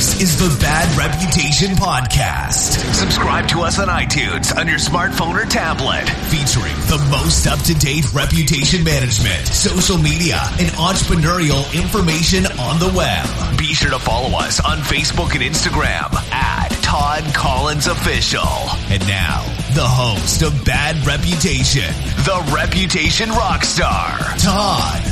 This 0.00 0.22
is 0.22 0.38
the 0.38 0.64
Bad 0.64 0.96
Reputation 0.96 1.76
Podcast. 1.76 2.80
Subscribe 2.94 3.46
to 3.48 3.60
us 3.60 3.78
on 3.78 3.88
iTunes 3.88 4.56
on 4.56 4.66
your 4.66 4.78
smartphone 4.78 5.36
or 5.36 5.44
tablet, 5.44 6.08
featuring 6.32 6.72
the 6.88 6.96
most 7.10 7.46
up 7.46 7.58
to 7.68 7.74
date 7.74 8.10
reputation 8.14 8.82
management, 8.82 9.46
social 9.46 9.98
media, 9.98 10.40
and 10.58 10.70
entrepreneurial 10.80 11.60
information 11.76 12.46
on 12.46 12.80
the 12.80 12.90
web. 12.96 13.28
Be 13.58 13.74
sure 13.74 13.90
to 13.90 13.98
follow 13.98 14.38
us 14.38 14.58
on 14.64 14.78
Facebook 14.78 15.34
and 15.34 15.44
Instagram 15.44 16.08
at 16.32 16.70
Todd 16.80 17.22
Collins 17.34 17.86
Official. 17.86 18.48
And 18.88 19.06
now, 19.06 19.44
the 19.74 19.84
host 19.84 20.40
of 20.40 20.64
Bad 20.64 20.96
Reputation, 21.04 21.92
the 22.24 22.40
Reputation 22.56 23.28
Rockstar, 23.28 24.16
Todd 24.40 25.04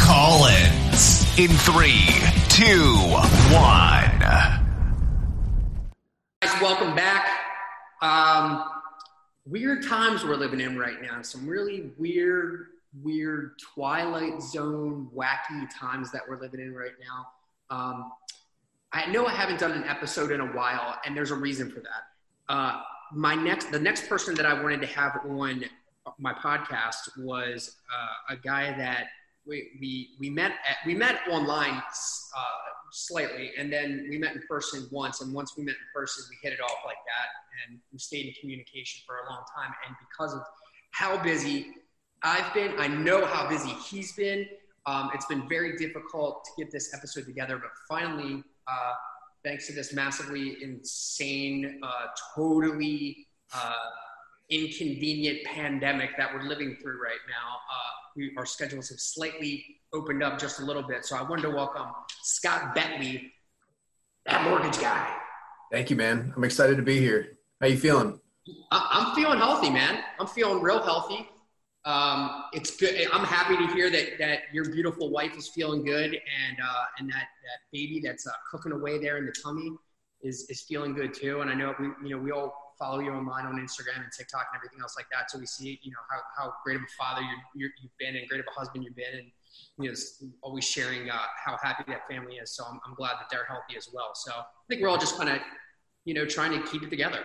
Collins. 0.00 1.20
In 1.36 1.50
three, 1.50 2.43
two, 2.54 2.94
one. 3.50 4.18
Guys, 6.40 6.60
welcome 6.62 6.94
back. 6.94 7.26
Um, 8.00 8.70
weird 9.44 9.82
times 9.82 10.24
we're 10.24 10.36
living 10.36 10.60
in 10.60 10.78
right 10.78 11.02
now. 11.02 11.20
Some 11.22 11.48
really 11.48 11.90
weird, 11.98 12.66
weird 13.02 13.58
Twilight 13.58 14.40
Zone, 14.40 15.08
wacky 15.12 15.68
times 15.76 16.12
that 16.12 16.22
we're 16.28 16.40
living 16.40 16.60
in 16.60 16.72
right 16.72 16.92
now. 17.00 17.76
Um, 17.76 18.12
I 18.92 19.10
know 19.10 19.26
I 19.26 19.32
haven't 19.32 19.58
done 19.58 19.72
an 19.72 19.82
episode 19.82 20.30
in 20.30 20.40
a 20.40 20.46
while, 20.46 20.96
and 21.04 21.16
there's 21.16 21.32
a 21.32 21.36
reason 21.36 21.68
for 21.72 21.80
that. 21.80 22.04
Uh, 22.48 22.82
my 23.12 23.34
next, 23.34 23.72
the 23.72 23.80
next 23.80 24.08
person 24.08 24.36
that 24.36 24.46
I 24.46 24.62
wanted 24.62 24.80
to 24.82 24.86
have 24.86 25.18
on 25.28 25.64
my 26.20 26.32
podcast 26.32 27.18
was 27.18 27.78
uh, 27.92 28.34
a 28.34 28.36
guy 28.36 28.78
that 28.78 29.06
we, 29.46 29.70
we, 29.80 30.10
we 30.18 30.30
met 30.30 30.52
at, 30.68 30.76
we 30.86 30.94
met 30.94 31.20
online 31.30 31.74
uh, 31.74 32.42
slightly, 32.92 33.52
and 33.58 33.72
then 33.72 34.06
we 34.08 34.18
met 34.18 34.34
in 34.34 34.42
person 34.48 34.88
once. 34.90 35.20
And 35.20 35.32
once 35.32 35.54
we 35.56 35.64
met 35.64 35.74
in 35.74 36.00
person, 36.00 36.24
we 36.30 36.36
hit 36.42 36.56
it 36.58 36.62
off 36.62 36.78
like 36.84 36.96
that, 37.06 37.68
and 37.68 37.78
we 37.92 37.98
stayed 37.98 38.26
in 38.26 38.34
communication 38.40 39.02
for 39.06 39.16
a 39.18 39.30
long 39.30 39.42
time. 39.54 39.74
And 39.86 39.96
because 40.08 40.34
of 40.34 40.42
how 40.92 41.22
busy 41.22 41.74
I've 42.22 42.54
been, 42.54 42.74
I 42.78 42.88
know 42.88 43.24
how 43.26 43.48
busy 43.48 43.70
he's 43.70 44.12
been. 44.12 44.46
Um, 44.86 45.10
it's 45.14 45.26
been 45.26 45.48
very 45.48 45.76
difficult 45.76 46.44
to 46.44 46.50
get 46.62 46.70
this 46.70 46.94
episode 46.94 47.24
together, 47.24 47.58
but 47.58 47.70
finally, 47.88 48.42
uh, 48.66 48.92
thanks 49.42 49.66
to 49.66 49.72
this 49.72 49.92
massively 49.92 50.62
insane, 50.62 51.80
uh, 51.82 52.06
totally 52.34 53.26
uh, 53.54 53.74
inconvenient 54.50 55.44
pandemic 55.44 56.16
that 56.16 56.32
we're 56.32 56.42
living 56.42 56.76
through 56.82 57.02
right 57.02 57.20
now, 57.28 57.56
uh, 57.70 58.03
we, 58.16 58.32
our 58.36 58.46
schedules 58.46 58.88
have 58.90 59.00
slightly 59.00 59.64
opened 59.92 60.22
up 60.22 60.38
just 60.38 60.60
a 60.60 60.64
little 60.64 60.82
bit. 60.82 61.04
So 61.04 61.16
I 61.16 61.22
wanted 61.22 61.42
to 61.42 61.50
welcome 61.50 61.86
Scott 62.22 62.74
Bentley, 62.74 63.32
that 64.26 64.44
mortgage 64.44 64.78
guy. 64.80 65.16
Thank 65.72 65.90
you, 65.90 65.96
man. 65.96 66.32
I'm 66.36 66.44
excited 66.44 66.76
to 66.76 66.82
be 66.82 66.98
here. 66.98 67.38
How 67.60 67.66
you 67.66 67.76
feeling? 67.76 68.20
I'm 68.70 69.14
feeling 69.14 69.38
healthy, 69.38 69.70
man. 69.70 70.00
I'm 70.20 70.26
feeling 70.26 70.62
real 70.62 70.82
healthy. 70.82 71.28
Um, 71.84 72.44
it's 72.52 72.76
good. 72.76 72.94
I'm 73.12 73.24
happy 73.24 73.56
to 73.56 73.72
hear 73.74 73.90
that 73.90 74.18
that 74.18 74.40
your 74.52 74.70
beautiful 74.70 75.10
wife 75.10 75.36
is 75.36 75.48
feeling 75.48 75.84
good, 75.84 76.14
and 76.14 76.58
uh, 76.62 76.84
and 76.98 77.08
that 77.10 77.26
that 77.44 77.58
baby 77.72 78.00
that's 78.02 78.26
uh, 78.26 78.32
cooking 78.50 78.72
away 78.72 78.98
there 78.98 79.18
in 79.18 79.26
the 79.26 79.32
tummy 79.32 79.70
is 80.22 80.46
is 80.48 80.62
feeling 80.62 80.94
good 80.94 81.12
too. 81.12 81.40
And 81.40 81.50
I 81.50 81.54
know 81.54 81.74
we 81.78 81.86
you 82.08 82.16
know 82.16 82.22
we 82.22 82.30
all 82.30 82.63
follow 82.78 83.00
you 83.00 83.10
online 83.10 83.46
on 83.46 83.54
Instagram 83.54 84.02
and 84.02 84.12
TikTok 84.16 84.46
and 84.52 84.56
everything 84.56 84.80
else 84.80 84.94
like 84.96 85.06
that. 85.12 85.30
So 85.30 85.38
we 85.38 85.46
see, 85.46 85.80
you 85.82 85.90
know, 85.90 85.98
how, 86.10 86.20
how 86.36 86.54
great 86.64 86.76
of 86.76 86.82
a 86.82 86.92
father 86.98 87.22
you 87.54 87.70
have 87.82 87.90
been 87.98 88.16
and 88.16 88.28
great 88.28 88.40
of 88.40 88.46
a 88.46 88.58
husband 88.58 88.84
you've 88.84 88.96
been. 88.96 89.14
And, 89.14 89.26
you 89.78 89.90
know, 89.90 89.96
always 90.42 90.64
sharing 90.64 91.10
uh, 91.10 91.18
how 91.44 91.56
happy 91.62 91.84
that 91.88 92.08
family 92.08 92.36
is. 92.36 92.50
So 92.50 92.64
I'm, 92.64 92.80
I'm 92.86 92.94
glad 92.94 93.12
that 93.12 93.26
they're 93.30 93.44
healthy 93.46 93.76
as 93.76 93.88
well. 93.92 94.10
So 94.14 94.32
I 94.32 94.44
think 94.68 94.82
we're 94.82 94.88
all 94.88 94.98
just 94.98 95.16
kind 95.16 95.30
of, 95.30 95.38
you 96.04 96.14
know, 96.14 96.24
trying 96.24 96.52
to 96.52 96.66
keep 96.68 96.82
it 96.82 96.90
together. 96.90 97.20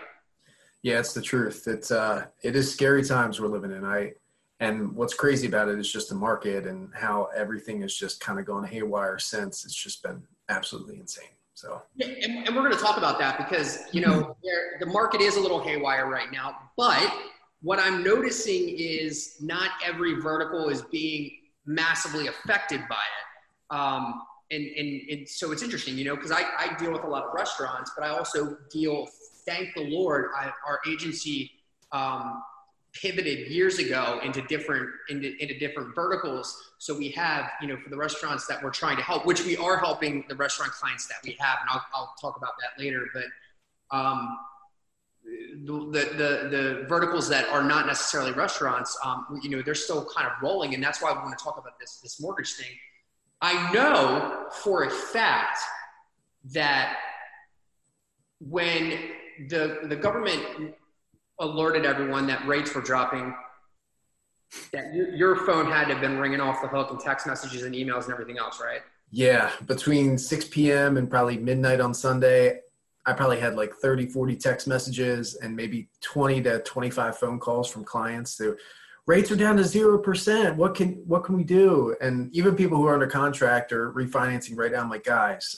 Yeah, 0.81 0.99
it's 0.99 1.13
the 1.13 1.21
truth. 1.21 1.67
It's, 1.67 1.91
uh, 1.91 2.27
it 2.43 2.55
is 2.55 2.71
scary 2.71 3.03
times 3.03 3.39
we're 3.39 3.47
living 3.47 3.71
in. 3.71 3.83
I, 3.83 4.13
and 4.59 4.93
what's 4.93 5.13
crazy 5.13 5.47
about 5.47 5.69
it 5.69 5.79
is 5.79 5.91
just 5.91 6.09
the 6.09 6.15
market 6.15 6.67
and 6.67 6.89
how 6.93 7.29
everything 7.35 7.81
has 7.81 7.95
just 7.95 8.19
kind 8.19 8.39
of 8.39 8.45
gone 8.45 8.65
haywire 8.65 9.17
since. 9.17 9.65
It's 9.65 9.75
just 9.75 10.03
been 10.03 10.23
absolutely 10.49 10.97
insane. 10.99 11.29
So, 11.59 11.81
yeah, 11.97 12.07
and, 12.07 12.47
and, 12.47 12.55
we're 12.55 12.61
going 12.61 12.73
to 12.73 12.81
talk 12.81 12.97
about 12.97 13.19
that 13.19 13.37
because 13.37 13.83
you 13.91 13.99
know 13.99 14.37
the 14.79 14.85
market 14.85 15.19
is 15.19 15.35
a 15.35 15.41
little 15.41 15.59
haywire 15.61 16.07
right 16.07 16.31
now. 16.31 16.55
But 16.77 17.13
what 17.61 17.79
I'm 17.79 18.01
noticing 18.01 18.69
is 18.77 19.35
not 19.41 19.71
every 19.85 20.21
vertical 20.21 20.69
is 20.69 20.83
being 20.83 21.31
massively 21.65 22.27
affected 22.27 22.79
by 22.89 22.95
it. 22.95 23.75
Um, 23.75 24.21
and, 24.51 24.65
and, 24.77 25.01
and 25.09 25.27
so 25.27 25.51
it's 25.51 25.61
interesting, 25.61 25.97
you 25.97 26.05
know, 26.05 26.15
because 26.15 26.31
I, 26.31 26.43
I 26.57 26.77
deal 26.79 26.93
with 26.93 27.03
a 27.03 27.07
lot 27.07 27.25
of 27.25 27.33
restaurants, 27.33 27.91
but 27.95 28.05
I 28.05 28.09
also 28.09 28.57
deal, 28.71 29.07
thank 29.45 29.75
the 29.75 29.83
Lord, 29.83 30.29
I, 30.35 30.53
our 30.65 30.79
agency 30.87 31.51
um, 31.91 32.41
pivoted 32.93 33.47
years 33.49 33.77
ago 33.77 34.19
into 34.23 34.41
different 34.43 34.89
into, 35.09 35.35
into 35.41 35.57
different 35.57 35.93
verticals. 35.93 36.71
So 36.79 36.97
we 36.97 37.09
have 37.09 37.51
you 37.61 37.67
know 37.67 37.77
for 37.77 37.89
the 37.89 37.97
restaurants 37.97 38.47
that 38.47 38.63
we're 38.63 38.71
trying 38.71 38.97
to 38.97 39.03
help 39.03 39.25
which 39.25 39.45
we 39.45 39.57
are 39.57 39.77
helping 39.77 40.25
the 40.27 40.35
restaurant 40.35 40.71
clients 40.71 41.07
that 41.07 41.17
we 41.23 41.35
have 41.39 41.59
and 41.61 41.69
i'll, 41.71 41.85
I'll 41.93 42.13
talk 42.19 42.37
about 42.37 42.53
that 42.61 42.81
later 42.81 43.05
but 43.13 43.25
um, 43.95 44.37
the, 45.65 45.89
the, 45.91 46.49
the 46.49 46.85
verticals 46.87 47.27
that 47.29 47.47
are 47.49 47.63
not 47.63 47.85
necessarily 47.85 48.31
restaurants 48.31 48.97
um, 49.03 49.39
you 49.41 49.49
know 49.49 49.61
they're 49.61 49.75
still 49.75 50.05
kind 50.05 50.27
of 50.27 50.33
rolling 50.41 50.73
and 50.73 50.83
that's 50.83 51.01
why 51.01 51.11
we 51.11 51.19
want 51.19 51.37
to 51.37 51.43
talk 51.43 51.57
about 51.57 51.79
this 51.79 51.99
this 52.01 52.21
mortgage 52.21 52.53
thing. 52.53 52.71
I 53.41 53.71
know 53.71 54.47
for 54.51 54.83
a 54.83 54.89
fact 54.89 55.59
that 56.53 56.97
when 58.39 58.99
the 59.47 59.79
the 59.83 59.95
government 59.95 60.75
alerted 61.39 61.85
everyone 61.85 62.27
that 62.27 62.45
rates 62.47 62.73
were 62.73 62.81
dropping, 62.81 63.33
that 64.73 64.93
your 64.93 65.35
phone 65.45 65.65
had 65.71 65.85
to 65.85 65.93
have 65.93 66.01
been 66.01 66.17
ringing 66.17 66.41
off 66.41 66.61
the 66.61 66.67
hook 66.67 66.91
and 66.91 66.99
text 66.99 67.27
messages 67.27 67.63
and 67.63 67.75
emails 67.75 68.05
and 68.05 68.13
everything 68.13 68.37
else, 68.37 68.59
right? 68.59 68.81
Yeah, 69.11 69.51
between 69.65 70.17
6 70.17 70.45
p.m. 70.49 70.97
and 70.97 71.09
probably 71.09 71.37
midnight 71.37 71.79
on 71.79 71.93
Sunday, 71.93 72.59
I 73.05 73.13
probably 73.13 73.39
had 73.39 73.55
like 73.55 73.73
30, 73.73 74.07
40 74.07 74.35
text 74.35 74.67
messages 74.67 75.35
and 75.35 75.55
maybe 75.55 75.89
20 76.01 76.43
to 76.43 76.59
25 76.59 77.17
phone 77.17 77.39
calls 77.39 77.69
from 77.69 77.83
clients. 77.83 78.35
That 78.37 78.57
rates 79.07 79.31
are 79.31 79.35
down 79.35 79.57
to 79.57 79.63
zero 79.63 79.97
percent. 79.97 80.55
What 80.57 80.75
can 80.75 81.01
what 81.07 81.23
can 81.23 81.35
we 81.35 81.43
do? 81.43 81.95
And 81.99 82.33
even 82.35 82.55
people 82.55 82.77
who 82.77 82.85
are 82.85 82.93
under 82.93 83.07
contract 83.07 83.71
or 83.71 83.91
refinancing 83.93 84.55
right 84.55 84.71
now, 84.71 84.81
I'm 84.81 84.89
like, 84.89 85.03
guys, 85.03 85.55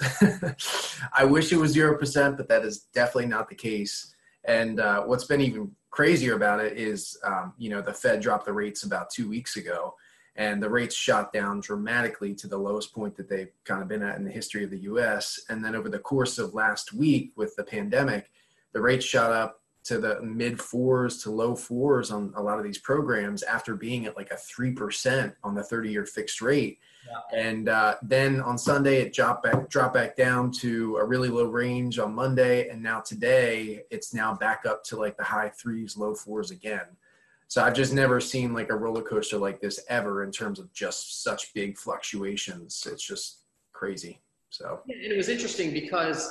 I 1.14 1.26
wish 1.26 1.52
it 1.52 1.58
was 1.58 1.74
zero 1.74 1.98
percent, 1.98 2.38
but 2.38 2.48
that 2.48 2.64
is 2.64 2.80
definitely 2.94 3.26
not 3.26 3.50
the 3.50 3.56
case. 3.56 4.16
And 4.44 4.80
uh, 4.80 5.04
what's 5.04 5.26
been 5.26 5.42
even 5.42 5.72
crazier 5.90 6.36
about 6.36 6.60
it 6.60 6.78
is, 6.78 7.18
um, 7.24 7.54
you 7.58 7.70
know, 7.70 7.82
the 7.82 7.94
Fed 7.94 8.22
dropped 8.22 8.46
the 8.46 8.54
rates 8.54 8.84
about 8.84 9.10
two 9.10 9.30
weeks 9.30 9.58
ago, 9.58 9.96
and 10.36 10.64
the 10.64 10.70
rates 10.70 10.96
shot 10.96 11.34
down 11.34 11.60
dramatically 11.60 12.34
to 12.36 12.48
the 12.48 12.58
lowest 12.58 12.94
point 12.94 13.16
that 13.18 13.30
they've 13.30 13.52
kind 13.66 13.82
of 13.82 13.88
been 13.88 14.02
at 14.02 14.18
in 14.18 14.24
the 14.24 14.32
history 14.32 14.64
of 14.64 14.70
the 14.70 14.80
U.S. 14.80 15.42
And 15.50 15.64
then 15.64 15.76
over 15.76 15.90
the 15.90 16.00
course 16.00 16.40
of 16.40 16.54
last 16.54 16.94
week 16.94 17.34
with 17.36 17.56
the 17.56 17.64
pandemic, 17.64 18.32
the 18.72 18.82
rates 18.82 19.06
shot 19.06 19.32
up 19.32 19.62
to 19.84 20.00
the 20.00 20.22
mid 20.22 20.60
fours 20.60 21.22
to 21.24 21.32
low 21.32 21.56
fours 21.56 22.12
on 22.12 22.32
a 22.36 22.42
lot 22.42 22.58
of 22.58 22.64
these 22.64 22.78
programs 22.78 23.44
after 23.44 23.76
being 23.76 24.06
at 24.06 24.16
like 24.16 24.32
a 24.32 24.36
3% 24.36 25.34
on 25.44 25.56
the 25.56 25.64
30 25.64 25.92
year 25.92 26.06
fixed 26.06 26.42
rate. 26.42 26.80
And 27.36 27.70
uh, 27.70 27.96
then 28.02 28.42
on 28.42 28.58
Sunday, 28.58 29.02
it 29.02 29.14
dropped 29.14 29.44
back, 29.44 29.70
dropped 29.70 29.94
back 29.94 30.16
down 30.16 30.52
to 30.54 30.98
a 30.98 31.06
really 31.06 31.30
low 31.30 31.46
range 31.46 32.00
on 32.00 32.14
Monday. 32.14 32.70
And 32.70 32.82
now 32.82 33.00
today, 33.00 33.84
it's 33.90 34.14
now 34.14 34.34
back 34.36 34.66
up 34.66 34.84
to 34.86 34.98
like 34.98 35.18
the 35.18 35.24
high 35.24 35.50
threes, 35.50 35.98
low 35.98 36.14
fours 36.14 36.52
again. 36.52 36.86
So 37.48 37.62
I've 37.62 37.74
just 37.74 37.94
never 37.94 38.22
seen 38.22 38.54
like 38.54 38.70
a 38.70 38.76
roller 38.76 39.02
coaster 39.02 39.38
like 39.38 39.60
this 39.60 39.84
ever 39.90 40.24
in 40.24 40.32
terms 40.32 40.58
of 40.58 40.72
just 40.72 41.24
such 41.24 41.54
big 41.54 41.78
fluctuations. 41.78 42.88
It's 42.90 43.04
just 43.04 43.40
crazy. 43.74 44.22
So 44.50 44.80
and 44.88 45.12
it 45.12 45.18
was 45.18 45.28
interesting 45.28 45.74
because 45.74 46.30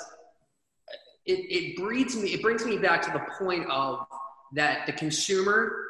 it, 1.27 1.33
it 1.33 1.77
breeds 1.77 2.17
me, 2.17 2.33
it 2.33 2.43
brings 2.43 2.65
me 2.65 2.79
back 2.79 3.03
to 3.03 3.11
the 3.11 3.23
point 3.39 3.67
of 3.71 4.07
that 4.55 4.87
the 4.87 4.93
consumer 4.93 5.90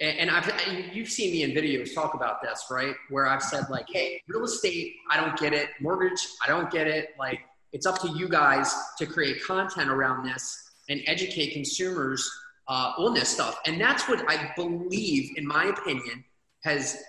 and 0.00 0.30
I've 0.30 0.50
you've 0.92 1.08
seen 1.08 1.32
me 1.32 1.42
in 1.42 1.52
videos 1.52 1.94
talk 1.94 2.14
about 2.14 2.42
this, 2.42 2.66
right? 2.70 2.94
Where 3.10 3.26
I've 3.26 3.42
said 3.42 3.64
like, 3.70 3.86
"Hey, 3.88 4.20
real 4.28 4.44
estate, 4.44 4.94
I 5.10 5.20
don't 5.20 5.38
get 5.38 5.52
it. 5.52 5.68
Mortgage, 5.80 6.26
I 6.44 6.48
don't 6.48 6.70
get 6.70 6.88
it. 6.88 7.10
Like, 7.18 7.40
it's 7.72 7.86
up 7.86 8.00
to 8.00 8.08
you 8.08 8.28
guys 8.28 8.74
to 8.98 9.06
create 9.06 9.42
content 9.44 9.90
around 9.90 10.24
this 10.26 10.70
and 10.88 11.00
educate 11.06 11.52
consumers 11.52 12.28
uh, 12.66 12.92
on 12.98 13.14
this 13.14 13.28
stuff." 13.28 13.60
And 13.66 13.80
that's 13.80 14.08
what 14.08 14.28
I 14.28 14.52
believe, 14.56 15.30
in 15.36 15.46
my 15.46 15.66
opinion, 15.66 16.24
has 16.64 17.00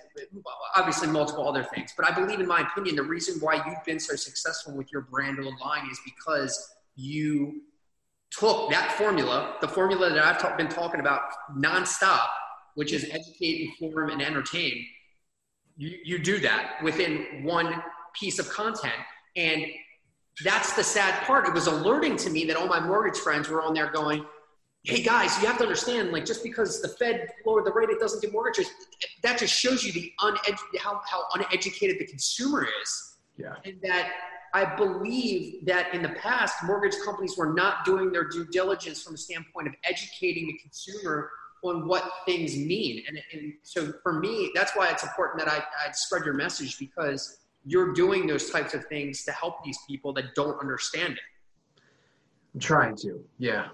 obviously 0.76 1.08
multiple 1.08 1.48
other 1.48 1.64
things, 1.64 1.92
but 1.98 2.10
I 2.10 2.14
believe, 2.14 2.40
in 2.40 2.48
my 2.48 2.62
opinion, 2.62 2.96
the 2.96 3.04
reason 3.04 3.40
why 3.40 3.56
you've 3.56 3.84
been 3.86 4.00
so 4.00 4.16
successful 4.16 4.76
with 4.76 4.92
your 4.92 5.02
brand 5.02 5.40
online 5.40 5.90
is 5.90 6.00
because 6.06 6.76
you 6.96 7.62
took 8.32 8.70
that 8.70 8.92
formula, 8.94 9.56
the 9.62 9.68
formula 9.68 10.10
that 10.10 10.24
I've 10.24 10.42
t- 10.42 10.56
been 10.58 10.70
talking 10.70 11.00
about 11.00 11.22
nonstop 11.58 12.28
which 12.76 12.94
is 12.94 13.06
educate, 13.12 13.70
inform, 13.82 14.10
and 14.10 14.22
entertain, 14.22 14.86
you, 15.78 15.98
you 16.04 16.20
do 16.20 16.40
that 16.40 16.78
within 16.84 17.44
one 17.44 17.84
piece 18.14 18.40
of 18.40 18.50
content. 18.50 18.94
And 19.36 19.66
that's 20.44 20.74
the 20.74 20.84
sad 20.84 21.24
part. 21.24 21.48
It 21.48 21.54
was 21.54 21.68
alerting 21.68 22.18
to 22.18 22.30
me 22.30 22.46
that 22.46 22.56
all 22.56 22.68
my 22.68 22.80
mortgage 22.80 23.20
friends 23.20 23.50
were 23.50 23.62
on 23.62 23.74
there 23.74 23.92
going, 23.92 24.26
hey 24.84 25.02
guys, 25.02 25.42
you 25.42 25.48
have 25.48 25.58
to 25.58 25.64
understand, 25.64 26.12
like 26.12 26.26
just 26.26 26.44
because 26.44 26.82
the 26.82 26.90
Fed 26.90 27.28
lowered 27.46 27.66
the 27.66 27.74
rate, 27.74 27.90
it 27.90 28.00
doesn't 28.00 28.22
do 28.22 28.32
mortgages. 28.32 28.70
That 29.24 29.40
just 29.40 29.54
shows 29.54 29.84
you 29.84 29.92
the 29.92 30.12
unedu- 30.20 30.78
how, 30.80 31.02
how 31.06 31.24
uneducated 31.34 31.98
the 32.00 32.06
consumer 32.06 32.68
is. 32.84 33.18
Yeah. 33.38 33.56
And 33.66 33.82
that 33.82 34.12
I 34.54 34.76
believe 34.76 35.66
that 35.66 35.94
in 35.94 36.02
the 36.02 36.10
past, 36.10 36.64
mortgage 36.64 36.96
companies 37.04 37.36
were 37.36 37.54
not 37.54 37.84
doing 37.84 38.12
their 38.12 38.26
due 38.26 38.46
diligence 38.46 39.02
from 39.02 39.16
a 39.16 39.18
standpoint 39.18 39.68
of 39.68 39.74
educating 39.84 40.48
the 40.48 40.58
consumer 40.60 41.30
on 41.70 41.88
what 41.88 42.10
things 42.26 42.56
mean. 42.56 43.04
And, 43.08 43.20
and 43.34 43.54
so 43.64 43.94
for 44.04 44.14
me, 44.14 44.52
that's 44.54 44.76
why 44.76 44.90
it's 44.90 45.04
important 45.04 45.40
that 45.40 45.52
I, 45.52 45.58
I 45.58 45.92
spread 45.92 46.26
your 46.26 46.34
message 46.34 46.78
because 46.80 47.40
you're 47.66 47.94
doing 47.94 48.28
those 48.28 48.50
types 48.50 48.74
of 48.74 48.86
things 48.86 49.24
to 49.26 49.32
help 49.32 49.64
these 49.64 49.78
people 49.88 50.14
that 50.14 50.36
don't 50.36 50.60
understand 50.60 51.14
it. 51.14 51.82
I'm 52.54 52.60
trying 52.60 52.96
to. 52.98 53.24
Yeah, 53.38 53.68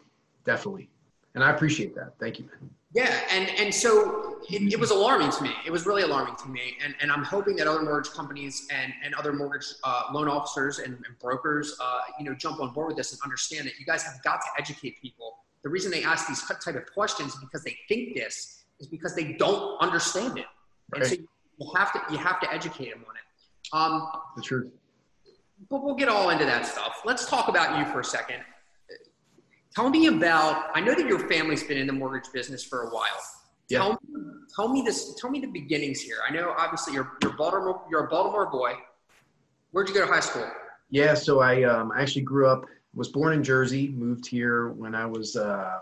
definitely. 0.46 0.90
And 1.36 1.44
I 1.44 1.52
appreciate 1.52 1.96
that. 1.96 2.14
Thank 2.20 2.40
you. 2.40 2.50
Yeah, 2.94 3.18
and 3.32 3.48
and 3.58 3.74
so 3.74 4.40
it, 4.50 4.74
it, 4.74 4.78
was 4.78 4.92
alarming 4.92 5.32
to 5.32 5.44
me. 5.44 5.52
It 5.66 5.72
was 5.72 5.86
really 5.86 6.02
alarming 6.02 6.36
to 6.44 6.50
me, 6.50 6.78
and, 6.84 6.94
and 7.00 7.10
I'm 7.10 7.24
hoping 7.24 7.56
that 7.56 7.68
other 7.68 7.82
mortgage 7.82 8.12
companies 8.12 8.68
and, 8.70 8.92
and 9.02 9.16
other 9.16 9.32
mortgage 9.32 9.66
uh, 9.86 10.04
loan 10.12 10.28
officers 10.28 10.80
and, 10.80 10.96
and 10.96 11.18
brokers, 11.22 11.78
uh, 11.82 12.00
you 12.20 12.26
know, 12.26 12.34
jump 12.34 12.60
on 12.60 12.74
board 12.74 12.88
with 12.88 12.98
this 12.98 13.14
and 13.14 13.22
understand 13.24 13.66
that 13.68 13.80
you 13.80 13.86
guys 13.86 14.04
have 14.04 14.22
got 14.24 14.42
to 14.42 14.48
educate 14.58 15.02
people. 15.02 15.38
The 15.64 15.70
reason 15.70 15.92
they 15.92 16.04
ask 16.04 16.28
these 16.28 16.42
type 16.44 16.76
of 16.76 16.92
questions 16.94 17.36
because 17.36 17.64
they 17.64 17.78
think 17.88 18.16
this 18.16 18.64
is 18.80 18.88
because 18.88 19.16
they 19.16 19.34
don't 19.34 19.80
understand 19.80 20.40
it, 20.40 20.46
right. 20.92 21.04
and 21.04 21.06
so 21.06 21.16
you 21.16 21.72
have 21.76 21.94
to 21.94 22.02
you 22.12 22.18
have 22.18 22.40
to 22.42 22.52
educate 22.52 22.92
them 22.92 23.06
on 23.08 23.16
it. 23.16 23.22
Um, 23.74 24.10
the 24.36 24.42
truth. 24.42 24.72
But 25.70 25.84
we'll 25.84 25.96
get 25.96 26.10
all 26.10 26.32
into 26.32 26.46
that 26.46 26.66
stuff. 26.66 27.02
Let's 27.06 27.28
talk 27.28 27.48
about 27.48 27.78
you 27.78 27.86
for 27.94 28.00
a 28.00 28.04
second. 28.04 28.38
Tell 29.76 29.90
me 29.90 30.08
about. 30.08 30.72
I 30.74 30.82
know 30.82 30.96
that 30.96 31.06
your 31.06 31.28
family's 31.30 31.64
been 31.64 31.78
in 31.78 31.88
the 31.88 31.94
mortgage 31.94 32.32
business 32.34 32.64
for 32.64 32.84
a 32.84 32.90
while. 32.90 33.06
Yeah. 33.70 33.80
Tell 33.80 33.92
me, 33.92 34.22
tell 34.56 34.68
me 34.68 34.82
this. 34.82 35.16
Tell 35.16 35.30
me 35.30 35.40
the 35.40 35.48
beginnings 35.48 36.02
here. 36.02 36.18
I 36.28 36.34
know 36.34 36.54
obviously 36.58 36.94
you're 36.94 37.14
you're 37.22 37.34
Baltimore. 37.34 37.84
You're 37.90 38.06
a 38.06 38.10
Baltimore 38.10 38.50
boy. 38.50 38.74
Where'd 39.72 39.88
you 39.88 39.94
go 39.94 40.06
to 40.06 40.12
high 40.12 40.20
school? 40.20 40.50
Yeah, 40.90 41.14
so 41.14 41.40
I 41.40 41.64
um, 41.64 41.92
I 41.96 42.02
actually 42.02 42.24
grew 42.24 42.48
up. 42.48 42.66
Was 42.94 43.10
born 43.10 43.34
in 43.34 43.44
Jersey. 43.44 43.90
Moved 43.90 44.28
here 44.28 44.70
when 44.70 44.96
I 44.96 45.06
was 45.06 45.36
uh, 45.36 45.80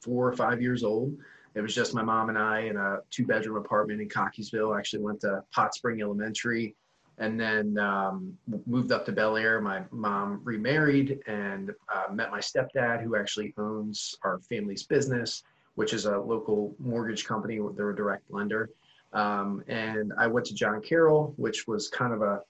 four 0.00 0.28
or 0.28 0.36
five 0.36 0.60
years 0.60 0.84
old. 0.84 1.16
It 1.54 1.60
was 1.60 1.74
just 1.74 1.94
my 1.94 2.02
mom 2.02 2.28
and 2.28 2.38
I 2.38 2.60
in 2.60 2.76
a 2.76 2.98
two 3.10 3.24
bedroom 3.24 3.56
apartment 3.56 4.00
in 4.00 4.08
Cockeysville. 4.08 4.74
I 4.74 4.78
actually 4.78 5.02
went 5.02 5.20
to 5.20 5.42
Pot 5.52 5.74
Spring 5.74 6.02
Elementary 6.02 6.74
and 7.18 7.40
then 7.40 7.78
um, 7.78 8.36
moved 8.66 8.90
up 8.92 9.06
to 9.06 9.12
Bel 9.12 9.36
Air. 9.36 9.60
My 9.60 9.84
mom 9.90 10.40
remarried 10.42 11.20
and 11.26 11.70
uh, 11.94 12.12
met 12.12 12.30
my 12.30 12.40
stepdad, 12.40 13.02
who 13.02 13.16
actually 13.16 13.54
owns 13.56 14.16
our 14.24 14.40
family's 14.40 14.82
business, 14.82 15.44
which 15.76 15.92
is 15.92 16.06
a 16.06 16.18
local 16.18 16.74
mortgage 16.78 17.24
company. 17.24 17.60
They're 17.76 17.90
a 17.90 17.96
direct 17.96 18.24
lender. 18.30 18.70
Um, 19.12 19.62
and 19.68 20.12
I 20.18 20.26
went 20.26 20.44
to 20.46 20.54
John 20.54 20.82
Carroll, 20.82 21.34
which 21.36 21.68
was 21.68 21.88
kind 21.88 22.12
of 22.12 22.22
a, 22.22 22.40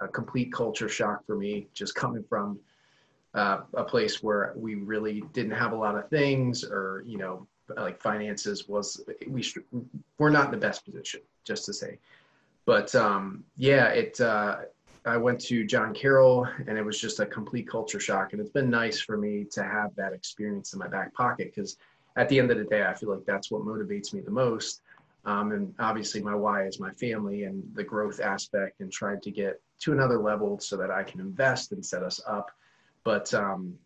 a 0.00 0.08
complete 0.08 0.52
culture 0.52 0.90
shock 0.90 1.24
for 1.26 1.36
me, 1.36 1.68
just 1.72 1.94
coming 1.94 2.22
from 2.28 2.60
uh, 3.34 3.60
a 3.74 3.84
place 3.84 4.22
where 4.22 4.52
we 4.56 4.74
really 4.74 5.22
didn't 5.32 5.52
have 5.52 5.72
a 5.72 5.76
lot 5.76 5.96
of 5.96 6.08
things, 6.08 6.64
or 6.64 7.02
you 7.06 7.18
know, 7.18 7.46
like 7.76 8.00
finances 8.00 8.68
was 8.68 9.00
we 9.28 9.44
we're 10.18 10.30
not 10.30 10.46
in 10.46 10.50
the 10.50 10.56
best 10.56 10.84
position, 10.84 11.20
just 11.44 11.64
to 11.66 11.72
say 11.72 11.98
but 12.64 12.94
um, 12.94 13.44
yeah, 13.56 13.88
it. 13.88 14.20
Uh, 14.20 14.58
I 15.04 15.16
went 15.16 15.40
to 15.42 15.66
John 15.66 15.92
Carroll, 15.92 16.46
and 16.68 16.78
it 16.78 16.84
was 16.84 17.00
just 17.00 17.18
a 17.18 17.26
complete 17.26 17.68
culture 17.68 17.98
shock. 17.98 18.32
And 18.32 18.40
it's 18.40 18.50
been 18.50 18.70
nice 18.70 19.00
for 19.00 19.16
me 19.16 19.44
to 19.50 19.64
have 19.64 19.94
that 19.96 20.12
experience 20.12 20.74
in 20.74 20.78
my 20.78 20.86
back 20.86 21.12
pocket 21.12 21.52
because 21.52 21.76
at 22.14 22.28
the 22.28 22.38
end 22.38 22.52
of 22.52 22.58
the 22.58 22.64
day, 22.64 22.84
I 22.84 22.94
feel 22.94 23.10
like 23.10 23.24
that's 23.26 23.50
what 23.50 23.62
motivates 23.62 24.14
me 24.14 24.20
the 24.20 24.30
most. 24.30 24.82
Um, 25.24 25.50
and 25.52 25.74
obviously, 25.80 26.22
my 26.22 26.34
why 26.34 26.66
is 26.66 26.78
my 26.78 26.92
family 26.92 27.44
and 27.44 27.64
the 27.74 27.82
growth 27.82 28.20
aspect, 28.20 28.80
and 28.80 28.92
trying 28.92 29.20
to 29.22 29.30
get 29.30 29.60
to 29.80 29.92
another 29.92 30.18
level 30.18 30.60
so 30.60 30.76
that 30.76 30.90
I 30.90 31.02
can 31.02 31.20
invest 31.20 31.72
and 31.72 31.84
set 31.84 32.04
us 32.04 32.20
up. 32.26 32.52
But 33.04 33.32
um, 33.34 33.78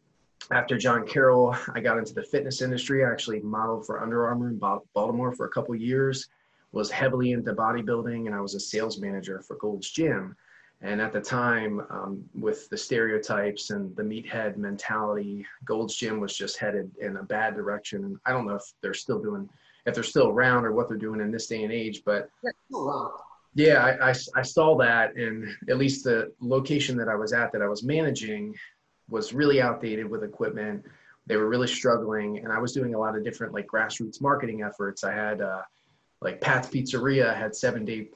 after 0.50 0.76
John 0.76 1.06
Carroll, 1.06 1.56
I 1.74 1.80
got 1.80 1.98
into 1.98 2.14
the 2.14 2.22
fitness 2.22 2.62
industry. 2.62 3.04
I 3.04 3.10
actually 3.10 3.40
modeled 3.40 3.86
for 3.86 4.02
Under 4.02 4.26
Armour 4.26 4.48
in 4.48 4.58
Baltimore 4.58 5.32
for 5.32 5.46
a 5.46 5.50
couple 5.50 5.74
years 5.74 6.28
was 6.72 6.90
heavily 6.90 7.32
into 7.32 7.54
bodybuilding 7.54 8.26
and 8.26 8.34
I 8.34 8.40
was 8.40 8.54
a 8.54 8.60
sales 8.60 9.00
manager 9.00 9.40
for 9.40 9.56
Gold's 9.56 9.90
Gym. 9.90 10.36
And 10.82 11.00
at 11.00 11.12
the 11.12 11.22
time, 11.22 11.80
um, 11.88 12.22
with 12.34 12.68
the 12.68 12.76
stereotypes 12.76 13.70
and 13.70 13.96
the 13.96 14.02
meathead 14.02 14.58
mentality, 14.58 15.46
Gold's 15.64 15.96
Gym 15.96 16.20
was 16.20 16.36
just 16.36 16.58
headed 16.58 16.90
in 17.00 17.16
a 17.16 17.22
bad 17.22 17.54
direction. 17.54 18.04
And 18.04 18.18
I 18.26 18.32
don't 18.32 18.46
know 18.46 18.56
if 18.56 18.74
they're 18.82 18.92
still 18.92 19.20
doing, 19.20 19.48
if 19.86 19.94
they're 19.94 20.02
still 20.02 20.28
around 20.28 20.66
or 20.66 20.72
what 20.72 20.88
they're 20.88 20.98
doing 20.98 21.20
in 21.20 21.30
this 21.30 21.46
day 21.46 21.64
and 21.64 21.72
age, 21.72 22.02
but 22.04 22.28
yeah, 23.54 23.82
I, 23.82 24.10
I, 24.10 24.14
I 24.34 24.42
saw 24.42 24.76
that. 24.76 25.16
And 25.16 25.48
at 25.70 25.78
least 25.78 26.04
the 26.04 26.30
location 26.40 26.98
that 26.98 27.08
I 27.08 27.14
was 27.14 27.32
at 27.32 27.52
that 27.52 27.62
I 27.62 27.68
was 27.68 27.82
managing 27.82 28.54
was 29.08 29.32
really 29.32 29.60
outdated 29.60 30.08
with 30.08 30.24
equipment. 30.24 30.84
They 31.26 31.36
were 31.36 31.48
really 31.48 31.68
struggling. 31.68 32.38
And 32.38 32.52
I 32.52 32.58
was 32.58 32.72
doing 32.72 32.94
a 32.94 32.98
lot 32.98 33.16
of 33.16 33.24
different 33.24 33.52
like 33.52 33.66
grassroots 33.66 34.20
marketing 34.20 34.62
efforts. 34.62 35.04
I 35.04 35.12
had, 35.12 35.40
uh, 35.40 35.62
like 36.20 36.40
Pat's 36.40 36.68
Pizzeria 36.68 37.36
had 37.36 37.54
seven 37.54 37.84
day 37.84 38.08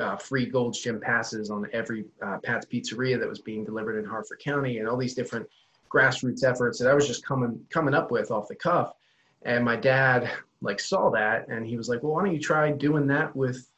uh, 0.00 0.16
free 0.16 0.46
Gold's 0.46 0.80
Gym 0.80 1.00
passes 1.00 1.50
on 1.50 1.66
every 1.72 2.04
uh, 2.22 2.38
Pat's 2.42 2.66
Pizzeria 2.66 3.18
that 3.18 3.28
was 3.28 3.40
being 3.40 3.64
delivered 3.64 3.98
in 3.98 4.04
Harford 4.04 4.38
County, 4.38 4.78
and 4.78 4.88
all 4.88 4.96
these 4.96 5.14
different 5.14 5.48
grassroots 5.90 6.44
efforts 6.44 6.78
that 6.78 6.88
I 6.88 6.94
was 6.94 7.06
just 7.06 7.24
coming 7.24 7.60
coming 7.70 7.94
up 7.94 8.10
with 8.10 8.30
off 8.30 8.48
the 8.48 8.54
cuff. 8.54 8.94
And 9.42 9.64
my 9.64 9.76
dad 9.76 10.30
like 10.62 10.80
saw 10.80 11.10
that, 11.10 11.48
and 11.48 11.66
he 11.66 11.76
was 11.76 11.88
like, 11.88 12.02
"Well, 12.02 12.12
why 12.12 12.24
don't 12.24 12.34
you 12.34 12.40
try 12.40 12.70
doing 12.70 13.06
that 13.08 13.34
with 13.36 13.68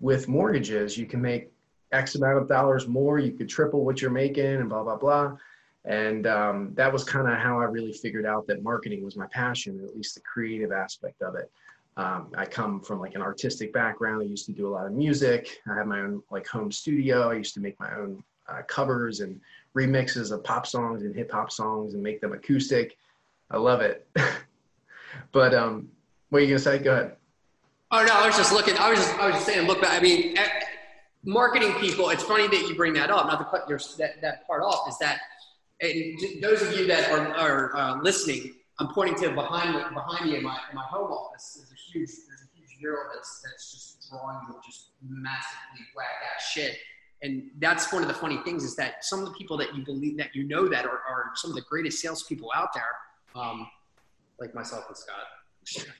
with 0.00 0.28
mortgages? 0.28 0.98
You 0.98 1.06
can 1.06 1.22
make 1.22 1.52
X 1.92 2.16
amount 2.16 2.38
of 2.38 2.48
dollars 2.48 2.88
more. 2.88 3.18
You 3.18 3.32
could 3.32 3.48
triple 3.48 3.84
what 3.84 4.02
you're 4.02 4.10
making, 4.10 4.44
and 4.44 4.68
blah 4.68 4.82
blah 4.82 4.96
blah." 4.96 5.36
And 5.86 6.26
um, 6.26 6.72
that 6.74 6.92
was 6.92 7.04
kind 7.04 7.28
of 7.28 7.38
how 7.38 7.60
I 7.60 7.64
really 7.64 7.92
figured 7.92 8.26
out 8.26 8.46
that 8.48 8.62
marketing 8.62 9.04
was 9.04 9.16
my 9.16 9.26
passion, 9.28 9.80
at 9.84 9.96
least 9.96 10.16
the 10.16 10.20
creative 10.20 10.72
aspect 10.72 11.22
of 11.22 11.36
it. 11.36 11.50
Um, 11.96 12.32
I 12.36 12.44
come 12.44 12.80
from 12.80 13.00
like 13.00 13.14
an 13.14 13.22
artistic 13.22 13.72
background. 13.72 14.22
I 14.22 14.26
used 14.26 14.46
to 14.46 14.52
do 14.52 14.66
a 14.66 14.70
lot 14.70 14.86
of 14.86 14.92
music. 14.92 15.60
I 15.70 15.76
have 15.76 15.86
my 15.86 16.00
own 16.00 16.22
like 16.30 16.46
home 16.46 16.70
studio. 16.70 17.30
I 17.30 17.34
used 17.34 17.54
to 17.54 17.60
make 17.60 17.78
my 17.80 17.94
own 17.96 18.22
uh, 18.48 18.62
covers 18.68 19.20
and 19.20 19.40
remixes 19.76 20.32
of 20.32 20.42
pop 20.44 20.66
songs 20.66 21.02
and 21.02 21.14
hip 21.14 21.30
hop 21.30 21.50
songs 21.50 21.94
and 21.94 22.02
make 22.02 22.20
them 22.20 22.32
acoustic. 22.32 22.96
I 23.50 23.56
love 23.56 23.80
it. 23.80 24.08
but 25.32 25.54
um, 25.54 25.88
what 26.30 26.40
are 26.40 26.42
you 26.42 26.48
gonna 26.48 26.58
say? 26.58 26.78
Go 26.78 26.92
ahead. 26.92 27.16
Oh 27.92 28.04
no, 28.04 28.12
I 28.12 28.26
was 28.26 28.36
just 28.36 28.52
looking. 28.52 28.76
I 28.76 28.90
was 28.90 28.98
just 28.98 29.14
I 29.14 29.26
was 29.26 29.36
just 29.36 29.46
saying. 29.46 29.66
Look, 29.66 29.80
back. 29.80 29.92
I 29.92 30.02
mean, 30.02 30.36
marketing 31.24 31.72
people. 31.74 32.10
It's 32.10 32.24
funny 32.24 32.48
that 32.48 32.68
you 32.68 32.74
bring 32.74 32.92
that 32.94 33.10
up. 33.10 33.26
Not 33.26 33.38
to 33.38 33.44
cut 33.44 33.68
your 33.68 33.78
that, 33.98 34.20
that 34.20 34.46
part 34.46 34.62
off. 34.62 34.88
Is 34.88 34.98
that 34.98 35.20
and 35.80 36.42
those 36.42 36.62
of 36.62 36.72
you 36.76 36.86
that 36.86 37.10
are, 37.10 37.34
are 37.34 37.76
uh, 37.76 38.00
listening, 38.00 38.54
I'm 38.78 38.88
pointing 38.88 39.16
to 39.22 39.34
behind 39.34 39.74
me, 39.74 39.82
behind 39.92 40.30
me 40.30 40.36
in 40.36 40.42
my 40.42 40.58
in 40.70 40.74
my 40.74 40.84
home 40.84 41.10
office 41.10 41.54
There's 41.56 41.70
a 41.70 41.74
huge 41.74 42.10
there's 42.28 42.42
a 42.42 42.58
huge 42.58 42.76
mural 42.80 43.04
that's 43.14 43.42
that's 43.42 43.72
just 43.72 44.10
drawing 44.10 44.38
you 44.48 44.54
just 44.64 44.90
massively 45.06 45.86
whack 45.94 46.06
ass 46.34 46.46
shit. 46.46 46.76
And 47.22 47.50
that's 47.58 47.92
one 47.92 48.02
of 48.02 48.08
the 48.08 48.14
funny 48.14 48.38
things 48.44 48.62
is 48.62 48.76
that 48.76 49.04
some 49.04 49.20
of 49.20 49.24
the 49.26 49.32
people 49.32 49.56
that 49.56 49.74
you 49.74 49.84
believe 49.84 50.18
that 50.18 50.34
you 50.34 50.44
know 50.44 50.68
that 50.68 50.84
are, 50.84 51.00
are 51.08 51.30
some 51.34 51.50
of 51.50 51.56
the 51.56 51.62
greatest 51.62 52.00
salespeople 52.00 52.50
out 52.54 52.74
there, 52.74 52.84
um, 53.34 53.66
like 54.38 54.54
myself 54.54 54.84
and 54.88 54.96
Scott, 54.96 55.96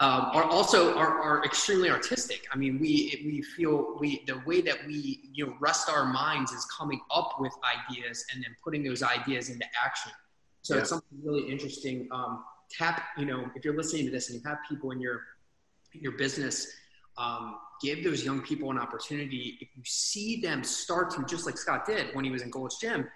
um, 0.00 0.30
are 0.34 0.44
also 0.44 0.94
are, 0.94 1.20
are 1.20 1.44
extremely 1.44 1.88
artistic. 1.90 2.46
I 2.52 2.56
mean, 2.56 2.78
we 2.78 3.22
we 3.24 3.42
feel 3.42 3.96
we 3.98 4.22
the 4.26 4.42
way 4.46 4.60
that 4.60 4.86
we 4.86 5.20
you 5.32 5.46
know 5.46 5.54
rest 5.58 5.88
our 5.88 6.04
minds 6.04 6.52
is 6.52 6.66
coming 6.66 7.00
up 7.10 7.36
with 7.40 7.52
ideas 7.88 8.24
and 8.32 8.44
then 8.44 8.54
putting 8.62 8.84
those 8.84 9.02
ideas 9.02 9.48
into 9.48 9.64
action. 9.82 10.12
So 10.62 10.74
yeah. 10.74 10.80
it's 10.80 10.90
something 10.90 11.18
really 11.22 11.50
interesting. 11.50 12.08
Um, 12.10 12.44
tap, 12.70 13.04
you 13.16 13.24
know, 13.24 13.48
if 13.54 13.64
you're 13.64 13.76
listening 13.76 14.04
to 14.04 14.10
this 14.10 14.28
and 14.28 14.38
you 14.38 14.48
have 14.48 14.58
people 14.68 14.90
in 14.90 15.00
your 15.00 15.22
your 15.92 16.12
business, 16.12 16.70
um, 17.16 17.56
give 17.80 18.04
those 18.04 18.22
young 18.22 18.42
people 18.42 18.70
an 18.70 18.78
opportunity. 18.78 19.56
If 19.62 19.68
you 19.76 19.82
see 19.84 20.42
them 20.42 20.62
start 20.62 21.10
to, 21.12 21.24
just 21.24 21.46
like 21.46 21.56
Scott 21.56 21.86
did 21.86 22.14
when 22.14 22.24
he 22.24 22.30
was 22.30 22.42
in 22.42 22.50
Gold's 22.50 22.78
Gym, 22.78 23.08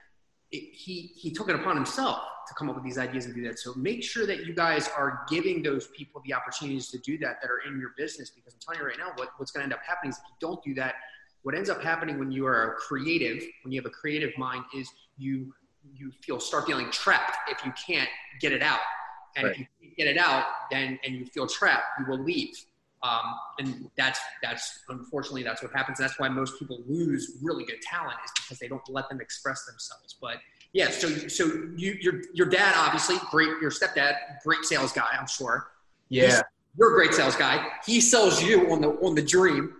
it, 0.50 0.74
he 0.74 1.12
he 1.14 1.30
took 1.30 1.50
it 1.50 1.56
upon 1.56 1.76
himself 1.76 2.20
to 2.50 2.54
come 2.54 2.68
up 2.68 2.74
with 2.74 2.84
these 2.84 2.98
ideas 2.98 3.24
and 3.24 3.34
do 3.34 3.42
that. 3.44 3.58
So 3.58 3.72
make 3.74 4.02
sure 4.02 4.26
that 4.26 4.44
you 4.44 4.52
guys 4.52 4.88
are 4.96 5.22
giving 5.28 5.62
those 5.62 5.86
people 5.88 6.20
the 6.26 6.34
opportunities 6.34 6.88
to 6.88 6.98
do 6.98 7.16
that 7.18 7.40
that 7.40 7.50
are 7.50 7.60
in 7.66 7.80
your 7.80 7.92
business. 7.96 8.28
Because 8.30 8.52
I'm 8.52 8.60
telling 8.60 8.80
you 8.80 8.86
right 8.86 8.98
now, 8.98 9.12
what, 9.16 9.30
what's 9.38 9.52
going 9.52 9.62
to 9.62 9.64
end 9.64 9.72
up 9.72 9.80
happening 9.86 10.10
is 10.10 10.18
if 10.18 10.24
you 10.28 10.36
don't 10.40 10.62
do 10.62 10.74
that, 10.74 10.96
what 11.42 11.54
ends 11.54 11.70
up 11.70 11.82
happening 11.82 12.18
when 12.18 12.30
you 12.30 12.46
are 12.46 12.72
a 12.72 12.74
creative, 12.74 13.42
when 13.64 13.72
you 13.72 13.80
have 13.80 13.86
a 13.86 13.94
creative 13.94 14.36
mind, 14.36 14.64
is 14.76 14.90
you 15.16 15.54
you 15.96 16.12
feel 16.20 16.38
start 16.38 16.66
feeling 16.66 16.90
trapped 16.90 17.38
if 17.48 17.64
you 17.64 17.72
can't 17.86 18.08
get 18.38 18.52
it 18.52 18.62
out 18.62 18.80
and 19.36 19.46
right. 19.46 19.52
if 19.52 19.66
you 19.80 19.90
get 19.96 20.06
it 20.06 20.18
out, 20.18 20.44
then 20.70 20.98
and 21.04 21.14
you 21.14 21.26
feel 21.26 21.46
trapped, 21.46 21.84
you 21.98 22.06
will 22.06 22.22
leave. 22.22 22.54
Um, 23.02 23.34
and 23.58 23.90
that's 23.96 24.20
that's 24.42 24.80
unfortunately 24.88 25.42
that's 25.42 25.62
what 25.62 25.72
happens. 25.72 25.98
That's 25.98 26.18
why 26.18 26.28
most 26.28 26.58
people 26.58 26.82
lose 26.86 27.38
really 27.42 27.64
good 27.64 27.80
talent 27.80 28.18
is 28.24 28.30
because 28.42 28.58
they 28.58 28.68
don't 28.68 28.86
let 28.88 29.08
them 29.08 29.20
express 29.20 29.64
themselves. 29.64 30.16
But 30.20 30.36
yeah, 30.72 30.90
so 30.90 31.08
so 31.08 31.44
you 31.76 31.96
your 32.00 32.22
your 32.32 32.46
dad 32.46 32.74
obviously 32.76 33.16
great, 33.30 33.60
your 33.60 33.70
stepdad 33.70 34.14
great 34.44 34.64
sales 34.64 34.92
guy, 34.92 35.08
I'm 35.18 35.26
sure. 35.26 35.68
Yeah, 36.08 36.26
He's, 36.26 36.42
you're 36.78 36.92
a 36.92 36.94
great 36.94 37.14
sales 37.14 37.36
guy. 37.36 37.66
He 37.84 38.00
sells 38.00 38.42
you 38.42 38.70
on 38.72 38.80
the 38.80 38.88
on 38.88 39.14
the 39.14 39.22
dream. 39.22 39.74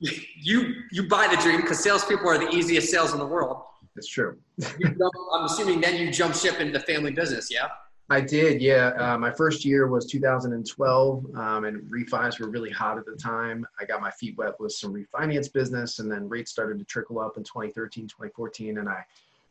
You 0.00 0.74
you 0.90 1.08
buy 1.08 1.28
the 1.28 1.40
dream 1.40 1.60
because 1.60 1.80
salespeople 1.80 2.28
are 2.28 2.38
the 2.38 2.50
easiest 2.50 2.90
sales 2.90 3.12
in 3.12 3.18
the 3.18 3.26
world. 3.26 3.62
That's 3.94 4.08
true. 4.08 4.38
jump, 4.60 5.14
I'm 5.34 5.44
assuming 5.44 5.80
then 5.80 5.96
you 5.96 6.10
jump 6.10 6.34
ship 6.34 6.60
into 6.60 6.80
family 6.80 7.12
business, 7.12 7.48
yeah. 7.50 7.68
I 8.08 8.20
did, 8.20 8.60
yeah. 8.60 8.88
Uh, 8.98 9.18
my 9.18 9.30
first 9.30 9.64
year 9.64 9.86
was 9.86 10.06
2012, 10.06 11.36
um, 11.36 11.64
and 11.64 11.80
refis 11.90 12.40
were 12.40 12.48
really 12.48 12.70
hot 12.70 12.98
at 12.98 13.06
the 13.06 13.14
time. 13.14 13.64
I 13.78 13.84
got 13.84 14.00
my 14.00 14.10
feet 14.10 14.36
wet 14.36 14.58
with 14.58 14.72
some 14.72 14.92
refinance 14.92 15.52
business, 15.52 16.00
and 16.00 16.10
then 16.10 16.28
rates 16.28 16.50
started 16.50 16.78
to 16.80 16.84
trickle 16.84 17.20
up 17.20 17.36
in 17.36 17.44
2013, 17.44 18.08
2014, 18.08 18.78
and 18.78 18.88
I 18.88 19.04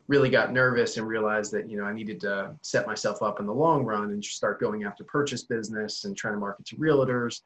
really 0.09 0.31
got 0.31 0.51
nervous 0.51 0.97
and 0.97 1.07
realized 1.07 1.51
that 1.53 1.69
you 1.69 1.77
know 1.77 1.85
I 1.85 1.93
needed 1.93 2.19
to 2.21 2.55
set 2.61 2.87
myself 2.87 3.21
up 3.21 3.39
in 3.39 3.45
the 3.45 3.53
long 3.53 3.85
run 3.85 4.05
and 4.05 4.25
start 4.25 4.59
going 4.59 4.83
after 4.83 5.03
purchase 5.03 5.43
business 5.43 6.03
and 6.03 6.17
trying 6.17 6.33
to 6.33 6.39
market 6.39 6.65
to 6.65 6.75
realtors. 6.75 7.41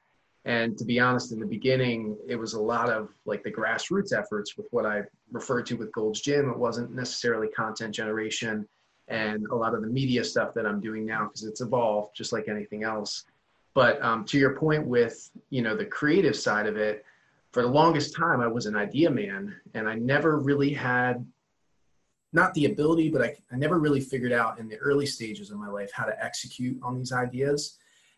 And 0.46 0.78
to 0.78 0.86
be 0.86 1.00
honest, 1.00 1.32
in 1.32 1.40
the 1.40 1.46
beginning, 1.46 2.18
it 2.28 2.36
was 2.38 2.54
a 2.54 2.62
lot 2.62 2.90
of 2.90 3.10
like 3.26 3.44
the 3.44 3.52
grassroots 3.52 4.18
efforts 4.18 4.58
with 4.58 4.68
what 4.72 4.86
I 4.86 5.04
referred 5.32 5.66
to 5.68 5.76
with 5.76 5.92
Gold's 5.92 6.22
Gym. 6.22 6.50
It 6.50 6.58
wasn't 6.58 6.94
necessarily 6.94 7.50
content 7.50 7.94
generation 7.94 8.68
and 9.10 9.46
a 9.48 9.56
lot 9.56 9.74
of 9.74 9.82
the 9.82 9.88
media 9.88 10.24
stuff 10.24 10.54
that 10.54 10.66
I'm 10.66 10.80
doing 10.80 11.06
now 11.06 11.26
because 11.26 11.44
it's 11.44 11.60
evolved 11.60 12.16
just 12.16 12.32
like 12.32 12.48
anything 12.48 12.84
else. 12.84 13.26
But 13.74 14.02
um, 14.02 14.24
to 14.26 14.38
your 14.38 14.56
point 14.56 14.88
with 14.88 15.30
you 15.50 15.62
know 15.62 15.76
the 15.76 15.86
creative 15.86 16.36
side 16.36 16.68
of 16.68 16.78
it, 16.78 17.04
for 17.52 17.62
the 17.62 17.68
longest 17.68 18.16
time 18.16 18.40
I 18.40 18.48
was 18.48 18.68
an 18.68 18.78
idea 18.78 19.10
man, 19.10 19.54
and 19.74 19.90
I 19.90 19.96
never 19.96 20.40
really 20.40 20.74
had 20.74 21.26
not 22.34 22.54
the 22.54 22.66
ability, 22.66 23.10
but 23.10 23.22
I, 23.22 23.36
I 23.52 23.56
never 23.56 23.80
really 23.80 24.02
figured 24.02 24.32
out 24.32 24.60
in 24.60 24.68
the 24.68 24.78
early 24.78 25.06
stages 25.06 25.52
of 25.52 25.58
my 25.58 25.70
life 25.70 25.92
how 25.94 26.06
to 26.06 26.24
execute 26.24 26.80
on 26.84 26.98
these 26.98 27.12
ideas. 27.12 27.78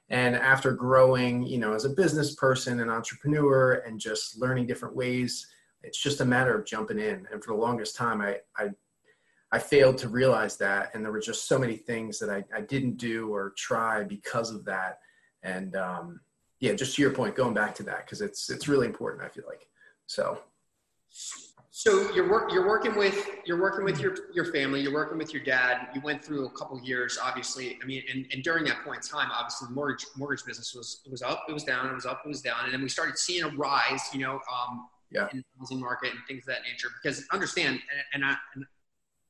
And 0.10 0.36
after 0.36 0.72
growing, 0.72 1.44
you 1.44 1.58
know, 1.58 1.74
as 1.74 1.86
a 1.86 1.90
business 1.90 2.36
person 2.36 2.80
and 2.80 2.92
entrepreneur 2.92 3.84
and 3.86 4.00
just 4.00 4.40
learning 4.40 4.68
different 4.68 4.96
ways, 4.96 5.48
it's 5.84 5.98
just 5.98 6.22
a 6.22 6.26
matter 6.26 6.58
of 6.58 6.66
jumping 6.66 7.00
in. 7.00 7.28
And 7.32 7.44
for 7.44 7.54
the 7.54 7.62
longest 7.62 7.96
time, 7.96 8.22
I, 8.22 8.38
I 8.58 8.70
I 9.52 9.60
failed 9.60 9.98
to 10.00 10.10
realize 10.10 10.58
that. 10.58 10.92
And 10.94 11.04
there 11.04 11.12
were 11.12 11.20
just 11.20 11.48
so 11.48 11.58
many 11.58 11.78
things 11.78 12.20
that 12.20 12.30
I, 12.30 12.44
I 12.54 12.62
didn't 12.62 12.98
do 12.98 13.34
or 13.34 13.54
try 13.56 14.04
because 14.04 14.52
of 14.52 14.66
that. 14.66 15.00
And 15.44 15.76
um, 15.76 16.20
yeah, 16.60 16.74
just 16.74 16.96
to 16.96 17.02
your 17.02 17.12
point, 17.12 17.36
going 17.36 17.54
back 17.54 17.76
to 17.76 17.84
that, 17.84 18.06
because 18.06 18.22
it's, 18.22 18.50
it's 18.50 18.68
really 18.68 18.88
important, 18.88 19.24
I 19.24 19.30
feel 19.30 19.46
like. 19.48 19.68
So. 20.08 20.40
So 21.78 22.10
you're 22.14 22.30
work, 22.30 22.54
you're 22.54 22.66
working 22.66 22.96
with 22.96 23.28
you're 23.46 23.60
working 23.60 23.84
with 23.84 24.00
your 24.00 24.16
your 24.34 24.46
family. 24.46 24.80
You're 24.80 24.94
working 24.94 25.18
with 25.18 25.34
your 25.34 25.44
dad. 25.44 25.90
You 25.94 26.00
went 26.00 26.24
through 26.24 26.46
a 26.46 26.50
couple 26.52 26.80
years, 26.82 27.20
obviously. 27.22 27.78
I 27.84 27.86
mean, 27.86 28.02
and, 28.10 28.26
and 28.32 28.42
during 28.42 28.64
that 28.64 28.82
point 28.86 29.04
in 29.04 29.10
time, 29.10 29.28
obviously, 29.30 29.68
the 29.68 29.74
mortgage 29.74 30.06
mortgage 30.16 30.46
business 30.46 30.74
was 30.74 31.02
was 31.12 31.22
up, 31.22 31.44
it 31.50 31.52
was 31.52 31.66
down, 31.66 31.90
it 31.90 31.94
was 31.94 32.06
up, 32.06 32.22
it 32.24 32.30
was 32.30 32.42
down, 32.42 32.64
and 32.64 32.72
then 32.72 32.82
we 32.82 32.88
started 32.88 33.18
seeing 33.18 33.44
a 33.44 33.50
rise. 33.50 34.04
You 34.14 34.22
know, 34.22 34.40
um, 34.50 34.88
yeah. 35.12 35.28
in 35.34 35.40
the 35.40 35.44
housing 35.60 35.82
market 35.82 36.12
and 36.12 36.20
things 36.30 36.44
of 36.44 36.48
that 36.48 36.62
nature. 36.62 36.88
Because 37.04 37.26
understand, 37.34 37.82
and, 38.14 38.24
and 38.24 38.26
I, 38.26 38.38
and 38.56 38.66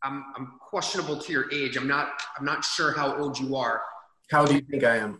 I'm, 0.04 0.25
I'm 0.36 0.60
questionable 0.60 1.18
to 1.18 1.32
your 1.32 1.52
age. 1.52 1.78
I'm 1.78 1.88
not, 1.88 2.22
I'm 2.38 2.46
not 2.46 2.64
sure 2.64 2.96
how 2.96 3.18
old 3.18 3.40
you 3.40 3.56
are. 3.56 3.82
How 4.30 4.46
do 4.46 4.54
you 4.54 4.62
think 4.62 4.84
I 4.84 4.98
am? 4.98 5.20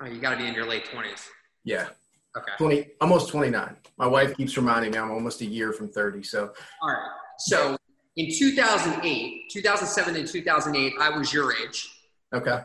Oh, 0.00 0.06
you 0.06 0.20
got 0.20 0.30
to 0.30 0.36
be 0.38 0.46
in 0.46 0.54
your 0.54 0.66
late 0.66 0.86
20s. 0.86 1.26
Yeah. 1.64 1.88
Okay. 2.36 2.52
20, 2.56 2.86
almost 3.00 3.28
29. 3.28 3.76
My 3.98 4.06
wife 4.06 4.36
keeps 4.36 4.56
reminding 4.56 4.92
me 4.92 4.98
I'm 4.98 5.10
almost 5.10 5.40
a 5.42 5.44
year 5.44 5.72
from 5.72 5.88
30. 5.88 6.22
So, 6.22 6.52
all 6.80 6.88
right. 6.88 7.10
So 7.38 7.76
in 8.16 8.30
2008, 8.32 9.50
2007 9.50 10.16
and 10.16 10.26
2008, 10.26 10.92
I 11.00 11.16
was 11.16 11.32
your 11.32 11.54
age. 11.54 11.88
Okay. 12.32 12.60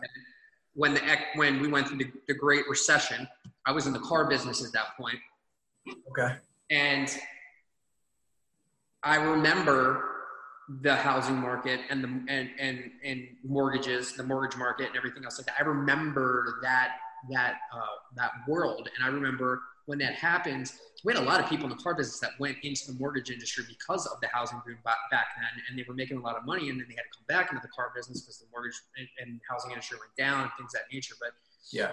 When 0.74 0.94
the 0.94 1.02
when 1.36 1.60
we 1.60 1.68
went 1.68 1.88
through 1.88 1.98
the, 1.98 2.12
the 2.28 2.34
Great 2.34 2.68
Recession, 2.70 3.28
I 3.66 3.72
was 3.72 3.88
in 3.88 3.94
the 3.94 4.00
car 4.00 4.30
business 4.30 4.64
at 4.64 4.72
that 4.74 4.96
point. 4.98 5.18
Okay. 6.12 6.36
And 6.70 7.10
I 9.04 9.16
remember 9.16 10.04
the 10.82 10.96
housing 10.96 11.38
market 11.38 11.80
and 11.90 12.04
the 12.04 12.08
and 12.32 12.50
and 12.60 12.92
and 13.04 13.28
mortgages, 13.44 14.14
the 14.14 14.24
mortgage 14.24 14.58
market, 14.58 14.88
and 14.88 14.98
everything 14.98 15.24
else 15.24 15.40
like 15.40 15.48
that. 15.48 15.56
I 15.60 15.64
remember 15.64 16.60
that 16.62 16.98
that 17.32 17.56
uh, 17.74 17.80
that 18.16 18.32
world, 18.48 18.90
and 18.96 19.06
I 19.06 19.10
remember 19.10 19.62
when 19.86 19.98
that 20.00 20.14
happened. 20.14 20.72
We 21.04 21.14
had 21.14 21.22
a 21.22 21.26
lot 21.26 21.40
of 21.40 21.48
people 21.48 21.66
in 21.66 21.70
the 21.70 21.82
car 21.82 21.96
business 21.96 22.20
that 22.20 22.32
went 22.40 22.58
into 22.64 22.92
the 22.92 23.00
mortgage 23.00 23.30
industry 23.30 23.64
because 23.68 24.06
of 24.08 24.20
the 24.20 24.28
housing 24.28 24.60
boom 24.66 24.78
back, 24.84 24.98
then, 25.12 25.64
and 25.70 25.78
they 25.78 25.86
were 25.88 25.94
making 25.94 26.18
a 26.18 26.22
lot 26.22 26.36
of 26.36 26.46
money, 26.46 26.70
and 26.70 26.80
then 26.80 26.88
they 26.90 26.96
had 26.96 27.04
to 27.04 27.18
come 27.18 27.26
back 27.28 27.52
into 27.52 27.62
the 27.62 27.70
car 27.70 27.92
business 27.96 28.22
because 28.22 28.40
the 28.40 28.48
mortgage 28.52 28.74
and, 28.98 29.08
and 29.20 29.40
housing 29.50 29.72
industry 29.72 29.98
went 30.00 30.16
down 30.18 30.42
and 30.42 30.52
things 30.58 30.74
of 30.74 30.82
that 30.82 30.94
nature. 30.94 31.16
But 31.20 31.32
yeah, 31.72 31.92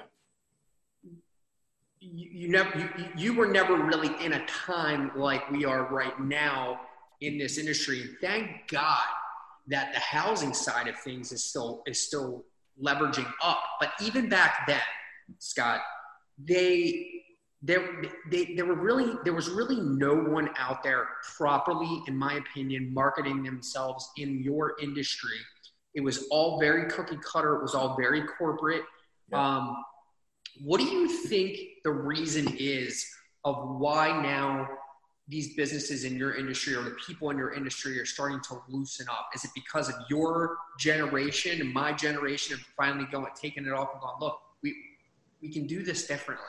you, 2.00 2.28
you 2.32 2.48
never 2.48 2.78
you, 2.78 3.08
you 3.16 3.34
were 3.34 3.46
never 3.46 3.76
really 3.76 4.10
in 4.24 4.32
a 4.32 4.46
time 4.46 5.10
like 5.16 5.50
we 5.50 5.64
are 5.64 5.84
right 5.92 6.18
now 6.20 6.80
in 7.20 7.38
this 7.38 7.58
industry. 7.58 8.02
And 8.02 8.16
thank 8.20 8.68
God 8.68 9.04
that 9.68 9.94
the 9.94 10.00
housing 10.00 10.52
side 10.52 10.88
of 10.88 10.98
things 10.98 11.32
is 11.32 11.44
still 11.44 11.82
is 11.86 12.00
still 12.00 12.44
leveraging 12.82 13.30
up. 13.42 13.62
But 13.80 13.92
even 14.00 14.28
back 14.28 14.66
then, 14.66 14.80
Scott, 15.38 15.80
they 16.38 17.10
there 17.62 18.02
they, 18.30 18.54
there 18.54 18.66
were 18.66 18.74
really 18.74 19.14
there 19.24 19.32
was 19.32 19.48
really 19.48 19.80
no 19.80 20.14
one 20.14 20.50
out 20.58 20.82
there 20.82 21.08
properly, 21.36 22.02
in 22.06 22.16
my 22.16 22.34
opinion, 22.34 22.92
marketing 22.92 23.42
themselves 23.42 24.10
in 24.18 24.42
your 24.42 24.74
industry. 24.82 25.38
It 25.94 26.02
was 26.02 26.26
all 26.30 26.60
very 26.60 26.90
cookie 26.90 27.18
cutter. 27.24 27.56
It 27.56 27.62
was 27.62 27.74
all 27.74 27.96
very 27.96 28.22
corporate. 28.38 28.82
Yeah. 29.30 29.56
Um, 29.56 29.76
what 30.60 30.78
do 30.78 30.84
you 30.84 31.08
think 31.08 31.58
the 31.84 31.90
reason 31.90 32.54
is 32.58 33.06
of 33.44 33.56
why 33.78 34.08
now 34.22 34.68
these 35.26 35.56
businesses 35.56 36.04
in 36.04 36.16
your 36.16 36.34
industry 36.34 36.74
or 36.74 36.82
the 36.82 36.96
people 37.06 37.30
in 37.30 37.38
your 37.38 37.54
industry 37.54 37.98
are 37.98 38.04
starting 38.04 38.40
to 38.48 38.58
loosen 38.68 39.06
up? 39.08 39.30
Is 39.34 39.44
it 39.44 39.50
because 39.54 39.88
of 39.88 39.94
your 40.10 40.58
generation 40.78 41.60
and 41.60 41.72
my 41.72 41.92
generation 41.92 42.58
have 42.58 42.66
finally 42.76 43.06
going 43.10 43.26
taking 43.40 43.64
it 43.64 43.72
off 43.72 43.88
and 43.92 44.02
gone, 44.02 44.16
look, 44.20 44.38
we 45.44 45.50
can 45.50 45.66
do 45.66 45.82
this 45.82 46.06
differently? 46.06 46.46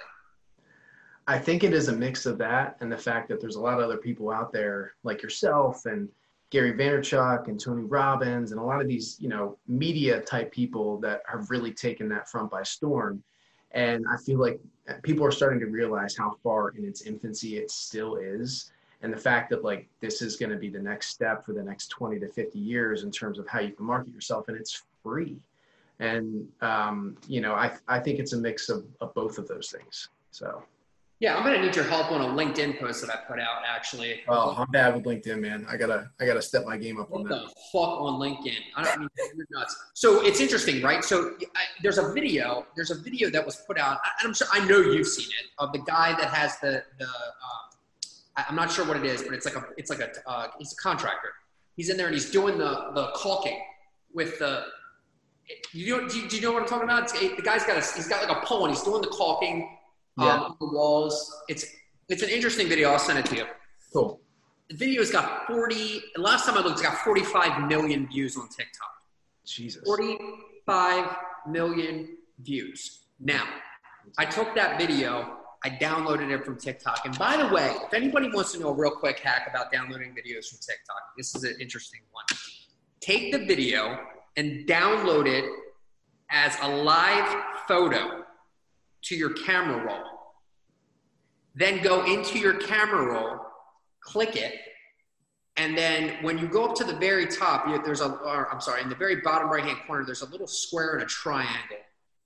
I 1.27 1.37
think 1.37 1.63
it 1.63 1.73
is 1.73 1.89
a 1.89 1.95
mix 1.95 2.25
of 2.25 2.37
that 2.37 2.77
and 2.79 2.89
the 2.89 2.97
fact 2.97 3.27
that 3.27 3.41
there's 3.41 3.57
a 3.57 3.61
lot 3.61 3.77
of 3.77 3.83
other 3.83 3.97
people 3.97 4.31
out 4.31 4.53
there 4.53 4.93
like 5.03 5.21
yourself 5.21 5.85
and 5.85 6.07
Gary 6.49 6.71
Vaynerchuk 6.71 7.49
and 7.49 7.59
Tony 7.59 7.83
Robbins 7.83 8.51
and 8.51 8.59
a 8.59 8.63
lot 8.63 8.79
of 8.79 8.87
these, 8.87 9.17
you 9.19 9.27
know, 9.27 9.57
media 9.67 10.21
type 10.21 10.51
people 10.51 10.97
that 10.99 11.23
have 11.27 11.49
really 11.49 11.73
taken 11.73 12.07
that 12.09 12.29
front 12.29 12.49
by 12.49 12.63
storm. 12.63 13.21
And 13.71 14.05
I 14.09 14.15
feel 14.17 14.39
like 14.39 14.61
people 15.03 15.25
are 15.25 15.31
starting 15.31 15.59
to 15.59 15.65
realize 15.65 16.15
how 16.15 16.37
far 16.41 16.69
in 16.69 16.85
its 16.85 17.01
infancy 17.01 17.57
it 17.57 17.71
still 17.71 18.15
is 18.15 18.71
and 19.01 19.11
the 19.11 19.17
fact 19.17 19.49
that 19.49 19.63
like 19.63 19.89
this 19.99 20.21
is 20.21 20.37
going 20.37 20.51
to 20.51 20.57
be 20.57 20.69
the 20.69 20.79
next 20.79 21.07
step 21.07 21.45
for 21.45 21.51
the 21.51 21.63
next 21.63 21.87
20 21.87 22.19
to 22.19 22.29
50 22.29 22.59
years 22.59 23.03
in 23.03 23.11
terms 23.11 23.39
of 23.39 23.47
how 23.47 23.59
you 23.59 23.73
can 23.73 23.85
market 23.85 24.13
yourself 24.13 24.47
and 24.47 24.57
it's 24.57 24.83
free 25.03 25.37
and 25.99 26.47
um, 26.61 27.17
you 27.27 27.41
know 27.41 27.53
I, 27.53 27.71
I 27.87 27.99
think 27.99 28.19
it's 28.19 28.33
a 28.33 28.37
mix 28.37 28.69
of, 28.69 28.85
of 29.01 29.13
both 29.13 29.37
of 29.37 29.47
those 29.47 29.69
things 29.69 30.09
so. 30.31 30.63
Yeah 31.21 31.37
i'm 31.37 31.43
going 31.43 31.55
to 31.57 31.65
need 31.65 31.75
your 31.75 31.85
help 31.85 32.11
on 32.11 32.19
a 32.19 32.25
linkedin 32.25 32.77
post 32.77 32.99
that 33.01 33.09
i 33.09 33.17
put 33.25 33.39
out 33.39 33.61
actually. 33.65 34.21
Oh 34.27 34.55
i'm 34.57 34.69
bad 34.71 34.95
with 34.95 35.05
linkedin 35.05 35.39
man. 35.39 35.65
I 35.69 35.77
gotta 35.77 36.09
i 36.19 36.25
gotta 36.25 36.41
step 36.41 36.65
my 36.65 36.77
game 36.77 36.99
up 36.99 37.09
what 37.09 37.21
on 37.21 37.27
that. 37.29 37.43
the 37.43 37.47
fuck 37.71 38.01
on 38.01 38.19
linkedin? 38.19 38.59
I 38.75 38.83
don't 38.83 38.99
mean 38.99 39.09
you're 39.17 39.47
nuts. 39.51 39.73
So 39.93 40.25
it's 40.25 40.41
interesting 40.41 40.81
right? 40.83 41.03
So 41.03 41.35
I, 41.55 41.61
there's 41.81 41.97
a 41.97 42.11
video 42.11 42.65
there's 42.75 42.91
a 42.91 42.99
video 43.01 43.29
that 43.29 43.45
was 43.45 43.55
put 43.55 43.77
out 43.79 43.99
I, 44.03 44.09
i'm 44.25 44.33
sure 44.33 44.47
i 44.51 44.65
know 44.67 44.79
you've 44.79 45.07
seen 45.07 45.27
it 45.39 45.45
of 45.57 45.71
the 45.71 45.79
guy 45.79 46.11
that 46.19 46.29
has 46.33 46.59
the 46.59 46.83
the 46.99 47.05
uh, 47.05 47.65
I'm 48.37 48.55
not 48.55 48.71
sure 48.71 48.85
what 48.85 48.97
it 48.97 49.05
is, 49.05 49.23
but 49.23 49.33
it's 49.33 49.45
like 49.45 49.55
a 49.55 49.65
it's 49.77 49.89
like 49.89 49.99
a 50.01 50.11
uh, 50.29 50.47
he's 50.59 50.73
a 50.73 50.75
contractor. 50.75 51.29
He's 51.77 51.89
in 51.89 51.97
there 51.97 52.07
and 52.07 52.15
he's 52.15 52.31
doing 52.31 52.57
the 52.57 52.91
the 52.93 53.11
caulking 53.15 53.59
with 54.13 54.39
the. 54.39 54.65
You 55.73 56.01
know, 56.01 56.07
do, 56.07 56.19
you, 56.19 56.27
do 56.27 56.35
you 56.35 56.41
know 56.41 56.53
what 56.53 56.63
I'm 56.63 56.67
talking 56.67 56.85
about? 56.85 57.03
It's, 57.03 57.13
the 57.13 57.41
guy's 57.41 57.63
got 57.63 57.77
a 57.77 57.95
he's 57.95 58.07
got 58.07 58.27
like 58.27 58.35
a 58.35 58.45
pole 58.45 58.65
and 58.65 58.73
he's 58.73 58.83
doing 58.83 59.01
the 59.01 59.07
caulking 59.07 59.77
um, 60.17 60.25
yeah. 60.25 60.37
on 60.37 60.55
the 60.59 60.67
walls. 60.67 61.43
It's 61.47 61.65
it's 62.09 62.23
an 62.23 62.29
interesting 62.29 62.67
video. 62.67 62.89
I'll 62.89 62.99
send 62.99 63.19
it 63.19 63.25
to 63.27 63.35
you. 63.35 63.45
Cool. 63.93 64.19
The 64.69 64.75
video's 64.75 65.11
got 65.11 65.45
40. 65.47 66.01
Last 66.17 66.45
time 66.45 66.57
I 66.57 66.61
looked, 66.61 66.79
it's 66.79 66.81
got 66.81 66.97
45 66.99 67.67
million 67.67 68.07
views 68.07 68.35
on 68.35 68.47
TikTok. 68.49 68.89
Jesus. 69.45 69.83
45 69.85 71.15
million 71.47 72.17
views. 72.39 73.05
Now, 73.19 73.43
I 74.17 74.25
took 74.25 74.55
that 74.55 74.79
video 74.79 75.37
I 75.65 75.69
downloaded 75.69 76.29
it 76.29 76.45
from 76.45 76.59
TikTok. 76.59 77.01
And 77.05 77.17
by 77.17 77.37
the 77.37 77.47
way, 77.47 77.75
if 77.83 77.91
anybody 77.95 78.29
wants 78.31 78.51
to 78.51 78.59
know 78.59 78.69
a 78.69 78.73
real 78.73 78.91
quick 78.91 79.17
hack 79.17 79.47
about 79.49 79.71
downloading 79.71 80.11
videos 80.11 80.47
from 80.47 80.59
TikTok, 80.59 81.01
this 81.17 81.33
is 81.33 81.43
an 81.43 81.55
interesting 81.59 82.01
one. 82.11 82.25
Take 83.01 83.31
the 83.31 83.39
video 83.39 83.97
and 84.38 84.68
download 84.68 85.27
it 85.27 85.46
as 86.30 86.56
a 86.62 86.68
live 86.68 87.44
photo 87.68 88.24
to 89.04 89.15
your 89.15 89.32
camera 89.32 89.86
roll. 89.86 90.04
then 91.54 91.82
go 91.82 92.04
into 92.06 92.38
your 92.38 92.56
camera 92.56 93.06
roll, 93.06 93.39
click 94.01 94.36
it, 94.36 94.54
and 95.58 95.77
then 95.77 96.22
when 96.22 96.38
you 96.38 96.48
go 96.48 96.65
up 96.65 96.75
to 96.75 96.84
the 96.84 96.96
very 96.96 97.27
top, 97.27 97.65
there's 97.86 98.01
a, 98.01 98.10
or, 98.10 98.51
I'm 98.51 98.60
sorry, 98.60 98.82
in 98.82 98.89
the 98.89 98.96
very 98.96 99.18
bottom 99.22 99.50
right 99.50 99.63
hand 99.63 99.77
corner, 99.88 100.04
there's 100.04 100.22
a 100.22 100.30
little 100.30 100.48
square 100.48 100.96
and 100.96 101.04
a 101.04 101.06
triangle 101.06 101.77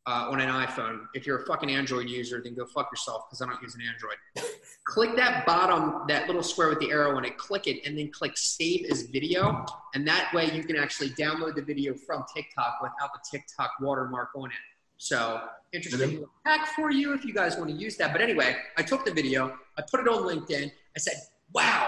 uh, 0.07 0.29
on 0.31 0.39
an 0.39 0.49
iPhone. 0.49 1.01
If 1.13 1.27
you're 1.27 1.43
a 1.43 1.45
fucking 1.45 1.69
Android 1.69 2.09
user, 2.09 2.41
then 2.43 2.55
go 2.55 2.65
fuck 2.65 2.89
yourself 2.91 3.23
because 3.29 3.41
I 3.41 3.45
don't 3.45 3.61
use 3.61 3.75
an 3.75 3.81
Android. 3.81 4.49
click 4.85 5.15
that 5.15 5.45
bottom, 5.45 6.05
that 6.07 6.27
little 6.27 6.43
square 6.43 6.69
with 6.69 6.79
the 6.79 6.89
arrow 6.91 7.17
in 7.17 7.25
it, 7.25 7.37
click 7.37 7.67
it, 7.67 7.85
and 7.85 7.97
then 7.97 8.11
click 8.11 8.33
save 8.35 8.85
as 8.91 9.03
video. 9.03 9.65
And 9.93 10.07
that 10.07 10.33
way 10.33 10.51
you 10.51 10.63
can 10.63 10.77
actually 10.77 11.09
download 11.11 11.55
the 11.55 11.61
video 11.61 11.93
from 11.93 12.23
TikTok 12.33 12.79
without 12.81 13.11
the 13.13 13.19
TikTok 13.29 13.71
watermark 13.79 14.29
on 14.35 14.49
it. 14.49 14.57
So 14.97 15.41
interesting 15.71 16.25
hack 16.45 16.67
for 16.75 16.91
you 16.91 17.13
if 17.13 17.23
you 17.23 17.33
guys 17.33 17.55
want 17.55 17.69
to 17.69 17.75
use 17.75 17.95
that. 17.97 18.11
But 18.11 18.21
anyway, 18.21 18.57
I 18.77 18.83
took 18.83 19.05
the 19.05 19.13
video, 19.13 19.57
I 19.77 19.83
put 19.89 20.01
it 20.01 20.07
on 20.07 20.23
LinkedIn. 20.23 20.69
I 20.69 20.99
said, 20.99 21.13
wow, 21.53 21.87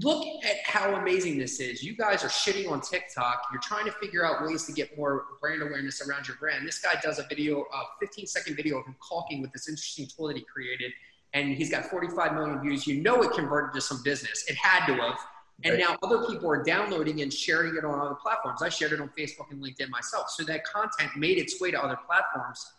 look 0.00 0.24
at 0.44 0.56
how 0.64 0.94
amazing 0.96 1.38
this 1.38 1.60
is. 1.60 1.82
You 1.82 1.96
guys 1.96 2.24
are 2.24 2.28
shitting 2.28 2.70
on 2.70 2.80
TikTok. 2.80 3.44
You're 3.52 3.60
trying 3.60 3.84
to 3.84 3.92
figure 3.92 4.24
out 4.26 4.44
ways 4.46 4.64
to 4.66 4.72
get 4.72 4.96
more 4.96 5.26
brand 5.40 5.62
awareness 5.62 6.06
around 6.06 6.26
your 6.26 6.36
brand. 6.38 6.66
This 6.66 6.78
guy 6.78 6.94
does 7.02 7.18
a 7.18 7.26
video, 7.28 7.60
a 7.60 7.82
15 8.00 8.26
second 8.26 8.56
video 8.56 8.78
of 8.78 8.86
him 8.86 8.96
caulking 9.00 9.40
with 9.40 9.52
this 9.52 9.68
interesting 9.68 10.06
tool 10.06 10.28
that 10.28 10.36
he 10.36 10.42
created. 10.42 10.92
And 11.32 11.54
he's 11.54 11.70
got 11.70 11.84
45 11.86 12.34
million 12.34 12.60
views. 12.60 12.86
You 12.86 13.02
know 13.02 13.22
it 13.22 13.32
converted 13.32 13.74
to 13.74 13.80
some 13.80 14.02
business. 14.02 14.44
It 14.48 14.56
had 14.56 14.86
to 14.86 14.94
have. 14.94 15.18
And 15.62 15.78
now 15.78 15.96
other 16.02 16.26
people 16.26 16.50
are 16.50 16.62
downloading 16.62 17.22
and 17.22 17.32
sharing 17.32 17.76
it 17.76 17.84
on 17.84 17.98
other 18.00 18.16
platforms. 18.16 18.62
I 18.62 18.68
shared 18.68 18.92
it 18.92 19.00
on 19.00 19.08
Facebook 19.16 19.50
and 19.50 19.62
LinkedIn 19.62 19.88
myself. 19.88 20.30
So 20.30 20.42
that 20.44 20.64
content 20.64 21.16
made 21.16 21.38
its 21.38 21.60
way 21.60 21.70
to 21.70 21.82
other 21.82 21.98
platforms. 22.06 22.72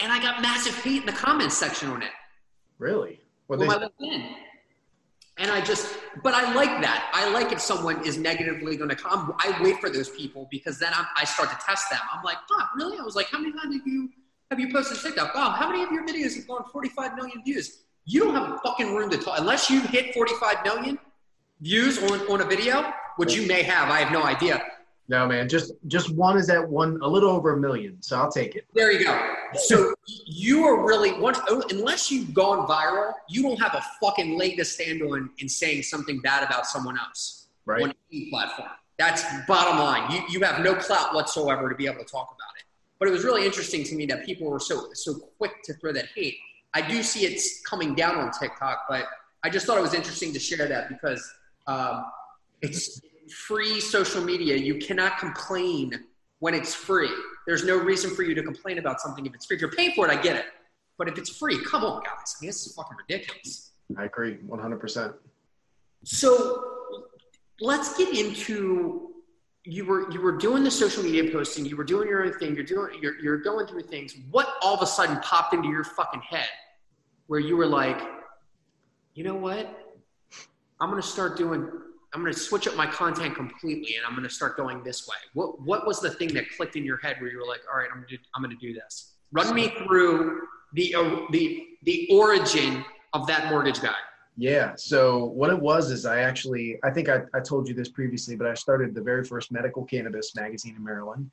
And 0.00 0.10
I 0.10 0.20
got 0.20 0.40
massive 0.42 0.74
hate 0.82 1.00
in 1.00 1.06
the 1.06 1.12
comments 1.12 1.56
section 1.56 1.90
on 1.90 2.02
it. 2.02 2.10
Really? 2.78 3.20
Well, 3.48 3.58
they- 3.58 3.66
my 3.66 3.76
LinkedIn. 4.00 4.36
And 5.36 5.50
I 5.50 5.60
just, 5.60 5.94
but 6.22 6.34
I 6.34 6.52
like 6.54 6.80
that. 6.82 7.10
I 7.12 7.30
like 7.30 7.52
if 7.52 7.60
someone 7.60 8.04
is 8.06 8.18
negatively 8.18 8.76
going 8.76 8.90
to 8.90 8.96
come. 8.96 9.34
I 9.38 9.58
wait 9.62 9.80
for 9.80 9.90
those 9.90 10.10
people 10.10 10.48
because 10.50 10.78
then 10.78 10.92
I'm, 10.94 11.06
i 11.16 11.24
start 11.24 11.50
to 11.50 11.58
test 11.64 11.90
them. 11.90 12.00
I'm 12.12 12.22
like, 12.22 12.36
oh, 12.50 12.68
really? 12.76 12.98
I 12.98 13.02
was 13.02 13.16
like, 13.16 13.26
how 13.30 13.38
many 13.38 13.52
times 13.52 13.74
have 13.74 13.86
you 13.86 14.10
have 14.50 14.60
you 14.60 14.72
posted 14.72 14.98
TikTok? 14.98 15.32
Oh, 15.34 15.50
how 15.50 15.68
many 15.68 15.82
of 15.82 15.90
your 15.90 16.06
videos 16.06 16.36
have 16.36 16.46
gone 16.46 16.64
45 16.70 17.16
million 17.16 17.42
views? 17.44 17.84
You 18.04 18.24
don't 18.24 18.34
have 18.34 18.50
a 18.50 18.58
fucking 18.58 18.94
room 18.94 19.10
to 19.10 19.18
talk 19.18 19.38
unless 19.38 19.70
you 19.70 19.80
hit 19.80 20.14
45 20.14 20.64
million 20.64 20.98
views 21.60 22.02
on, 22.10 22.20
on 22.30 22.40
a 22.42 22.44
video, 22.44 22.92
which 23.16 23.34
you 23.34 23.48
may 23.48 23.62
have. 23.62 23.88
I 23.88 24.00
have 24.00 24.12
no 24.12 24.22
idea. 24.22 24.62
No, 25.08 25.26
man, 25.26 25.48
just 25.48 25.72
just 25.86 26.10
one 26.14 26.38
is 26.38 26.48
at 26.48 26.66
one, 26.66 26.98
a 27.02 27.06
little 27.06 27.30
over 27.30 27.52
a 27.52 27.56
million. 27.58 28.00
So 28.00 28.16
I'll 28.16 28.30
take 28.30 28.56
it. 28.56 28.66
There 28.74 28.90
you 28.90 29.04
go. 29.04 29.34
So 29.54 29.94
you 30.26 30.64
are 30.64 30.86
really 30.86 31.12
once 31.20 31.38
unless 31.70 32.10
you've 32.10 32.32
gone 32.32 32.66
viral, 32.66 33.12
you 33.28 33.42
don't 33.42 33.60
have 33.60 33.74
a 33.74 33.82
fucking 34.00 34.38
leg 34.38 34.56
to 34.56 34.64
stand 34.64 35.02
on 35.02 35.30
in 35.38 35.48
saying 35.48 35.82
something 35.82 36.20
bad 36.20 36.42
about 36.42 36.66
someone 36.66 36.98
else 36.98 37.48
right. 37.66 37.82
on 37.82 37.94
any 38.10 38.30
platform. 38.30 38.70
That's 38.98 39.22
bottom 39.46 39.78
line. 39.78 40.10
You 40.10 40.22
you 40.30 40.40
have 40.40 40.64
no 40.64 40.74
clout 40.74 41.14
whatsoever 41.14 41.68
to 41.68 41.74
be 41.74 41.86
able 41.86 41.98
to 41.98 42.10
talk 42.10 42.34
about 42.34 42.56
it. 42.58 42.64
But 42.98 43.08
it 43.08 43.10
was 43.10 43.24
really 43.24 43.44
interesting 43.44 43.84
to 43.84 43.94
me 43.94 44.06
that 44.06 44.24
people 44.24 44.50
were 44.50 44.60
so 44.60 44.88
so 44.94 45.14
quick 45.36 45.62
to 45.64 45.74
throw 45.74 45.92
that 45.92 46.06
hate. 46.14 46.36
I 46.72 46.80
do 46.80 47.02
see 47.02 47.26
it's 47.26 47.60
coming 47.62 47.94
down 47.94 48.16
on 48.16 48.32
TikTok, 48.32 48.86
but 48.88 49.06
I 49.44 49.50
just 49.50 49.66
thought 49.66 49.76
it 49.76 49.82
was 49.82 49.94
interesting 49.94 50.32
to 50.32 50.40
share 50.40 50.66
that 50.66 50.88
because 50.88 51.22
um, 51.66 52.06
it's 52.62 53.00
free 53.30 53.80
social 53.80 54.22
media. 54.22 54.56
You 54.56 54.76
cannot 54.76 55.18
complain 55.18 56.04
when 56.38 56.54
it's 56.54 56.74
free. 56.74 57.10
There's 57.46 57.64
no 57.64 57.76
reason 57.76 58.14
for 58.14 58.22
you 58.22 58.34
to 58.34 58.42
complain 58.42 58.78
about 58.78 59.00
something 59.00 59.24
if 59.26 59.34
it's 59.34 59.46
free. 59.46 59.56
If 59.56 59.60
you're 59.60 59.70
paying 59.70 59.92
for 59.92 60.06
it, 60.06 60.10
I 60.16 60.20
get 60.20 60.36
it. 60.36 60.46
But 60.98 61.08
if 61.08 61.18
it's 61.18 61.30
free, 61.36 61.58
come 61.64 61.84
on, 61.84 62.02
guys. 62.02 62.36
I 62.38 62.40
mean, 62.40 62.48
this 62.48 62.66
is 62.66 62.74
fucking 62.74 62.96
ridiculous. 62.96 63.72
I 63.96 64.04
agree, 64.04 64.36
100%. 64.46 65.14
So 66.04 66.62
let's 67.60 67.96
get 67.96 68.16
into 68.16 69.10
you 69.66 69.86
were 69.86 70.10
you 70.12 70.20
were 70.20 70.36
doing 70.36 70.62
the 70.62 70.70
social 70.70 71.02
media 71.02 71.32
posting, 71.32 71.64
you 71.64 71.76
were 71.76 71.84
doing 71.84 72.06
your 72.06 72.24
own 72.24 72.34
thing, 72.34 72.54
you're 72.54 72.64
doing 72.64 72.98
you're 73.00 73.18
you're 73.20 73.38
going 73.38 73.66
through 73.66 73.82
things. 73.82 74.14
What 74.30 74.54
all 74.60 74.74
of 74.74 74.82
a 74.82 74.86
sudden 74.86 75.18
popped 75.20 75.54
into 75.54 75.68
your 75.68 75.84
fucking 75.84 76.20
head 76.20 76.48
where 77.26 77.40
you 77.40 77.56
were 77.56 77.66
like, 77.66 78.00
you 79.14 79.24
know 79.24 79.34
what? 79.34 79.94
I'm 80.80 80.90
gonna 80.90 81.00
start 81.00 81.38
doing 81.38 81.66
I'm 82.14 82.20
going 82.20 82.32
to 82.32 82.38
switch 82.38 82.68
up 82.68 82.76
my 82.76 82.86
content 82.86 83.34
completely 83.34 83.96
and 83.96 84.06
I'm 84.06 84.12
going 84.12 84.26
to 84.26 84.32
start 84.32 84.56
going 84.56 84.84
this 84.84 85.08
way. 85.08 85.16
What, 85.32 85.60
what 85.60 85.84
was 85.84 86.00
the 86.00 86.10
thing 86.10 86.32
that 86.34 86.44
clicked 86.56 86.76
in 86.76 86.84
your 86.84 86.98
head 86.98 87.16
where 87.20 87.28
you 87.28 87.38
were 87.38 87.46
like, 87.46 87.62
all 87.70 87.78
right, 87.78 87.88
I'm 87.90 87.98
going 87.98 88.08
to 88.08 88.16
do, 88.16 88.22
I'm 88.36 88.42
going 88.42 88.56
to 88.56 88.66
do 88.66 88.72
this. 88.72 89.14
Run 89.32 89.52
me 89.52 89.74
through 89.84 90.42
the, 90.74 90.94
uh, 90.94 91.16
the, 91.32 91.66
the 91.82 92.08
origin 92.12 92.84
of 93.14 93.26
that 93.26 93.50
mortgage 93.50 93.80
guy. 93.80 93.96
Yeah. 94.36 94.74
So 94.76 95.24
what 95.26 95.50
it 95.50 95.58
was 95.58 95.90
is 95.90 96.06
I 96.06 96.20
actually, 96.20 96.78
I 96.84 96.90
think 96.90 97.08
I, 97.08 97.22
I 97.34 97.40
told 97.40 97.68
you 97.68 97.74
this 97.74 97.88
previously, 97.88 98.36
but 98.36 98.46
I 98.46 98.54
started 98.54 98.94
the 98.94 99.02
very 99.02 99.24
first 99.24 99.50
medical 99.50 99.84
cannabis 99.84 100.36
magazine 100.36 100.76
in 100.76 100.84
Maryland. 100.84 101.28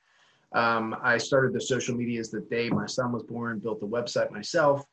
Um, 0.54 0.96
I 1.02 1.20
started 1.20 1.54
the 1.54 1.62
social 1.62 1.96
medias 1.96 2.32
the 2.32 2.42
day 2.42 2.70
my 2.70 2.88
son 2.88 3.12
was 3.12 3.24
born, 3.24 3.60
built 3.60 3.80
the 3.80 3.88
website 3.88 4.32
myself 4.32 4.84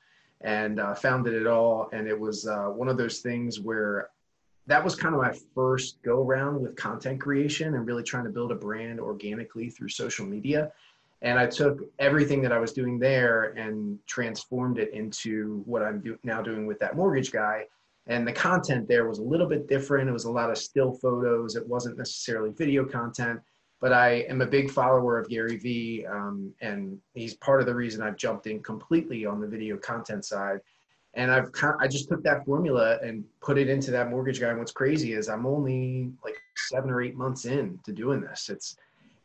and 0.43 0.81
uh, 0.81 0.95
founded 0.95 1.33
it 1.35 1.47
all. 1.47 1.89
And 1.93 2.07
it 2.07 2.19
was 2.19 2.47
uh, 2.47 2.67
one 2.67 2.89
of 2.89 2.99
those 2.99 3.21
things 3.21 3.59
where 3.59 4.11
that 4.69 4.85
was 4.85 4.95
kind 4.95 5.15
of 5.15 5.21
my 5.21 5.35
first 5.55 6.01
go 6.03 6.23
around 6.23 6.61
with 6.61 6.77
content 6.77 7.19
creation 7.21 7.75
and 7.75 7.87
really 7.87 8.03
trying 8.03 8.25
to 8.25 8.31
build 8.31 8.53
a 8.53 8.55
brand 8.55 9.01
organically 9.01 9.71
through 9.71 9.89
social 9.89 10.27
media. 10.27 10.71
And 11.23 11.39
I 11.39 11.47
took 11.47 11.81
everything 11.99 12.43
that 12.43 12.53
I 12.53 12.59
was 12.59 12.73
doing 12.75 12.99
there 12.99 13.55
and 13.57 13.99
transformed 14.07 14.79
it 14.79 14.93
into 14.93 15.63
what 15.65 15.83
I'm 15.83 16.01
do- 16.01 16.19
now 16.23 16.43
doing 16.43 16.67
with 16.67 16.79
that 16.81 16.97
mortgage 16.97 17.33
guy. 17.33 17.65
And 18.07 18.29
the 18.29 18.33
content 18.33 18.87
there 18.87 19.09
was 19.09 19.19
a 19.19 19.23
little 19.23 19.47
bit 19.47 19.69
different. 19.69 20.09
It 20.09 20.13
was 20.13 20.27
a 20.27 20.31
lot 20.31 20.51
of 20.51 20.59
still 20.59 20.93
photos. 20.93 21.57
It 21.57 21.67
wasn't 21.67 21.97
necessarily 21.97 22.51
video 22.51 22.85
content, 22.85 23.41
but 23.81 23.95
I 23.95 24.27
am 24.29 24.43
a 24.43 24.47
big 24.47 24.71
follower 24.71 25.19
of 25.19 25.31
Gary 25.31 25.57
Vee. 25.57 26.05
Um, 26.07 26.53
and 26.61 26.99
he's 27.15 27.35
part 27.35 27.61
of 27.61 27.67
the 27.67 27.75
reason 27.75 28.03
I've 28.03 28.17
jumped 28.17 28.47
in 28.47 28.63
completely 28.63 29.25
on 29.25 29.41
the 29.41 29.47
video 29.47 29.79
content 29.79 30.27
side 30.27 30.61
and 31.19 31.33
I've 31.33 31.51
I 31.81 31.89
just 31.89 32.09
took 32.09 32.23
that 32.23 32.47
formula 32.47 32.99
and 33.03 33.25
put 33.41 33.59
it 33.59 33.69
into 33.69 33.91
that 33.91 34.09
mortgage 34.09 34.41
guy. 34.41 34.51
And 34.51 34.59
what's 34.59 34.73
crazy 34.73 35.15
is 35.15 35.29
I'm 35.29 35.47
only 35.47 36.13
like 36.25 36.37
seven 36.57 36.91
or 36.91 37.03
eight 37.03 37.17
months 37.17 37.45
in 37.45 37.79
to 37.85 37.93
doing 37.93 38.21
this. 38.21 38.49
It's 38.49 38.77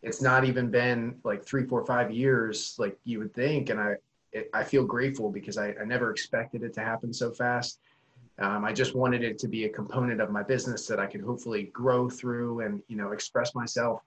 it's 0.01 0.21
not 0.21 0.43
even 0.43 0.69
been 0.69 1.15
like 1.23 1.45
three, 1.45 1.65
four, 1.65 1.85
five 1.85 2.11
years 2.11 2.75
like 2.79 2.97
you 3.05 3.19
would 3.19 3.33
think, 3.35 3.69
and 3.69 3.79
I 3.79 3.95
it, 4.31 4.49
I 4.55 4.63
feel 4.63 4.83
grateful 4.83 5.29
because 5.29 5.59
I, 5.59 5.75
I 5.79 5.85
never 5.85 6.09
expected 6.09 6.63
it 6.63 6.73
to 6.73 6.81
happen 6.81 7.13
so 7.13 7.31
fast. 7.31 7.79
Um, 8.39 8.65
I 8.65 8.73
just 8.73 8.95
wanted 8.95 9.23
it 9.23 9.37
to 9.37 9.47
be 9.47 9.65
a 9.65 9.69
component 9.69 10.19
of 10.19 10.31
my 10.31 10.41
business 10.41 10.87
that 10.87 10.99
I 10.99 11.05
could 11.05 11.21
hopefully 11.21 11.65
grow 11.73 12.09
through 12.09 12.61
and 12.61 12.81
you 12.87 12.97
know 12.97 13.11
express 13.11 13.53
myself. 13.53 14.01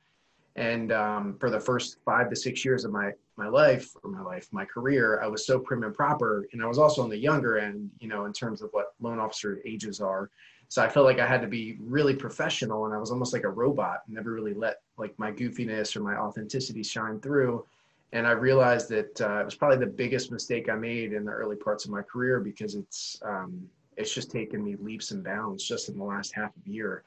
And 0.56 0.90
um, 0.90 1.36
for 1.38 1.50
the 1.50 1.60
first 1.60 1.98
five 2.04 2.30
to 2.30 2.36
six 2.36 2.64
years 2.64 2.84
of 2.84 2.90
my 2.90 3.12
my 3.36 3.48
life 3.48 3.90
or 4.02 4.10
my 4.10 4.22
life, 4.22 4.48
my 4.52 4.64
career, 4.64 5.20
I 5.22 5.26
was 5.26 5.46
so 5.46 5.58
prim 5.58 5.84
and 5.84 5.94
proper, 5.94 6.46
and 6.52 6.62
I 6.62 6.66
was 6.66 6.78
also 6.78 7.02
on 7.02 7.10
the 7.10 7.18
younger 7.18 7.58
end, 7.58 7.90
you 8.00 8.08
know, 8.08 8.24
in 8.24 8.32
terms 8.32 8.62
of 8.62 8.70
what 8.72 8.94
loan 9.00 9.18
officer 9.18 9.60
ages 9.64 10.00
are. 10.00 10.30
So 10.68 10.82
I 10.82 10.88
felt 10.88 11.06
like 11.06 11.20
I 11.20 11.26
had 11.26 11.42
to 11.42 11.46
be 11.46 11.76
really 11.80 12.14
professional, 12.14 12.86
and 12.86 12.94
I 12.94 12.98
was 12.98 13.10
almost 13.10 13.32
like 13.32 13.44
a 13.44 13.48
robot. 13.48 14.02
Never 14.08 14.32
really 14.32 14.54
let 14.54 14.80
like 14.96 15.16
my 15.18 15.30
goofiness 15.30 15.94
or 15.94 16.00
my 16.00 16.16
authenticity 16.16 16.82
shine 16.82 17.20
through. 17.20 17.64
And 18.12 18.26
I 18.26 18.32
realized 18.32 18.88
that 18.90 19.20
uh, 19.20 19.40
it 19.40 19.44
was 19.44 19.54
probably 19.54 19.78
the 19.78 19.86
biggest 19.86 20.32
mistake 20.32 20.68
I 20.68 20.74
made 20.74 21.12
in 21.12 21.24
the 21.24 21.32
early 21.32 21.56
parts 21.56 21.84
of 21.84 21.90
my 21.90 22.02
career 22.02 22.40
because 22.40 22.74
it's 22.74 23.20
um, 23.22 23.68
it's 23.96 24.12
just 24.12 24.30
taken 24.30 24.64
me 24.64 24.76
leaps 24.80 25.10
and 25.10 25.22
bounds 25.22 25.64
just 25.64 25.88
in 25.88 25.98
the 25.98 26.04
last 26.04 26.34
half 26.34 26.56
of 26.56 26.66
year. 26.66 27.02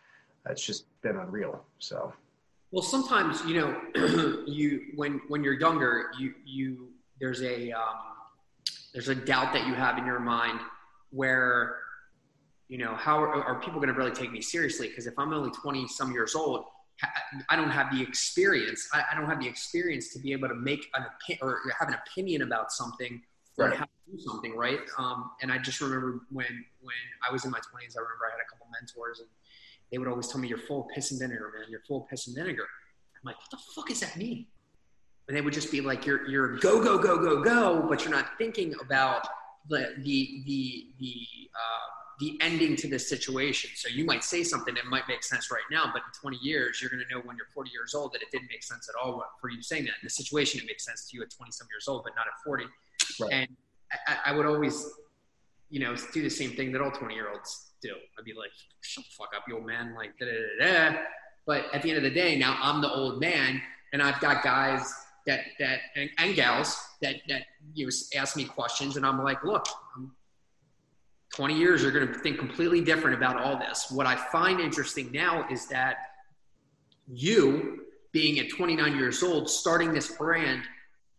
It's 0.49 0.65
just 0.65 0.85
been 1.01 1.17
unreal. 1.17 1.63
So 1.79 2.13
well, 2.71 2.83
sometimes 2.83 3.43
you 3.45 3.55
know, 3.55 4.43
you 4.47 4.81
when 4.95 5.21
when 5.27 5.43
you're 5.43 5.59
younger, 5.59 6.11
you 6.17 6.33
you 6.45 6.89
there's 7.19 7.41
a 7.41 7.71
um, 7.71 7.95
there's 8.93 9.09
a 9.09 9.15
doubt 9.15 9.53
that 9.53 9.67
you 9.67 9.73
have 9.73 9.97
in 9.97 10.05
your 10.05 10.19
mind 10.19 10.59
where 11.11 11.77
you 12.67 12.77
know 12.77 12.95
how 12.95 13.17
are, 13.17 13.43
are 13.43 13.59
people 13.59 13.79
going 13.79 13.93
to 13.93 13.99
really 13.99 14.11
take 14.11 14.31
me 14.31 14.41
seriously? 14.41 14.87
Because 14.87 15.07
if 15.07 15.17
I'm 15.17 15.33
only 15.33 15.51
20 15.51 15.87
some 15.87 16.11
years 16.11 16.35
old, 16.35 16.65
I 17.49 17.55
don't 17.55 17.71
have 17.71 17.91
the 17.91 18.01
experience. 18.01 18.87
I, 18.93 19.03
I, 19.11 19.15
don't 19.15 19.29
have 19.29 19.39
the 19.39 19.47
experience 19.47 20.11
to 20.13 20.19
be 20.19 20.33
able 20.33 20.49
to 20.49 20.55
make 20.55 20.89
an 20.93 21.05
opinion 21.05 21.39
or 21.41 21.61
have 21.79 21.87
an 21.87 21.95
opinion 21.95 22.41
about 22.41 22.71
something 22.71 23.21
or 23.57 23.69
how 23.69 23.85
to 23.85 24.11
do 24.11 24.19
something, 24.19 24.55
right? 24.55 24.79
Um, 24.97 25.31
and 25.41 25.51
I 25.51 25.57
just 25.57 25.81
remember 25.81 26.21
when 26.31 26.65
when 26.81 26.95
I 27.27 27.31
was 27.31 27.45
in 27.45 27.51
my 27.51 27.59
20s, 27.59 27.97
I 27.97 28.01
remember 28.01 28.27
I 28.27 28.31
had 28.31 28.41
a 28.45 28.49
couple 28.49 28.67
mentors 28.71 29.19
and 29.19 29.29
they 29.91 29.97
would 29.97 30.07
always 30.07 30.27
tell 30.27 30.39
me, 30.39 30.47
You're 30.47 30.57
full 30.57 30.81
of 30.81 30.87
piss 30.93 31.11
and 31.11 31.19
vinegar, 31.19 31.51
man. 31.57 31.67
You're 31.69 31.81
full 31.87 32.03
of 32.03 32.09
piss 32.09 32.27
and 32.27 32.35
vinegar. 32.35 32.63
I'm 32.63 33.25
like, 33.25 33.37
What 33.37 33.51
the 33.51 33.57
fuck 33.75 33.87
does 33.87 33.99
that 34.01 34.15
mean? 34.17 34.45
And 35.27 35.37
they 35.37 35.41
would 35.41 35.53
just 35.53 35.71
be 35.71 35.81
like, 35.81 36.05
You're, 36.05 36.27
you're 36.27 36.57
go, 36.57 36.83
go, 36.83 36.97
go, 36.97 37.17
go, 37.17 37.43
go, 37.43 37.85
but 37.87 38.03
you're 38.03 38.13
not 38.13 38.37
thinking 38.37 38.73
about 38.81 39.27
the, 39.67 39.93
the, 39.97 40.43
the, 40.45 40.87
the, 40.99 41.15
uh, 41.55 41.89
the 42.19 42.37
ending 42.41 42.75
to 42.75 42.87
this 42.87 43.07
situation. 43.07 43.71
So 43.75 43.87
you 43.87 44.03
might 44.03 44.23
say 44.23 44.43
something 44.43 44.75
that 44.75 44.85
might 44.85 45.07
make 45.07 45.23
sense 45.23 45.49
right 45.51 45.63
now, 45.71 45.85
but 45.93 45.99
in 45.99 46.11
20 46.21 46.37
years, 46.41 46.81
you're 46.81 46.89
going 46.89 47.03
to 47.07 47.15
know 47.15 47.21
when 47.23 47.37
you're 47.37 47.47
40 47.53 47.69
years 47.71 47.95
old 47.95 48.11
that 48.13 48.21
it 48.21 48.29
didn't 48.31 48.49
make 48.49 48.63
sense 48.63 48.89
at 48.89 48.95
all 49.01 49.23
for 49.39 49.49
you 49.49 49.61
saying 49.61 49.85
that. 49.85 49.93
In 50.01 50.03
the 50.03 50.09
situation, 50.09 50.59
it 50.59 50.65
makes 50.65 50.85
sense 50.85 51.09
to 51.09 51.17
you 51.17 51.23
at 51.23 51.29
20 51.29 51.51
some 51.51 51.67
years 51.71 51.87
old, 51.87 52.03
but 52.03 52.13
not 52.15 52.27
at 52.27 52.33
40. 52.43 52.65
Right. 53.21 53.31
And 53.31 53.47
I, 54.07 54.31
I, 54.31 54.35
would 54.35 54.45
always 54.45 54.85
you 55.69 55.79
know, 55.79 55.95
do 56.13 56.21
the 56.21 56.29
same 56.29 56.51
thing 56.51 56.71
that 56.71 56.81
all 56.81 56.91
20 56.91 57.13
year 57.13 57.29
olds 57.29 57.71
do. 57.81 57.93
I'd 58.17 58.25
be 58.25 58.33
like, 58.33 58.51
shut 58.81 59.03
the 59.03 59.11
fuck 59.17 59.29
up, 59.35 59.43
you 59.47 59.55
old 59.55 59.65
man. 59.65 59.95
Like, 59.95 60.17
da 60.19 60.25
da 60.25 60.31
da 60.31 60.91
da. 60.91 60.97
But 61.45 61.65
at 61.73 61.81
the 61.81 61.89
end 61.89 61.97
of 61.97 62.03
the 62.03 62.11
day, 62.11 62.37
now 62.37 62.57
I'm 62.61 62.81
the 62.81 62.91
old 62.91 63.19
man, 63.19 63.61
and 63.93 64.01
I've 64.01 64.19
got 64.19 64.43
guys 64.43 64.93
that 65.25 65.41
that 65.59 65.79
and, 65.95 66.09
and 66.17 66.35
gals 66.35 66.79
that 67.01 67.15
that 67.27 67.43
you 67.73 67.85
know, 67.85 67.91
ask 68.15 68.35
me 68.35 68.45
questions, 68.45 68.97
and 68.97 69.05
I'm 69.05 69.23
like, 69.23 69.43
look, 69.43 69.65
I'm 69.95 70.11
20 71.33 71.57
years, 71.57 71.83
you're 71.83 71.91
going 71.91 72.07
to 72.07 72.13
think 72.19 72.37
completely 72.37 72.81
different 72.81 73.15
about 73.15 73.37
all 73.37 73.57
this. 73.57 73.91
What 73.91 74.07
I 74.07 74.15
find 74.15 74.59
interesting 74.59 75.11
now 75.11 75.45
is 75.49 75.67
that 75.67 75.97
you, 77.07 77.85
being 78.11 78.39
at 78.39 78.49
29 78.49 78.97
years 78.97 79.21
old, 79.21 79.49
starting 79.49 79.93
this 79.93 80.11
brand 80.17 80.63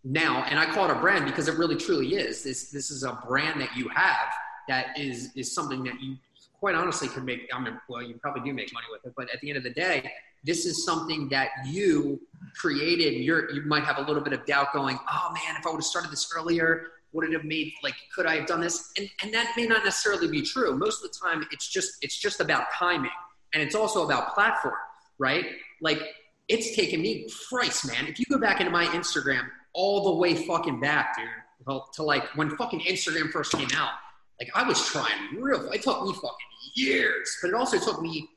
now, 0.02 0.44
and 0.44 0.58
I 0.58 0.66
call 0.66 0.90
it 0.90 0.92
a 0.92 1.00
brand 1.00 1.26
because 1.26 1.48
it 1.48 1.56
really 1.56 1.76
truly 1.76 2.14
is. 2.14 2.42
This 2.42 2.70
this 2.70 2.90
is 2.90 3.02
a 3.02 3.18
brand 3.26 3.60
that 3.60 3.76
you 3.76 3.88
have 3.88 4.32
that 4.70 4.96
is 4.98 5.32
is 5.34 5.52
something 5.52 5.82
that 5.84 6.00
you 6.00 6.16
quite 6.60 6.74
honestly 6.74 7.08
could 7.08 7.24
make. 7.24 7.48
I 7.52 7.58
mean, 7.60 7.78
well, 7.88 8.02
you 8.02 8.14
probably 8.14 8.42
do 8.48 8.54
make 8.54 8.72
money 8.72 8.86
with 8.90 9.04
it, 9.04 9.12
but 9.16 9.28
at 9.34 9.40
the 9.40 9.48
end 9.48 9.56
of 9.56 9.64
the 9.64 9.70
day, 9.70 10.12
this 10.44 10.64
is 10.64 10.84
something 10.84 11.28
that 11.30 11.48
you 11.66 12.20
created. 12.56 13.14
You're 13.24 13.50
you 13.50 13.62
might 13.62 13.84
have 13.84 13.98
a 13.98 14.02
little 14.02 14.22
bit 14.22 14.32
of 14.32 14.46
doubt, 14.46 14.72
going, 14.72 14.98
"Oh 15.10 15.32
man, 15.34 15.56
if 15.58 15.66
I 15.66 15.70
would 15.70 15.78
have 15.78 15.84
started 15.84 16.12
this 16.12 16.30
earlier, 16.34 16.92
would 17.12 17.28
it 17.28 17.32
have 17.32 17.44
made 17.44 17.72
like 17.82 17.96
could 18.14 18.26
I 18.26 18.36
have 18.36 18.46
done 18.46 18.60
this?" 18.60 18.92
And 18.96 19.08
and 19.22 19.34
that 19.34 19.52
may 19.56 19.66
not 19.66 19.84
necessarily 19.84 20.28
be 20.28 20.42
true. 20.42 20.76
Most 20.76 21.04
of 21.04 21.10
the 21.10 21.18
time, 21.18 21.46
it's 21.50 21.68
just 21.68 22.02
it's 22.02 22.18
just 22.18 22.40
about 22.40 22.66
timing, 22.72 23.10
and 23.52 23.62
it's 23.62 23.74
also 23.74 24.04
about 24.04 24.34
platform, 24.34 24.74
right? 25.18 25.46
Like 25.80 26.00
it's 26.48 26.76
taken 26.76 27.02
me, 27.02 27.28
Christ, 27.48 27.86
man. 27.86 28.06
If 28.06 28.18
you 28.20 28.26
go 28.30 28.38
back 28.38 28.60
into 28.60 28.70
my 28.70 28.86
Instagram 28.86 29.48
all 29.72 30.04
the 30.04 30.16
way 30.16 30.34
fucking 30.34 30.80
back, 30.80 31.16
dude, 31.16 31.80
to 31.94 32.02
like 32.02 32.24
when 32.36 32.56
fucking 32.56 32.80
Instagram 32.80 33.30
first 33.30 33.52
came 33.52 33.68
out, 33.74 33.92
like 34.40 34.50
I 34.54 34.66
was 34.66 34.84
trying 34.86 35.36
real. 35.38 35.70
It 35.70 35.82
took 35.82 36.02
me 36.02 36.12
fucking 36.14 36.30
years, 36.74 37.38
but 37.42 37.48
it 37.48 37.54
also 37.54 37.78
took 37.78 38.00
me. 38.00 38.28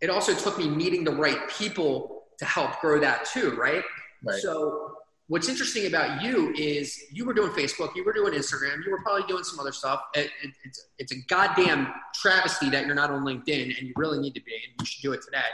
It 0.00 0.10
also 0.10 0.34
took 0.34 0.58
me 0.58 0.68
meeting 0.68 1.04
the 1.04 1.12
right 1.12 1.48
people 1.50 2.24
to 2.38 2.44
help 2.44 2.80
grow 2.80 2.98
that 3.00 3.26
too, 3.26 3.50
right? 3.52 3.82
Right. 4.24 4.40
So 4.40 4.96
what's 5.28 5.48
interesting 5.48 5.86
about 5.86 6.22
you 6.22 6.52
is 6.56 6.98
you 7.12 7.24
were 7.24 7.34
doing 7.34 7.50
Facebook, 7.52 7.94
you 7.94 8.02
were 8.04 8.12
doing 8.12 8.32
Instagram, 8.32 8.84
you 8.84 8.90
were 8.90 9.02
probably 9.02 9.26
doing 9.28 9.44
some 9.44 9.60
other 9.60 9.72
stuff. 9.72 10.02
It, 10.14 10.30
it, 10.42 10.50
it's, 10.64 10.86
it's 10.98 11.12
a 11.12 11.16
goddamn 11.28 11.92
travesty 12.14 12.70
that 12.70 12.86
you're 12.86 12.94
not 12.94 13.10
on 13.10 13.24
LinkedIn 13.24 13.78
and 13.78 13.86
you 13.88 13.92
really 13.96 14.18
need 14.18 14.34
to 14.34 14.42
be, 14.42 14.52
and 14.54 14.72
you 14.80 14.86
should 14.86 15.02
do 15.02 15.12
it 15.12 15.20
today. 15.22 15.44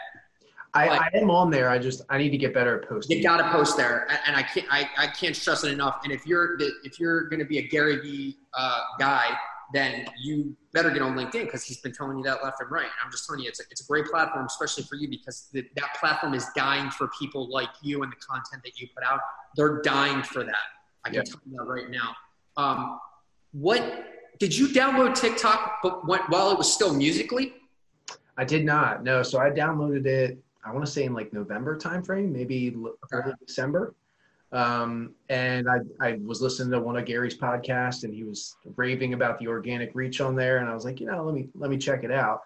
I, 0.74 0.88
I 0.88 1.10
am 1.14 1.30
on 1.30 1.50
there. 1.50 1.68
I 1.70 1.78
just 1.78 2.02
I 2.10 2.18
need 2.18 2.30
to 2.30 2.38
get 2.38 2.52
better 2.54 2.80
at 2.82 2.88
posting. 2.88 3.16
You 3.16 3.22
got 3.22 3.38
to 3.38 3.50
post 3.50 3.76
there, 3.76 4.06
and- 4.26 4.36
I 4.36 4.42
can't 4.42 4.66
I, 4.70 4.88
I 4.98 5.06
can't 5.08 5.34
stress 5.34 5.64
it 5.64 5.72
enough. 5.72 6.00
And 6.04 6.12
if 6.12 6.26
you're 6.26 6.58
the- 6.58 6.72
if 6.84 7.00
you're 7.00 7.28
to 7.30 7.44
be 7.44 7.58
a 7.58 7.62
Gary 7.66 7.96
Vee 8.00 8.36
uh, 8.54 8.80
guy, 8.98 9.30
then 9.72 10.06
you 10.22 10.56
better 10.72 10.90
get 10.90 11.02
on 11.02 11.16
LinkedIn 11.16 11.44
because 11.44 11.64
he's 11.64 11.78
been 11.80 11.92
telling 11.92 12.18
you 12.18 12.24
that 12.24 12.42
left 12.44 12.60
and 12.60 12.70
right. 12.70 12.84
And 12.84 12.92
I'm 13.04 13.10
just 13.10 13.26
telling 13.26 13.42
you, 13.42 13.48
it's 13.48 13.60
a, 13.60 13.64
it's 13.70 13.80
a 13.82 13.86
great 13.86 14.06
platform, 14.06 14.46
especially 14.46 14.84
for 14.84 14.94
you 14.96 15.08
because 15.08 15.48
the, 15.52 15.66
that 15.76 15.94
platform 15.98 16.34
is 16.34 16.46
dying 16.54 16.90
for 16.90 17.08
people 17.18 17.48
like 17.50 17.70
you 17.82 18.02
and 18.02 18.12
the 18.12 18.16
content 18.16 18.62
that 18.64 18.78
you 18.78 18.86
put 18.94 19.04
out. 19.04 19.20
They're 19.56 19.80
dying 19.82 20.22
for 20.22 20.44
that. 20.44 20.54
I 21.04 21.08
can 21.08 21.16
Yeah. 21.16 21.22
tell 21.22 21.40
you 21.50 21.56
that 21.58 21.64
right 21.64 21.90
now. 21.90 22.14
Um, 22.56 23.00
what 23.52 24.06
did 24.38 24.56
you 24.56 24.68
download 24.68 25.14
TikTok? 25.14 25.78
But 25.82 26.06
when, 26.06 26.20
while 26.28 26.50
it 26.50 26.58
was 26.58 26.72
still 26.72 26.94
Musical.ly, 26.94 27.52
I 28.36 28.44
did 28.44 28.64
not. 28.64 29.02
No, 29.02 29.22
so 29.22 29.38
I 29.40 29.50
downloaded 29.50 30.06
it. 30.06 30.38
I 30.64 30.72
want 30.72 30.84
to 30.84 30.90
say 30.90 31.04
in 31.04 31.14
like 31.14 31.32
November 31.32 31.78
timeframe, 31.78 32.30
maybe 32.32 32.74
l- 32.76 32.94
early 33.12 33.32
December. 33.46 33.94
Um, 34.52 35.14
and 35.28 35.68
I, 35.68 35.78
I 36.00 36.18
was 36.24 36.40
listening 36.40 36.70
to 36.72 36.80
one 36.80 36.96
of 36.96 37.04
Gary's 37.04 37.36
podcasts, 37.36 38.04
and 38.04 38.14
he 38.14 38.24
was 38.24 38.56
raving 38.76 39.12
about 39.12 39.38
the 39.38 39.48
organic 39.48 39.94
reach 39.94 40.20
on 40.20 40.36
there, 40.36 40.58
and 40.58 40.68
I 40.68 40.74
was 40.74 40.84
like, 40.84 41.00
you 41.00 41.06
know, 41.06 41.24
let 41.24 41.34
me 41.34 41.48
let 41.54 41.70
me 41.70 41.76
check 41.78 42.04
it 42.04 42.10
out. 42.10 42.42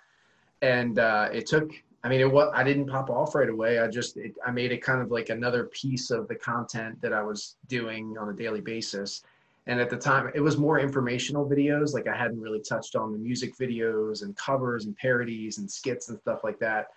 And 0.63 0.99
uh, 0.99 1.29
it 1.33 1.47
took. 1.47 1.71
I 2.03 2.09
mean, 2.09 2.21
it 2.21 2.31
was. 2.31 2.51
I 2.55 2.65
didn't 2.65 2.87
pop 2.87 3.11
off 3.11 3.35
right 3.35 3.49
away. 3.49 3.79
I 3.79 3.89
just 3.89 4.17
it, 4.17 4.35
I 4.47 4.51
made 4.51 4.73
it 4.73 4.79
kind 4.79 5.03
of 5.03 5.11
like 5.11 5.29
another 5.29 5.65
piece 5.65 6.11
of 6.11 6.29
the 6.29 6.35
content 6.35 7.01
that 7.03 7.13
I 7.13 7.23
was 7.23 7.57
doing 7.69 8.17
on 8.19 8.31
a 8.31 8.33
daily 8.33 8.63
basis. 8.63 9.23
And 9.67 9.79
at 9.79 9.91
the 9.91 9.97
time, 9.97 10.31
it 10.35 10.41
was 10.41 10.57
more 10.57 10.81
informational 10.81 11.49
videos. 11.49 11.93
Like 11.93 12.09
I 12.09 12.17
hadn't 12.17 12.41
really 12.41 12.61
touched 12.61 12.97
on 12.97 13.13
the 13.13 13.19
music 13.19 13.57
videos 13.57 14.23
and 14.23 14.35
covers 14.37 14.87
and 14.87 14.97
parodies 14.97 15.59
and 15.59 15.71
skits 15.71 16.09
and 16.09 16.19
stuff 16.19 16.43
like 16.43 16.59
that. 16.61 16.89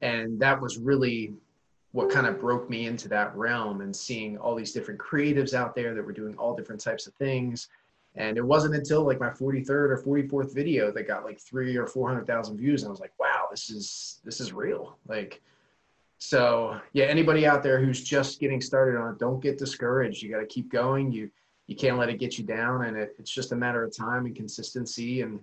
And 0.00 0.40
that 0.40 0.60
was 0.60 0.78
really 0.78 1.34
what 1.96 2.10
kind 2.10 2.26
of 2.26 2.38
broke 2.38 2.68
me 2.68 2.84
into 2.84 3.08
that 3.08 3.34
realm 3.34 3.80
and 3.80 3.96
seeing 3.96 4.36
all 4.36 4.54
these 4.54 4.70
different 4.70 5.00
creatives 5.00 5.54
out 5.54 5.74
there 5.74 5.94
that 5.94 6.04
were 6.04 6.12
doing 6.12 6.36
all 6.36 6.54
different 6.54 6.78
types 6.78 7.06
of 7.06 7.14
things. 7.14 7.68
And 8.16 8.36
it 8.36 8.44
wasn't 8.44 8.74
until 8.74 9.02
like 9.02 9.18
my 9.18 9.30
43rd 9.30 9.70
or 9.70 10.02
44th 10.06 10.54
video 10.54 10.90
that 10.92 11.08
got 11.08 11.24
like 11.24 11.40
three 11.40 11.74
or 11.74 11.86
400,000 11.86 12.58
views. 12.58 12.82
And 12.82 12.88
I 12.88 12.90
was 12.90 13.00
like, 13.00 13.14
wow, 13.18 13.46
this 13.50 13.70
is, 13.70 14.20
this 14.24 14.42
is 14.42 14.52
real. 14.52 14.98
Like, 15.08 15.40
so 16.18 16.78
yeah, 16.92 17.06
anybody 17.06 17.46
out 17.46 17.62
there 17.62 17.82
who's 17.82 18.04
just 18.04 18.40
getting 18.40 18.60
started 18.60 19.00
on 19.00 19.14
it, 19.14 19.18
don't 19.18 19.40
get 19.40 19.56
discouraged. 19.56 20.22
You 20.22 20.30
got 20.30 20.40
to 20.40 20.46
keep 20.46 20.70
going. 20.70 21.10
You, 21.10 21.30
you 21.66 21.76
can't 21.76 21.96
let 21.96 22.10
it 22.10 22.18
get 22.18 22.36
you 22.36 22.44
down. 22.44 22.84
And 22.84 22.94
it, 22.98 23.16
it's 23.18 23.30
just 23.30 23.52
a 23.52 23.56
matter 23.56 23.82
of 23.82 23.96
time 23.96 24.26
and 24.26 24.36
consistency 24.36 25.22
and, 25.22 25.40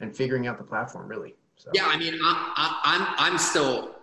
and 0.00 0.14
figuring 0.14 0.48
out 0.48 0.58
the 0.58 0.64
platform 0.64 1.06
really. 1.06 1.36
So 1.56 1.70
Yeah, 1.72 1.86
I 1.86 1.96
mean, 1.96 2.14
I, 2.14 2.52
I, 2.56 2.80
I'm 2.82 3.32
I'm 3.32 3.38
still 3.38 3.93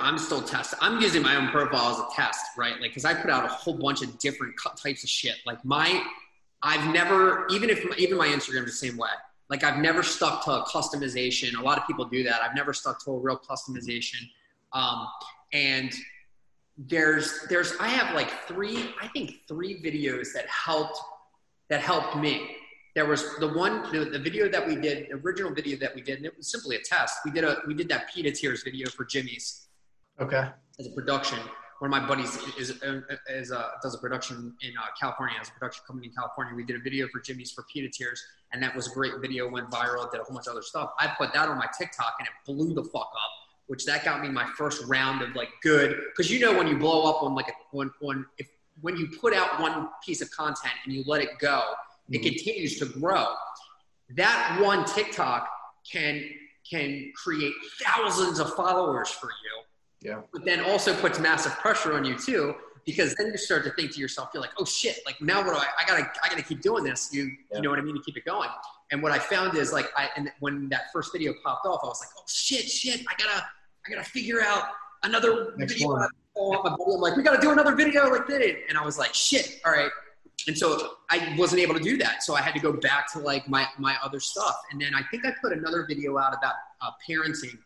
I'm 0.00 0.18
still 0.18 0.40
testing. 0.40 0.78
I'm 0.82 1.00
using 1.00 1.22
my 1.22 1.36
own 1.36 1.48
profile 1.48 1.92
as 1.92 1.98
a 1.98 2.06
test, 2.14 2.44
right? 2.56 2.80
Like, 2.80 2.90
because 2.90 3.04
I 3.04 3.14
put 3.14 3.30
out 3.30 3.44
a 3.44 3.48
whole 3.48 3.74
bunch 3.74 4.02
of 4.02 4.18
different 4.18 4.54
types 4.82 5.02
of 5.04 5.10
shit. 5.10 5.36
Like 5.44 5.62
my, 5.64 6.02
I've 6.62 6.92
never 6.92 7.46
even 7.50 7.68
if 7.68 7.84
even 7.98 8.16
my 8.16 8.28
Instagram 8.28 8.64
the 8.64 8.72
same 8.72 8.96
way. 8.96 9.10
Like 9.50 9.62
I've 9.62 9.78
never 9.78 10.02
stuck 10.02 10.44
to 10.46 10.52
a 10.52 10.64
customization. 10.64 11.58
A 11.58 11.62
lot 11.62 11.78
of 11.78 11.86
people 11.86 12.06
do 12.06 12.22
that. 12.24 12.42
I've 12.42 12.54
never 12.54 12.72
stuck 12.72 13.04
to 13.04 13.10
a 13.12 13.18
real 13.18 13.38
customization. 13.38 14.20
Um, 14.72 15.06
and 15.52 15.92
there's 16.78 17.46
there's 17.50 17.74
I 17.78 17.88
have 17.88 18.14
like 18.14 18.30
three 18.48 18.94
I 19.00 19.08
think 19.08 19.40
three 19.46 19.82
videos 19.82 20.32
that 20.32 20.46
helped 20.48 20.98
that 21.68 21.80
helped 21.80 22.16
me. 22.16 22.56
There 22.94 23.06
was 23.06 23.36
the 23.38 23.48
one 23.48 23.92
the, 23.92 24.06
the 24.06 24.18
video 24.18 24.48
that 24.48 24.66
we 24.66 24.76
did, 24.76 25.08
the 25.10 25.16
original 25.16 25.52
video 25.52 25.76
that 25.78 25.94
we 25.94 26.00
did, 26.00 26.16
and 26.16 26.26
it 26.26 26.36
was 26.36 26.50
simply 26.50 26.76
a 26.76 26.80
test. 26.80 27.18
We 27.24 27.30
did 27.30 27.44
a 27.44 27.58
we 27.66 27.74
did 27.74 27.88
that 27.90 28.08
Pita 28.12 28.32
Tears 28.32 28.62
video 28.62 28.88
for 28.88 29.04
Jimmy's 29.04 29.63
okay. 30.20 30.48
as 30.78 30.86
a 30.86 30.90
production. 30.90 31.38
One 31.80 31.92
of 31.92 32.00
my 32.02 32.06
buddies 32.06 32.36
is, 32.56 32.70
is, 32.70 32.82
is 33.28 33.52
uh, 33.52 33.70
does 33.82 33.94
a 33.94 33.98
production 33.98 34.54
in 34.62 34.70
uh, 34.78 34.86
California, 34.98 35.36
has 35.36 35.48
a 35.48 35.52
production 35.52 35.82
company 35.86 36.08
in 36.08 36.14
California. 36.14 36.54
We 36.54 36.64
did 36.64 36.76
a 36.76 36.78
video 36.78 37.08
for 37.08 37.20
Jimmy's 37.20 37.50
for 37.50 37.64
Pita 37.70 37.88
Tears, 37.92 38.22
and 38.52 38.62
that 38.62 38.74
was 38.74 38.86
a 38.86 38.90
great 38.90 39.14
video. 39.20 39.50
Went 39.50 39.70
viral, 39.70 40.10
did 40.10 40.20
a 40.20 40.24
whole 40.24 40.34
bunch 40.34 40.46
of 40.46 40.52
other 40.52 40.62
stuff. 40.62 40.92
I 40.98 41.08
put 41.18 41.32
that 41.34 41.48
on 41.48 41.58
my 41.58 41.66
TikTok, 41.76 42.14
and 42.20 42.28
it 42.28 42.32
blew 42.46 42.74
the 42.74 42.84
fuck 42.84 43.10
up. 43.12 43.30
Which 43.66 43.84
that 43.86 44.04
got 44.04 44.22
me 44.22 44.28
my 44.28 44.46
first 44.56 44.84
round 44.86 45.22
of 45.22 45.34
like 45.34 45.48
good, 45.62 46.00
because 46.06 46.30
you 46.30 46.38
know 46.38 46.56
when 46.56 46.68
you 46.68 46.78
blow 46.78 47.10
up 47.10 47.22
on 47.22 47.34
like 47.34 47.48
a 47.48 47.52
when 47.72 47.90
when 48.00 48.24
if 48.38 48.46
when 48.80 48.96
you 48.96 49.08
put 49.20 49.34
out 49.34 49.60
one 49.60 49.88
piece 50.04 50.20
of 50.22 50.30
content 50.30 50.74
and 50.84 50.94
you 50.94 51.02
let 51.06 51.22
it 51.22 51.38
go, 51.38 51.62
it 52.10 52.20
Mhm. 52.20 52.22
continues 52.22 52.78
to 52.78 52.86
grow. 52.86 53.34
That 54.10 54.58
one 54.62 54.84
TikTok 54.84 55.48
can 55.90 56.24
can 56.70 57.12
create 57.16 57.54
thousands 57.82 58.38
of 58.38 58.54
followers 58.54 59.10
for 59.10 59.28
you 59.28 59.62
Yeah. 60.04 60.20
but 60.32 60.44
then 60.44 60.60
also 60.60 60.94
puts 60.94 61.18
massive 61.18 61.52
pressure 61.52 61.94
on 61.94 62.04
you 62.04 62.16
too 62.18 62.54
because 62.84 63.14
then 63.14 63.28
you 63.28 63.38
start 63.38 63.64
to 63.64 63.70
think 63.70 63.92
to 63.94 64.00
yourself 64.00 64.28
you're 64.34 64.42
like 64.42 64.52
oh 64.58 64.64
shit 64.66 64.98
like 65.06 65.18
now 65.22 65.42
what 65.42 65.54
do 65.54 65.58
i 65.58 65.66
i 65.78 65.84
gotta 65.86 66.02
i 66.22 66.28
gotta 66.28 66.42
keep 66.42 66.60
doing 66.60 66.84
this 66.84 67.08
you 67.12 67.24
Yeah. 67.50 67.56
you 67.56 67.62
know 67.62 67.70
what 67.70 67.78
i 67.78 67.82
mean 67.82 67.96
to 67.96 68.02
keep 68.02 68.16
it 68.18 68.24
going 68.26 68.50
and 68.92 69.02
what 69.02 69.12
i 69.12 69.18
found 69.18 69.56
is 69.56 69.72
like 69.72 69.86
i 69.96 70.10
and 70.16 70.30
when 70.40 70.68
that 70.68 70.92
first 70.92 71.10
video 71.12 71.32
popped 71.42 71.66
off 71.66 71.80
i 71.82 71.86
was 71.86 72.00
like 72.00 72.10
oh 72.18 72.22
shit 72.28 72.68
shit 72.68 73.00
i 73.08 73.14
gotta 73.16 73.42
i 73.86 73.90
gotta 73.90 74.04
figure 74.04 74.42
out 74.42 74.64
another 75.04 75.54
Next 75.56 75.72
video 75.72 75.88
one. 75.88 76.08
I'm 76.36 76.76
like 77.00 77.16
we 77.16 77.22
gotta 77.22 77.40
do 77.40 77.52
another 77.52 77.74
video 77.74 78.10
like 78.10 78.26
that 78.26 78.42
and 78.68 78.76
i 78.76 78.84
was 78.84 78.98
like 78.98 79.14
shit 79.14 79.60
all 79.64 79.72
right 79.72 79.90
and 80.46 80.56
so 80.56 80.96
I 81.10 81.34
wasn't 81.38 81.60
able 81.62 81.74
to 81.74 81.80
do 81.80 81.96
that. 81.98 82.22
So 82.22 82.34
I 82.34 82.42
had 82.42 82.54
to 82.54 82.60
go 82.60 82.72
back 82.72 83.10
to 83.12 83.18
like 83.18 83.48
my, 83.48 83.66
my 83.78 83.96
other 84.02 84.20
stuff. 84.20 84.56
And 84.70 84.80
then 84.80 84.94
I 84.94 85.02
think 85.10 85.24
I 85.24 85.32
put 85.42 85.52
another 85.52 85.86
video 85.88 86.18
out 86.18 86.34
about 86.36 86.54
uh, 86.82 86.90
parenting. 87.08 87.56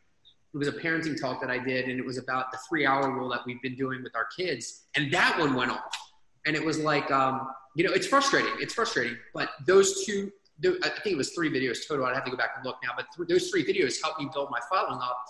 It 0.55 0.59
was 0.59 0.69
a 0.69 0.73
parenting 0.73 1.21
talk 1.21 1.41
that 1.41 1.51
I 1.51 1.59
did, 1.59 1.89
and 1.89 1.99
it 1.99 2.05
was 2.05 2.19
about 2.19 2.51
the 2.51 2.59
three 2.69 2.87
hour 2.87 3.11
rule 3.13 3.29
that 3.31 3.41
we've 3.45 3.61
been 3.61 3.75
doing 3.75 4.03
with 4.03 4.17
our 4.17 4.27
kids. 4.37 4.87
And 4.97 5.13
that 5.13 5.39
one 5.39 5.55
went 5.55 5.71
off. 5.71 5.97
And 6.47 6.57
it 6.57 6.65
was 6.65 6.79
like, 6.79 7.11
um, 7.11 7.49
you 7.77 7.85
know, 7.85 7.93
it's 7.93 8.07
frustrating. 8.07 8.53
It's 8.59 8.73
frustrating. 8.73 9.19
But 9.35 9.51
those 9.67 10.05
two, 10.07 10.33
I 10.65 10.89
think 10.89 11.15
it 11.15 11.17
was 11.17 11.31
three 11.31 11.51
videos 11.51 11.87
total. 11.87 12.07
I'd 12.07 12.15
have 12.15 12.25
to 12.25 12.31
go 12.31 12.37
back 12.37 12.53
and 12.57 12.65
look 12.65 12.77
now. 12.83 12.91
But 12.97 13.07
th- 13.17 13.29
those 13.29 13.51
three 13.51 13.65
videos 13.65 14.03
helped 14.03 14.21
me 14.21 14.29
build 14.33 14.49
my 14.51 14.61
following 14.71 15.01
up. 15.03 15.23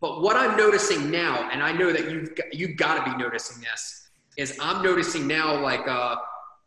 But 0.00 0.22
what 0.22 0.36
I'm 0.36 0.56
noticing 0.56 1.10
now, 1.10 1.50
and 1.50 1.62
I 1.62 1.72
know 1.72 1.92
that 1.92 2.10
you've 2.10 2.34
got, 2.34 2.54
you've 2.54 2.76
got 2.76 3.04
to 3.04 3.10
be 3.10 3.16
noticing 3.18 3.62
this, 3.62 4.08
is 4.36 4.56
I'm 4.60 4.82
noticing 4.82 5.26
now 5.26 5.60
like 5.60 5.86
uh, 5.86 6.16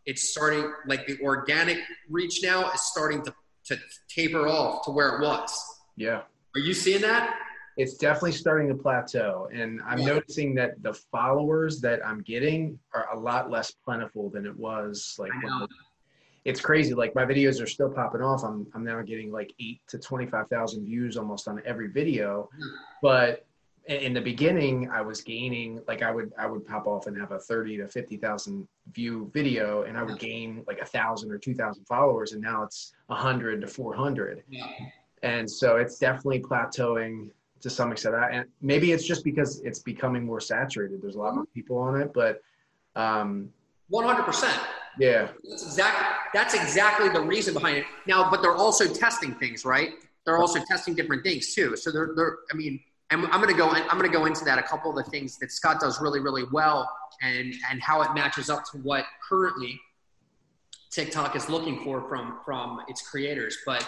it's 0.05 0.29
starting 0.29 0.71
like 0.85 1.07
the 1.07 1.19
organic 1.21 1.79
reach 2.09 2.43
now 2.43 2.69
is 2.71 2.81
starting 2.81 3.23
to, 3.23 3.33
to 3.65 3.79
taper 4.09 4.47
off 4.47 4.85
to 4.85 4.91
where 4.91 5.17
it 5.17 5.21
was. 5.21 5.79
Yeah. 5.95 6.21
Are 6.55 6.59
you 6.59 6.73
seeing 6.73 7.01
that? 7.01 7.37
It's 7.81 7.95
definitely 7.97 8.33
starting 8.33 8.67
to 8.69 8.75
plateau. 8.75 9.49
And 9.51 9.81
I'm 9.85 9.99
Yeah. 9.99 10.13
noticing 10.13 10.53
that 10.55 10.81
the 10.83 10.93
followers 10.93 11.81
that 11.81 12.05
I'm 12.05 12.21
getting 12.21 12.77
are 12.93 13.07
a 13.13 13.19
lot 13.19 13.49
less 13.49 13.71
plentiful 13.71 14.29
than 14.29 14.45
it 14.45 14.55
was 14.55 15.15
like 15.17 15.31
I 15.33 15.37
when 15.43 15.59
know. 15.59 15.67
it's 16.45 16.61
crazy. 16.61 16.93
Like 16.93 17.15
my 17.15 17.25
videos 17.25 17.61
are 17.61 17.67
still 17.67 17.89
popping 17.89 18.21
off. 18.21 18.43
I'm 18.43 18.67
I'm 18.75 18.83
now 18.83 19.01
getting 19.01 19.31
like 19.31 19.51
eight 19.59 19.81
to 19.87 19.97
twenty 19.97 20.27
five 20.27 20.47
thousand 20.49 20.85
views 20.85 21.17
almost 21.17 21.47
on 21.47 21.61
every 21.65 21.87
video. 21.87 22.49
Hmm. 22.55 22.67
But 23.01 23.45
in 23.87 24.13
the 24.13 24.21
beginning, 24.21 24.89
I 24.91 25.01
was 25.01 25.21
gaining 25.21 25.81
like 25.87 26.03
I 26.03 26.11
would 26.11 26.31
I 26.37 26.45
would 26.45 26.63
pop 26.65 26.85
off 26.85 27.07
and 27.07 27.17
have 27.17 27.31
a 27.31 27.39
thirty 27.39 27.77
to 27.77 27.87
fifty 27.87 28.15
thousand 28.17 28.67
view 28.93 29.31
video, 29.33 29.83
and 29.83 29.97
I 29.97 30.03
would 30.03 30.19
gain 30.19 30.63
like 30.67 30.79
a 30.81 30.85
thousand 30.85 31.31
or 31.31 31.39
two 31.39 31.55
thousand 31.55 31.85
followers, 31.85 32.33
and 32.33 32.41
now 32.43 32.61
it's 32.63 32.93
a 33.09 33.15
hundred 33.15 33.61
to 33.61 33.67
four 33.67 33.95
hundred. 33.95 34.43
Yeah. 34.47 34.67
And 35.23 35.49
so 35.49 35.77
it's 35.77 35.97
definitely 35.97 36.41
plateauing 36.41 37.29
to 37.61 37.69
some 37.69 37.91
extent. 37.91 38.15
I- 38.15 38.29
And 38.31 38.45
maybe 38.61 38.91
it's 38.91 39.05
just 39.05 39.23
because 39.23 39.61
it's 39.61 39.79
becoming 39.79 40.25
more 40.25 40.39
saturated. 40.41 41.01
There's 41.01 41.15
a 41.15 41.19
lot 41.19 41.35
more 41.35 41.45
people 41.53 41.77
on 41.77 41.99
it, 42.01 42.11
but 42.13 42.41
um, 42.95 43.49
One 43.87 44.05
hundred 44.05 44.23
percent. 44.23 44.57
yeah, 44.99 45.29
That's 45.49 45.63
exactly 45.63 46.05
that's 46.33 46.53
exactly 46.53 47.09
the 47.09 47.21
reason 47.21 47.53
behind 47.53 47.77
it. 47.77 47.85
Now, 48.07 48.29
but 48.29 48.41
they're 48.41 48.55
also 48.55 48.85
testing 48.93 49.33
things, 49.35 49.65
right? 49.65 49.91
They're 50.25 50.37
also 50.37 50.59
testing 50.67 50.93
different 50.93 51.23
things 51.23 51.53
too. 51.55 51.75
So 51.75 51.91
they're 51.91 52.11
they're. 52.15 52.37
I 52.51 52.55
mean, 52.55 52.79
I'm, 53.09 53.25
I'm 53.25 53.41
gonna 53.41 53.53
go. 53.53 53.69
I'm 53.69 53.97
gonna 53.97 54.09
go 54.09 54.25
into 54.25 54.43
that. 54.45 54.57
A 54.59 54.63
couple 54.63 54.89
of 54.91 54.97
the 55.03 55.09
things 55.11 55.37
that 55.39 55.51
Scott 55.51 55.79
does 55.79 56.01
really 56.01 56.19
really 56.19 56.43
well, 56.51 56.89
and 57.21 57.53
and 57.69 57.81
how 57.81 58.01
it 58.01 58.13
matches 58.13 58.49
up 58.49 58.63
to 58.71 58.77
what 58.79 59.05
currently 59.27 59.79
TikTok 60.89 61.35
is 61.35 61.49
looking 61.49 61.83
for 61.83 62.07
from 62.09 62.39
from 62.45 62.81
its 62.87 63.01
creators. 63.09 63.57
But 63.65 63.85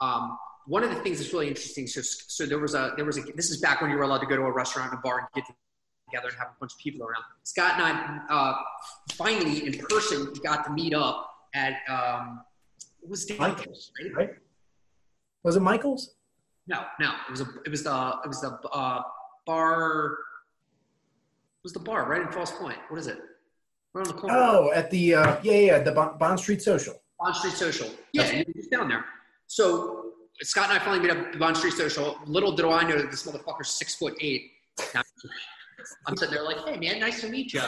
um, 0.00 0.36
one 0.66 0.82
of 0.82 0.90
the 0.90 0.96
things 0.96 1.18
that's 1.18 1.32
really 1.32 1.48
interesting. 1.48 1.86
So 1.86 2.02
so 2.02 2.46
there 2.46 2.58
was 2.58 2.74
a 2.74 2.92
there 2.96 3.04
was 3.04 3.18
a. 3.18 3.22
This 3.34 3.50
is 3.50 3.58
back 3.58 3.80
when 3.80 3.90
you 3.90 3.96
were 3.96 4.02
allowed 4.02 4.18
to 4.18 4.26
go 4.26 4.36
to 4.36 4.42
a 4.42 4.52
restaurant 4.52 4.90
and 4.90 4.98
a 4.98 5.02
bar 5.02 5.18
and 5.18 5.28
get 5.34 5.44
together 6.10 6.28
and 6.28 6.38
have 6.38 6.48
a 6.48 6.56
bunch 6.60 6.72
of 6.72 6.78
people 6.78 7.06
around. 7.06 7.22
Scott 7.44 7.74
and 7.74 7.82
I 7.82 8.20
uh, 8.30 8.54
finally 9.12 9.66
in 9.66 9.78
person 9.88 10.32
got 10.42 10.64
to 10.66 10.72
meet 10.72 10.94
up 10.94 11.30
at 11.54 11.74
um, 11.88 12.42
it 13.02 13.08
was 13.08 13.30
Michaels, 13.38 13.92
right? 14.02 14.14
right? 14.14 14.30
Was 15.44 15.56
it 15.56 15.60
Michaels? 15.60 16.16
No, 16.66 16.82
no, 16.98 17.12
it 17.28 17.30
was 17.30 17.40
a 17.40 17.46
it 17.64 17.70
was 17.70 17.84
the 17.84 18.14
it 18.24 18.28
was 18.28 18.40
the 18.40 18.58
uh, 18.72 19.02
bar. 19.46 20.18
It 21.58 21.62
was 21.62 21.72
the 21.72 21.80
bar 21.80 22.08
right 22.08 22.22
in 22.22 22.28
Fells 22.30 22.52
Point? 22.52 22.78
What 22.88 22.98
is 22.98 23.06
it? 23.06 23.18
Right 23.92 24.06
on 24.06 24.14
the 24.14 24.20
corner. 24.20 24.36
Oh, 24.36 24.72
at 24.72 24.90
the 24.90 25.14
uh, 25.14 25.36
yeah, 25.42 25.52
yeah, 25.52 25.78
the 25.78 25.92
Bond, 25.92 26.40
Street 26.40 26.62
Social. 26.62 26.94
Bond 27.18 27.36
Street 27.36 27.54
Social. 27.54 27.88
Yeah, 28.12 28.42
just 28.54 28.70
down 28.70 28.88
there. 28.88 29.04
So 29.46 30.12
Scott 30.42 30.70
and 30.70 30.78
I 30.78 30.84
finally 30.84 31.00
meet 31.00 31.10
up 31.10 31.38
Bond 31.38 31.56
Street 31.56 31.72
Social. 31.72 32.18
Little 32.26 32.52
did 32.52 32.66
I 32.66 32.82
know 32.82 32.98
that 32.98 33.10
this 33.10 33.26
motherfucker's 33.26 33.70
six 33.70 33.94
foot 33.94 34.14
eight. 34.20 34.50
I'm 36.06 36.16
sitting 36.16 36.34
there 36.34 36.44
like, 36.44 36.58
hey 36.66 36.76
man, 36.78 37.00
nice 37.00 37.20
to 37.22 37.28
meet 37.28 37.52
you. 37.52 37.62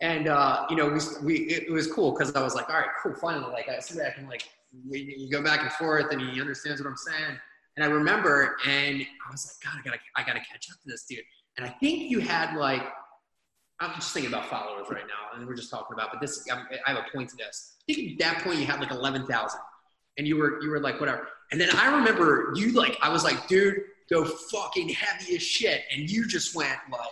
And 0.00 0.28
uh, 0.28 0.66
you 0.70 0.76
know, 0.76 0.88
we, 0.88 1.00
we 1.24 1.34
it 1.52 1.70
was 1.70 1.90
cool 1.90 2.12
because 2.12 2.34
I 2.34 2.42
was 2.42 2.54
like, 2.54 2.68
all 2.70 2.76
right, 2.76 2.88
cool, 3.02 3.14
finally, 3.14 3.52
like 3.52 3.68
I 3.68 3.80
see 3.80 4.00
I 4.00 4.10
can 4.10 4.28
like 4.28 4.48
we, 4.88 5.16
you 5.18 5.30
go 5.30 5.42
back 5.42 5.62
and 5.62 5.72
forth 5.72 6.12
and 6.12 6.20
he 6.20 6.40
understands 6.40 6.80
what 6.80 6.88
I'm 6.88 6.96
saying. 6.96 7.38
And 7.76 7.84
I 7.84 7.88
remember, 7.88 8.56
and 8.66 9.02
I 9.02 9.30
was 9.30 9.46
like, 9.46 9.72
God, 9.72 9.80
I 9.80 9.84
gotta 9.84 10.00
I 10.16 10.22
gotta 10.22 10.40
catch 10.40 10.68
up 10.70 10.80
to 10.82 10.86
this 10.86 11.04
dude. 11.08 11.20
And 11.56 11.66
I 11.66 11.70
think 11.80 12.10
you 12.10 12.20
had 12.20 12.56
like 12.56 12.82
I'm 13.80 13.94
just 13.94 14.12
thinking 14.12 14.32
about 14.32 14.46
followers 14.46 14.86
right 14.90 15.06
now, 15.06 15.38
and 15.38 15.46
we're 15.46 15.54
just 15.54 15.70
talking 15.70 15.94
about. 15.94 16.10
But 16.12 16.20
this, 16.20 16.44
I 16.50 16.90
have 16.90 16.98
a 16.98 17.16
point 17.16 17.30
to 17.30 17.36
this. 17.36 17.76
I 17.88 17.94
think 17.94 18.12
at 18.12 18.18
that 18.18 18.44
point 18.44 18.58
you 18.58 18.66
had 18.66 18.80
like 18.80 18.90
eleven 18.90 19.26
thousand, 19.26 19.60
and 20.18 20.26
you 20.26 20.36
were 20.36 20.62
you 20.62 20.70
were 20.70 20.80
like 20.80 21.00
whatever. 21.00 21.28
And 21.50 21.60
then 21.60 21.70
I 21.74 21.96
remember 21.96 22.52
you 22.54 22.72
like 22.72 22.98
I 23.00 23.08
was 23.08 23.24
like, 23.24 23.48
dude, 23.48 23.82
go 24.10 24.24
fucking 24.24 24.90
heavy 24.90 25.36
as 25.36 25.42
shit, 25.42 25.82
and 25.90 26.10
you 26.10 26.26
just 26.26 26.54
went 26.54 26.78
like 26.90 27.08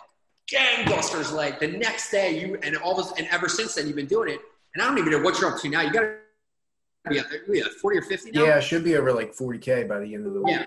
gangbusters. 0.52 1.32
Like 1.32 1.60
the 1.60 1.68
next 1.68 2.10
day, 2.10 2.38
you 2.38 2.58
and 2.62 2.76
all 2.76 2.96
this, 2.96 3.12
and 3.16 3.26
ever 3.30 3.48
since 3.48 3.74
then 3.74 3.86
you've 3.86 3.96
been 3.96 4.06
doing 4.06 4.30
it. 4.30 4.40
And 4.74 4.82
I 4.82 4.86
don't 4.86 4.98
even 4.98 5.10
know 5.10 5.22
what 5.22 5.40
you're 5.40 5.50
up 5.50 5.60
to 5.62 5.68
now. 5.70 5.80
You 5.80 5.92
got 5.92 6.00
to 6.00 6.16
be 7.08 7.18
at, 7.18 7.26
be 7.50 7.62
forty 7.80 7.98
or 7.98 8.02
fifty 8.02 8.30
now. 8.30 8.44
Yeah, 8.44 8.58
it 8.58 8.62
should 8.62 8.84
be 8.84 8.96
over 8.96 9.12
like 9.12 9.34
40k 9.34 9.88
by 9.88 10.00
the 10.00 10.14
end 10.14 10.26
of 10.26 10.34
the 10.34 10.42
week. 10.42 10.56
Yeah. 10.56 10.64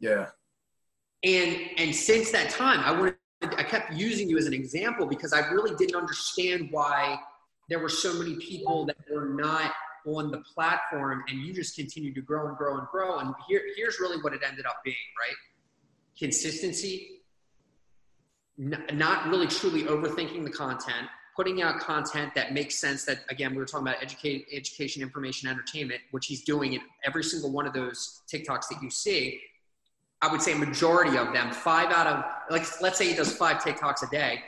Yeah. 0.00 0.26
And 1.24 1.58
and 1.78 1.94
since 1.94 2.30
that 2.30 2.50
time, 2.50 2.80
I 2.80 2.92
wanted 2.92 3.16
I 3.42 3.62
kept 3.62 3.92
using 3.92 4.28
you 4.28 4.38
as 4.38 4.46
an 4.46 4.52
example 4.52 5.06
because 5.06 5.32
I 5.32 5.48
really 5.50 5.74
didn't 5.76 5.96
understand 5.96 6.68
why 6.70 7.18
there 7.68 7.78
were 7.78 7.88
so 7.88 8.12
many 8.14 8.36
people 8.36 8.86
that 8.86 8.96
were 9.12 9.28
not 9.28 9.72
on 10.16 10.30
the 10.30 10.38
platform, 10.54 11.24
and 11.28 11.40
you 11.40 11.52
just 11.52 11.76
continue 11.76 12.12
to 12.14 12.20
grow 12.20 12.48
and 12.48 12.56
grow 12.56 12.78
and 12.78 12.86
grow. 12.88 13.18
And 13.18 13.34
here 13.48 13.62
here's 13.76 14.00
really 14.00 14.20
what 14.22 14.32
it 14.32 14.40
ended 14.46 14.66
up 14.66 14.76
being, 14.84 14.96
right? 15.18 15.36
Consistency, 16.18 17.20
n- 18.58 18.84
not 18.94 19.28
really 19.28 19.46
truly 19.46 19.84
overthinking 19.84 20.44
the 20.44 20.50
content, 20.50 21.08
putting 21.36 21.62
out 21.62 21.78
content 21.80 22.34
that 22.34 22.52
makes 22.52 22.76
sense. 22.76 23.04
That 23.04 23.20
again, 23.28 23.52
we 23.52 23.58
were 23.58 23.66
talking 23.66 23.86
about 23.86 24.02
educate, 24.02 24.46
education, 24.52 25.02
information, 25.02 25.48
entertainment, 25.48 26.00
which 26.10 26.26
he's 26.26 26.44
doing 26.44 26.74
in 26.74 26.80
every 27.04 27.24
single 27.24 27.52
one 27.52 27.66
of 27.66 27.72
those 27.72 28.22
TikToks 28.32 28.68
that 28.70 28.82
you 28.82 28.90
see. 28.90 29.40
I 30.20 30.32
would 30.32 30.42
say 30.42 30.54
majority 30.54 31.16
of 31.16 31.32
them, 31.32 31.52
five 31.52 31.92
out 31.92 32.06
of 32.06 32.24
like 32.50 32.66
let's 32.80 32.98
say 32.98 33.08
he 33.08 33.14
does 33.14 33.36
five 33.36 33.58
TikToks 33.58 34.06
a 34.06 34.10
day, 34.10 34.42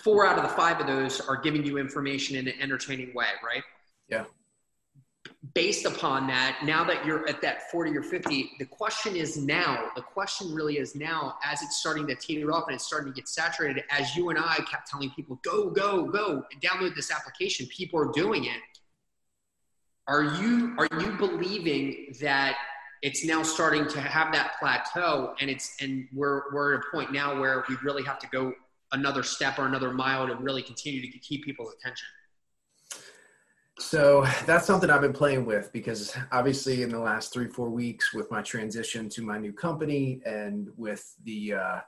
four 0.00 0.26
out 0.26 0.38
of 0.38 0.42
the 0.42 0.56
five 0.56 0.80
of 0.80 0.86
those 0.86 1.20
are 1.20 1.36
giving 1.36 1.64
you 1.64 1.78
information 1.78 2.36
in 2.36 2.48
an 2.48 2.54
entertaining 2.60 3.14
way, 3.14 3.26
right? 3.44 3.62
Yeah. 4.08 4.24
Based 5.54 5.86
upon 5.86 6.28
that, 6.28 6.60
now 6.64 6.84
that 6.84 7.04
you're 7.04 7.28
at 7.28 7.42
that 7.42 7.68
40 7.72 7.96
or 7.96 8.02
50, 8.04 8.52
the 8.60 8.64
question 8.64 9.16
is 9.16 9.36
now, 9.36 9.90
the 9.96 10.02
question 10.02 10.54
really 10.54 10.78
is 10.78 10.94
now, 10.94 11.36
as 11.44 11.62
it's 11.62 11.78
starting 11.78 12.06
to 12.06 12.14
teeter 12.14 12.52
up 12.52 12.68
and 12.68 12.76
it's 12.76 12.86
starting 12.86 13.12
to 13.12 13.14
get 13.14 13.28
saturated, 13.28 13.82
as 13.90 14.14
you 14.14 14.30
and 14.30 14.38
I 14.38 14.58
kept 14.70 14.88
telling 14.88 15.10
people, 15.10 15.40
go, 15.42 15.68
go, 15.68 16.04
go, 16.04 16.44
download 16.60 16.94
this 16.94 17.10
application, 17.10 17.66
people 17.66 17.98
are 17.98 18.12
doing 18.12 18.44
it. 18.44 18.60
Are 20.06 20.22
you 20.22 20.76
are 20.78 20.88
you 21.00 21.12
believing 21.12 22.14
that 22.20 22.56
it's 23.02 23.24
now 23.24 23.42
starting 23.42 23.86
to 23.88 24.00
have 24.00 24.32
that 24.32 24.54
plateau 24.58 25.34
and 25.40 25.50
it's 25.50 25.76
and 25.80 26.08
we're 26.12 26.52
we're 26.52 26.74
at 26.74 26.80
a 26.80 26.96
point 26.96 27.12
now 27.12 27.40
where 27.40 27.64
we 27.68 27.76
really 27.84 28.02
have 28.04 28.18
to 28.20 28.28
go 28.28 28.52
another 28.92 29.22
step 29.22 29.58
or 29.58 29.66
another 29.66 29.92
mile 29.92 30.26
to 30.26 30.34
really 30.36 30.62
continue 30.62 31.00
to 31.10 31.18
keep 31.18 31.44
people's 31.44 31.72
attention 31.74 32.06
So 33.82 34.24
that's 34.46 34.66
something 34.66 34.88
I've 34.88 35.00
been 35.00 35.12
playing 35.12 35.44
with 35.44 35.72
because 35.72 36.16
obviously 36.30 36.82
in 36.82 36.88
the 36.88 36.98
last 36.98 37.32
three, 37.32 37.48
four 37.48 37.68
weeks 37.68 38.14
with 38.14 38.30
my 38.30 38.40
transition 38.40 39.08
to 39.10 39.22
my 39.22 39.38
new 39.38 39.52
company 39.52 40.22
and 40.24 40.68
with 40.76 41.14
the, 41.24 41.54
uh, 41.54 41.80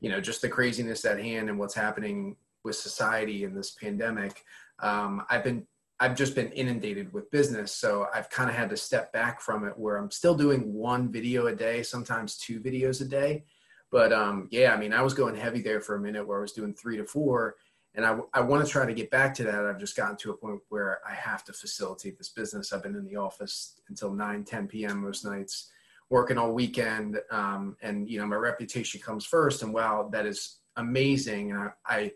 you 0.00 0.10
know, 0.10 0.20
just 0.20 0.42
the 0.42 0.48
craziness 0.48 1.04
at 1.04 1.20
hand 1.20 1.48
and 1.48 1.58
what's 1.58 1.74
happening 1.74 2.36
with 2.64 2.74
society 2.74 3.44
in 3.44 3.54
this 3.54 3.70
pandemic, 3.72 4.42
um, 4.80 5.24
I've 5.30 5.44
been, 5.44 5.66
I've 6.00 6.16
just 6.16 6.34
been 6.34 6.50
inundated 6.52 7.12
with 7.12 7.30
business. 7.30 7.72
So 7.72 8.08
I've 8.12 8.28
kind 8.28 8.50
of 8.50 8.56
had 8.56 8.70
to 8.70 8.76
step 8.76 9.12
back 9.12 9.40
from 9.40 9.64
it 9.64 9.78
where 9.78 9.98
I'm 9.98 10.10
still 10.10 10.34
doing 10.34 10.72
one 10.72 11.12
video 11.12 11.46
a 11.46 11.54
day, 11.54 11.82
sometimes 11.82 12.38
two 12.38 12.60
videos 12.60 13.02
a 13.02 13.04
day. 13.04 13.44
But 13.92 14.12
um, 14.12 14.48
yeah, 14.50 14.74
I 14.74 14.76
mean, 14.78 14.92
I 14.92 15.02
was 15.02 15.14
going 15.14 15.36
heavy 15.36 15.60
there 15.60 15.80
for 15.80 15.94
a 15.94 16.00
minute 16.00 16.26
where 16.26 16.38
I 16.38 16.42
was 16.42 16.52
doing 16.52 16.74
three 16.74 16.96
to 16.96 17.04
four 17.04 17.54
and 17.96 18.04
I, 18.04 18.18
I 18.34 18.40
want 18.42 18.64
to 18.64 18.70
try 18.70 18.84
to 18.84 18.92
get 18.92 19.10
back 19.10 19.34
to 19.36 19.44
that. 19.44 19.64
I've 19.64 19.80
just 19.80 19.96
gotten 19.96 20.16
to 20.18 20.30
a 20.30 20.36
point 20.36 20.60
where 20.68 21.00
I 21.08 21.14
have 21.14 21.44
to 21.44 21.52
facilitate 21.54 22.18
this 22.18 22.28
business. 22.28 22.72
I've 22.72 22.82
been 22.82 22.94
in 22.94 23.06
the 23.06 23.16
office 23.16 23.80
until 23.88 24.12
9, 24.12 24.44
10 24.44 24.68
p.m. 24.68 25.02
most 25.02 25.24
nights, 25.24 25.70
working 26.10 26.36
all 26.36 26.52
weekend. 26.52 27.18
Um, 27.30 27.74
and, 27.80 28.08
you 28.08 28.18
know, 28.18 28.26
my 28.26 28.36
reputation 28.36 29.00
comes 29.00 29.24
first. 29.24 29.62
And 29.62 29.72
wow, 29.72 30.10
that 30.12 30.26
is 30.26 30.58
amazing. 30.76 31.52
And 31.52 31.60
I, 31.60 31.70
I, 31.86 32.12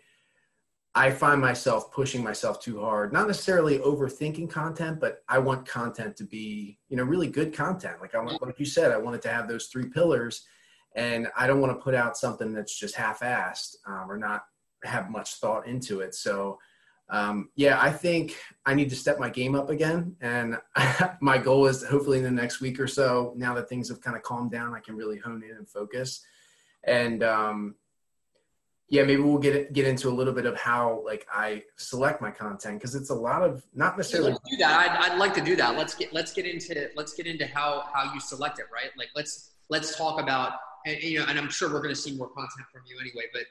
I 0.94 1.10
find 1.12 1.40
myself 1.40 1.90
pushing 1.92 2.22
myself 2.22 2.60
too 2.60 2.80
hard, 2.80 3.14
not 3.14 3.26
necessarily 3.26 3.78
overthinking 3.78 4.50
content, 4.50 5.00
but 5.00 5.22
I 5.30 5.38
want 5.38 5.66
content 5.66 6.14
to 6.16 6.24
be, 6.24 6.78
you 6.90 6.98
know, 6.98 7.04
really 7.04 7.28
good 7.28 7.54
content. 7.54 8.02
Like 8.02 8.14
I 8.14 8.22
like 8.22 8.58
you 8.58 8.66
said, 8.66 8.90
I 8.90 8.98
wanted 8.98 9.22
to 9.22 9.30
have 9.30 9.48
those 9.48 9.68
three 9.68 9.88
pillars 9.88 10.44
and 10.94 11.28
I 11.38 11.46
don't 11.46 11.60
want 11.60 11.72
to 11.72 11.82
put 11.82 11.94
out 11.94 12.18
something 12.18 12.52
that's 12.52 12.76
just 12.76 12.96
half-assed 12.96 13.76
um, 13.86 14.10
or 14.10 14.18
not 14.18 14.42
have 14.84 15.10
much 15.10 15.34
thought 15.34 15.66
into 15.66 16.00
it. 16.00 16.14
So, 16.14 16.58
um, 17.08 17.50
yeah, 17.56 17.80
I 17.80 17.90
think 17.90 18.36
I 18.64 18.74
need 18.74 18.90
to 18.90 18.96
step 18.96 19.18
my 19.18 19.30
game 19.30 19.54
up 19.54 19.70
again. 19.70 20.16
And 20.20 20.58
my 21.20 21.38
goal 21.38 21.66
is 21.66 21.84
hopefully 21.84 22.18
in 22.18 22.24
the 22.24 22.30
next 22.30 22.60
week 22.60 22.78
or 22.78 22.86
so, 22.86 23.32
now 23.36 23.54
that 23.54 23.68
things 23.68 23.88
have 23.88 24.00
kind 24.00 24.16
of 24.16 24.22
calmed 24.22 24.50
down, 24.50 24.74
I 24.74 24.80
can 24.80 24.96
really 24.96 25.18
hone 25.18 25.42
in 25.42 25.56
and 25.56 25.68
focus. 25.68 26.24
And 26.84 27.22
um, 27.22 27.74
yeah, 28.88 29.02
maybe 29.04 29.22
we'll 29.22 29.38
get 29.38 29.72
get 29.72 29.86
into 29.86 30.08
a 30.08 30.10
little 30.10 30.32
bit 30.32 30.46
of 30.46 30.56
how 30.56 31.02
like 31.04 31.26
I 31.32 31.62
select 31.76 32.20
my 32.20 32.30
content 32.30 32.78
because 32.78 32.94
it's 32.94 33.10
a 33.10 33.14
lot 33.14 33.42
of 33.42 33.64
not 33.74 33.96
necessarily. 33.96 34.32
Let's 34.32 34.50
do 34.50 34.56
that. 34.58 34.90
I'd, 34.90 35.12
I'd 35.12 35.18
like 35.18 35.34
to 35.34 35.40
do 35.40 35.54
that. 35.56 35.76
Let's 35.76 35.94
get 35.94 36.12
let's 36.12 36.32
get 36.32 36.46
into 36.46 36.90
let's 36.96 37.14
get 37.14 37.26
into 37.26 37.46
how 37.46 37.84
how 37.92 38.12
you 38.12 38.20
select 38.20 38.58
it, 38.58 38.66
right? 38.72 38.90
Like 38.96 39.08
let's 39.14 39.52
let's 39.68 39.96
talk 39.96 40.20
about 40.20 40.54
and 40.86 41.00
you 41.02 41.20
know, 41.20 41.26
and 41.28 41.38
I'm 41.38 41.50
sure 41.50 41.72
we're 41.72 41.82
going 41.82 41.94
to 41.94 42.00
see 42.00 42.16
more 42.16 42.28
content 42.28 42.66
from 42.72 42.82
you 42.86 42.98
anyway, 43.00 43.24
but 43.32 43.42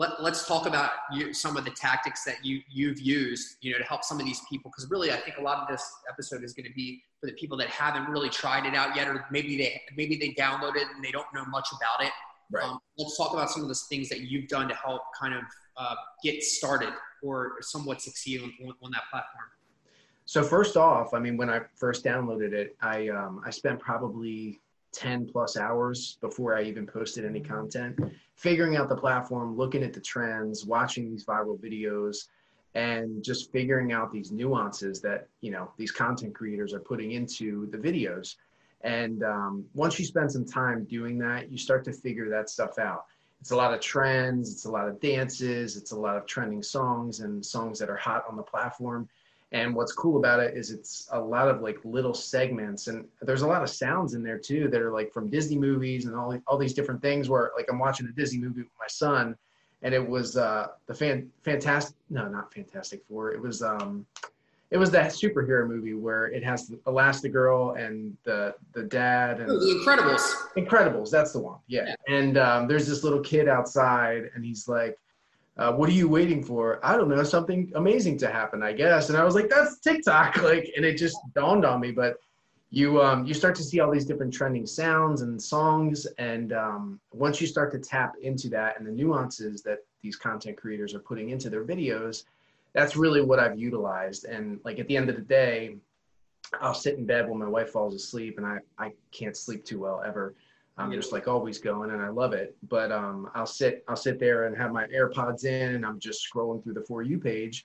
let, 0.00 0.22
let's 0.22 0.46
talk 0.46 0.66
about 0.66 0.92
you, 1.12 1.34
some 1.34 1.58
of 1.58 1.64
the 1.66 1.70
tactics 1.70 2.24
that 2.24 2.42
you 2.42 2.62
you've 2.70 2.98
used 3.00 3.56
you 3.60 3.70
know 3.70 3.78
to 3.78 3.84
help 3.84 4.02
some 4.02 4.18
of 4.18 4.24
these 4.24 4.40
people 4.50 4.70
because 4.70 4.90
really 4.90 5.12
i 5.12 5.16
think 5.16 5.36
a 5.36 5.42
lot 5.42 5.58
of 5.58 5.68
this 5.68 5.84
episode 6.08 6.42
is 6.42 6.54
going 6.54 6.66
to 6.66 6.72
be 6.72 7.02
for 7.20 7.26
the 7.26 7.34
people 7.34 7.56
that 7.56 7.68
haven't 7.68 8.08
really 8.08 8.30
tried 8.30 8.64
it 8.64 8.74
out 8.74 8.96
yet 8.96 9.06
or 9.06 9.26
maybe 9.30 9.58
they 9.58 9.80
maybe 9.96 10.16
they 10.16 10.30
downloaded 10.42 10.76
it 10.76 10.88
and 10.94 11.04
they 11.04 11.10
don't 11.10 11.26
know 11.34 11.44
much 11.44 11.68
about 11.78 12.04
it 12.06 12.12
Right. 12.52 12.64
um, 12.64 12.80
let's 12.98 13.16
talk 13.16 13.32
about 13.32 13.48
some 13.48 13.62
of 13.62 13.68
those 13.68 13.84
things 13.84 14.08
that 14.08 14.22
you've 14.22 14.48
done 14.48 14.66
to 14.66 14.74
help 14.74 15.02
kind 15.20 15.34
of 15.34 15.42
uh, 15.76 15.94
get 16.24 16.42
started 16.42 16.92
or 17.22 17.52
somewhat 17.60 18.02
succeed 18.02 18.42
on, 18.42 18.52
on, 18.66 18.74
on 18.82 18.90
that 18.90 19.02
platform 19.08 19.44
So 20.24 20.42
first 20.42 20.76
off, 20.76 21.14
I 21.14 21.20
mean, 21.20 21.36
when 21.36 21.48
I 21.48 21.60
first 21.76 22.04
downloaded 22.04 22.52
it, 22.52 22.76
I 22.82 23.08
um, 23.08 23.40
I 23.46 23.50
spent 23.50 23.78
probably 23.78 24.60
10 24.92 25.28
plus 25.30 25.56
hours 25.56 26.18
before 26.20 26.56
I 26.56 26.62
even 26.62 26.86
posted 26.86 27.24
any 27.24 27.40
content, 27.40 27.98
figuring 28.34 28.76
out 28.76 28.88
the 28.88 28.96
platform, 28.96 29.56
looking 29.56 29.82
at 29.82 29.92
the 29.92 30.00
trends, 30.00 30.64
watching 30.64 31.10
these 31.10 31.24
viral 31.24 31.58
videos, 31.58 32.28
and 32.74 33.22
just 33.22 33.50
figuring 33.50 33.92
out 33.92 34.12
these 34.12 34.30
nuances 34.30 35.00
that 35.00 35.26
you 35.40 35.50
know 35.50 35.72
these 35.76 35.90
content 35.90 36.34
creators 36.34 36.72
are 36.72 36.80
putting 36.80 37.12
into 37.12 37.68
the 37.70 37.78
videos. 37.78 38.36
And 38.82 39.22
um, 39.22 39.64
once 39.74 39.98
you 39.98 40.04
spend 40.04 40.32
some 40.32 40.46
time 40.46 40.84
doing 40.84 41.18
that, 41.18 41.50
you 41.50 41.58
start 41.58 41.84
to 41.84 41.92
figure 41.92 42.30
that 42.30 42.48
stuff 42.48 42.78
out. 42.78 43.04
It's 43.40 43.50
a 43.50 43.56
lot 43.56 43.74
of 43.74 43.80
trends, 43.80 44.52
it's 44.52 44.64
a 44.66 44.70
lot 44.70 44.88
of 44.88 45.00
dances, 45.00 45.76
it's 45.76 45.92
a 45.92 45.98
lot 45.98 46.16
of 46.16 46.26
trending 46.26 46.62
songs 46.62 47.20
and 47.20 47.44
songs 47.44 47.78
that 47.78 47.90
are 47.90 47.96
hot 47.96 48.24
on 48.28 48.36
the 48.36 48.42
platform. 48.42 49.08
And 49.52 49.74
what's 49.74 49.92
cool 49.92 50.16
about 50.16 50.38
it 50.38 50.56
is 50.56 50.70
it's 50.70 51.08
a 51.10 51.20
lot 51.20 51.48
of 51.48 51.60
like 51.60 51.78
little 51.84 52.14
segments, 52.14 52.86
and 52.86 53.06
there's 53.22 53.42
a 53.42 53.46
lot 53.46 53.62
of 53.62 53.70
sounds 53.70 54.14
in 54.14 54.22
there 54.22 54.38
too 54.38 54.68
that 54.68 54.80
are 54.80 54.92
like 54.92 55.12
from 55.12 55.28
Disney 55.28 55.58
movies 55.58 56.06
and 56.06 56.14
all 56.14 56.38
all 56.46 56.56
these 56.56 56.74
different 56.74 57.02
things. 57.02 57.28
Where 57.28 57.50
like 57.56 57.66
I'm 57.68 57.78
watching 57.78 58.06
a 58.06 58.12
Disney 58.12 58.38
movie 58.38 58.62
with 58.62 58.70
my 58.78 58.86
son, 58.86 59.36
and 59.82 59.92
it 59.92 60.08
was 60.08 60.36
uh, 60.36 60.68
the 60.86 60.94
fan 60.94 61.30
fantastic 61.42 61.96
no 62.10 62.28
not 62.28 62.54
Fantastic 62.54 63.02
Four. 63.08 63.32
It 63.32 63.40
was 63.40 63.60
um, 63.60 64.06
it 64.70 64.78
was 64.78 64.90
that 64.92 65.10
superhero 65.10 65.66
movie 65.66 65.94
where 65.94 66.26
it 66.26 66.44
has 66.44 66.68
the 66.68 66.76
Elastigirl 66.86 67.76
and 67.76 68.16
the 68.22 68.54
the 68.72 68.84
dad 68.84 69.40
and 69.40 69.50
oh, 69.50 69.58
the 69.58 69.82
Incredibles. 69.84 70.22
Incredibles, 70.56 71.10
that's 71.10 71.32
the 71.32 71.40
one. 71.40 71.58
Yeah. 71.66 71.86
yeah. 71.88 71.94
And 72.16 72.38
um, 72.38 72.68
there's 72.68 72.86
this 72.86 73.02
little 73.02 73.20
kid 73.20 73.48
outside, 73.48 74.30
and 74.34 74.44
he's 74.44 74.68
like, 74.68 74.96
uh, 75.56 75.72
"What 75.72 75.88
are 75.88 75.92
you 75.92 76.08
waiting 76.08 76.42
for?" 76.42 76.84
I 76.84 76.96
don't 76.96 77.08
know, 77.08 77.22
something 77.22 77.72
amazing 77.74 78.18
to 78.18 78.30
happen, 78.30 78.62
I 78.62 78.72
guess. 78.72 79.08
And 79.08 79.18
I 79.18 79.24
was 79.24 79.34
like, 79.34 79.48
"That's 79.48 79.78
TikTok!" 79.78 80.36
Like, 80.42 80.70
and 80.76 80.84
it 80.84 80.96
just 80.96 81.18
dawned 81.34 81.64
on 81.64 81.80
me. 81.80 81.90
But 81.92 82.16
you 82.70 83.02
um, 83.02 83.24
you 83.24 83.34
start 83.34 83.54
to 83.56 83.62
see 83.62 83.80
all 83.80 83.90
these 83.90 84.04
different 84.04 84.32
trending 84.32 84.66
sounds 84.66 85.22
and 85.22 85.40
songs, 85.40 86.06
and 86.18 86.52
um, 86.52 87.00
once 87.12 87.40
you 87.40 87.46
start 87.46 87.72
to 87.72 87.78
tap 87.78 88.14
into 88.22 88.48
that 88.50 88.78
and 88.78 88.86
the 88.86 88.92
nuances 88.92 89.62
that 89.62 89.78
these 90.02 90.16
content 90.16 90.56
creators 90.56 90.94
are 90.94 91.00
putting 91.00 91.30
into 91.30 91.50
their 91.50 91.64
videos 91.64 92.24
that's 92.72 92.96
really 92.96 93.20
what 93.20 93.38
I've 93.38 93.58
utilized. 93.58 94.24
And 94.24 94.60
like 94.64 94.78
at 94.78 94.86
the 94.86 94.96
end 94.96 95.10
of 95.10 95.16
the 95.16 95.22
day, 95.22 95.76
I'll 96.60 96.74
sit 96.74 96.98
in 96.98 97.06
bed 97.06 97.28
when 97.28 97.38
my 97.38 97.48
wife 97.48 97.70
falls 97.70 97.94
asleep 97.94 98.38
and 98.38 98.46
I, 98.46 98.58
I 98.78 98.92
can't 99.12 99.36
sleep 99.36 99.64
too 99.64 99.80
well 99.80 100.02
ever. 100.04 100.34
I'm 100.80 100.92
just 100.92 101.12
like 101.12 101.28
always 101.28 101.58
going 101.58 101.90
and 101.90 102.02
I 102.02 102.08
love 102.08 102.32
it. 102.32 102.56
But 102.68 102.90
um, 102.92 103.30
I'll 103.34 103.46
sit 103.46 103.84
I'll 103.88 103.96
sit 103.96 104.18
there 104.18 104.46
and 104.46 104.56
have 104.56 104.72
my 104.72 104.86
AirPods 104.86 105.44
in 105.44 105.74
and 105.74 105.86
I'm 105.86 105.98
just 105.98 106.26
scrolling 106.26 106.62
through 106.62 106.74
the 106.74 106.82
for 106.82 107.02
you 107.02 107.18
page. 107.18 107.64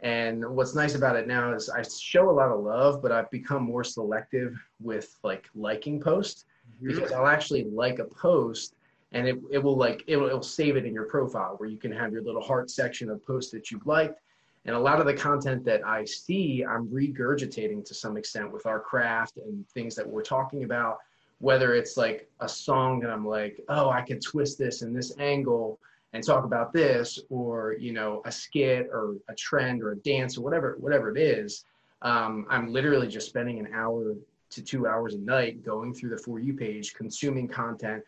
And 0.00 0.46
what's 0.46 0.74
nice 0.74 0.94
about 0.94 1.16
it 1.16 1.26
now 1.26 1.54
is 1.54 1.70
I 1.70 1.82
show 1.82 2.28
a 2.28 2.32
lot 2.32 2.50
of 2.50 2.60
love, 2.60 3.00
but 3.00 3.12
I've 3.12 3.30
become 3.30 3.62
more 3.62 3.82
selective 3.84 4.54
with 4.80 5.16
like 5.22 5.48
liking 5.54 6.00
posts 6.00 6.44
mm-hmm. 6.74 6.94
because 6.94 7.12
I'll 7.12 7.26
actually 7.26 7.64
like 7.64 7.98
a 7.98 8.04
post 8.04 8.74
and 9.12 9.26
it, 9.26 9.38
it 9.50 9.58
will 9.58 9.76
like 9.76 10.04
it 10.06 10.16
will, 10.16 10.28
it 10.28 10.34
will 10.34 10.42
save 10.42 10.76
it 10.76 10.84
in 10.84 10.92
your 10.92 11.06
profile 11.06 11.54
where 11.56 11.68
you 11.68 11.78
can 11.78 11.92
have 11.92 12.12
your 12.12 12.22
little 12.22 12.42
heart 12.42 12.70
section 12.70 13.08
of 13.08 13.24
posts 13.24 13.50
that 13.52 13.70
you've 13.70 13.86
liked 13.86 14.20
and 14.66 14.74
a 14.74 14.78
lot 14.78 14.98
of 14.98 15.06
the 15.06 15.14
content 15.14 15.64
that 15.64 15.86
I 15.86 16.04
see, 16.04 16.64
I'm 16.64 16.88
regurgitating 16.88 17.84
to 17.84 17.94
some 17.94 18.16
extent 18.16 18.52
with 18.52 18.66
our 18.66 18.80
craft 18.80 19.36
and 19.36 19.66
things 19.68 19.94
that 19.94 20.06
we're 20.06 20.22
talking 20.22 20.64
about. 20.64 20.98
Whether 21.38 21.74
it's 21.74 21.96
like 21.96 22.28
a 22.40 22.48
song 22.48 23.00
that 23.00 23.10
I'm 23.10 23.26
like, 23.26 23.60
oh, 23.68 23.90
I 23.90 24.02
could 24.02 24.22
twist 24.22 24.58
this 24.58 24.82
in 24.82 24.94
this 24.94 25.16
angle 25.18 25.78
and 26.12 26.24
talk 26.24 26.44
about 26.44 26.72
this, 26.72 27.18
or 27.28 27.76
you 27.78 27.92
know, 27.92 28.22
a 28.24 28.32
skit 28.32 28.88
or 28.90 29.16
a 29.28 29.34
trend 29.34 29.82
or 29.82 29.92
a 29.92 29.96
dance 29.96 30.38
or 30.38 30.42
whatever, 30.42 30.76
whatever 30.80 31.14
it 31.14 31.20
is. 31.20 31.64
Um, 32.02 32.46
I'm 32.48 32.72
literally 32.72 33.08
just 33.08 33.28
spending 33.28 33.58
an 33.58 33.68
hour 33.74 34.14
to 34.50 34.62
two 34.62 34.86
hours 34.86 35.14
a 35.14 35.18
night 35.18 35.64
going 35.64 35.92
through 35.92 36.10
the 36.10 36.18
for 36.18 36.38
you 36.38 36.54
page, 36.54 36.94
consuming 36.94 37.48
content, 37.48 38.02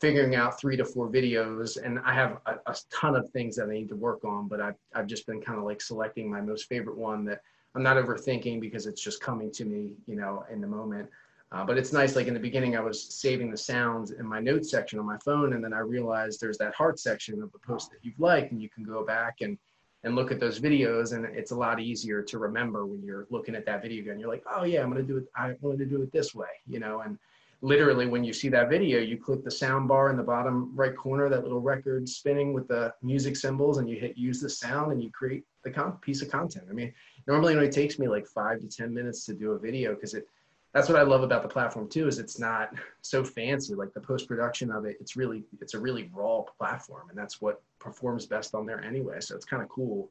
figuring 0.00 0.34
out 0.34 0.60
three 0.60 0.76
to 0.76 0.84
four 0.84 1.08
videos 1.08 1.82
and 1.82 1.98
i 2.04 2.12
have 2.12 2.38
a, 2.46 2.56
a, 2.66 2.76
ton 2.90 3.16
of 3.16 3.28
things 3.30 3.56
that 3.56 3.68
i 3.68 3.72
need 3.72 3.88
to 3.88 3.96
work 3.96 4.24
on 4.24 4.46
but 4.46 4.60
i've, 4.60 4.74
I've 4.94 5.06
just 5.06 5.26
been 5.26 5.40
kind 5.40 5.58
of 5.58 5.64
like 5.64 5.80
selecting 5.80 6.30
my 6.30 6.40
most 6.40 6.68
favorite 6.68 6.96
one 6.96 7.24
that 7.26 7.40
i'm 7.74 7.82
not 7.82 7.96
overthinking 7.96 8.60
because 8.60 8.86
it's 8.86 9.02
just 9.02 9.20
coming 9.20 9.50
to 9.52 9.64
me 9.64 9.94
you 10.06 10.16
know 10.16 10.44
in 10.50 10.60
the 10.60 10.66
moment 10.66 11.08
uh, 11.52 11.64
but 11.64 11.78
it's 11.78 11.92
nice 11.92 12.16
like 12.16 12.26
in 12.26 12.34
the 12.34 12.40
beginning 12.40 12.76
i 12.76 12.80
was 12.80 13.02
saving 13.02 13.50
the 13.50 13.56
sounds 13.56 14.10
in 14.10 14.26
my 14.26 14.40
notes 14.40 14.70
section 14.70 14.98
on 14.98 15.06
my 15.06 15.18
phone 15.18 15.52
and 15.52 15.62
then 15.62 15.72
i 15.72 15.78
realized 15.78 16.40
there's 16.40 16.58
that 16.58 16.74
heart 16.74 16.98
section 16.98 17.42
of 17.42 17.50
the 17.52 17.58
post 17.58 17.90
that 17.90 17.98
you've 18.02 18.18
liked 18.18 18.52
and 18.52 18.60
you 18.60 18.68
can 18.68 18.84
go 18.84 19.04
back 19.04 19.36
and 19.40 19.58
and 20.04 20.14
look 20.14 20.30
at 20.30 20.38
those 20.38 20.60
videos 20.60 21.14
and 21.14 21.24
it's 21.24 21.50
a 21.50 21.56
lot 21.56 21.80
easier 21.80 22.22
to 22.22 22.38
remember 22.38 22.86
when 22.86 23.02
you're 23.02 23.26
looking 23.30 23.54
at 23.54 23.64
that 23.66 23.82
video 23.82 24.02
again 24.02 24.18
you're 24.18 24.28
like 24.28 24.44
oh 24.54 24.64
yeah 24.64 24.82
i'm 24.82 24.92
to 24.94 25.02
do 25.02 25.16
it 25.16 25.24
i 25.36 25.54
wanted 25.60 25.78
to 25.78 25.86
do 25.86 26.02
it 26.02 26.12
this 26.12 26.34
way 26.34 26.48
you 26.68 26.78
know 26.78 27.00
and 27.00 27.18
literally 27.62 28.06
when 28.06 28.22
you 28.22 28.32
see 28.32 28.48
that 28.48 28.68
video, 28.68 29.00
you 29.00 29.16
click 29.16 29.42
the 29.42 29.50
sound 29.50 29.88
bar 29.88 30.10
in 30.10 30.16
the 30.16 30.22
bottom 30.22 30.72
right 30.74 30.94
corner, 30.96 31.28
that 31.28 31.42
little 31.42 31.60
record 31.60 32.08
spinning 32.08 32.52
with 32.52 32.68
the 32.68 32.92
music 33.02 33.36
symbols, 33.36 33.78
and 33.78 33.88
you 33.88 33.98
hit 33.98 34.16
use 34.16 34.40
the 34.40 34.48
sound 34.48 34.92
and 34.92 35.02
you 35.02 35.10
create 35.10 35.44
the 35.64 35.70
con- 35.70 35.96
piece 36.00 36.22
of 36.22 36.30
content. 36.30 36.66
I 36.70 36.72
mean, 36.72 36.92
normally 37.26 37.54
it 37.54 37.56
only 37.56 37.70
takes 37.70 37.98
me 37.98 38.08
like 38.08 38.26
five 38.26 38.60
to 38.60 38.68
10 38.68 38.92
minutes 38.92 39.24
to 39.26 39.34
do 39.34 39.52
a 39.52 39.58
video 39.58 39.94
because 39.94 40.14
it, 40.14 40.28
that's 40.76 40.90
what 40.90 40.98
I 40.98 41.04
love 41.04 41.22
about 41.22 41.40
the 41.40 41.48
platform 41.48 41.88
too, 41.88 42.06
is 42.06 42.18
it's 42.18 42.38
not 42.38 42.68
so 43.00 43.24
fancy, 43.24 43.74
like 43.74 43.94
the 43.94 44.00
post-production 44.00 44.70
of 44.70 44.84
it, 44.84 44.98
it's 45.00 45.16
really, 45.16 45.42
it's 45.62 45.72
a 45.72 45.78
really 45.78 46.10
raw 46.12 46.42
platform 46.42 47.08
and 47.08 47.16
that's 47.18 47.40
what 47.40 47.62
performs 47.78 48.26
best 48.26 48.54
on 48.54 48.66
there 48.66 48.84
anyway. 48.84 49.20
So 49.20 49.34
it's 49.34 49.46
kind 49.46 49.62
of 49.62 49.70
cool 49.70 50.10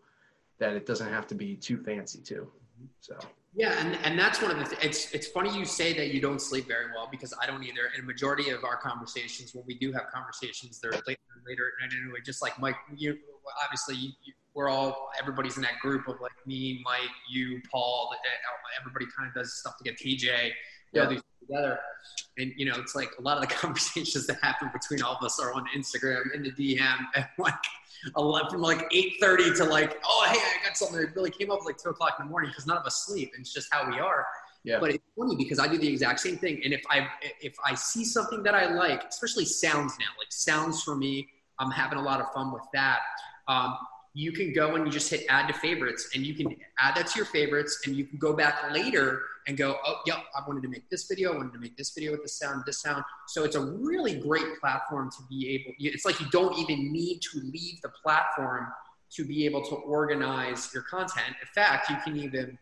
that 0.58 0.74
it 0.74 0.88
doesn't 0.88 1.08
have 1.08 1.28
to 1.28 1.36
be 1.36 1.56
too 1.56 1.78
fancy 1.78 2.20
too. 2.20 2.52
So. 3.00 3.16
Yeah, 3.54 3.76
and, 3.86 3.96
and 4.04 4.18
that's 4.18 4.42
one 4.42 4.50
of 4.50 4.58
the. 4.58 4.66
Th- 4.66 4.84
it's 4.84 5.12
it's 5.14 5.28
funny 5.28 5.56
you 5.56 5.66
say 5.66 5.94
that 5.94 6.14
you 6.14 6.20
don't 6.20 6.42
sleep 6.42 6.68
very 6.68 6.88
well 6.94 7.08
because 7.10 7.34
I 7.42 7.46
don't 7.46 7.64
either. 7.64 7.92
And 7.94 8.04
a 8.04 8.06
majority 8.06 8.50
of 8.50 8.66
our 8.66 8.76
conversations, 8.76 9.56
when 9.56 9.64
we 9.66 9.76
do 9.76 9.94
have 9.94 10.08
conversations, 10.14 10.82
they're 10.82 10.92
later 10.92 11.22
later 11.48 11.64
at 11.68 11.90
night 11.90 11.98
anyway. 12.04 12.20
Just 12.26 12.42
like 12.42 12.60
Mike, 12.60 12.76
you 12.98 13.18
obviously 13.64 13.96
you, 13.96 14.34
we're 14.56 14.70
all 14.70 15.10
everybody's 15.20 15.58
in 15.58 15.64
that 15.64 15.80
group 15.82 16.08
of 16.08 16.20
like 16.22 16.32
me, 16.46 16.82
Mike, 16.84 17.12
you, 17.30 17.62
Paul. 17.70 18.12
Everybody 18.80 19.06
kind 19.16 19.30
of 19.30 19.36
does 19.36 19.54
stuff 19.54 19.78
to 19.78 19.84
get 19.84 20.00
TJ. 20.00 20.52
Yeah. 20.94 21.20
Together, 21.48 21.80
and 22.38 22.54
you 22.56 22.66
know, 22.66 22.76
it's 22.78 22.96
like 22.96 23.10
a 23.20 23.22
lot 23.22 23.38
of 23.38 23.48
the 23.48 23.54
conversations 23.56 24.26
that 24.28 24.38
happen 24.42 24.70
between 24.74 25.04
all 25.04 25.16
of 25.16 25.24
us 25.24 25.40
are 25.40 25.54
on 25.54 25.66
Instagram 25.76 26.34
in 26.34 26.42
the 26.42 26.52
DM, 26.52 26.98
and 27.16 27.26
like 27.38 27.54
11, 28.18 28.50
from 28.50 28.62
like 28.62 28.90
8.30 28.90 29.58
to 29.58 29.64
like, 29.66 30.00
oh, 30.06 30.28
hey, 30.32 30.40
I 30.40 30.66
got 30.66 30.78
something 30.78 31.00
that 31.00 31.16
really 31.16 31.32
came 31.32 31.52
up 31.52 31.66
like 31.66 31.78
2 31.78 31.90
o'clock 31.90 32.16
in 32.20 32.26
the 32.26 32.32
morning 32.32 32.50
because 32.50 32.66
none 32.66 32.78
of 32.78 32.86
us 32.86 33.06
sleep. 33.06 33.32
And 33.36 33.42
it's 33.42 33.54
just 33.54 33.68
how 33.72 33.90
we 33.90 34.00
are. 34.00 34.26
Yeah. 34.64 34.80
But 34.80 34.92
it's 34.92 35.04
funny 35.18 35.36
because 35.36 35.60
I 35.60 35.68
do 35.68 35.78
the 35.78 35.88
exact 35.88 36.20
same 36.20 36.38
thing. 36.38 36.62
And 36.64 36.74
if 36.74 36.82
I 36.90 37.08
if 37.40 37.56
I 37.64 37.76
see 37.76 38.04
something 38.04 38.42
that 38.44 38.56
I 38.56 38.74
like, 38.74 39.04
especially 39.08 39.46
sounds 39.46 39.94
now, 40.00 40.08
like 40.18 40.32
sounds 40.32 40.82
for 40.82 40.96
me, 40.96 41.28
I'm 41.60 41.70
having 41.70 42.00
a 42.00 42.02
lot 42.02 42.20
of 42.20 42.32
fun 42.34 42.52
with 42.52 42.64
that. 42.74 43.00
Um, 43.48 43.78
you 44.16 44.32
can 44.32 44.54
go 44.54 44.76
and 44.76 44.86
you 44.86 44.92
just 44.92 45.10
hit 45.10 45.26
add 45.28 45.46
to 45.46 45.54
favorites 45.54 46.10
and 46.16 46.26
you 46.26 46.34
can 46.34 46.56
add 46.80 46.96
that 46.96 47.08
to 47.08 47.18
your 47.18 47.26
favorites 47.26 47.82
and 47.86 47.98
you 47.98 48.06
can 48.06 48.18
go 48.18 48.32
back 48.32 48.72
later 48.72 49.22
and 49.46 49.58
go, 49.58 49.78
oh, 49.86 49.98
yep, 50.08 50.20
I 50.34 50.42
wanted 50.48 50.64
to 50.64 50.70
make 50.70 50.90
this 50.90 51.06
video. 51.06 51.34
I 51.34 51.36
wanted 51.36 51.52
to 51.52 51.60
make 51.60 51.76
this 51.76 51.92
video 51.94 52.14
with 52.14 52.24
this 52.24 52.40
sound, 52.40 52.64
this 52.66 52.80
sound. 52.82 53.04
So 53.28 53.44
it's 53.44 53.58
a 53.58 53.62
really 53.62 54.18
great 54.18 54.60
platform 54.62 55.12
to 55.12 55.18
be 55.30 55.50
able, 55.50 55.76
it's 55.78 56.06
like 56.06 56.20
you 56.22 56.28
don't 56.32 56.58
even 56.58 56.94
need 56.94 57.20
to 57.34 57.42
leave 57.42 57.82
the 57.84 57.90
platform 57.90 58.68
to 59.12 59.26
be 59.26 59.46
able 59.46 59.62
to 59.66 59.76
organize 59.76 60.74
your 60.74 60.84
content. 60.84 61.36
In 61.42 61.48
fact, 61.54 61.90
you 61.90 61.98
can 62.02 62.16
even 62.16 62.58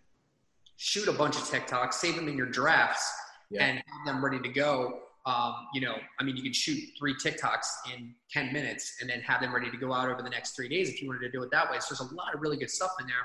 shoot 0.78 1.08
a 1.08 1.14
bunch 1.14 1.36
of 1.36 1.44
TikToks, 1.44 1.94
save 1.94 2.16
them 2.16 2.28
in 2.28 2.36
your 2.36 2.50
drafts 2.50 3.14
yeah. 3.52 3.64
and 3.64 3.78
have 3.78 4.08
them 4.08 4.26
ready 4.26 4.40
to 4.40 4.50
go 4.50 5.02
um, 5.26 5.68
you 5.74 5.82
know, 5.82 5.96
I 6.20 6.24
mean, 6.24 6.36
you 6.36 6.44
could 6.44 6.56
shoot 6.56 6.80
three 7.00 7.16
TikToks 7.16 7.68
in 7.96 8.14
10 8.32 8.52
minutes 8.52 8.98
and 9.00 9.10
then 9.10 9.22
have 9.22 9.42
them 9.42 9.54
ready 9.54 9.72
to 9.72 9.78
go 9.78 9.94
out 9.94 10.10
over 10.10 10.22
the 10.22 10.30
next 10.30 10.56
three 10.56 10.68
days 10.68 10.90
if 10.90 11.02
you 11.02 11.08
wanted 11.08 11.22
to 11.22 11.32
do 11.32 11.42
it 11.44 11.50
that 11.52 11.72
way. 11.72 11.78
So 11.80 11.96
there's 11.96 12.12
a 12.12 12.16
lot 12.16 12.36
of 12.36 12.42
really 12.42 12.58
good 12.58 12.70
stuff 12.70 12.92
in 13.00 13.08
there. 13.08 13.16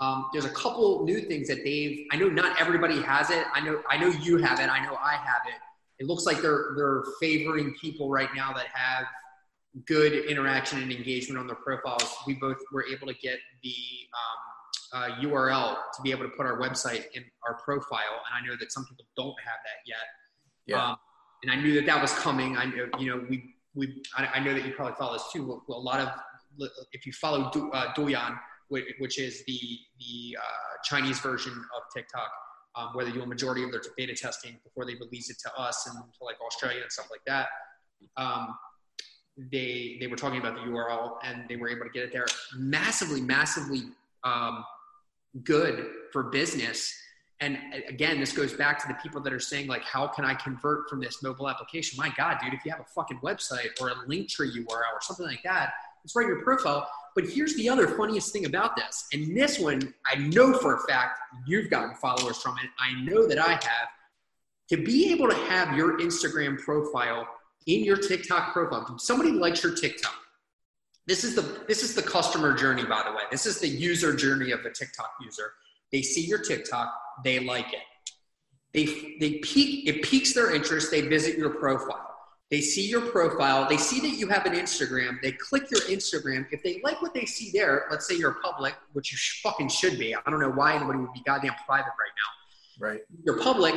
Um, 0.00 0.28
there's 0.32 0.44
a 0.44 0.50
couple 0.50 1.04
new 1.04 1.20
things 1.20 1.48
that 1.48 1.62
they've. 1.64 2.06
I 2.12 2.16
know 2.16 2.28
not 2.28 2.60
everybody 2.60 3.00
has 3.00 3.30
it. 3.30 3.46
I 3.54 3.60
know. 3.60 3.80
I 3.88 3.96
know 3.96 4.08
you 4.08 4.36
have 4.38 4.60
it. 4.60 4.68
I 4.68 4.84
know 4.84 4.94
I 4.94 5.12
have 5.12 5.42
it. 5.46 5.54
It 5.98 6.06
looks 6.06 6.26
like 6.26 6.42
they're 6.42 6.74
they're 6.76 7.02
favoring 7.18 7.74
people 7.80 8.10
right 8.10 8.28
now 8.34 8.52
that 8.52 8.66
have 8.74 9.06
good 9.86 10.26
interaction 10.26 10.82
and 10.82 10.92
engagement 10.92 11.38
on 11.38 11.46
their 11.46 11.56
profiles. 11.56 12.14
We 12.26 12.34
both 12.34 12.58
were 12.72 12.84
able 12.86 13.06
to 13.06 13.14
get 13.14 13.38
the 13.62 13.74
um, 14.92 15.02
uh, 15.02 15.08
URL 15.22 15.76
to 15.94 16.02
be 16.02 16.10
able 16.10 16.24
to 16.24 16.30
put 16.30 16.44
our 16.44 16.58
website 16.58 17.04
in 17.14 17.24
our 17.46 17.54
profile, 17.64 18.20
and 18.26 18.44
I 18.44 18.46
know 18.46 18.56
that 18.60 18.72
some 18.72 18.84
people 18.84 19.06
don't 19.16 19.34
have 19.42 19.58
that 19.64 19.86
yet. 19.86 19.96
Yeah. 20.66 20.90
Um, 20.90 20.96
and 21.42 21.52
I 21.52 21.56
knew 21.56 21.74
that 21.74 21.86
that 21.86 22.00
was 22.00 22.12
coming. 22.12 22.56
I 22.56 22.66
knew, 22.66 22.88
you 22.98 23.10
know, 23.10 23.26
we, 23.28 23.54
we, 23.74 24.02
I, 24.16 24.26
I 24.26 24.40
know 24.40 24.54
that 24.54 24.64
you 24.64 24.72
probably 24.72 24.94
follow 24.94 25.14
this 25.14 25.28
too. 25.32 25.62
A 25.68 25.72
lot 25.72 26.00
of, 26.00 26.08
if 26.92 27.06
you 27.06 27.12
follow 27.12 27.50
du, 27.50 27.70
uh, 27.70 27.92
Douyin, 27.94 28.38
which 28.68 29.18
is 29.18 29.44
the, 29.46 29.60
the 30.00 30.36
uh, 30.40 30.42
Chinese 30.84 31.20
version 31.20 31.52
of 31.52 31.82
TikTok, 31.94 32.30
um, 32.74 32.90
where 32.92 33.04
they 33.04 33.12
do 33.12 33.22
a 33.22 33.26
majority 33.26 33.64
of 33.64 33.70
their 33.70 33.82
beta 33.96 34.14
testing 34.14 34.56
before 34.64 34.84
they 34.84 34.94
release 34.94 35.30
it 35.30 35.38
to 35.40 35.54
us 35.58 35.86
and 35.86 35.96
to 35.96 36.24
like 36.24 36.36
Australia 36.46 36.82
and 36.82 36.90
stuff 36.92 37.08
like 37.10 37.24
that. 37.26 37.48
Um, 38.16 38.56
they, 39.36 39.98
they 40.00 40.06
were 40.06 40.16
talking 40.16 40.40
about 40.40 40.54
the 40.54 40.62
URL 40.62 41.16
and 41.22 41.44
they 41.48 41.56
were 41.56 41.68
able 41.68 41.84
to 41.84 41.90
get 41.90 42.04
it 42.04 42.12
there 42.12 42.26
massively, 42.56 43.20
massively 43.20 43.82
um, 44.24 44.64
good 45.44 45.86
for 46.12 46.24
business. 46.24 46.94
And 47.40 47.58
again, 47.86 48.18
this 48.18 48.32
goes 48.32 48.54
back 48.54 48.78
to 48.80 48.88
the 48.88 48.94
people 48.94 49.20
that 49.20 49.32
are 49.32 49.40
saying, 49.40 49.66
like, 49.66 49.82
how 49.82 50.06
can 50.06 50.24
I 50.24 50.34
convert 50.34 50.88
from 50.88 51.00
this 51.00 51.22
mobile 51.22 51.50
application? 51.50 51.98
My 51.98 52.10
God, 52.16 52.38
dude, 52.42 52.54
if 52.54 52.64
you 52.64 52.70
have 52.70 52.80
a 52.80 52.84
fucking 52.84 53.18
website 53.18 53.78
or 53.80 53.90
a 53.90 53.94
Linktree 54.06 54.52
URL 54.52 54.68
or 54.70 55.00
something 55.02 55.26
like 55.26 55.42
that, 55.42 55.72
it's 56.02 56.16
right 56.16 56.22
in 56.22 56.28
your 56.28 56.42
profile. 56.42 56.88
But 57.14 57.24
here's 57.24 57.54
the 57.56 57.68
other 57.68 57.88
funniest 57.88 58.32
thing 58.32 58.46
about 58.46 58.76
this. 58.76 59.06
And 59.12 59.36
this 59.36 59.58
one, 59.58 59.92
I 60.06 60.16
know 60.16 60.54
for 60.54 60.76
a 60.76 60.80
fact 60.86 61.18
you've 61.46 61.68
gotten 61.68 61.94
followers 61.96 62.38
from 62.38 62.56
it. 62.62 62.70
I 62.78 63.02
know 63.02 63.26
that 63.26 63.38
I 63.38 63.52
have. 63.52 63.88
To 64.70 64.76
be 64.76 65.12
able 65.12 65.28
to 65.28 65.34
have 65.34 65.76
your 65.76 65.98
Instagram 65.98 66.58
profile 66.58 67.26
in 67.66 67.84
your 67.84 67.96
TikTok 67.96 68.52
profile, 68.52 68.98
somebody 68.98 69.30
likes 69.30 69.62
your 69.62 69.74
TikTok. 69.74 70.14
This 71.06 71.22
is 71.22 71.36
the 71.36 71.42
this 71.68 71.84
is 71.84 71.94
the 71.94 72.02
customer 72.02 72.52
journey, 72.52 72.84
by 72.84 73.02
the 73.04 73.12
way. 73.12 73.22
This 73.30 73.46
is 73.46 73.60
the 73.60 73.68
user 73.68 74.14
journey 74.14 74.50
of 74.50 74.60
a 74.64 74.70
TikTok 74.70 75.10
user. 75.22 75.52
They 75.92 76.02
see 76.02 76.26
your 76.26 76.38
TikTok, 76.38 76.92
they 77.24 77.40
like 77.40 77.72
it. 77.72 77.80
They 78.72 79.16
they 79.20 79.38
peak 79.38 79.88
it 79.88 80.02
piques 80.02 80.34
their 80.34 80.54
interest. 80.54 80.90
They 80.90 81.00
visit 81.00 81.38
your 81.38 81.50
profile. 81.50 82.14
They 82.50 82.60
see 82.60 82.86
your 82.86 83.00
profile. 83.00 83.68
They 83.68 83.76
see 83.76 84.00
that 84.00 84.18
you 84.18 84.28
have 84.28 84.46
an 84.46 84.52
Instagram. 84.52 85.20
They 85.20 85.32
click 85.32 85.68
your 85.70 85.80
Instagram. 85.82 86.46
If 86.52 86.62
they 86.62 86.80
like 86.84 87.02
what 87.02 87.12
they 87.12 87.24
see 87.24 87.50
there, 87.52 87.86
let's 87.90 88.06
say 88.06 88.16
you're 88.16 88.36
public, 88.42 88.74
which 88.92 89.10
you 89.10 89.18
fucking 89.42 89.68
should 89.68 89.98
be. 89.98 90.14
I 90.14 90.30
don't 90.30 90.40
know 90.40 90.50
why 90.50 90.74
anybody 90.74 90.98
would 91.00 91.12
be 91.12 91.22
goddamn 91.26 91.54
private 91.66 91.86
right 91.86 92.14
now. 92.16 92.86
Right. 92.86 93.00
You're 93.24 93.42
public. 93.42 93.74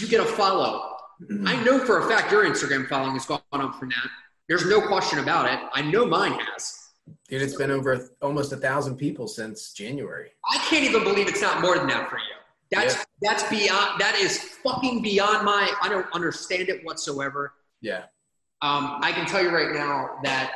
You 0.00 0.08
get 0.08 0.20
a 0.20 0.24
follow. 0.24 0.96
Mm-hmm. 1.22 1.46
I 1.46 1.62
know 1.62 1.78
for 1.84 2.00
a 2.00 2.08
fact 2.08 2.32
your 2.32 2.44
Instagram 2.44 2.88
following 2.88 3.12
has 3.12 3.26
gone 3.26 3.40
up 3.52 3.78
from 3.78 3.90
that. 3.90 4.08
There's 4.48 4.66
no 4.66 4.80
question 4.80 5.18
about 5.18 5.52
it. 5.52 5.60
I 5.74 5.82
know 5.82 6.06
mine 6.06 6.32
has. 6.32 6.87
Dude, 7.28 7.42
it's 7.42 7.54
been 7.54 7.70
over 7.70 8.10
almost 8.22 8.52
a 8.52 8.56
thousand 8.56 8.96
people 8.96 9.28
since 9.28 9.72
January. 9.72 10.30
I 10.50 10.58
can't 10.58 10.84
even 10.84 11.04
believe 11.04 11.28
it's 11.28 11.42
not 11.42 11.60
more 11.60 11.76
than 11.76 11.86
that 11.88 12.08
for 12.08 12.18
you. 12.18 12.24
That's 12.70 12.96
yeah. 12.96 13.04
that's 13.22 13.42
beyond. 13.48 14.00
That 14.00 14.14
is 14.16 14.38
fucking 14.38 15.02
beyond 15.02 15.44
my. 15.44 15.72
I 15.82 15.88
don't 15.88 16.06
understand 16.12 16.68
it 16.68 16.84
whatsoever. 16.84 17.54
Yeah. 17.80 18.04
Um, 18.60 18.98
I 19.02 19.12
can 19.12 19.26
tell 19.26 19.42
you 19.42 19.50
right 19.50 19.72
now 19.72 20.18
that 20.24 20.52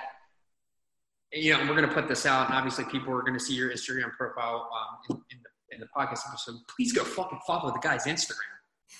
you 1.33 1.53
know 1.53 1.61
we're 1.61 1.77
going 1.77 1.89
to 1.89 1.95
put 1.95 2.09
this 2.09 2.27
out, 2.27 2.47
and 2.47 2.55
obviously 2.55 2.85
people 2.85 3.13
are 3.15 3.23
going 3.23 3.39
to 3.39 3.41
see 3.41 3.55
your 3.55 3.71
Instagram 3.71 4.13
profile 4.13 4.69
um, 4.73 4.99
in, 5.11 5.17
in, 5.37 5.43
the, 5.43 5.75
in 5.77 5.81
the 5.81 5.87
podcast 5.97 6.29
episode. 6.29 6.57
Please 6.75 6.93
go 6.93 7.05
fucking 7.05 7.39
follow 7.47 7.73
the 7.73 7.79
guy's 7.79 8.05
Instagram. 8.05 8.37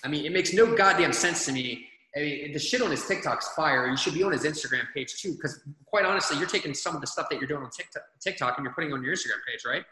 I 0.05 0.09
mean, 0.09 0.25
it 0.25 0.33
makes 0.33 0.55
no 0.55 0.75
goddamn 0.75 1.13
sense 1.13 1.45
to 1.47 1.53
me 1.53 1.87
I 2.17 2.21
mean, 2.21 2.53
the 2.53 2.59
shit 2.59 2.83
on 2.83 2.91
his 2.91 3.07
TikTok's 3.07 3.49
fire. 3.55 3.87
You 3.87 3.97
should 3.97 4.15
be 4.15 4.23
on 4.23 4.33
his 4.33 4.45
Instagram 4.45 4.83
page 4.95 5.21
too, 5.21 5.33
because 5.33 5.63
quite 5.87 6.05
honestly, 6.05 6.39
you're 6.39 6.49
taking 6.49 6.75
some 6.75 6.95
of 6.95 7.01
the 7.01 7.07
stuff 7.07 7.29
that 7.31 7.39
you're 7.39 7.49
doing 7.49 7.63
on 7.63 7.71
TikTok, 7.71 8.03
TikTok 8.21 8.59
and 8.59 8.65
you're 8.65 8.75
putting 8.75 8.93
on 8.93 9.03
your 9.03 9.15
Instagram 9.15 9.41
page, 9.49 9.65
right? 9.67 9.85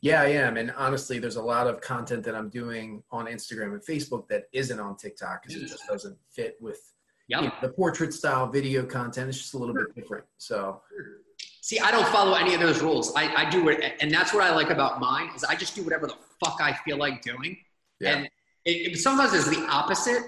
Yeah, 0.00 0.22
I 0.22 0.26
am. 0.26 0.56
And 0.58 0.70
honestly, 0.76 1.18
there's 1.18 1.36
a 1.36 1.42
lot 1.42 1.66
of 1.66 1.80
content 1.80 2.24
that 2.24 2.34
I'm 2.34 2.50
doing 2.50 3.02
on 3.10 3.26
Instagram 3.26 3.72
and 3.72 3.82
Facebook 3.82 4.28
that 4.28 4.44
isn't 4.52 4.78
on 4.78 4.96
TikTok 4.96 5.42
because 5.42 5.60
it 5.60 5.66
just 5.66 5.86
doesn't 5.88 6.16
fit 6.30 6.56
with 6.60 6.92
yep. 7.28 7.42
you 7.42 7.48
know, 7.48 7.54
the 7.60 7.68
portrait 7.70 8.12
style 8.12 8.46
video 8.46 8.84
content. 8.84 9.28
It's 9.28 9.38
just 9.38 9.54
a 9.54 9.58
little 9.58 9.74
bit 9.74 9.94
different. 9.94 10.24
So, 10.38 10.82
see, 11.62 11.78
I 11.78 11.90
don't 11.90 12.06
follow 12.08 12.34
any 12.34 12.54
of 12.54 12.60
those 12.60 12.82
rules. 12.82 13.12
I, 13.16 13.34
I 13.34 13.50
do 13.50 13.68
it, 13.70 13.96
and 14.00 14.12
that's 14.12 14.32
what 14.32 14.44
I 14.44 14.54
like 14.54 14.70
about 14.70 15.00
mine 15.00 15.30
is 15.34 15.42
I 15.42 15.54
just 15.54 15.74
do 15.74 15.82
whatever 15.82 16.06
the 16.06 16.16
fuck 16.44 16.60
I 16.60 16.74
feel 16.84 16.98
like 16.98 17.22
doing. 17.22 17.56
Yeah. 18.00 18.16
And 18.16 18.26
it, 18.64 18.92
it 18.92 18.98
sometimes 18.98 19.32
is 19.32 19.48
the 19.48 19.66
opposite 19.68 20.22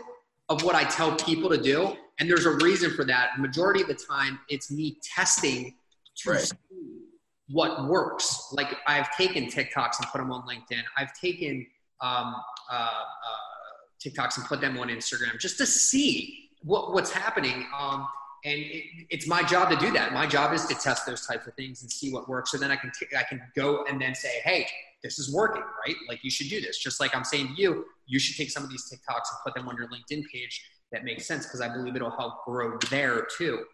of 0.48 0.62
what 0.62 0.74
I 0.74 0.84
tell 0.84 1.14
people 1.16 1.48
to 1.50 1.60
do. 1.60 1.96
And 2.20 2.28
there's 2.28 2.46
a 2.46 2.56
reason 2.56 2.90
for 2.90 3.04
that. 3.06 3.38
Majority 3.38 3.82
of 3.82 3.88
the 3.88 3.94
time, 3.94 4.38
it's 4.48 4.70
me 4.70 4.98
testing 5.02 5.74
to 6.18 6.30
right. 6.30 6.40
see 6.40 6.56
what 7.48 7.88
works. 7.88 8.48
Like 8.52 8.76
I've 8.86 9.14
taken 9.16 9.46
TikToks 9.46 10.00
and 10.00 10.08
put 10.12 10.18
them 10.18 10.32
on 10.32 10.42
LinkedIn. 10.46 10.82
I've 10.96 11.12
taken 11.14 11.66
um, 12.00 12.34
uh, 12.70 12.74
uh, 12.74 13.00
TikToks 14.04 14.38
and 14.38 14.46
put 14.46 14.60
them 14.60 14.78
on 14.78 14.88
Instagram 14.88 15.38
just 15.40 15.58
to 15.58 15.66
see 15.66 16.50
what, 16.62 16.92
what's 16.92 17.10
happening. 17.10 17.66
Um, 17.78 18.06
and 18.44 18.60
it, 18.60 18.84
it's 19.10 19.26
my 19.26 19.42
job 19.42 19.70
to 19.70 19.76
do 19.76 19.90
that. 19.92 20.12
My 20.12 20.26
job 20.26 20.52
is 20.52 20.66
to 20.66 20.74
test 20.74 21.06
those 21.06 21.26
types 21.26 21.46
of 21.46 21.54
things 21.54 21.82
and 21.82 21.90
see 21.90 22.12
what 22.12 22.28
works. 22.28 22.50
So 22.50 22.58
then 22.58 22.70
I 22.70 22.76
can 22.76 22.92
t- 22.98 23.06
I 23.16 23.22
can 23.22 23.40
go 23.56 23.84
and 23.88 24.00
then 24.00 24.14
say, 24.14 24.40
hey, 24.44 24.66
this 25.02 25.18
is 25.18 25.32
working, 25.32 25.62
right? 25.86 25.96
Like 26.08 26.22
you 26.22 26.30
should 26.30 26.48
do 26.48 26.60
this. 26.60 26.78
Just 26.78 27.00
like 27.00 27.14
I'm 27.16 27.24
saying 27.24 27.54
to 27.54 27.62
you, 27.62 27.84
you 28.06 28.18
should 28.18 28.36
take 28.36 28.50
some 28.50 28.62
of 28.62 28.70
these 28.70 28.84
TikToks 28.90 29.14
and 29.14 29.38
put 29.44 29.54
them 29.54 29.68
on 29.68 29.76
your 29.76 29.88
LinkedIn 29.88 30.24
page. 30.32 30.64
That 30.92 31.04
makes 31.04 31.26
sense 31.26 31.46
because 31.46 31.60
I 31.60 31.68
believe 31.68 31.96
it'll 31.96 32.10
help 32.10 32.44
grow 32.44 32.78
there 32.90 33.26
too. 33.36 33.64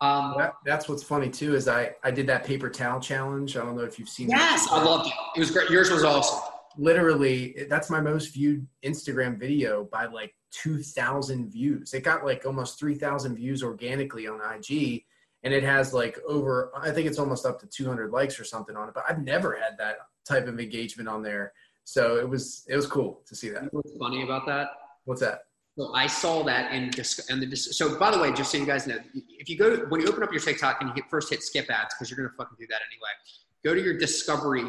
Um, 0.00 0.34
that, 0.36 0.52
that's 0.64 0.88
what's 0.88 1.02
funny 1.02 1.30
too 1.30 1.54
is 1.54 1.68
I 1.68 1.92
I 2.02 2.10
did 2.10 2.26
that 2.26 2.44
paper 2.44 2.68
towel 2.68 3.00
challenge. 3.00 3.56
I 3.56 3.64
don't 3.64 3.76
know 3.76 3.84
if 3.84 3.98
you've 3.98 4.08
seen. 4.08 4.28
Yes, 4.28 4.66
I 4.70 4.82
loved 4.82 5.06
it. 5.06 5.14
It 5.36 5.40
was 5.40 5.50
great. 5.50 5.70
Yours 5.70 5.90
was 5.90 6.04
awesome. 6.04 6.40
Literally, 6.78 7.66
that's 7.68 7.90
my 7.90 8.00
most 8.00 8.34
viewed 8.34 8.66
Instagram 8.84 9.38
video 9.38 9.84
by 9.84 10.06
like 10.06 10.34
2,000 10.52 11.50
views. 11.50 11.94
It 11.94 12.02
got 12.02 12.24
like 12.24 12.46
almost 12.46 12.78
3,000 12.78 13.36
views 13.36 13.62
organically 13.62 14.26
on 14.26 14.40
IG, 14.40 15.04
and 15.42 15.54
it 15.54 15.62
has 15.62 15.92
like 15.92 16.18
over 16.26 16.72
I 16.76 16.90
think 16.90 17.06
it's 17.06 17.18
almost 17.18 17.46
up 17.46 17.60
to 17.60 17.66
200 17.66 18.10
likes 18.10 18.38
or 18.40 18.44
something 18.44 18.76
on 18.76 18.88
it. 18.88 18.94
But 18.94 19.04
I've 19.08 19.22
never 19.22 19.54
had 19.54 19.78
that 19.78 19.96
type 20.26 20.46
of 20.48 20.58
engagement 20.58 21.08
on 21.08 21.22
there. 21.22 21.52
So 21.84 22.18
it 22.18 22.28
was 22.28 22.64
it 22.68 22.76
was 22.76 22.86
cool 22.86 23.22
to 23.26 23.34
see 23.34 23.48
that. 23.50 23.62
You 23.62 23.70
know 23.72 23.80
what's 23.82 23.96
funny 23.96 24.22
about 24.22 24.46
that? 24.46 24.70
What's 25.04 25.20
that? 25.20 25.42
So 25.78 25.92
I 25.94 26.06
saw 26.06 26.42
that 26.44 26.72
in 26.72 26.90
disc- 26.90 27.30
and 27.30 27.40
the 27.40 27.54
so 27.54 27.98
by 27.98 28.10
the 28.10 28.18
way, 28.18 28.32
just 28.32 28.50
so 28.50 28.56
you 28.58 28.66
guys 28.66 28.86
know, 28.86 28.98
if 29.14 29.48
you 29.48 29.58
go 29.58 29.76
when 29.88 30.00
you 30.00 30.08
open 30.08 30.22
up 30.22 30.32
your 30.32 30.40
TikTok 30.40 30.80
and 30.80 30.88
you 30.88 30.94
hit, 30.94 31.04
first 31.10 31.30
hit 31.30 31.42
skip 31.42 31.70
ads 31.70 31.94
because 31.94 32.10
you're 32.10 32.16
gonna 32.16 32.34
fucking 32.36 32.56
do 32.58 32.66
that 32.68 32.80
anyway. 32.90 33.10
Go 33.62 33.74
to 33.74 33.80
your 33.80 33.98
discovery, 33.98 34.64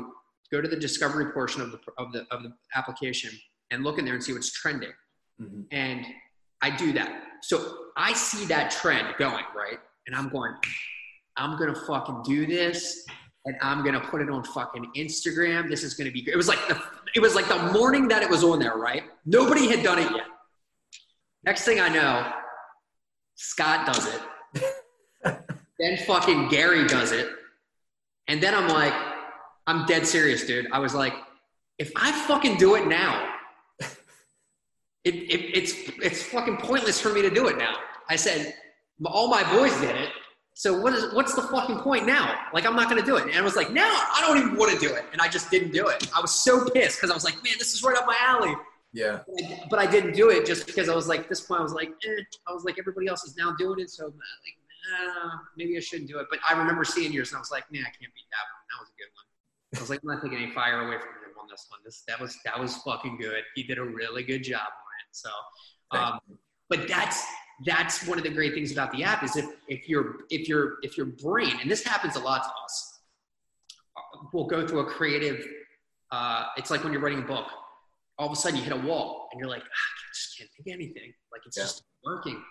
go 0.51 0.61
to 0.61 0.67
the 0.67 0.75
discovery 0.75 1.31
portion 1.31 1.61
of 1.61 1.71
the 1.71 1.79
of 1.97 2.11
the 2.11 2.25
of 2.31 2.43
the 2.43 2.53
application 2.75 3.31
and 3.71 3.83
look 3.83 3.99
in 3.99 4.05
there 4.05 4.13
and 4.13 4.23
see 4.23 4.33
what's 4.33 4.51
trending. 4.51 4.91
Mm-hmm. 5.41 5.61
And 5.71 6.05
I 6.61 6.75
do 6.75 6.93
that. 6.93 7.23
So 7.43 7.77
I 7.95 8.13
see 8.13 8.45
that 8.45 8.71
trend 8.71 9.15
going 9.17 9.45
right, 9.55 9.79
and 10.07 10.15
I'm 10.15 10.29
going, 10.29 10.53
I'm 11.35 11.57
gonna 11.57 11.75
fucking 11.75 12.23
do 12.23 12.45
this 12.45 13.05
and 13.47 13.55
I'm 13.61 13.83
gonna 13.83 14.01
put 14.01 14.21
it 14.21 14.29
on 14.29 14.43
fucking 14.43 14.91
Instagram. 14.97 15.69
This 15.69 15.81
is 15.81 15.93
gonna 15.93 16.11
be. 16.11 16.29
It 16.29 16.35
was 16.35 16.47
like 16.47 16.59
the 16.67 16.79
it 17.15 17.21
was 17.21 17.33
like 17.33 17.47
the 17.47 17.71
morning 17.71 18.07
that 18.09 18.21
it 18.21 18.29
was 18.29 18.43
on 18.43 18.59
there, 18.59 18.75
right? 18.75 19.03
Nobody 19.25 19.69
had 19.69 19.83
done 19.83 19.99
it 19.99 20.11
yet. 20.11 20.25
Next 21.45 21.63
thing 21.63 21.79
I 21.79 21.87
know, 21.87 22.29
Scott 23.35 23.87
does 23.87 24.13
it. 24.13 24.63
then 25.79 25.97
fucking 26.05 26.49
Gary 26.49 26.85
does 26.87 27.13
it, 27.13 27.29
and 28.27 28.43
then 28.43 28.53
I'm 28.53 28.67
like, 28.67 28.93
I'm 29.67 29.85
dead 29.85 30.07
serious, 30.07 30.45
dude. 30.45 30.67
I 30.71 30.79
was 30.79 30.95
like, 30.95 31.13
if 31.77 31.91
I 31.95 32.11
fucking 32.27 32.57
do 32.57 32.75
it 32.75 32.87
now, 32.87 33.33
it, 35.03 35.15
it, 35.15 35.57
it's 35.57 35.73
it's 36.01 36.23
fucking 36.23 36.57
pointless 36.57 36.99
for 36.99 37.13
me 37.13 37.21
to 37.21 37.29
do 37.29 37.47
it 37.47 37.57
now. 37.57 37.75
I 38.09 38.15
said, 38.15 38.55
all 39.05 39.29
my 39.29 39.43
boys 39.53 39.77
did 39.79 39.95
it. 39.95 40.09
So 40.53 40.79
what 40.81 40.93
is 40.93 41.13
what's 41.13 41.35
the 41.35 41.43
fucking 41.43 41.79
point 41.79 42.07
now? 42.07 42.33
Like 42.53 42.65
I'm 42.65 42.75
not 42.75 42.89
gonna 42.89 43.05
do 43.05 43.17
it. 43.17 43.27
And 43.27 43.35
I 43.35 43.41
was 43.41 43.55
like, 43.55 43.71
now 43.71 43.87
I 43.87 44.23
don't 44.25 44.37
even 44.37 44.57
want 44.57 44.71
to 44.71 44.79
do 44.79 44.93
it. 44.93 45.05
And 45.11 45.21
I 45.21 45.27
just 45.27 45.51
didn't 45.51 45.71
do 45.71 45.87
it. 45.87 46.09
I 46.15 46.19
was 46.19 46.31
so 46.31 46.67
pissed 46.69 46.97
because 46.97 47.11
I 47.11 47.13
was 47.13 47.23
like, 47.23 47.35
man, 47.43 47.53
this 47.59 47.73
is 47.73 47.83
right 47.83 47.95
up 47.95 48.07
my 48.07 48.17
alley. 48.21 48.55
Yeah. 48.91 49.19
But 49.69 49.79
I, 49.79 49.85
didn't 49.85 50.13
do 50.13 50.31
it 50.31 50.45
just 50.47 50.65
because 50.65 50.89
I 50.89 50.95
was 50.95 51.07
like, 51.07 51.21
at 51.21 51.29
this 51.29 51.41
point 51.41 51.59
I 51.59 51.63
was 51.63 51.73
like, 51.73 51.89
eh. 51.89 52.21
I 52.47 52.53
was 52.53 52.63
like, 52.63 52.79
everybody 52.79 53.07
else 53.07 53.23
is 53.25 53.37
now 53.37 53.53
doing 53.55 53.79
it, 53.79 53.91
so 53.91 54.05
like, 54.05 54.13
nah, 54.89 55.31
maybe 55.55 55.77
I 55.77 55.79
shouldn't 55.79 56.09
do 56.09 56.17
it. 56.19 56.27
But 56.31 56.39
I 56.49 56.57
remember 56.57 56.83
seeing 56.83 57.13
yours 57.13 57.29
and 57.29 57.37
I 57.37 57.39
was 57.39 57.51
like, 57.51 57.71
man, 57.71 57.81
I 57.81 57.91
can't 57.93 58.11
beat 58.15 58.29
that 58.31 58.45
one. 58.49 58.63
That 58.71 58.79
was 58.81 58.89
a 58.89 58.97
good 58.97 59.11
one. 59.13 59.26
I 59.75 59.79
was 59.79 59.89
like, 59.89 59.99
I'm 60.03 60.09
not 60.09 60.23
taking 60.23 60.37
any 60.37 60.53
fire 60.53 60.87
away 60.87 60.97
from 60.97 61.09
him 61.09 61.37
on 61.41 61.47
this 61.49 61.67
one. 61.69 61.79
This 61.83 62.03
that 62.07 62.19
was 62.19 62.37
that 62.45 62.59
was 62.59 62.77
fucking 62.77 63.17
good. 63.17 63.43
He 63.55 63.63
did 63.63 63.77
a 63.77 63.83
really 63.83 64.23
good 64.23 64.43
job 64.43 64.61
on 64.61 64.67
it. 64.67 65.11
So, 65.11 65.29
um, 65.91 66.19
but 66.69 66.87
that's 66.87 67.23
that's 67.65 68.05
one 68.05 68.17
of 68.17 68.23
the 68.23 68.29
great 68.29 68.53
things 68.53 68.71
about 68.71 68.91
the 68.91 69.03
app 69.03 69.23
is 69.23 69.35
if, 69.35 69.45
if 69.67 69.89
your 69.89 70.17
if 70.29 70.47
your 70.47 70.75
if 70.83 70.97
your 70.97 71.07
brain 71.07 71.53
and 71.61 71.71
this 71.71 71.83
happens 71.83 72.15
a 72.15 72.19
lot 72.19 72.43
to 72.43 72.49
us 72.63 72.99
we'll 74.33 74.45
go 74.45 74.67
through 74.67 74.81
a 74.81 74.85
creative 74.85 75.45
uh, 76.11 76.45
it's 76.55 76.69
like 76.71 76.83
when 76.83 76.93
you're 76.93 77.01
writing 77.01 77.19
a 77.19 77.27
book 77.27 77.47
all 78.19 78.27
of 78.27 78.33
a 78.33 78.35
sudden 78.35 78.57
you 78.57 78.63
hit 78.63 78.73
a 78.73 78.87
wall 78.87 79.27
and 79.31 79.39
you're 79.39 79.49
like 79.49 79.63
ah, 79.63 79.65
i 79.65 80.07
just 80.13 80.37
can't 80.37 80.49
think 80.51 80.67
of 80.67 80.73
anything 80.73 81.13
like 81.31 81.41
it's 81.45 81.57
yeah. 81.57 81.63
just 81.63 81.83
working 82.03 82.41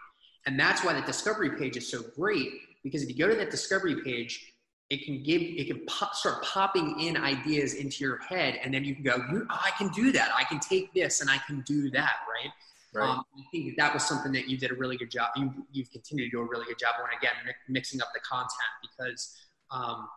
and 0.47 0.59
that's 0.59 0.85
why 0.85 0.93
the 0.93 1.07
discovery 1.07 1.51
page 1.51 1.77
is 1.77 1.89
so 1.89 2.03
great 2.17 2.49
because 2.83 3.03
if 3.03 3.09
you 3.09 3.17
go 3.17 3.29
to 3.29 3.37
that 3.37 3.51
discovery 3.51 4.03
page 4.03 4.55
it 4.89 5.05
can 5.05 5.23
give 5.23 5.43
it 5.43 5.67
can 5.67 5.85
pop, 5.87 6.15
start 6.15 6.43
popping 6.45 7.01
in 7.01 7.17
ideas 7.17 7.75
into 7.75 8.05
your 8.05 8.19
head 8.19 8.59
and 8.63 8.73
then 8.73 8.85
you 8.85 8.95
can 8.95 9.03
go 9.03 9.17
oh, 9.17 9.47
i 9.51 9.71
can 9.77 9.89
do 9.89 10.13
that 10.13 10.31
i 10.37 10.45
can 10.45 10.61
take 10.61 10.93
this 10.95 11.21
and 11.21 11.31
i 11.31 11.39
can 11.47 11.61
do 11.63 11.91
that 11.91 12.15
right 12.33 12.53
Right. 12.95 13.11
Um, 13.11 13.25
I 13.37 13.43
think 13.53 13.67
that, 13.67 13.77
that 13.77 13.95
was 13.95 14.05
something 14.05 14.33
that 14.33 14.49
you 14.49 14.57
did 14.57 14.71
a 14.71 14.75
really 14.75 14.97
good 14.97 15.11
job. 15.11 15.29
You, 15.37 15.53
you've 15.71 15.91
continued 15.91 16.31
to 16.31 16.37
do 16.39 16.41
a 16.41 16.45
really 16.45 16.65
good 16.65 16.79
job 16.79 16.95
when 17.03 17.11
again 17.19 17.35
mixing 17.69 18.01
up 18.01 18.09
the 18.15 18.21
content 18.21 18.51
because 18.81 19.37
um, 19.71 20.09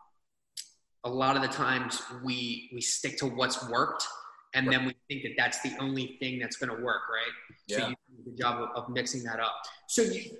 a 1.03 1.09
lot 1.09 1.35
of 1.35 1.41
the 1.41 1.49
times 1.49 2.01
we 2.23 2.69
we 2.73 2.79
stick 2.81 3.17
to 3.17 3.25
what's 3.25 3.67
worked 3.69 4.07
and 4.53 4.67
right. 4.67 4.77
then 4.77 4.87
we 4.87 4.95
think 5.09 5.23
that 5.23 5.33
that's 5.37 5.61
the 5.61 5.75
only 5.79 6.17
thing 6.19 6.39
that's 6.39 6.55
going 6.55 6.75
to 6.75 6.83
work, 6.83 7.01
right? 7.11 7.57
Yeah. 7.67 7.77
So 7.77 7.87
you 7.89 7.95
do 7.95 8.21
a 8.21 8.23
good 8.29 8.37
job 8.37 8.61
of, 8.61 8.83
of 8.83 8.89
mixing 8.89 9.23
that 9.23 9.39
up. 9.39 9.53
So 9.87 10.01
you, 10.03 10.31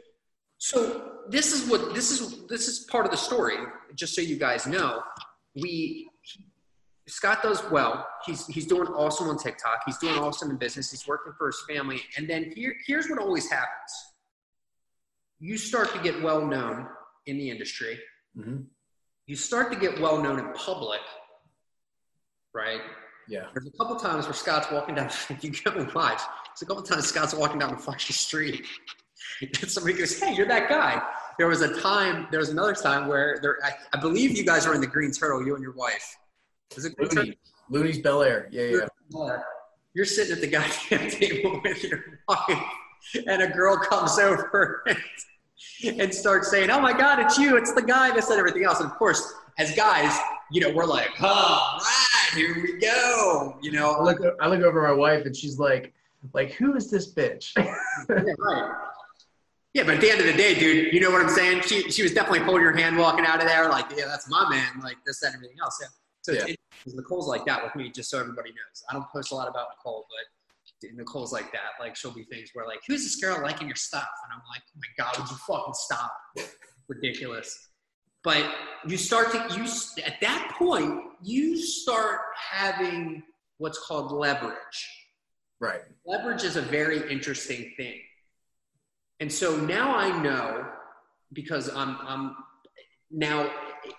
so 0.60 1.14
this 1.30 1.53
is 1.53 1.70
what 1.70 1.93
this 1.95 2.12
is 2.12 2.45
this 2.47 2.68
is 2.68 2.80
part 2.91 3.05
of 3.05 3.12
the 3.12 3.18
story. 3.18 3.55
Just 3.95 4.14
so 4.14 4.22
you 4.22 4.36
guys 4.36 4.68
know, 4.68 5.01
we 5.55 6.10
Scott 7.07 7.41
does 7.41 7.64
well. 7.72 8.05
He's 8.26 8.45
he's 8.47 8.68
doing 8.68 8.88
awesome 8.89 9.30
on 9.30 9.38
TikTok. 9.38 9.80
He's 9.86 9.97
doing 9.97 10.20
awesome 10.20 10.51
in 10.51 10.57
business. 10.57 10.91
He's 10.91 11.07
working 11.07 11.34
for 11.38 11.47
his 11.47 11.64
family. 11.68 12.01
And 12.18 12.30
then 12.30 12.51
here 12.55 12.76
here's 12.86 13.10
what 13.10 13.20
always 13.20 13.49
happens. 13.49 13.91
You 15.39 15.57
start 15.57 15.91
to 15.93 15.99
get 16.01 16.22
well 16.22 16.45
known 16.45 16.88
in 17.26 17.38
the 17.38 17.49
industry. 17.49 17.97
Mhm. 18.38 18.66
You 19.28 19.36
start 19.38 19.72
to 19.72 19.80
get 19.80 19.99
well 20.01 20.22
known 20.22 20.39
in 20.39 20.51
public, 20.53 21.01
right? 22.53 22.82
Yeah. 23.30 23.45
There's 23.53 23.68
a 23.68 23.78
couple 23.78 23.95
times 23.95 24.26
where 24.26 24.34
Scott's 24.34 24.70
walking 24.72 24.95
down. 24.95 25.10
You 25.41 25.51
go 25.51 25.72
and 25.72 25.91
watch. 25.93 26.20
There's 26.47 26.64
a 26.64 26.66
couple 26.66 26.84
times 26.84 27.07
Scott's 27.07 27.34
walking 27.34 27.60
down 27.60 27.70
the 27.72 27.78
fucking 27.78 28.14
street, 28.14 28.66
somebody 29.67 29.97
goes, 29.97 30.20
"Hey, 30.20 30.36
you're 30.36 30.47
that 30.47 30.70
guy." 30.70 31.01
There 31.38 31.47
was 31.47 31.61
a 31.61 31.80
time. 31.82 32.28
There 32.32 32.39
was 32.39 32.49
another 32.49 32.74
time 32.74 33.07
where 33.07 33.39
there. 33.41 33.57
I, 33.63 33.72
I 33.93 33.99
believe 33.99 34.38
you 34.38 34.45
guys 34.45 34.65
are 34.65 34.74
in 34.74 34.82
the 34.82 34.88
Green 34.88 35.11
Turtle. 35.11 35.45
You 35.45 35.55
and 35.55 35.63
your 35.63 35.74
wife. 35.74 36.17
Is 36.76 36.86
it 36.86 36.95
Green 36.95 37.09
Looney, 37.11 37.38
Looney's 37.70 37.99
Bel 37.99 38.24
Air. 38.24 38.49
Yeah, 38.51 38.88
yeah. 39.11 39.38
You're 39.93 40.05
sitting 40.05 40.34
at 40.34 40.41
the 40.41 40.47
goddamn 40.47 41.09
table 41.09 41.61
with 41.63 41.84
your 41.84 42.20
wife, 42.28 42.63
and 43.28 43.41
a 43.41 43.47
girl 43.47 43.78
comes 43.78 44.20
over 44.20 44.84
and, 44.88 45.99
and 46.01 46.13
starts 46.13 46.51
saying, 46.51 46.70
"Oh 46.70 46.80
my 46.80 46.93
God, 46.93 47.20
it's 47.20 47.38
you! 47.38 47.57
It's 47.57 47.74
the 47.74 47.82
guy!" 47.82 48.11
This 48.11 48.28
said 48.28 48.38
everything 48.38 48.65
else. 48.65 48.80
And 48.80 48.89
of 48.89 48.97
course, 48.97 49.34
as 49.57 49.76
guys, 49.76 50.17
you 50.51 50.61
know, 50.61 50.72
we're 50.72 50.86
like, 50.86 51.09
"Oh, 51.22 51.80
right, 51.80 52.38
here 52.38 52.55
we 52.61 52.80
go!" 52.80 53.57
You 53.61 53.72
know, 53.72 53.93
I 53.93 54.03
look, 54.03 54.20
I 54.39 54.47
look 54.47 54.61
over 54.61 54.86
at 54.86 54.91
my 54.91 54.95
wife 54.95 55.26
and 55.26 55.36
she's 55.36 55.57
like, 55.57 55.93
like, 56.34 56.51
who 56.51 56.76
is 56.76 56.89
this 56.89 57.13
bitch? 57.13 57.51
Yeah, 58.09 58.34
right. 58.39 58.72
Yeah, 59.74 59.84
but 59.84 59.95
at 59.95 60.01
the 60.01 60.09
end 60.09 60.20
of 60.20 60.26
the 60.26 60.34
day, 60.34 60.57
dude, 60.57 60.93
you 60.93 60.99
know 60.99 61.11
what 61.11 61.22
I'm 61.22 61.30
saying? 61.30 61.61
She 61.61 61.91
she 61.91 62.01
was 62.01 62.13
definitely 62.13 62.39
holding 62.39 62.63
your 62.63 62.76
hand 62.76 62.97
walking 62.97 63.26
out 63.26 63.39
of 63.39 63.47
there, 63.47 63.70
like, 63.70 63.86
yeah, 63.95 64.05
that's 64.05 64.30
my 64.30 64.49
man, 64.49 64.80
like 64.82 64.97
this, 65.05 65.20
that, 65.20 65.28
and 65.28 65.36
everything 65.36 65.57
else. 65.61 65.78
Yeah. 65.82 65.88
So 66.22 66.32
Yeah. 66.34 66.53
it, 66.53 66.59
it, 66.86 66.95
Nicole's 66.95 67.28
like 67.28 67.45
that 67.45 67.63
with 67.63 67.76
me, 67.76 67.91
just 67.91 68.09
so 68.09 68.20
everybody 68.20 68.49
knows. 68.49 68.84
I 68.89 68.93
don't 68.93 69.07
post 69.09 69.32
a 69.32 69.36
lot 69.36 69.47
about 69.47 69.67
Nicole, 69.78 70.07
but 70.09 70.91
Nicole's 70.95 71.32
like 71.32 71.51
that. 71.51 71.80
Like 71.80 71.95
she'll 71.95 72.13
be 72.13 72.24
things 72.24 72.49
where 72.53 72.65
like, 72.65 72.80
who's 72.88 73.03
this 73.03 73.15
girl 73.17 73.41
liking 73.41 73.67
your 73.67 73.76
stuff? 73.76 74.09
And 74.26 74.34
I'm 74.34 74.41
like, 74.49 74.63
oh 74.76 74.80
my 74.80 75.03
god, 75.03 75.17
would 75.20 75.30
you 75.30 75.38
fucking 75.38 75.74
stop? 75.74 76.15
Ridiculous. 76.88 77.70
But 78.24 78.43
you 78.88 78.97
start 78.97 79.32
to 79.32 79.38
you 79.55 79.63
at 80.05 80.20
that 80.22 80.55
point, 80.57 81.03
you 81.22 81.57
start 81.57 82.20
having 82.36 83.24
what's 83.57 83.80
called 83.86 84.11
leverage 84.11 84.88
right. 85.59 85.82
leverage 86.05 86.43
is 86.43 86.55
a 86.55 86.61
very 86.61 87.11
interesting 87.11 87.74
thing. 87.78 87.99
And 89.20 89.32
so 89.32 89.55
now 89.57 89.95
I 89.95 90.22
know 90.22 90.65
because 91.34 91.70
I'm, 91.76 91.97
I'm 92.01 92.36
now 93.11 93.49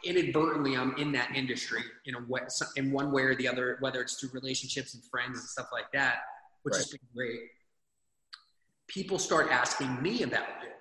inadvertently 0.05 0.77
I'm 0.77 0.97
in 0.97 1.13
that 1.13 1.35
industry 1.35 1.83
in 2.07 2.15
a 2.15 2.21
way, 2.29 2.41
in 2.77 2.93
one 2.93 3.13
way 3.13 3.23
or 3.23 3.35
the 3.35 3.49
other, 3.49 3.77
whether 3.81 4.01
it's 4.01 4.15
through 4.15 4.31
relationships 4.33 4.95
and 4.95 5.03
friends 5.05 5.39
and 5.39 5.49
stuff 5.49 5.69
like 5.73 5.91
that, 5.93 6.21
which 6.63 6.77
has 6.77 6.87
been 6.87 7.01
great. 7.15 7.41
People 8.89 9.19
start 9.19 9.51
asking 9.51 10.03
me 10.03 10.23
about 10.23 10.43
it. 10.43 10.73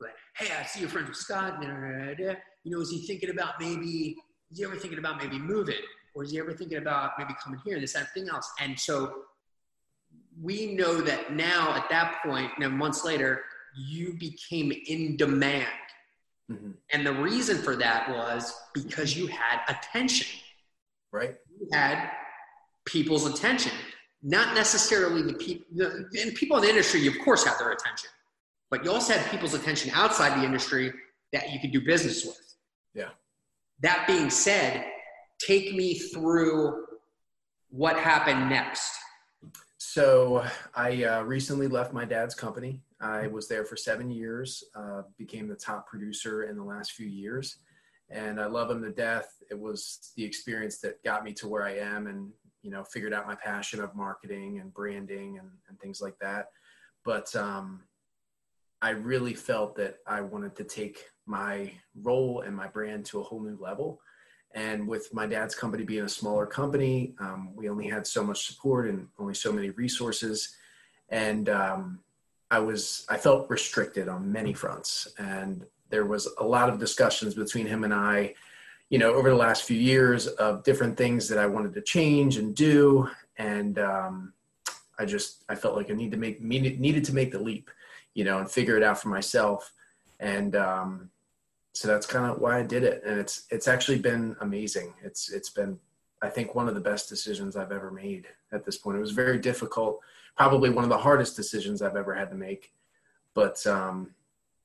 Like, 0.00 0.14
hey, 0.36 0.52
I 0.58 0.64
see 0.64 0.80
you're 0.80 0.88
friends 0.88 1.08
with 1.08 1.16
Scott. 1.16 1.62
You 1.62 2.36
know, 2.64 2.80
is 2.80 2.90
he 2.90 3.06
thinking 3.06 3.30
about 3.30 3.60
maybe? 3.60 4.16
Is 4.50 4.58
he 4.58 4.64
ever 4.64 4.76
thinking 4.76 4.98
about 4.98 5.18
maybe 5.22 5.38
moving, 5.38 5.76
or 6.14 6.24
is 6.24 6.32
he 6.32 6.38
ever 6.38 6.52
thinking 6.52 6.78
about 6.78 7.12
maybe 7.18 7.32
coming 7.42 7.60
here, 7.64 7.80
this, 7.80 7.94
that, 7.94 8.12
thing 8.12 8.28
else? 8.28 8.50
And 8.60 8.78
so 8.78 9.14
we 10.40 10.74
know 10.74 11.00
that 11.00 11.34
now 11.34 11.74
at 11.74 11.88
that 11.90 12.20
point, 12.24 12.50
you 12.58 12.64
know, 12.64 12.70
months 12.70 13.04
later, 13.04 13.44
you 13.76 14.14
became 14.14 14.72
in 14.86 15.16
demand. 15.16 15.68
Mhm. 16.50 16.76
And 16.90 17.06
the 17.06 17.12
reason 17.12 17.62
for 17.62 17.76
that 17.76 18.08
was 18.10 18.54
because 18.74 19.16
you 19.16 19.26
had 19.26 19.60
attention. 19.68 20.40
Right. 21.10 21.36
You 21.58 21.68
had 21.72 22.10
people's 22.84 23.26
attention, 23.26 23.72
not 24.22 24.54
necessarily 24.54 25.22
the 25.22 25.34
people. 25.34 25.66
And 26.18 26.34
people 26.34 26.56
in 26.56 26.62
the 26.64 26.68
industry, 26.68 27.00
you 27.00 27.10
of 27.10 27.18
course 27.24 27.44
have 27.44 27.58
their 27.58 27.70
attention, 27.70 28.10
but 28.70 28.84
you 28.84 28.90
also 28.90 29.12
had 29.14 29.30
people's 29.30 29.54
attention 29.54 29.90
outside 29.94 30.40
the 30.40 30.44
industry 30.44 30.92
that 31.32 31.50
you 31.50 31.60
could 31.60 31.72
do 31.72 31.80
business 31.80 32.24
with. 32.24 32.54
Yeah. 32.94 33.10
That 33.80 34.06
being 34.06 34.30
said, 34.30 34.90
take 35.38 35.74
me 35.74 35.98
through 35.98 36.86
what 37.70 37.96
happened 37.96 38.50
next. 38.50 38.98
So 39.92 40.42
I 40.74 41.04
uh, 41.04 41.20
recently 41.20 41.68
left 41.68 41.92
my 41.92 42.06
dad's 42.06 42.34
company. 42.34 42.80
I 42.98 43.26
was 43.26 43.46
there 43.46 43.66
for 43.66 43.76
seven 43.76 44.10
years, 44.10 44.64
uh, 44.74 45.02
became 45.18 45.46
the 45.46 45.54
top 45.54 45.86
producer 45.86 46.44
in 46.44 46.56
the 46.56 46.64
last 46.64 46.92
few 46.92 47.06
years, 47.06 47.58
and 48.08 48.40
I 48.40 48.46
love 48.46 48.70
him 48.70 48.80
to 48.84 48.90
death. 48.90 49.28
It 49.50 49.60
was 49.60 50.10
the 50.16 50.24
experience 50.24 50.78
that 50.78 51.04
got 51.04 51.24
me 51.24 51.34
to 51.34 51.46
where 51.46 51.62
I 51.62 51.76
am, 51.76 52.06
and 52.06 52.30
you 52.62 52.70
know, 52.70 52.84
figured 52.84 53.12
out 53.12 53.26
my 53.26 53.34
passion 53.34 53.82
of 53.82 53.94
marketing 53.94 54.60
and 54.60 54.72
branding 54.72 55.36
and, 55.38 55.50
and 55.68 55.78
things 55.78 56.00
like 56.00 56.18
that. 56.22 56.46
But 57.04 57.36
um, 57.36 57.82
I 58.80 58.90
really 58.92 59.34
felt 59.34 59.76
that 59.76 59.96
I 60.06 60.22
wanted 60.22 60.56
to 60.56 60.64
take 60.64 61.04
my 61.26 61.70
role 62.00 62.40
and 62.40 62.56
my 62.56 62.66
brand 62.66 63.04
to 63.06 63.20
a 63.20 63.22
whole 63.22 63.42
new 63.42 63.58
level. 63.60 64.00
And 64.54 64.86
with 64.86 65.12
my 65.14 65.26
dad's 65.26 65.54
company 65.54 65.84
being 65.84 66.04
a 66.04 66.08
smaller 66.08 66.46
company, 66.46 67.14
um, 67.20 67.50
we 67.54 67.68
only 67.68 67.88
had 67.88 68.06
so 68.06 68.22
much 68.22 68.46
support 68.46 68.88
and 68.88 69.08
only 69.18 69.34
so 69.34 69.52
many 69.52 69.70
resources. 69.70 70.56
And 71.08 71.48
um, 71.48 72.00
I 72.50 72.58
was, 72.58 73.06
I 73.08 73.16
felt 73.16 73.48
restricted 73.48 74.08
on 74.08 74.30
many 74.30 74.52
fronts. 74.52 75.08
And 75.18 75.64
there 75.88 76.04
was 76.04 76.28
a 76.38 76.44
lot 76.44 76.68
of 76.68 76.78
discussions 76.78 77.34
between 77.34 77.66
him 77.66 77.84
and 77.84 77.94
I, 77.94 78.34
you 78.90 78.98
know, 78.98 79.14
over 79.14 79.30
the 79.30 79.36
last 79.36 79.64
few 79.64 79.78
years 79.78 80.26
of 80.26 80.64
different 80.64 80.98
things 80.98 81.28
that 81.28 81.38
I 81.38 81.46
wanted 81.46 81.72
to 81.74 81.80
change 81.80 82.36
and 82.36 82.54
do. 82.54 83.08
And 83.38 83.78
um, 83.78 84.34
I 84.98 85.06
just, 85.06 85.44
I 85.48 85.54
felt 85.54 85.76
like 85.76 85.90
I 85.90 85.94
need 85.94 86.10
to 86.10 86.18
make, 86.18 86.42
needed, 86.42 87.04
to 87.04 87.14
make 87.14 87.32
the 87.32 87.38
leap, 87.38 87.70
you 88.12 88.24
know, 88.24 88.38
and 88.38 88.50
figure 88.50 88.76
it 88.76 88.82
out 88.82 89.00
for 89.00 89.08
myself. 89.08 89.72
And, 90.20 90.54
um, 90.56 91.10
so 91.72 91.88
that's 91.88 92.06
kind 92.06 92.30
of 92.30 92.38
why 92.38 92.58
I 92.58 92.62
did 92.62 92.82
it. 92.82 93.02
And 93.04 93.18
it's 93.18 93.46
it's 93.50 93.68
actually 93.68 93.98
been 93.98 94.36
amazing. 94.40 94.94
It's 95.02 95.30
it's 95.30 95.50
been 95.50 95.78
I 96.20 96.28
think 96.28 96.54
one 96.54 96.68
of 96.68 96.74
the 96.74 96.80
best 96.80 97.08
decisions 97.08 97.56
I've 97.56 97.72
ever 97.72 97.90
made 97.90 98.26
at 98.52 98.64
this 98.64 98.78
point. 98.78 98.96
It 98.96 99.00
was 99.00 99.10
very 99.10 99.38
difficult, 99.38 100.00
probably 100.36 100.70
one 100.70 100.84
of 100.84 100.90
the 100.90 100.98
hardest 100.98 101.34
decisions 101.34 101.82
I've 101.82 101.96
ever 101.96 102.14
had 102.14 102.30
to 102.30 102.36
make. 102.36 102.72
But 103.34 103.66
um, 103.66 104.14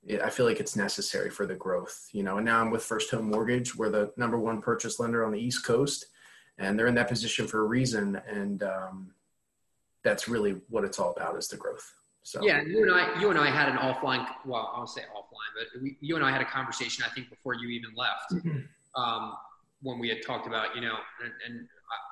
it, 0.05 0.21
I 0.21 0.29
feel 0.29 0.45
like 0.45 0.59
it's 0.59 0.75
necessary 0.75 1.29
for 1.29 1.45
the 1.45 1.55
growth, 1.55 2.09
you 2.11 2.23
know. 2.23 2.37
And 2.37 2.45
now 2.45 2.61
I'm 2.61 2.69
with 2.69 2.83
First 2.83 3.09
Home 3.11 3.29
Mortgage. 3.29 3.75
We're 3.75 3.89
the 3.89 4.11
number 4.17 4.37
one 4.37 4.61
purchase 4.61 4.99
lender 4.99 5.25
on 5.25 5.31
the 5.31 5.39
East 5.39 5.65
Coast, 5.65 6.07
and 6.57 6.77
they're 6.77 6.87
in 6.87 6.95
that 6.95 7.09
position 7.09 7.47
for 7.47 7.61
a 7.61 7.67
reason. 7.67 8.21
And 8.27 8.61
um, 8.63 9.13
that's 10.03 10.27
really 10.27 10.61
what 10.69 10.83
it's 10.83 10.99
all 10.99 11.13
about 11.13 11.37
is 11.37 11.47
the 11.47 11.57
growth. 11.57 11.93
So 12.27 12.41
Yeah, 12.43 12.61
you 12.61 12.83
and 12.83 12.91
I, 12.93 13.17
you 13.21 13.29
and 13.29 13.39
I 13.39 13.49
had 13.49 13.69
an 13.69 13.77
offline. 13.77 14.27
Well, 14.45 14.69
I 14.73 14.79
won't 14.79 14.89
say 14.89 15.03
offline, 15.15 15.53
but 15.55 15.81
we, 15.81 15.95
you 16.01 16.17
and 16.17 16.25
I 16.25 16.29
had 16.29 16.41
a 16.41 16.45
conversation. 16.45 17.05
I 17.09 17.13
think 17.13 17.29
before 17.29 17.53
you 17.53 17.69
even 17.69 17.91
left, 17.95 18.33
um, 18.97 19.31
when 19.81 19.97
we 19.97 20.09
had 20.09 20.21
talked 20.21 20.45
about, 20.45 20.75
you 20.75 20.81
know, 20.81 20.95
and, 21.23 21.31
and 21.47 21.67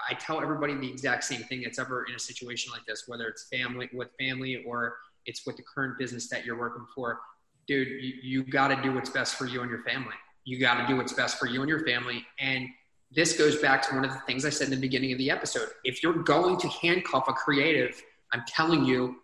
I, 0.09 0.13
I 0.13 0.17
tell 0.17 0.41
everybody 0.41 0.73
the 0.73 0.89
exact 0.89 1.25
same 1.25 1.41
thing 1.43 1.63
that's 1.63 1.79
ever 1.79 2.05
in 2.05 2.15
a 2.15 2.19
situation 2.19 2.71
like 2.71 2.85
this, 2.87 3.03
whether 3.07 3.27
it's 3.27 3.49
family 3.49 3.89
with 3.91 4.07
family 4.17 4.63
or 4.65 4.95
it's 5.25 5.45
with 5.45 5.57
the 5.57 5.63
current 5.63 5.99
business 5.99 6.29
that 6.29 6.45
you're 6.45 6.57
working 6.57 6.85
for. 6.95 7.19
Dude, 7.67 7.89
you, 8.01 8.13
you 8.23 8.43
got 8.45 8.69
to 8.69 8.81
do 8.81 8.93
what's 8.93 9.09
best 9.09 9.35
for 9.35 9.47
you 9.47 9.63
and 9.63 9.69
your 9.69 9.83
family. 9.83 10.15
You 10.45 10.61
got 10.61 10.79
to 10.79 10.87
do 10.87 10.95
what's 10.95 11.11
best 11.11 11.37
for 11.37 11.47
you 11.47 11.59
and 11.59 11.67
your 11.67 11.85
family. 11.85 12.25
And 12.39 12.69
this 13.11 13.37
goes 13.37 13.57
back 13.57 13.81
to 13.89 13.95
one 13.95 14.05
of 14.05 14.13
the 14.13 14.19
things 14.19 14.45
I 14.45 14.49
said 14.49 14.69
in 14.69 14.75
the 14.75 14.79
beginning 14.79 15.11
of 15.11 15.17
the 15.17 15.29
episode. 15.29 15.67
If 15.83 16.01
you're 16.01 16.23
going 16.23 16.57
to 16.59 16.69
handcuff 16.69 17.25
a 17.27 17.33
creative, 17.33 18.01
I'm 18.31 18.43
telling 18.47 18.85
you, 18.85 19.17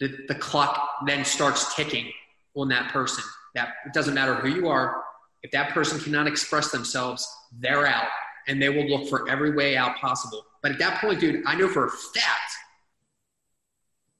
the, 0.00 0.16
the 0.28 0.34
clock 0.34 0.88
then 1.06 1.24
starts 1.24 1.74
ticking 1.74 2.10
on 2.54 2.68
that 2.68 2.90
person. 2.92 3.24
That 3.54 3.74
it 3.86 3.92
doesn't 3.92 4.14
matter 4.14 4.34
who 4.34 4.48
you 4.48 4.68
are. 4.68 5.02
If 5.42 5.50
that 5.52 5.70
person 5.70 6.00
cannot 6.00 6.26
express 6.26 6.70
themselves, 6.70 7.28
they're 7.60 7.86
out, 7.86 8.08
and 8.48 8.60
they 8.60 8.68
will 8.68 8.88
look 8.88 9.08
for 9.08 9.28
every 9.28 9.54
way 9.54 9.76
out 9.76 9.96
possible. 9.96 10.44
But 10.62 10.72
at 10.72 10.78
that 10.78 11.00
point, 11.00 11.20
dude, 11.20 11.42
I 11.46 11.54
know 11.54 11.68
for 11.68 11.86
a 11.86 11.90
fact 11.90 12.52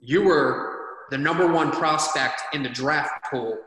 you 0.01 0.22
were 0.22 0.79
the 1.11 1.18
number 1.18 1.47
one 1.51 1.70
prospect 1.70 2.43
in 2.53 2.62
the 2.62 2.68
draft 2.68 3.25
pool 3.31 3.59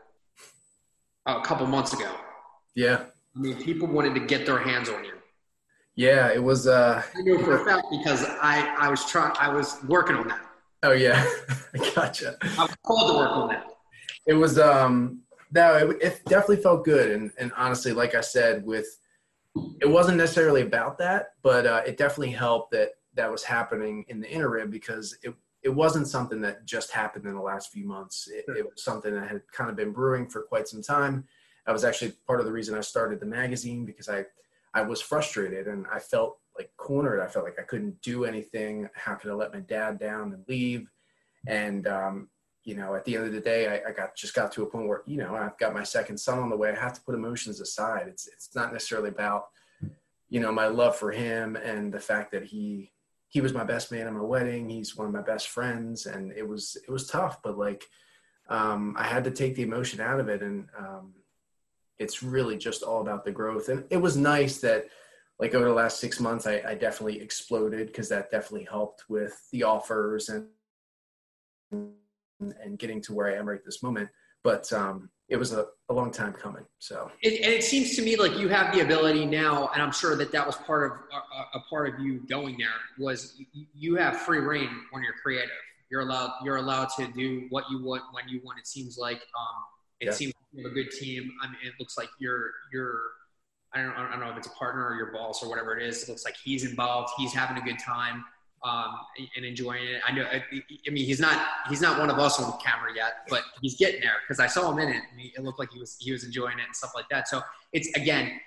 a 1.26 1.40
couple 1.42 1.66
months 1.66 1.92
ago. 1.92 2.10
yeah, 2.74 3.04
I 3.36 3.38
mean, 3.38 3.56
people 3.62 3.88
wanted 3.88 4.14
to 4.14 4.20
get 4.20 4.46
their 4.46 4.58
hands 4.58 4.88
on 4.88 5.04
you. 5.04 5.12
yeah, 5.96 6.32
it 6.32 6.42
was. 6.42 6.66
Uh, 6.66 7.02
I 7.16 7.20
know 7.22 7.38
for 7.44 7.60
a 7.60 7.64
fact 7.64 7.86
because 7.90 8.24
I, 8.24 8.74
I 8.78 8.88
was 8.88 9.04
trying, 9.04 9.36
I 9.38 9.52
was 9.52 9.76
working 9.88 10.16
on 10.16 10.28
that. 10.28 10.40
Oh 10.82 10.92
yeah, 10.92 11.24
I 11.74 11.92
gotcha. 11.94 12.36
I'm 12.42 12.68
called 12.84 13.10
to 13.10 13.16
work 13.18 13.30
on 13.30 13.48
that. 13.48 13.66
it 14.26 14.34
was 14.34 14.58
um 14.58 15.22
no 15.52 15.76
it, 15.76 15.96
it 16.02 16.22
definitely 16.26 16.62
felt 16.62 16.84
good. 16.84 17.10
And 17.10 17.30
and 17.38 17.52
honestly 17.56 17.92
like 17.92 18.14
i 18.14 18.20
said 18.20 18.64
with 18.64 18.86
it 19.80 19.88
wasn't 19.88 20.18
necessarily 20.18 20.60
about 20.62 20.98
that 20.98 21.30
but 21.42 21.66
uh, 21.66 21.82
it 21.84 21.96
definitely 21.96 22.30
helped 22.30 22.70
that 22.72 22.90
that 23.14 23.30
was 23.30 23.42
happening 23.42 24.04
in 24.08 24.20
the 24.20 24.30
interim 24.30 24.70
because 24.70 25.16
it 25.22 25.34
it 25.64 25.70
wasn't 25.70 26.06
something 26.06 26.40
that 26.42 26.64
just 26.64 26.92
happened 26.92 27.26
in 27.26 27.34
the 27.34 27.40
last 27.42 27.72
few 27.72 27.84
months. 27.84 28.28
It, 28.32 28.44
it 28.56 28.64
was 28.64 28.84
something 28.84 29.12
that 29.14 29.28
had 29.28 29.42
kind 29.52 29.68
of 29.68 29.74
been 29.76 29.90
brewing 29.90 30.28
for 30.28 30.42
quite 30.42 30.68
some 30.68 30.82
time. 30.82 31.24
That 31.66 31.72
was 31.72 31.84
actually 31.84 32.12
part 32.26 32.38
of 32.40 32.46
the 32.46 32.52
reason 32.52 32.76
i 32.76 32.80
started 32.80 33.20
the 33.20 33.26
magazine 33.26 33.84
because 33.84 34.08
i 34.08 34.24
i 34.72 34.80
was 34.80 35.02
frustrated 35.02 35.66
and 35.66 35.84
i 35.92 35.98
felt 35.98 36.38
like 36.58 36.70
cornered. 36.76 37.20
I 37.20 37.26
felt 37.26 37.44
like 37.44 37.58
I 37.58 37.62
couldn't 37.62 38.00
do 38.02 38.24
anything. 38.24 38.88
How 38.94 39.14
could 39.14 39.30
I 39.30 39.34
let 39.34 39.54
my 39.54 39.60
dad 39.60 39.98
down 39.98 40.32
and 40.32 40.44
leave? 40.48 40.90
And 41.46 41.86
um, 41.86 42.28
you 42.64 42.74
know, 42.74 42.94
at 42.94 43.04
the 43.04 43.16
end 43.16 43.26
of 43.26 43.32
the 43.32 43.40
day, 43.40 43.66
I, 43.66 43.88
I, 43.88 43.92
got 43.92 44.14
just 44.14 44.34
got 44.34 44.52
to 44.52 44.62
a 44.62 44.66
point 44.66 44.88
where 44.88 45.02
you 45.06 45.16
know 45.16 45.34
I've 45.34 45.56
got 45.58 45.72
my 45.72 45.84
second 45.84 46.18
son 46.18 46.38
on 46.38 46.50
the 46.50 46.56
way. 46.56 46.70
I 46.70 46.78
have 46.78 46.92
to 46.94 47.00
put 47.00 47.14
emotions 47.14 47.60
aside. 47.60 48.08
It's 48.08 48.26
it's 48.26 48.54
not 48.54 48.72
necessarily 48.72 49.08
about 49.08 49.46
you 50.28 50.40
know 50.40 50.52
my 50.52 50.66
love 50.66 50.96
for 50.96 51.10
him 51.10 51.56
and 51.56 51.92
the 51.92 52.00
fact 52.00 52.32
that 52.32 52.44
he 52.44 52.92
he 53.28 53.40
was 53.40 53.52
my 53.54 53.64
best 53.64 53.92
man 53.92 54.06
at 54.06 54.12
my 54.12 54.20
wedding. 54.20 54.68
He's 54.68 54.96
one 54.96 55.06
of 55.06 55.12
my 55.12 55.22
best 55.22 55.48
friends, 55.48 56.06
and 56.06 56.32
it 56.32 56.46
was 56.46 56.76
it 56.76 56.90
was 56.90 57.06
tough, 57.06 57.42
but 57.42 57.56
like 57.56 57.84
um, 58.48 58.94
I 58.98 59.04
had 59.04 59.24
to 59.24 59.30
take 59.30 59.54
the 59.54 59.62
emotion 59.62 60.00
out 60.00 60.20
of 60.20 60.28
it, 60.28 60.42
and 60.42 60.68
um, 60.78 61.14
it's 61.98 62.22
really 62.22 62.56
just 62.56 62.82
all 62.82 63.00
about 63.00 63.24
the 63.24 63.32
growth. 63.32 63.68
And 63.68 63.84
it 63.90 63.98
was 63.98 64.16
nice 64.16 64.58
that 64.58 64.86
like 65.38 65.54
over 65.54 65.66
the 65.66 65.74
last 65.74 66.00
six 66.00 66.20
months, 66.20 66.46
I, 66.46 66.62
I 66.66 66.74
definitely 66.74 67.20
exploded 67.20 67.86
because 67.86 68.08
that 68.08 68.30
definitely 68.30 68.66
helped 68.68 69.04
with 69.08 69.40
the 69.52 69.62
offers 69.62 70.28
and 70.28 70.48
and 71.70 72.78
getting 72.78 73.00
to 73.02 73.12
where 73.12 73.28
I 73.28 73.36
am 73.36 73.48
right 73.48 73.64
this 73.64 73.82
moment. 73.82 74.08
But 74.42 74.72
um, 74.72 75.10
it 75.28 75.36
was 75.36 75.52
a, 75.52 75.66
a 75.88 75.94
long 75.94 76.10
time 76.10 76.32
coming. 76.32 76.64
So, 76.78 77.10
and, 77.22 77.34
and, 77.34 77.52
it 77.52 77.62
seems 77.62 77.94
to 77.96 78.02
me 78.02 78.16
like 78.16 78.38
you 78.38 78.48
have 78.48 78.72
the 78.74 78.80
ability 78.80 79.26
now, 79.26 79.70
and 79.74 79.82
I'm 79.82 79.92
sure 79.92 80.16
that 80.16 80.32
that 80.32 80.46
was 80.46 80.56
part 80.56 80.84
of 80.86 80.92
a, 80.92 81.58
a 81.58 81.60
part 81.68 81.92
of 81.92 82.00
you 82.00 82.26
going 82.28 82.56
there 82.56 82.68
was 82.98 83.40
you 83.74 83.96
have 83.96 84.20
free 84.20 84.38
reign 84.38 84.70
when 84.90 85.02
you're 85.02 85.14
creative. 85.22 85.50
You're 85.90 86.02
allowed 86.02 86.32
you're 86.44 86.56
allowed 86.56 86.88
to 86.98 87.08
do 87.08 87.46
what 87.50 87.64
you 87.70 87.82
want 87.84 88.02
when 88.12 88.28
you 88.28 88.40
want. 88.44 88.58
It 88.58 88.66
seems 88.66 88.96
like 88.98 89.18
um, 89.18 89.62
it 90.00 90.06
yeah. 90.06 90.12
seems 90.12 90.34
like 90.34 90.44
you 90.52 90.64
have 90.64 90.72
a 90.72 90.74
good 90.74 90.90
team. 90.92 91.30
I 91.42 91.46
mean, 91.46 91.58
it 91.64 91.74
looks 91.78 91.98
like 91.98 92.08
you're 92.18 92.50
you're 92.72 93.00
I 93.74 93.82
don't, 93.82 93.92
I 93.92 94.10
don't 94.10 94.20
know 94.20 94.30
if 94.30 94.38
it's 94.38 94.46
a 94.46 94.52
partner 94.52 94.86
or 94.86 94.94
your 94.94 95.12
boss 95.12 95.42
or 95.42 95.48
whatever 95.48 95.78
it 95.78 95.86
is. 95.86 96.02
It 96.02 96.08
looks 96.08 96.24
like 96.24 96.36
he's 96.42 96.64
involved. 96.64 97.10
He's 97.18 97.32
having 97.32 97.58
a 97.58 97.64
good 97.64 97.78
time 97.78 98.24
um, 98.64 98.98
and 99.36 99.44
enjoying 99.44 99.84
it. 99.84 100.00
I 100.06 100.12
know. 100.12 100.24
I, 100.24 100.42
I, 100.86 100.90
mean, 100.90 101.04
he's 101.04 101.20
not 101.20 101.46
he's 101.68 101.80
not 101.80 101.98
one 101.98 102.10
of 102.10 102.18
us 102.18 102.40
on 102.40 102.58
camera 102.58 102.90
yet, 102.94 103.26
but 103.28 103.42
he's 103.60 103.76
getting 103.76 104.00
there 104.00 104.16
because 104.26 104.40
I 104.40 104.46
saw 104.46 104.72
him 104.72 104.78
in 104.78 104.88
it. 104.88 105.02
And 105.10 105.20
he, 105.20 105.32
it 105.36 105.42
looked 105.42 105.58
like 105.58 105.70
he 105.72 105.78
was 105.78 105.96
he 106.00 106.12
was 106.12 106.24
enjoying 106.24 106.58
it 106.58 106.64
and 106.64 106.74
stuff 106.74 106.92
like 106.94 107.08
that. 107.10 107.28
So 107.28 107.42
it's 107.72 107.88
again, 107.96 108.40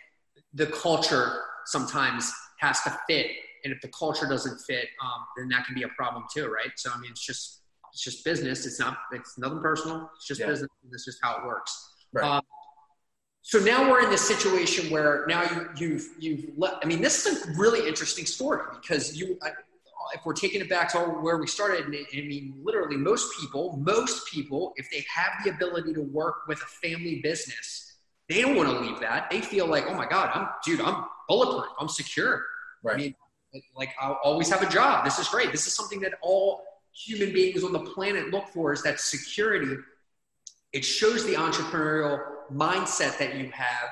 the 0.54 0.68
culture 0.68 1.42
sometimes 1.66 2.32
has 2.60 2.82
to 2.82 2.98
fit, 3.08 3.28
and 3.64 3.74
if 3.74 3.82
the 3.82 3.90
culture 3.90 4.28
doesn't 4.28 4.60
fit, 4.62 4.88
um, 5.04 5.26
then 5.38 5.50
that 5.50 5.66
can 5.66 5.76
be 5.76 5.84
a 5.84 5.90
problem 5.90 6.26
too, 6.34 6.48
right? 6.48 6.72
So 6.76 6.92
I 6.94 7.00
mean, 7.00 7.12
it's 7.12 7.26
just 7.26 7.62
it's 7.94 8.04
just 8.04 8.26
business. 8.26 8.66
It's 8.66 8.80
not 8.80 8.98
it's 9.12 9.38
nothing 9.38 9.62
personal. 9.62 10.10
It's 10.16 10.28
just 10.28 10.42
yeah. 10.42 10.48
business. 10.48 10.70
It's 10.92 11.06
just 11.06 11.20
how 11.22 11.38
it 11.38 11.46
works. 11.46 11.90
Right. 12.14 12.26
Um, 12.26 12.42
so 13.42 13.60
now 13.60 13.90
we're 13.90 14.04
in 14.04 14.10
this 14.10 14.28
situation 14.28 14.92
where 14.92 15.26
now 15.28 15.44
you, 15.44 15.70
you've 15.78 16.08
you've 16.20 16.46
let, 16.58 16.76
I 16.84 16.86
mean, 16.86 17.02
this 17.02 17.26
is 17.26 17.48
a 17.48 17.52
really 17.60 17.88
interesting 17.88 18.26
story 18.26 18.62
because 18.82 19.16
you. 19.16 19.38
I, 19.42 19.52
if 20.14 20.26
we're 20.26 20.34
taking 20.34 20.62
it 20.62 20.70
back 20.70 20.92
to 20.92 20.98
where 21.00 21.38
we 21.38 21.48
started, 21.48 21.86
I 21.86 21.90
mean, 21.90 22.56
literally, 22.62 22.98
most 22.98 23.40
people, 23.40 23.78
most 23.78 24.28
people, 24.28 24.74
if 24.76 24.90
they 24.92 25.06
have 25.14 25.44
the 25.44 25.52
ability 25.52 25.94
to 25.94 26.02
work 26.02 26.48
with 26.48 26.62
a 26.62 26.66
family 26.66 27.22
business, 27.22 27.94
they 28.28 28.42
don't 28.42 28.56
want 28.56 28.70
to 28.70 28.80
leave 28.80 29.00
that. 29.00 29.30
They 29.30 29.42
feel 29.42 29.68
like, 29.68 29.86
oh 29.88 29.94
my 29.94 30.08
God, 30.08 30.32
I'm, 30.34 30.48
dude, 30.66 30.82
I'm 30.82 31.06
bulletproof, 31.28 31.72
I'm 31.80 31.88
secure. 31.88 32.44
Right. 32.84 32.96
I 32.96 32.98
mean, 32.98 33.16
like, 33.76 33.92
I'll 34.02 34.20
always 34.24 34.50
have 34.50 34.64
a 34.64 34.70
job. 34.70 35.06
This 35.06 35.20
is 35.20 35.28
great. 35.28 35.52
This 35.52 35.68
is 35.68 35.76
something 35.76 36.00
that 36.02 36.14
all 36.22 36.64
human 36.94 37.32
beings 37.34 37.64
on 37.64 37.72
the 37.72 37.80
planet 37.80 38.32
look 38.32 38.48
for 38.50 38.74
is 38.74 38.82
that 38.84 39.00
security. 39.00 39.78
It 40.74 40.84
shows 40.84 41.26
the 41.26 41.34
entrepreneurial 41.34 42.22
mindset 42.54 43.18
that 43.18 43.36
you 43.36 43.50
have 43.52 43.90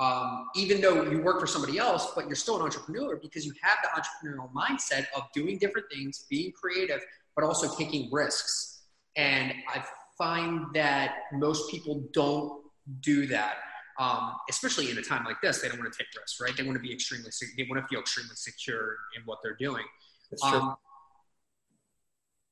um, 0.00 0.46
even 0.54 0.80
though 0.80 1.02
you 1.02 1.20
work 1.20 1.40
for 1.40 1.46
somebody 1.46 1.78
else, 1.78 2.12
but 2.14 2.26
you're 2.26 2.36
still 2.36 2.56
an 2.56 2.62
entrepreneur 2.62 3.16
because 3.16 3.44
you 3.44 3.52
have 3.60 3.78
the 3.82 3.88
entrepreneurial 4.00 4.50
mindset 4.52 5.06
of 5.16 5.24
doing 5.34 5.58
different 5.58 5.88
things, 5.90 6.26
being 6.30 6.52
creative, 6.52 7.00
but 7.34 7.44
also 7.44 7.74
taking 7.76 8.08
risks. 8.12 8.82
And 9.16 9.52
I 9.68 9.82
find 10.16 10.66
that 10.74 11.14
most 11.32 11.70
people 11.70 12.04
don't 12.12 12.62
do 13.00 13.26
that, 13.26 13.54
um, 13.98 14.34
especially 14.48 14.90
in 14.90 14.98
a 14.98 15.02
time 15.02 15.24
like 15.24 15.40
this. 15.40 15.60
They 15.60 15.68
don't 15.68 15.80
want 15.80 15.92
to 15.92 15.98
take 15.98 16.06
risks, 16.16 16.38
right? 16.40 16.56
They 16.56 16.62
want 16.62 16.76
to 16.76 16.82
be 16.82 16.92
extremely, 16.92 17.30
they 17.56 17.66
want 17.68 17.82
to 17.82 17.88
feel 17.88 18.00
extremely 18.00 18.36
secure 18.36 18.96
in 19.16 19.22
what 19.24 19.38
they're 19.42 19.56
doing. 19.56 19.84
That's 20.30 20.48
true. 20.48 20.60
Um, 20.60 20.76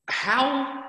how 0.08 0.84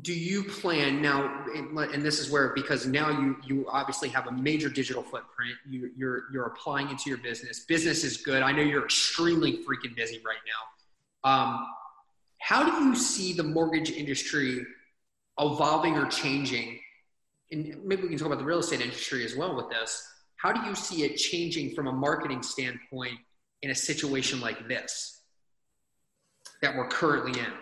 do 0.00 0.14
you 0.14 0.42
plan 0.42 1.02
now 1.02 1.44
and 1.54 2.02
this 2.02 2.18
is 2.18 2.30
where 2.30 2.54
because 2.54 2.86
now 2.86 3.10
you 3.10 3.36
you 3.44 3.66
obviously 3.68 4.08
have 4.08 4.26
a 4.26 4.32
major 4.32 4.70
digital 4.70 5.02
footprint 5.02 5.54
you, 5.68 5.90
you're 5.94 6.24
you're 6.32 6.46
applying 6.46 6.88
into 6.88 7.10
your 7.10 7.18
business. 7.18 7.60
Business 7.60 8.02
is 8.02 8.16
good. 8.16 8.42
I 8.42 8.52
know 8.52 8.62
you're 8.62 8.84
extremely 8.84 9.58
freaking 9.58 9.94
busy 9.94 10.22
right 10.24 10.38
now. 10.46 11.30
Um, 11.30 11.66
how 12.38 12.64
do 12.64 12.84
you 12.86 12.96
see 12.96 13.34
the 13.34 13.42
mortgage 13.42 13.90
industry 13.90 14.64
evolving 15.38 15.96
or 15.98 16.06
changing? 16.06 16.80
And 17.50 17.76
maybe 17.84 18.02
we 18.02 18.08
can 18.08 18.16
talk 18.16 18.28
about 18.28 18.38
the 18.38 18.46
real 18.46 18.60
estate 18.60 18.80
industry 18.80 19.26
as 19.26 19.36
well 19.36 19.54
with 19.54 19.68
this. 19.68 20.08
How 20.36 20.52
do 20.52 20.66
you 20.66 20.74
see 20.74 21.04
it 21.04 21.16
changing 21.16 21.74
from 21.74 21.86
a 21.86 21.92
marketing 21.92 22.42
standpoint 22.42 23.18
in 23.60 23.70
a 23.70 23.74
situation 23.74 24.40
like 24.40 24.66
this 24.68 25.20
that 26.62 26.74
we're 26.74 26.88
currently 26.88 27.38
in 27.38 27.52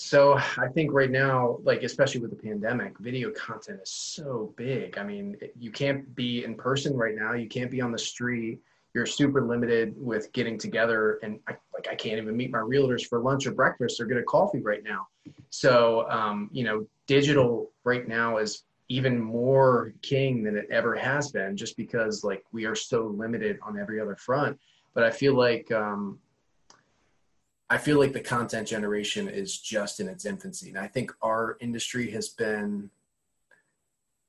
so 0.00 0.38
I 0.56 0.66
think 0.72 0.92
right 0.94 1.10
now, 1.10 1.58
like 1.62 1.82
especially 1.82 2.22
with 2.22 2.30
the 2.30 2.36
pandemic, 2.36 2.98
video 2.98 3.30
content 3.32 3.80
is 3.82 3.90
so 3.90 4.54
big. 4.56 4.96
I 4.96 5.04
mean, 5.04 5.36
you 5.58 5.70
can't 5.70 6.14
be 6.14 6.42
in 6.42 6.54
person 6.54 6.96
right 6.96 7.14
now. 7.14 7.34
You 7.34 7.48
can't 7.48 7.70
be 7.70 7.82
on 7.82 7.92
the 7.92 7.98
street. 7.98 8.60
You're 8.94 9.04
super 9.04 9.46
limited 9.46 9.94
with 9.96 10.32
getting 10.32 10.58
together, 10.58 11.20
and 11.22 11.38
I, 11.46 11.54
like 11.74 11.86
I 11.90 11.94
can't 11.94 12.16
even 12.16 12.34
meet 12.34 12.50
my 12.50 12.60
realtors 12.60 13.06
for 13.06 13.20
lunch 13.20 13.46
or 13.46 13.52
breakfast 13.52 14.00
or 14.00 14.06
get 14.06 14.16
a 14.16 14.22
coffee 14.22 14.62
right 14.62 14.82
now. 14.82 15.06
So 15.50 16.08
um, 16.08 16.48
you 16.50 16.64
know, 16.64 16.86
digital 17.06 17.70
right 17.84 18.08
now 18.08 18.38
is 18.38 18.64
even 18.88 19.20
more 19.20 19.92
king 20.00 20.42
than 20.42 20.56
it 20.56 20.66
ever 20.70 20.94
has 20.94 21.30
been, 21.30 21.58
just 21.58 21.76
because 21.76 22.24
like 22.24 22.42
we 22.52 22.64
are 22.64 22.74
so 22.74 23.06
limited 23.06 23.58
on 23.62 23.78
every 23.78 24.00
other 24.00 24.16
front. 24.16 24.58
But 24.94 25.04
I 25.04 25.10
feel 25.10 25.34
like 25.34 25.70
um, 25.70 26.18
I 27.70 27.78
feel 27.78 27.98
like 27.98 28.12
the 28.12 28.20
content 28.20 28.66
generation 28.66 29.28
is 29.28 29.58
just 29.58 30.00
in 30.00 30.08
its 30.08 30.26
infancy. 30.26 30.70
And 30.70 30.78
I 30.78 30.88
think 30.88 31.12
our 31.22 31.56
industry 31.60 32.10
has 32.10 32.28
been 32.28 32.90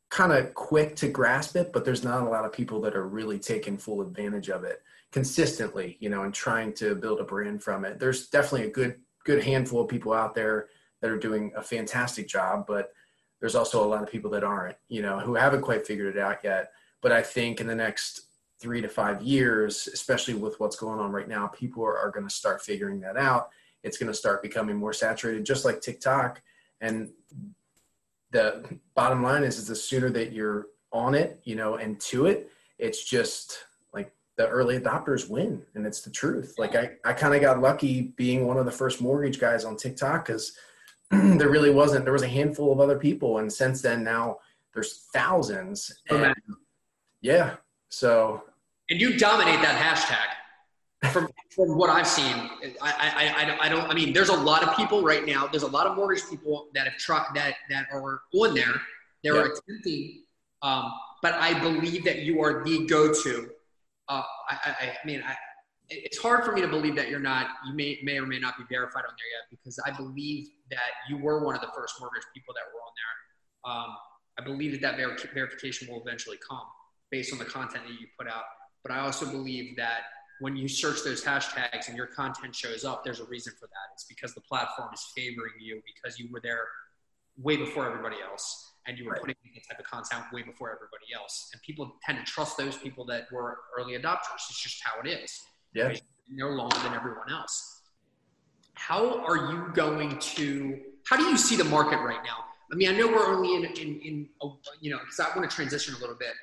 kind 0.09 0.31
of 0.31 0.53
quick 0.53 0.95
to 0.97 1.07
grasp 1.07 1.55
it, 1.55 1.73
but 1.73 1.83
there's 1.83 2.03
not 2.03 2.21
a 2.21 2.29
lot 2.29 2.45
of 2.45 2.53
people 2.53 2.79
that 2.81 2.95
are 2.95 3.07
really 3.07 3.39
taking 3.39 3.77
full 3.77 4.01
advantage 4.01 4.49
of 4.49 4.63
it 4.63 4.83
consistently, 5.11 5.97
you 5.99 6.09
know, 6.09 6.23
and 6.23 6.33
trying 6.33 6.71
to 6.73 6.93
build 6.93 7.19
a 7.19 7.23
brand 7.23 7.63
from 7.63 7.83
it. 7.83 7.99
There's 7.99 8.27
definitely 8.27 8.67
a 8.67 8.71
good 8.71 8.99
good 9.23 9.43
handful 9.43 9.81
of 9.81 9.87
people 9.87 10.13
out 10.13 10.33
there 10.33 10.67
that 10.99 11.11
are 11.11 11.17
doing 11.17 11.51
a 11.55 11.61
fantastic 11.61 12.27
job, 12.27 12.65
but 12.67 12.91
there's 13.39 13.55
also 13.55 13.83
a 13.83 13.87
lot 13.87 14.03
of 14.03 14.09
people 14.09 14.31
that 14.31 14.43
aren't, 14.43 14.77
you 14.87 15.01
know, 15.01 15.19
who 15.19 15.35
haven't 15.35 15.61
quite 15.61 15.85
figured 15.85 16.15
it 16.15 16.21
out 16.21 16.39
yet. 16.43 16.71
But 17.01 17.11
I 17.11 17.21
think 17.21 17.61
in 17.61 17.67
the 17.67 17.75
next 17.75 18.21
three 18.61 18.81
to 18.81 18.87
five 18.87 19.21
years, 19.21 19.87
especially 19.91 20.35
with 20.35 20.59
what's 20.59 20.75
going 20.75 20.99
on 20.99 21.11
right 21.11 21.27
now, 21.27 21.47
people 21.47 21.83
are, 21.83 21.97
are 21.97 22.11
going 22.11 22.27
to 22.27 22.33
start 22.33 22.61
figuring 22.61 22.99
that 23.01 23.17
out. 23.17 23.49
It's 23.83 23.97
going 23.97 24.11
to 24.11 24.17
start 24.17 24.43
becoming 24.43 24.77
more 24.77 24.93
saturated, 24.93 25.45
just 25.45 25.65
like 25.65 25.81
TikTok. 25.81 26.41
And 26.79 27.09
the 28.29 28.63
bottom 28.95 29.23
line 29.23 29.43
is, 29.43 29.57
is 29.57 29.67
the 29.67 29.75
sooner 29.75 30.09
that 30.11 30.31
you're 30.31 30.67
on 30.93 31.15
it, 31.15 31.41
you 31.43 31.55
know, 31.55 31.75
and 31.75 31.99
to 32.01 32.27
it, 32.27 32.51
it's 32.77 33.03
just 33.03 33.65
like 33.93 34.13
the 34.37 34.47
early 34.47 34.79
adopters 34.79 35.29
win. 35.29 35.63
And 35.73 35.85
it's 35.85 36.01
the 36.01 36.11
truth. 36.11 36.55
Like 36.57 36.75
I, 36.75 36.91
I 37.03 37.13
kind 37.13 37.33
of 37.33 37.41
got 37.41 37.59
lucky 37.59 38.13
being 38.15 38.45
one 38.45 38.57
of 38.57 38.65
the 38.65 38.71
first 38.71 39.01
mortgage 39.01 39.39
guys 39.39 39.65
on 39.65 39.75
TikTok 39.75 40.25
because 40.25 40.55
there 41.11 41.49
really 41.49 41.71
wasn't, 41.71 42.05
there 42.05 42.13
was 42.13 42.21
a 42.21 42.27
handful 42.27 42.71
of 42.71 42.79
other 42.79 42.99
people. 42.99 43.39
And 43.39 43.51
since 43.51 43.81
then 43.81 44.03
now 44.03 44.37
there's 44.73 45.07
thousands. 45.13 46.01
Oh, 46.09 46.17
and, 46.17 46.35
yeah. 47.21 47.55
So 47.89 48.43
and 48.91 48.99
you 48.99 49.17
dominate 49.17 49.61
that 49.61 49.79
hashtag 49.79 51.11
from 51.11 51.29
from 51.55 51.77
what 51.77 51.89
I've 51.89 52.07
seen. 52.07 52.49
I, 52.81 52.91
I, 52.91 53.45
I, 53.45 53.65
I, 53.65 53.69
don't. 53.69 53.89
I 53.89 53.93
mean, 53.93 54.13
there's 54.13 54.29
a 54.29 54.35
lot 54.35 54.63
of 54.63 54.75
people 54.75 55.01
right 55.01 55.25
now. 55.25 55.47
There's 55.47 55.63
a 55.63 55.67
lot 55.67 55.87
of 55.87 55.95
mortgage 55.95 56.23
people 56.29 56.67
that 56.75 56.87
have 56.87 56.97
tried 56.97 57.27
that 57.35 57.55
that 57.69 57.87
are 57.91 58.21
on 58.35 58.53
there. 58.53 58.81
They 59.23 59.29
are 59.29 59.45
attempting, 59.45 60.23
um, 60.61 60.91
but 61.21 61.33
I 61.35 61.59
believe 61.59 62.03
that 62.05 62.19
you 62.19 62.41
are 62.41 62.63
the 62.63 62.85
go-to. 62.87 63.49
Uh, 64.09 64.23
I, 64.49 64.57
I, 64.65 64.97
I 65.03 65.05
mean, 65.05 65.23
I, 65.25 65.35
it's 65.89 66.17
hard 66.17 66.43
for 66.43 66.53
me 66.53 66.61
to 66.61 66.67
believe 66.67 66.95
that 66.95 67.09
you're 67.09 67.19
not. 67.19 67.47
You 67.67 67.73
may 67.75 67.99
may 68.03 68.17
or 68.17 68.25
may 68.25 68.39
not 68.39 68.57
be 68.57 68.63
verified 68.69 69.03
on 69.07 69.13
there 69.17 69.31
yet 69.39 69.49
because 69.51 69.79
I 69.85 69.91
believe 69.95 70.47
that 70.69 70.79
you 71.09 71.17
were 71.17 71.43
one 71.45 71.55
of 71.55 71.61
the 71.61 71.69
first 71.75 71.95
mortgage 71.99 72.23
people 72.33 72.53
that 72.53 72.63
were 72.73 72.81
on 72.81 72.93
there. 72.97 73.73
Um, 73.73 73.95
I 74.39 74.43
believe 74.43 74.79
that 74.79 74.81
that 74.81 74.97
ver- 74.97 75.29
verification 75.33 75.87
will 75.91 76.01
eventually 76.01 76.37
come 76.49 76.63
based 77.11 77.33
on 77.33 77.39
the 77.39 77.45
content 77.45 77.83
that 77.85 77.93
you 77.93 78.07
put 78.17 78.27
out. 78.27 78.43
But 78.83 78.91
I 78.91 78.99
also 78.99 79.25
believe 79.25 79.75
that 79.77 80.01
when 80.39 80.55
you 80.55 80.67
search 80.67 81.03
those 81.03 81.23
hashtags 81.23 81.87
and 81.87 81.95
your 81.95 82.07
content 82.07 82.55
shows 82.55 82.83
up, 82.83 83.03
there's 83.03 83.19
a 83.19 83.25
reason 83.25 83.53
for 83.59 83.67
that. 83.67 83.93
It's 83.93 84.05
because 84.05 84.33
the 84.33 84.41
platform 84.41 84.89
is 84.93 85.11
favoring 85.15 85.53
you 85.59 85.81
because 85.85 86.19
you 86.19 86.29
were 86.31 86.41
there 86.41 86.67
way 87.37 87.57
before 87.57 87.85
everybody 87.87 88.17
else 88.27 88.71
and 88.87 88.97
you 88.97 89.05
were 89.05 89.11
right. 89.11 89.21
putting 89.21 89.35
the 89.43 89.61
type 89.61 89.79
of 89.79 89.85
content 89.85 90.23
way 90.33 90.41
before 90.41 90.69
everybody 90.69 91.13
else. 91.13 91.49
And 91.53 91.61
people 91.61 91.95
tend 92.03 92.17
to 92.17 92.23
trust 92.23 92.57
those 92.57 92.75
people 92.75 93.05
that 93.05 93.31
were 93.31 93.59
early 93.77 93.93
adopters. 93.93 94.49
It's 94.49 94.61
just 94.61 94.81
how 94.83 94.99
it 95.01 95.07
is. 95.07 95.43
Yeah. 95.73 95.93
no 96.29 96.49
longer 96.49 96.77
than 96.83 96.93
everyone 96.93 97.31
else. 97.31 97.83
How 98.73 99.23
are 99.23 99.51
you 99.51 99.71
going 99.73 100.17
to? 100.19 100.79
How 101.05 101.15
do 101.15 101.23
you 101.23 101.37
see 101.37 101.55
the 101.55 101.63
market 101.63 101.97
right 101.97 102.21
now? 102.23 102.45
I 102.71 102.75
mean, 102.75 102.89
I 102.89 102.97
know 102.97 103.07
we're 103.07 103.33
only 103.33 103.55
in 103.55 103.65
in, 103.65 104.01
in 104.01 104.29
a, 104.41 104.47
you 104.81 104.91
know 104.91 104.99
because 104.99 105.19
I 105.19 105.37
want 105.37 105.49
to 105.49 105.55
transition 105.55 105.93
a 105.95 105.99
little 105.99 106.15
bit. 106.15 106.33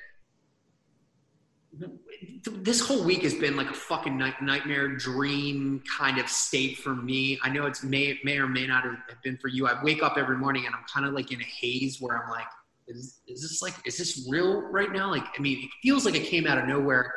This 2.43 2.79
whole 2.79 3.03
week 3.03 3.23
has 3.23 3.33
been 3.33 3.57
like 3.57 3.69
a 3.69 3.73
fucking 3.73 4.17
night, 4.17 4.41
nightmare 4.41 4.87
dream 4.87 5.83
kind 5.97 6.19
of 6.19 6.29
state 6.29 6.77
for 6.77 6.95
me. 6.95 7.39
I 7.43 7.49
know 7.49 7.65
it's 7.65 7.83
may 7.83 8.17
may 8.23 8.37
or 8.37 8.47
may 8.47 8.65
not 8.65 8.83
have 8.83 9.21
been 9.23 9.37
for 9.37 9.47
you. 9.47 9.67
I 9.67 9.81
wake 9.83 10.03
up 10.03 10.17
every 10.17 10.37
morning 10.37 10.65
and 10.65 10.73
I'm 10.73 10.83
kind 10.93 11.05
of 11.05 11.13
like 11.13 11.31
in 11.31 11.41
a 11.41 11.45
haze 11.45 11.99
where 11.99 12.23
I'm 12.23 12.29
like, 12.29 12.47
is, 12.87 13.19
is 13.27 13.41
this 13.41 13.61
like 13.61 13.75
is 13.85 13.97
this 13.97 14.27
real 14.29 14.61
right 14.61 14.91
now? 14.91 15.09
Like, 15.09 15.25
I 15.37 15.41
mean, 15.41 15.59
it 15.63 15.69
feels 15.83 16.05
like 16.05 16.15
it 16.15 16.25
came 16.25 16.47
out 16.47 16.57
of 16.57 16.67
nowhere. 16.67 17.13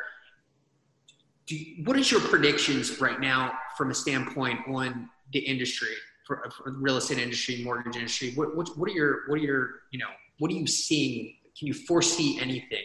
Do 1.45 1.57
what 1.85 1.97
is 1.97 2.11
your 2.11 2.21
predictions 2.21 2.99
right 2.99 3.19
now 3.19 3.53
from 3.77 3.91
a 3.91 3.93
standpoint 3.93 4.59
on 4.67 5.09
the 5.31 5.39
industry? 5.39 5.95
for, 6.25 6.49
for 6.57 6.71
the 6.71 6.77
real 6.77 6.97
estate 6.97 7.17
industry, 7.17 7.61
mortgage 7.63 7.95
industry? 7.95 8.33
What, 8.35 8.55
what, 8.55 8.69
what 8.77 8.89
are 8.89 8.93
your, 8.93 9.23
what 9.27 9.35
are 9.35 9.43
your, 9.43 9.69
you 9.91 9.99
know, 9.99 10.09
what 10.39 10.51
are 10.51 10.55
you 10.55 10.67
seeing? 10.67 11.35
Can 11.57 11.67
you 11.67 11.73
foresee 11.73 12.39
anything? 12.39 12.83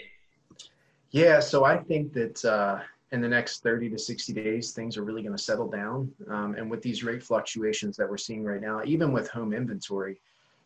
Yeah, 1.10 1.40
so 1.40 1.64
I 1.64 1.78
think 1.78 2.12
that 2.12 2.44
uh, 2.44 2.80
in 3.12 3.20
the 3.20 3.28
next 3.28 3.62
30 3.62 3.90
to 3.90 3.98
60 3.98 4.32
days, 4.32 4.72
things 4.72 4.96
are 4.96 5.04
really 5.04 5.22
going 5.22 5.36
to 5.36 5.42
settle 5.42 5.68
down. 5.68 6.12
Um, 6.28 6.54
and 6.54 6.70
with 6.70 6.82
these 6.82 7.02
rate 7.02 7.22
fluctuations 7.22 7.96
that 7.96 8.08
we're 8.08 8.18
seeing 8.18 8.44
right 8.44 8.60
now, 8.60 8.82
even 8.84 9.12
with 9.12 9.28
home 9.28 9.52
inventory, 9.54 10.20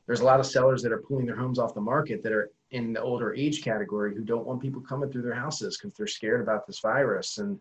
there's 0.07 0.21
a 0.21 0.25
lot 0.25 0.41
of 0.41 0.47
sellers 0.47 0.83
that 0.83 0.91
are 0.91 0.99
pulling 0.99 1.27
their 1.27 1.37
homes 1.37 1.61
off 1.61 1.75
the 1.75 1.81
market 1.81 2.23
that 2.25 2.33
are 2.33 2.51
in 2.73 2.93
the 2.93 3.01
older 3.01 3.35
age 3.35 3.63
category 3.63 4.15
who 4.15 4.25
don't 4.25 4.45
want 4.45 4.61
people 4.61 4.81
coming 4.81 5.11
through 5.11 5.23
their 5.23 5.35
houses 5.35 5.79
because 5.79 5.97
they're 5.97 6.09
scared 6.09 6.41
about 6.41 6.67
this 6.67 6.81
virus. 6.81 7.39
And 7.39 7.61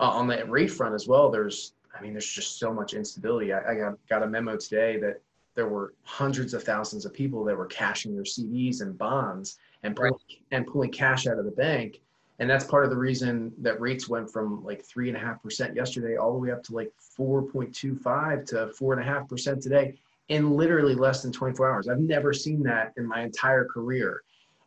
uh, 0.00 0.10
on 0.10 0.26
the 0.26 0.44
rate 0.46 0.72
front 0.72 0.94
as 0.94 1.06
well, 1.06 1.30
there's 1.30 1.74
I 1.96 2.02
mean, 2.02 2.12
there's 2.12 2.30
just 2.30 2.58
so 2.58 2.72
much 2.72 2.94
instability. 2.94 3.52
I, 3.52 3.72
I 3.72 3.74
got, 3.74 3.94
got 4.08 4.22
a 4.22 4.26
memo 4.26 4.56
today 4.56 4.98
that 5.00 5.20
there 5.54 5.68
were 5.68 5.94
hundreds 6.04 6.54
of 6.54 6.62
thousands 6.62 7.04
of 7.04 7.12
people 7.12 7.44
that 7.44 7.56
were 7.56 7.66
cashing 7.66 8.14
their 8.14 8.24
CDs 8.24 8.80
and 8.80 8.96
bonds 8.96 9.58
and 9.82 9.96
pulling, 9.96 10.12
right. 10.12 10.38
and 10.52 10.66
pulling 10.66 10.90
cash 10.90 11.26
out 11.26 11.38
of 11.38 11.44
the 11.44 11.50
bank. 11.50 12.00
And 12.38 12.48
that's 12.48 12.64
part 12.64 12.84
of 12.84 12.90
the 12.90 12.96
reason 12.96 13.52
that 13.58 13.80
rates 13.80 14.08
went 14.08 14.30
from 14.30 14.64
like 14.64 14.82
three 14.82 15.08
and 15.08 15.16
a 15.16 15.20
half 15.20 15.42
percent 15.42 15.76
yesterday 15.76 16.16
all 16.16 16.32
the 16.32 16.38
way 16.38 16.50
up 16.50 16.62
to 16.64 16.74
like 16.74 16.90
4.25 17.18 18.46
to 18.46 18.68
four 18.68 18.94
and 18.94 19.02
a 19.02 19.04
half 19.04 19.28
percent 19.28 19.62
today 19.62 19.94
in 20.30 20.56
literally 20.56 20.94
less 20.94 21.22
than 21.22 21.32
24 21.32 21.70
hours. 21.70 21.88
I've 21.88 21.98
never 21.98 22.32
seen 22.32 22.62
that 22.62 22.94
in 22.96 23.06
my 23.06 23.22
entire 23.22 23.66
career 23.66 24.22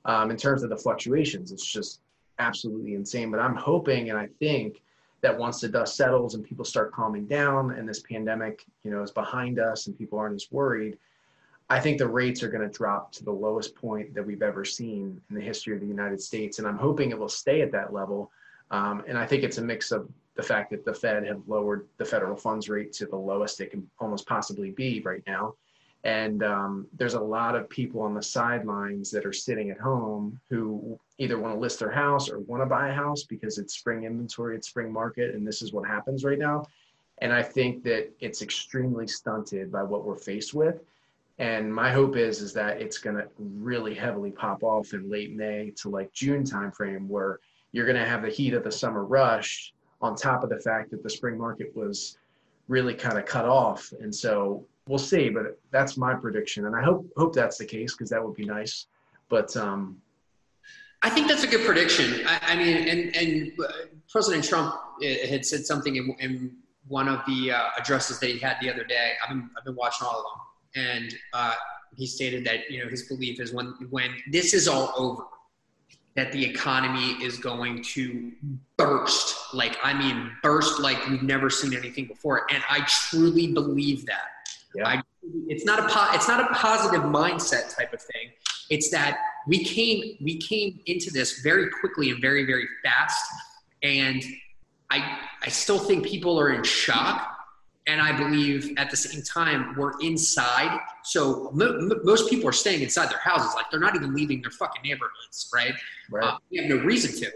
um, 0.06 0.30
in 0.30 0.38
terms 0.38 0.62
of 0.62 0.70
the 0.70 0.78
fluctuations. 0.78 1.52
It's 1.52 1.66
just 1.66 2.02
absolutely 2.38 2.94
insane. 2.94 3.32
But 3.32 3.40
I'm 3.40 3.56
hoping 3.56 4.10
and 4.10 4.20
I 4.20 4.28
think 4.40 4.84
that 5.22 5.36
once 5.36 5.62
the 5.62 5.70
dust 5.70 5.96
settles 5.96 6.36
and 6.36 6.44
people 6.44 6.66
start 6.66 6.92
calming 6.92 7.26
down 7.26 7.72
and 7.72 7.88
this 7.88 8.02
pandemic, 8.02 8.66
you 8.84 8.92
know, 8.92 9.02
is 9.02 9.12
behind 9.12 9.58
us 9.58 9.88
and 9.88 9.98
people 9.98 10.20
aren't 10.20 10.36
as 10.36 10.52
worried, 10.52 10.98
I 11.70 11.80
think 11.80 11.98
the 11.98 12.08
rates 12.08 12.44
are 12.44 12.50
going 12.50 12.68
to 12.68 12.78
drop 12.78 13.12
to 13.14 13.24
the 13.24 13.32
lowest 13.32 13.76
point 13.76 14.14
that 14.14 14.26
we've 14.26 14.42
ever 14.42 14.66
seen 14.66 15.20
in 15.30 15.36
the 15.36 15.42
history 15.42 15.74
of 15.74 15.82
the 15.82 15.88
United 15.88 16.22
States. 16.22 16.60
And 16.60 16.68
I'm 16.68 16.78
hoping 16.78 17.12
it 17.12 17.18
will 17.18 17.30
stay 17.30 17.62
at 17.62 17.72
that 17.72 17.94
level. 17.94 18.32
Um, 18.72 19.04
and 19.08 19.18
I 19.18 19.26
think 19.26 19.44
it's 19.44 19.58
a 19.58 19.62
mix 19.62 19.92
of 19.92 20.10
the 20.36 20.44
fact 20.44 20.72
that 20.72 20.84
the 20.84 20.94
Fed 20.94 21.26
have 21.26 21.42
lowered 21.48 21.88
the 21.98 22.06
federal 22.06 22.36
funds 22.36 22.70
rate 22.70 22.92
to 22.94 23.06
the 23.06 23.16
lowest 23.16 23.62
it 23.62 23.72
can 23.72 23.88
almost 24.00 24.28
possibly 24.28 24.72
be 24.72 25.02
right 25.02 25.24
now. 25.28 25.56
And 26.04 26.44
um, 26.44 26.88
there's 26.98 27.14
a 27.14 27.20
lot 27.20 27.56
of 27.56 27.70
people 27.70 28.02
on 28.02 28.14
the 28.14 28.22
sidelines 28.22 29.10
that 29.12 29.26
are 29.26 29.34
sitting 29.34 29.70
at 29.70 29.80
home 29.80 30.40
who 30.50 31.00
either 31.18 31.40
want 31.40 31.56
to 31.56 31.60
list 31.60 31.80
their 31.80 31.92
house 31.92 32.30
or 32.30 32.40
want 32.40 32.62
to 32.62 32.66
buy 32.66 32.90
a 32.90 32.94
house 32.94 33.24
because 33.24 33.58
it's 33.58 33.76
spring 33.76 34.04
inventory, 34.04 34.58
it's 34.58 34.68
spring 34.68 34.92
market, 34.92 35.34
and 35.34 35.48
this 35.48 35.62
is 35.62 35.72
what 35.72 35.88
happens 35.88 36.26
right 36.26 36.40
now. 36.40 36.66
And 37.20 37.32
I 37.32 37.42
think 37.42 37.84
that 37.84 38.12
it's 38.20 38.42
extremely 38.42 39.08
stunted 39.08 39.72
by 39.72 39.84
what 39.84 40.04
we're 40.04 40.18
faced 40.18 40.54
with. 40.54 40.82
And 41.40 41.74
my 41.74 41.92
hope 41.92 42.16
is 42.16 42.42
is 42.42 42.54
that 42.54 42.80
it's 42.82 42.98
going 42.98 43.16
to 43.16 43.28
really 43.38 43.94
heavily 43.96 44.32
pop 44.32 44.64
off 44.64 44.94
in 44.94 45.10
late 45.10 45.36
May 45.36 45.72
to 45.78 45.90
like 45.90 46.14
June 46.14 46.44
timeframe, 46.44 47.08
where 47.08 47.40
you're 47.72 47.86
going 47.86 47.98
to 47.98 48.06
have 48.06 48.22
the 48.22 48.30
heat 48.30 48.54
of 48.54 48.64
the 48.64 48.72
summer 48.72 49.04
rush 49.04 49.74
on 50.02 50.16
top 50.16 50.44
of 50.44 50.50
the 50.50 50.60
fact 50.60 50.92
that 50.92 51.02
the 51.02 51.10
spring 51.10 51.38
market 51.38 51.76
was 51.76 52.18
really 52.68 52.94
kind 52.94 53.18
of 53.18 53.26
cut 53.26 53.46
off. 53.46 53.92
And 54.00 54.14
so 54.14 54.66
we'll 54.88 55.00
see, 55.00 55.30
but 55.30 55.60
that's 55.72 55.98
my 55.98 56.14
prediction, 56.14 56.66
and 56.66 56.76
I 56.76 56.84
hope 56.84 57.06
hope 57.18 57.34
that's 57.34 57.58
the 57.58 57.66
case 57.66 57.94
because 57.94 58.10
that 58.10 58.24
would 58.24 58.36
be 58.36 58.46
nice. 58.46 58.88
But 59.30 59.56
um, 59.58 59.98
I 61.02 61.10
think 61.10 61.28
that's 61.28 61.44
a 61.44 61.48
good 61.48 61.66
prediction. 61.66 62.26
I, 62.28 62.40
I 62.54 62.56
mean, 62.56 62.88
and 62.88 63.16
and 63.16 63.52
President 64.10 64.44
Trump 64.44 64.76
eh, 65.02 65.28
had 65.28 65.46
said 65.46 65.66
something 65.66 65.96
in, 65.96 66.16
in 66.20 66.56
one 66.88 67.08
of 67.08 67.22
the 67.26 67.52
uh, 67.52 67.70
addresses 67.78 68.20
that 68.20 68.30
he 68.30 68.40
had 68.40 68.58
the 68.62 68.70
other 68.72 68.84
day. 68.84 69.14
I've 69.24 69.30
been 69.30 69.50
I've 69.58 69.66
been 69.66 69.76
watching 69.76 70.08
all 70.08 70.18
them, 70.22 70.42
and 70.76 71.14
uh, 71.34 71.54
he 71.96 72.08
stated 72.08 72.46
that 72.46 72.70
you 72.70 72.84
know 72.84 72.90
his 72.90 73.04
belief 73.04 73.40
is 73.40 73.54
when 73.54 73.74
when 73.90 74.12
this 74.32 74.54
is 74.54 74.68
all 74.68 74.94
over, 74.98 75.24
that 76.16 76.32
the 76.32 76.44
economy 76.44 77.12
is 77.24 77.38
going 77.38 77.84
to 77.84 78.32
burst. 78.78 79.54
Like 79.54 79.78
I 79.84 79.94
mean, 79.94 80.32
burst 80.42 80.80
like 80.80 81.08
we've 81.08 81.24
never 81.24 81.50
seen 81.50 81.76
anything 81.76 82.08
before, 82.08 82.46
and 82.52 82.64
I 82.70 82.82
truly 82.88 83.54
believe 83.54 84.06
that. 84.06 84.30
Yeah. 84.76 84.88
I, 84.88 85.04
it's 85.48 85.66
not 85.66 85.80
a 85.80 85.88
po- 85.88 86.14
it's 86.14 86.28
not 86.28 86.40
a 86.40 86.54
positive 86.54 87.04
mindset 87.04 87.76
type 87.76 87.94
of 87.94 88.02
thing. 88.02 88.32
It's 88.70 88.90
that 88.92 89.20
we 89.48 89.64
came 89.64 90.18
we 90.22 90.38
came 90.38 90.80
into 90.86 91.12
this 91.12 91.42
very 91.42 91.70
quickly 91.70 92.10
and 92.12 92.22
very 92.22 92.46
very 92.46 92.68
fast, 92.84 93.24
and 93.82 94.24
I 94.90 95.20
I 95.42 95.50
still 95.50 95.80
think 95.80 96.06
people 96.06 96.40
are 96.40 96.52
in 96.52 96.64
shock. 96.64 97.33
And 97.86 98.02
I 98.02 98.16
believe 98.16 98.74
at 98.78 98.90
the 98.90 98.96
same 98.96 99.22
time 99.24 99.76
we're 99.78 100.00
inside, 100.00 100.80
so 101.04 101.52
most 101.54 102.30
people 102.30 102.48
are 102.48 102.54
staying 102.54 102.82
inside 102.82 103.10
their 103.10 103.20
houses. 103.20 103.54
Like 103.56 103.66
they're 103.70 103.80
not 103.80 103.96
even 103.96 104.14
leaving 104.14 104.42
their 104.42 104.52
fucking 104.52 104.82
neighborhoods, 104.84 105.50
right? 105.54 105.74
Right. 106.10 106.24
Uh, 106.24 106.38
we 106.50 106.60
have 106.60 106.70
no 106.70 106.78
reason 106.78 107.12
to. 107.20 107.32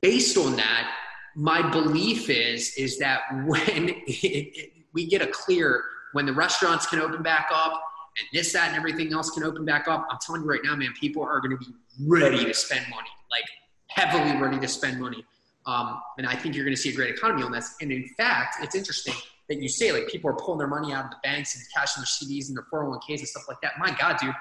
Based 0.00 0.36
on 0.36 0.56
that, 0.56 0.92
my 1.36 1.68
belief 1.70 2.28
is 2.28 2.74
is 2.76 2.98
that 2.98 3.22
when 3.46 3.90
it, 3.90 3.96
it, 4.06 4.72
we 4.92 5.06
get 5.06 5.22
a 5.22 5.28
clear 5.28 5.84
when 6.12 6.26
the 6.26 6.32
restaurants 6.32 6.86
can 6.86 6.98
open 6.98 7.22
back 7.22 7.48
up 7.52 7.80
and 8.18 8.26
this, 8.32 8.52
that, 8.52 8.68
and 8.68 8.76
everything 8.76 9.12
else 9.12 9.30
can 9.30 9.44
open 9.44 9.64
back 9.64 9.86
up, 9.86 10.06
I'm 10.10 10.18
telling 10.20 10.42
you 10.42 10.48
right 10.48 10.60
now, 10.64 10.74
man, 10.74 10.92
people 10.98 11.22
are 11.22 11.40
going 11.40 11.52
to 11.52 11.56
be 11.56 11.72
ready 12.04 12.44
to 12.44 12.54
spend 12.54 12.84
money, 12.90 13.08
like 13.30 13.44
heavily 13.86 14.40
ready 14.40 14.58
to 14.58 14.68
spend 14.68 15.00
money. 15.00 15.24
Um, 15.66 16.00
and 16.18 16.26
I 16.26 16.34
think 16.34 16.54
you're 16.54 16.64
going 16.64 16.74
to 16.74 16.80
see 16.80 16.90
a 16.90 16.94
great 16.94 17.14
economy 17.14 17.42
on 17.42 17.52
this. 17.52 17.76
And 17.80 17.92
in 17.92 18.08
fact, 18.16 18.56
it's 18.62 18.74
interesting 18.74 19.14
that 19.50 19.60
you 19.60 19.68
say 19.68 19.90
like 19.90 20.06
people 20.06 20.30
are 20.30 20.34
pulling 20.34 20.58
their 20.58 20.68
money 20.68 20.92
out 20.92 21.04
of 21.06 21.10
the 21.10 21.16
banks 21.24 21.56
and 21.56 21.64
cashing 21.74 22.00
their 22.00 22.06
CDs 22.06 22.48
and 22.48 22.56
their 22.56 22.64
401ks 22.72 23.18
and 23.18 23.28
stuff 23.28 23.48
like 23.48 23.60
that. 23.62 23.72
My 23.78 23.94
God, 24.00 24.16
dude, 24.16 24.32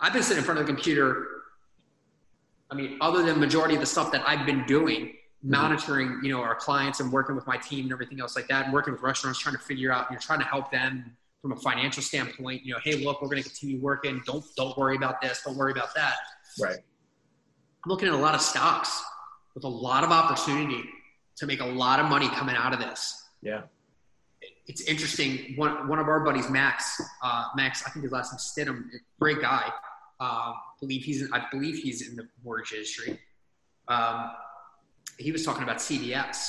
I've 0.00 0.14
been 0.14 0.22
sitting 0.22 0.38
in 0.38 0.44
front 0.44 0.58
of 0.58 0.66
the 0.66 0.72
computer. 0.72 1.26
I 2.70 2.74
mean, 2.74 2.96
other 3.02 3.22
than 3.22 3.38
majority 3.38 3.74
of 3.74 3.80
the 3.80 3.86
stuff 3.86 4.10
that 4.12 4.26
I've 4.26 4.46
been 4.46 4.64
doing, 4.64 5.00
mm-hmm. 5.00 5.50
monitoring, 5.50 6.20
you 6.22 6.32
know, 6.32 6.40
our 6.40 6.54
clients 6.54 7.00
and 7.00 7.12
working 7.12 7.36
with 7.36 7.46
my 7.46 7.58
team 7.58 7.84
and 7.84 7.92
everything 7.92 8.20
else 8.20 8.34
like 8.34 8.48
that, 8.48 8.64
and 8.64 8.72
working 8.72 8.94
with 8.94 9.02
restaurants, 9.02 9.38
trying 9.38 9.54
to 9.54 9.60
figure 9.60 9.92
out, 9.92 10.06
you 10.10 10.16
know, 10.16 10.20
trying 10.20 10.38
to 10.38 10.46
help 10.46 10.72
them 10.72 11.14
from 11.42 11.52
a 11.52 11.56
financial 11.56 12.02
standpoint. 12.02 12.64
You 12.64 12.72
know, 12.72 12.80
hey, 12.82 13.04
look, 13.04 13.20
we're 13.20 13.28
going 13.28 13.42
to 13.42 13.48
continue 13.48 13.80
working. 13.80 14.22
Don't 14.24 14.42
don't 14.56 14.76
worry 14.78 14.96
about 14.96 15.20
this. 15.20 15.42
Don't 15.44 15.58
worry 15.58 15.72
about 15.72 15.94
that. 15.94 16.14
Right. 16.58 16.78
I'm 17.84 17.90
looking 17.90 18.08
at 18.08 18.14
a 18.14 18.16
lot 18.16 18.34
of 18.34 18.40
stocks 18.40 19.04
with 19.54 19.64
a 19.64 19.68
lot 19.68 20.04
of 20.04 20.10
opportunity 20.10 20.84
to 21.36 21.46
make 21.46 21.60
a 21.60 21.66
lot 21.66 22.00
of 22.00 22.06
money 22.06 22.30
coming 22.30 22.56
out 22.56 22.72
of 22.72 22.80
this. 22.80 23.28
Yeah. 23.42 23.62
It's 24.66 24.82
interesting. 24.82 25.54
One 25.56 25.88
one 25.88 25.98
of 25.98 26.08
our 26.08 26.20
buddies, 26.20 26.48
Max, 26.48 27.00
uh, 27.22 27.46
Max, 27.56 27.82
I 27.86 27.90
think 27.90 28.04
his 28.04 28.12
last 28.12 28.32
name 28.32 28.38
Stidham, 28.38 28.84
great 29.18 29.40
guy. 29.40 29.72
Uh, 30.20 30.52
believe 30.80 31.02
he's 31.02 31.22
in, 31.22 31.32
I 31.32 31.44
believe 31.50 31.78
he's 31.82 32.08
in 32.08 32.14
the 32.14 32.28
mortgage 32.44 32.72
industry. 32.72 33.18
Um, 33.88 34.30
he 35.18 35.32
was 35.32 35.44
talking 35.44 35.64
about 35.64 35.78
CVS 35.78 36.48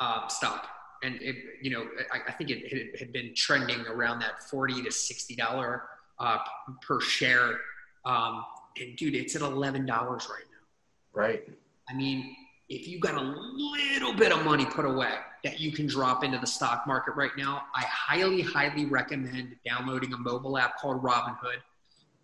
uh, 0.00 0.26
stock, 0.28 0.68
and 1.02 1.20
it, 1.20 1.36
you 1.60 1.70
know, 1.70 1.86
I, 2.12 2.20
I 2.28 2.32
think 2.32 2.50
it, 2.50 2.72
it, 2.72 2.98
had 2.98 3.12
been 3.12 3.34
trending 3.36 3.80
around 3.86 4.20
that 4.20 4.42
forty 4.44 4.82
to 4.82 4.90
sixty 4.90 5.36
dollar 5.36 5.82
uh, 6.18 6.38
per 6.80 7.00
share. 7.00 7.58
Um, 8.06 8.44
and 8.80 8.96
dude, 8.96 9.14
it's 9.14 9.36
at 9.36 9.42
eleven 9.42 9.84
dollars 9.84 10.28
right 10.30 10.44
now. 10.50 11.20
Right. 11.20 11.46
I 11.90 11.94
mean, 11.94 12.34
if 12.72 12.88
you 12.88 12.98
got 12.98 13.14
a 13.14 13.20
little 13.20 14.14
bit 14.14 14.32
of 14.32 14.42
money 14.44 14.64
put 14.64 14.86
away 14.86 15.12
that 15.44 15.60
you 15.60 15.72
can 15.72 15.86
drop 15.86 16.24
into 16.24 16.38
the 16.38 16.46
stock 16.46 16.86
market 16.86 17.14
right 17.16 17.32
now, 17.36 17.64
I 17.74 17.82
highly, 17.82 18.40
highly 18.40 18.86
recommend 18.86 19.56
downloading 19.66 20.14
a 20.14 20.16
mobile 20.16 20.56
app 20.56 20.78
called 20.78 21.02
Robinhood. 21.02 21.58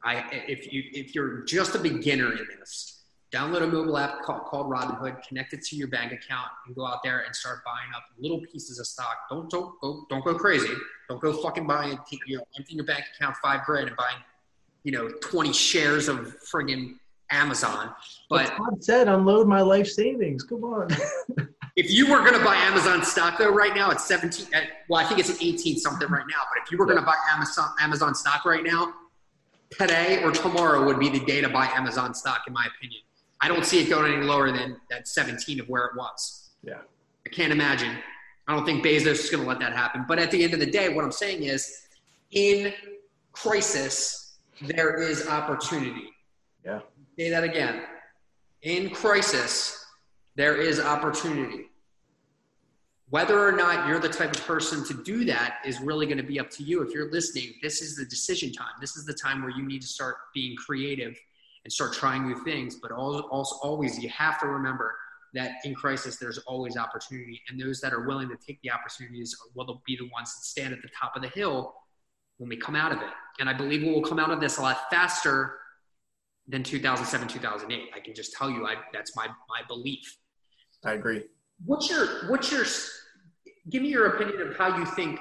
I, 0.02 0.24
if 0.48 0.72
you 0.72 0.84
if 0.92 1.14
you're 1.14 1.42
just 1.42 1.74
a 1.74 1.78
beginner 1.78 2.32
in 2.32 2.46
this, 2.58 3.02
download 3.30 3.62
a 3.62 3.66
mobile 3.66 3.98
app 3.98 4.22
called, 4.22 4.44
called 4.46 4.72
Robinhood, 4.72 5.22
connect 5.22 5.52
it 5.52 5.62
to 5.66 5.76
your 5.76 5.88
bank 5.88 6.12
account, 6.12 6.48
and 6.66 6.74
go 6.74 6.86
out 6.86 7.02
there 7.02 7.20
and 7.26 7.36
start 7.36 7.60
buying 7.64 7.90
up 7.94 8.04
little 8.18 8.40
pieces 8.40 8.78
of 8.78 8.86
stock. 8.86 9.16
Don't 9.28 9.50
don't 9.50 9.78
go 9.82 10.06
don't 10.08 10.24
go 10.24 10.34
crazy. 10.34 10.72
Don't 11.10 11.20
go 11.20 11.34
fucking 11.42 11.66
buying 11.66 11.98
you 12.26 12.38
know 12.38 12.44
emptying 12.56 12.76
your 12.78 12.86
bank 12.86 13.04
account 13.14 13.36
five 13.42 13.66
grand 13.66 13.88
and 13.88 13.96
buying 13.98 14.16
you 14.84 14.92
know 14.92 15.10
twenty 15.20 15.52
shares 15.52 16.08
of 16.08 16.36
friggin' 16.40 16.97
Amazon. 17.30 17.90
But 18.30 18.46
Todd 18.56 18.82
said, 18.82 19.08
unload 19.08 19.46
my 19.46 19.60
life 19.60 19.88
savings. 19.88 20.42
Come 20.42 20.64
on. 20.64 20.88
if 21.76 21.90
you 21.90 22.10
were 22.10 22.18
going 22.20 22.38
to 22.38 22.44
buy 22.44 22.56
Amazon 22.56 23.04
stock 23.04 23.38
though 23.38 23.52
right 23.52 23.74
now, 23.74 23.90
it's 23.90 24.06
17. 24.06 24.46
At, 24.52 24.64
well, 24.88 25.04
I 25.04 25.08
think 25.08 25.20
it's 25.20 25.30
at 25.30 25.42
18 25.42 25.78
something 25.78 26.08
right 26.08 26.24
now. 26.30 26.42
But 26.52 26.62
if 26.64 26.72
you 26.72 26.78
were 26.78 26.86
going 26.86 26.98
to 26.98 27.04
buy 27.04 27.16
Amazon 27.32 27.70
Amazon 27.80 28.14
stock 28.14 28.44
right 28.44 28.64
now, 28.64 28.92
today 29.70 30.22
or 30.22 30.32
tomorrow 30.32 30.84
would 30.84 30.98
be 30.98 31.08
the 31.08 31.20
day 31.20 31.40
to 31.40 31.48
buy 31.48 31.66
Amazon 31.66 32.14
stock, 32.14 32.42
in 32.46 32.52
my 32.52 32.66
opinion. 32.76 33.02
I 33.40 33.48
don't 33.48 33.64
see 33.64 33.80
it 33.80 33.88
going 33.88 34.12
any 34.12 34.24
lower 34.24 34.50
than 34.50 34.76
that 34.90 35.06
17 35.06 35.60
of 35.60 35.68
where 35.68 35.86
it 35.86 35.96
was. 35.96 36.50
Yeah. 36.62 36.80
I 37.26 37.30
can't 37.30 37.52
imagine. 37.52 37.96
I 38.48 38.54
don't 38.54 38.64
think 38.64 38.84
Bezos 38.84 39.06
is 39.06 39.30
going 39.30 39.42
to 39.42 39.48
let 39.48 39.60
that 39.60 39.74
happen. 39.74 40.04
But 40.08 40.18
at 40.18 40.30
the 40.30 40.42
end 40.42 40.54
of 40.54 40.60
the 40.60 40.70
day, 40.70 40.88
what 40.88 41.04
I'm 41.04 41.12
saying 41.12 41.44
is, 41.44 41.82
in 42.32 42.72
crisis, 43.32 44.38
there 44.62 45.00
is 45.00 45.28
opportunity. 45.28 46.10
Yeah. 46.64 46.80
Say 47.18 47.30
that 47.30 47.42
again. 47.42 47.82
In 48.62 48.90
crisis, 48.90 49.84
there 50.36 50.56
is 50.56 50.78
opportunity. 50.78 51.64
Whether 53.10 53.44
or 53.44 53.50
not 53.50 53.88
you're 53.88 53.98
the 53.98 54.08
type 54.08 54.36
of 54.36 54.46
person 54.46 54.84
to 54.84 55.02
do 55.02 55.24
that 55.24 55.56
is 55.64 55.80
really 55.80 56.06
going 56.06 56.18
to 56.18 56.22
be 56.22 56.38
up 56.38 56.48
to 56.50 56.62
you. 56.62 56.80
If 56.82 56.94
you're 56.94 57.10
listening, 57.10 57.54
this 57.60 57.82
is 57.82 57.96
the 57.96 58.04
decision 58.04 58.52
time. 58.52 58.74
This 58.80 58.96
is 58.96 59.04
the 59.04 59.14
time 59.14 59.42
where 59.42 59.50
you 59.50 59.66
need 59.66 59.82
to 59.82 59.88
start 59.88 60.14
being 60.32 60.54
creative 60.54 61.18
and 61.64 61.72
start 61.72 61.92
trying 61.92 62.28
new 62.28 62.44
things. 62.44 62.76
But 62.76 62.92
also, 62.92 63.56
always, 63.62 63.98
you 63.98 64.08
have 64.10 64.38
to 64.40 64.46
remember 64.46 64.94
that 65.34 65.52
in 65.64 65.74
crisis, 65.74 66.18
there's 66.18 66.38
always 66.38 66.76
opportunity. 66.76 67.42
And 67.48 67.60
those 67.60 67.80
that 67.80 67.92
are 67.92 68.06
willing 68.06 68.28
to 68.28 68.36
take 68.36 68.62
the 68.62 68.70
opportunities 68.70 69.36
will 69.56 69.82
be 69.84 69.96
the 69.96 70.08
ones 70.12 70.36
that 70.36 70.44
stand 70.44 70.72
at 70.72 70.82
the 70.82 70.88
top 70.96 71.16
of 71.16 71.22
the 71.22 71.28
hill 71.30 71.74
when 72.36 72.48
we 72.48 72.56
come 72.56 72.76
out 72.76 72.92
of 72.92 72.98
it. 72.98 73.10
And 73.40 73.48
I 73.48 73.54
believe 73.54 73.82
we 73.82 73.90
will 73.90 74.02
come 74.02 74.20
out 74.20 74.30
of 74.30 74.40
this 74.40 74.58
a 74.58 74.62
lot 74.62 74.88
faster 74.88 75.56
than 76.48 76.62
2007, 76.62 77.28
2008. 77.28 77.90
I 77.94 78.00
can 78.00 78.14
just 78.14 78.32
tell 78.32 78.50
you, 78.50 78.66
I, 78.66 78.76
that's 78.92 79.14
my, 79.14 79.26
my 79.26 79.60
belief. 79.68 80.18
I 80.84 80.92
agree. 80.92 81.24
What's 81.64 81.90
your 81.90 82.30
what's 82.30 82.52
your 82.52 82.64
give 83.68 83.82
me 83.82 83.88
your 83.88 84.14
opinion 84.14 84.48
of 84.48 84.56
how 84.56 84.78
you 84.78 84.86
think 84.86 85.18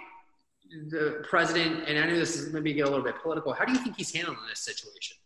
the 0.90 1.26
president 1.28 1.88
and 1.88 1.98
I 1.98 2.06
know 2.06 2.16
this 2.16 2.36
is 2.36 2.54
maybe 2.54 2.74
get 2.74 2.88
a 2.88 2.90
little 2.90 3.04
bit 3.04 3.16
political. 3.22 3.54
How 3.54 3.66
do 3.66 3.74
you 3.74 3.80
think 3.80 3.98
he's 3.98 4.14
handling 4.14 4.38
this 4.50 4.60
situation? 4.60 5.18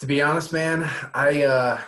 To 0.00 0.06
be 0.06 0.22
honest, 0.22 0.52
man, 0.52 0.88
I 1.14 1.42
uh, 1.42 1.80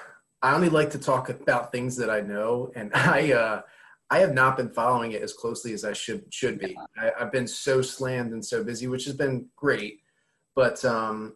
I 0.42 0.54
only 0.54 0.70
like 0.70 0.90
to 0.90 0.98
talk 0.98 1.28
about 1.28 1.72
things 1.72 1.96
that 1.96 2.10
I 2.10 2.20
know, 2.20 2.72
and 2.74 2.90
I 2.94 3.32
uh, 3.32 3.62
I 4.10 4.18
have 4.20 4.32
not 4.32 4.56
been 4.56 4.70
following 4.70 5.12
it 5.12 5.22
as 5.22 5.32
closely 5.32 5.72
as 5.74 5.84
I 5.84 5.92
should 5.92 6.32
should 6.32 6.58
be. 6.58 6.76
I, 6.96 7.12
have 7.18 7.30
been 7.30 7.46
so 7.46 7.82
slammed 7.82 8.32
and 8.32 8.44
so 8.44 8.64
busy, 8.64 8.86
which 8.86 9.04
has 9.04 9.14
been 9.14 9.46
great, 9.56 10.00
but 10.56 10.82
um, 10.84 11.34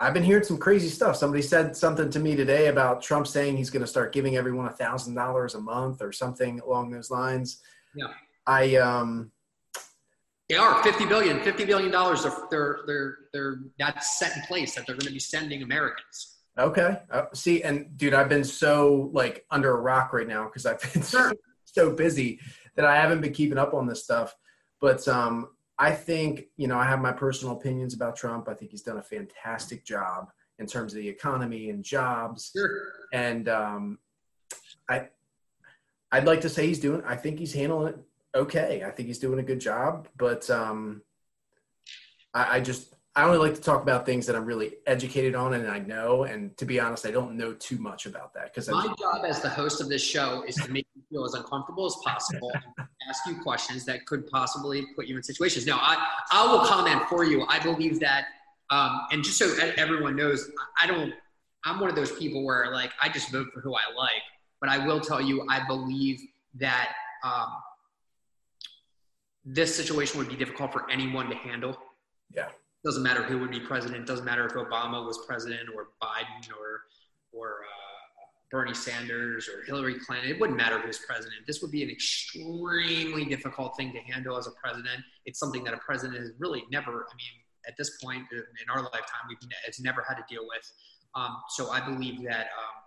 I've 0.00 0.14
been 0.14 0.24
hearing 0.24 0.44
some 0.44 0.58
crazy 0.58 0.88
stuff. 0.88 1.16
Somebody 1.16 1.42
said 1.42 1.76
something 1.76 2.10
to 2.10 2.18
me 2.18 2.34
today 2.34 2.66
about 2.66 3.00
Trump 3.00 3.26
saying 3.26 3.56
he's 3.56 3.70
going 3.70 3.82
to 3.82 3.86
start 3.86 4.12
giving 4.12 4.36
everyone 4.36 4.66
a 4.66 4.72
thousand 4.72 5.14
dollars 5.14 5.54
a 5.54 5.60
month 5.60 6.02
or 6.02 6.10
something 6.10 6.60
along 6.60 6.90
those 6.90 7.10
lines. 7.10 7.60
Yeah. 7.94 8.08
I 8.46 8.76
um. 8.76 9.30
They 10.48 10.56
are 10.56 10.82
50 10.82 11.06
billion, 11.06 11.40
50 11.40 11.64
billion 11.64 11.90
dollars. 11.90 12.26
They're, 12.50 12.80
they're, 12.86 13.16
they're, 13.32 13.60
that's 13.78 14.18
set 14.18 14.36
in 14.36 14.42
place 14.42 14.74
that 14.74 14.86
they're 14.86 14.94
going 14.94 15.06
to 15.06 15.12
be 15.12 15.18
sending 15.18 15.62
Americans. 15.62 16.36
Okay. 16.58 16.98
Uh, 17.10 17.24
see, 17.32 17.62
and 17.62 17.96
dude, 17.96 18.12
I've 18.12 18.28
been 18.28 18.44
so 18.44 19.10
like 19.14 19.46
under 19.50 19.70
a 19.70 19.80
rock 19.80 20.12
right 20.12 20.28
now 20.28 20.44
because 20.44 20.66
I've 20.66 20.80
been 20.92 21.02
so, 21.02 21.32
so 21.64 21.92
busy 21.92 22.40
that 22.76 22.84
I 22.84 22.96
haven't 22.96 23.22
been 23.22 23.32
keeping 23.32 23.56
up 23.56 23.72
on 23.72 23.86
this 23.86 24.04
stuff. 24.04 24.34
But 24.80 25.06
um, 25.08 25.48
I 25.78 25.90
think, 25.92 26.46
you 26.56 26.68
know, 26.68 26.78
I 26.78 26.84
have 26.84 27.00
my 27.00 27.12
personal 27.12 27.56
opinions 27.56 27.94
about 27.94 28.16
Trump. 28.16 28.48
I 28.48 28.54
think 28.54 28.70
he's 28.70 28.82
done 28.82 28.98
a 28.98 29.02
fantastic 29.02 29.84
job 29.84 30.30
in 30.58 30.66
terms 30.66 30.92
of 30.92 30.98
the 30.98 31.08
economy 31.08 31.70
and 31.70 31.82
jobs. 31.82 32.52
Sure. 32.56 32.92
And 33.12 33.48
um, 33.48 33.98
I, 34.88 35.08
I'd 36.12 36.26
like 36.26 36.42
to 36.42 36.48
say 36.48 36.66
he's 36.66 36.78
doing. 36.78 37.02
I 37.04 37.16
think 37.16 37.38
he's 37.38 37.52
handling 37.52 37.94
it 37.94 37.98
okay. 38.34 38.84
I 38.86 38.90
think 38.90 39.08
he's 39.08 39.18
doing 39.18 39.38
a 39.38 39.42
good 39.42 39.60
job. 39.60 40.08
But 40.16 40.48
um, 40.50 41.02
I, 42.32 42.56
I 42.56 42.60
just 42.60 42.93
I 43.16 43.24
only 43.24 43.38
like 43.38 43.54
to 43.54 43.60
talk 43.60 43.80
about 43.80 44.04
things 44.04 44.26
that 44.26 44.34
I'm 44.34 44.44
really 44.44 44.74
educated 44.86 45.36
on 45.36 45.54
and 45.54 45.68
I 45.68 45.78
know. 45.78 46.24
And 46.24 46.56
to 46.56 46.64
be 46.64 46.80
honest, 46.80 47.06
I 47.06 47.12
don't 47.12 47.36
know 47.36 47.52
too 47.54 47.78
much 47.78 48.06
about 48.06 48.34
that 48.34 48.52
because 48.52 48.68
my 48.68 48.92
job 48.98 49.24
as 49.24 49.40
the 49.40 49.48
host 49.48 49.80
of 49.80 49.88
this 49.88 50.02
show 50.02 50.42
is 50.48 50.56
to 50.56 50.70
make 50.70 50.88
you 50.96 51.02
feel 51.08 51.24
as 51.24 51.34
uncomfortable 51.34 51.86
as 51.86 51.94
possible 52.04 52.50
and 52.76 52.88
ask 53.08 53.24
you 53.28 53.40
questions 53.40 53.84
that 53.84 54.04
could 54.06 54.26
possibly 54.26 54.84
put 54.96 55.06
you 55.06 55.16
in 55.16 55.22
situations. 55.22 55.64
Now, 55.64 55.78
I, 55.80 56.04
I 56.32 56.50
will 56.50 56.66
comment 56.66 57.02
for 57.08 57.24
you. 57.24 57.46
I 57.48 57.60
believe 57.60 58.00
that, 58.00 58.24
um, 58.70 59.02
and 59.12 59.22
just 59.22 59.38
so 59.38 59.54
everyone 59.76 60.16
knows, 60.16 60.50
I 60.80 60.88
don't, 60.88 61.14
I'm 61.64 61.78
one 61.78 61.90
of 61.90 61.96
those 61.96 62.10
people 62.10 62.44
where 62.44 62.72
like 62.72 62.90
I 63.00 63.08
just 63.08 63.30
vote 63.30 63.46
for 63.54 63.60
who 63.60 63.74
I 63.74 63.94
like, 63.96 64.22
but 64.60 64.68
I 64.68 64.84
will 64.84 65.00
tell 65.00 65.20
you, 65.20 65.46
I 65.48 65.64
believe 65.68 66.20
that 66.54 66.92
um, 67.22 67.52
this 69.44 69.74
situation 69.74 70.18
would 70.18 70.28
be 70.28 70.36
difficult 70.36 70.72
for 70.72 70.90
anyone 70.90 71.28
to 71.30 71.36
handle. 71.36 71.78
Yeah. 72.34 72.48
Doesn't 72.84 73.02
matter 73.02 73.22
who 73.22 73.38
would 73.38 73.50
be 73.50 73.60
president. 73.60 74.06
Doesn't 74.06 74.26
matter 74.26 74.44
if 74.46 74.52
Obama 74.52 75.06
was 75.06 75.24
president 75.26 75.68
or 75.74 75.88
Biden 76.02 76.50
or 76.50 76.82
or 77.32 77.48
uh, 77.48 77.84
Bernie 78.50 78.74
Sanders 78.74 79.48
or 79.48 79.64
Hillary 79.64 79.98
Clinton. 79.98 80.30
It 80.30 80.38
wouldn't 80.38 80.56
matter 80.56 80.78
who's 80.78 80.98
president. 80.98 81.46
This 81.46 81.62
would 81.62 81.70
be 81.70 81.82
an 81.82 81.90
extremely 81.90 83.24
difficult 83.24 83.76
thing 83.76 83.92
to 83.92 83.98
handle 84.00 84.36
as 84.36 84.46
a 84.46 84.52
president. 84.52 85.02
It's 85.24 85.38
something 85.38 85.64
that 85.64 85.74
a 85.74 85.78
president 85.78 86.20
has 86.20 86.30
really 86.38 86.62
never, 86.70 86.92
I 86.92 87.14
mean, 87.16 87.34
at 87.66 87.76
this 87.76 87.96
point 88.02 88.22
in 88.32 88.70
our 88.70 88.82
lifetime, 88.82 89.24
we've 89.28 89.38
it's 89.66 89.80
never 89.80 90.04
had 90.06 90.14
to 90.16 90.24
deal 90.28 90.44
with. 90.46 90.70
Um, 91.14 91.36
so 91.48 91.70
I 91.70 91.80
believe 91.80 92.22
that 92.24 92.46
um, 92.58 92.83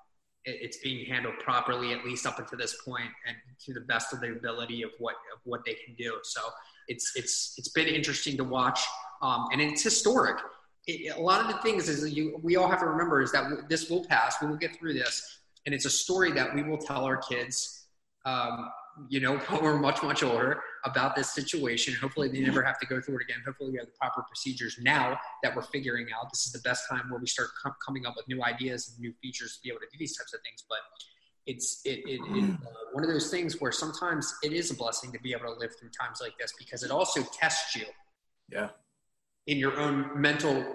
it's 0.49 0.77
being 0.77 1.05
handled 1.05 1.35
properly, 1.39 1.93
at 1.93 2.05
least 2.05 2.25
up 2.25 2.39
until 2.39 2.57
this 2.57 2.81
point, 2.83 3.09
and 3.27 3.35
to 3.65 3.73
the 3.73 3.81
best 3.81 4.13
of 4.13 4.21
their 4.21 4.33
ability 4.33 4.83
of 4.83 4.91
what 4.99 5.15
of 5.33 5.39
what 5.43 5.65
they 5.65 5.73
can 5.73 5.93
do. 5.95 6.17
So 6.23 6.41
it's 6.87 7.11
it's 7.15 7.53
it's 7.57 7.69
been 7.69 7.87
interesting 7.87 8.37
to 8.37 8.43
watch, 8.43 8.79
um, 9.21 9.47
and 9.51 9.61
it's 9.61 9.83
historic. 9.83 10.39
It, 10.87 11.15
a 11.17 11.21
lot 11.21 11.41
of 11.41 11.47
the 11.47 11.61
things 11.61 11.89
is 11.89 12.09
you, 12.13 12.39
we 12.41 12.55
all 12.55 12.69
have 12.69 12.79
to 12.79 12.85
remember 12.85 13.21
is 13.21 13.31
that 13.33 13.67
this 13.67 13.89
will 13.89 14.05
pass. 14.05 14.37
We 14.41 14.47
will 14.47 14.55
get 14.55 14.77
through 14.77 14.93
this 14.93 15.37
and 15.67 15.75
it's 15.75 15.85
a 15.85 15.89
story 15.89 16.31
that 16.31 16.55
we 16.55 16.63
will 16.63 16.77
tell 16.77 17.03
our 17.03 17.17
kids 17.17 17.85
um, 18.25 18.71
you 19.09 19.19
know 19.19 19.37
when 19.49 19.63
we're 19.63 19.77
much 19.77 20.01
much 20.01 20.23
older 20.23 20.61
about 20.87 21.15
this 21.15 21.33
situation. 21.33 21.93
Hopefully 21.95 22.29
they 22.29 22.39
never 22.39 22.63
have 22.63 22.79
to 22.79 22.85
go 22.85 22.99
through 23.01 23.17
it 23.17 23.21
again. 23.23 23.37
Hopefully 23.45 23.71
we 23.71 23.77
have 23.77 23.87
the 23.87 23.93
proper 23.99 24.23
procedures 24.27 24.77
now 24.81 25.19
that 25.43 25.55
we're 25.55 25.63
figuring 25.63 26.07
out. 26.15 26.29
This 26.31 26.45
is 26.45 26.51
the 26.51 26.59
best 26.59 26.89
time 26.89 27.09
where 27.09 27.19
we 27.19 27.27
start 27.27 27.49
com- 27.61 27.75
coming 27.85 28.05
up 28.05 28.15
with 28.15 28.27
new 28.27 28.43
ideas 28.43 28.89
and 28.89 28.99
new 28.99 29.13
features 29.21 29.55
to 29.55 29.61
be 29.63 29.69
able 29.69 29.79
to 29.79 29.87
do 29.91 29.97
these 29.97 30.17
types 30.17 30.33
of 30.33 30.41
things. 30.41 30.63
But 30.67 30.79
it's 31.45 31.81
it, 31.85 31.99
it, 32.05 32.19
it 32.21 32.49
uh, 32.51 32.69
one 32.93 33.03
of 33.03 33.09
those 33.09 33.29
things 33.29 33.61
where 33.61 33.71
sometimes 33.71 34.33
it 34.43 34.53
is 34.53 34.71
a 34.71 34.75
blessing 34.75 35.11
to 35.11 35.19
be 35.19 35.33
able 35.33 35.53
to 35.53 35.59
live 35.59 35.71
through 35.79 35.89
times 35.89 36.19
like 36.21 36.37
this 36.39 36.53
because 36.57 36.83
it 36.83 36.91
also 36.91 37.23
tests 37.33 37.75
you. 37.75 37.85
Yeah. 38.49 38.69
In 39.47 39.57
your 39.57 39.79
own 39.79 40.09
mental 40.19 40.65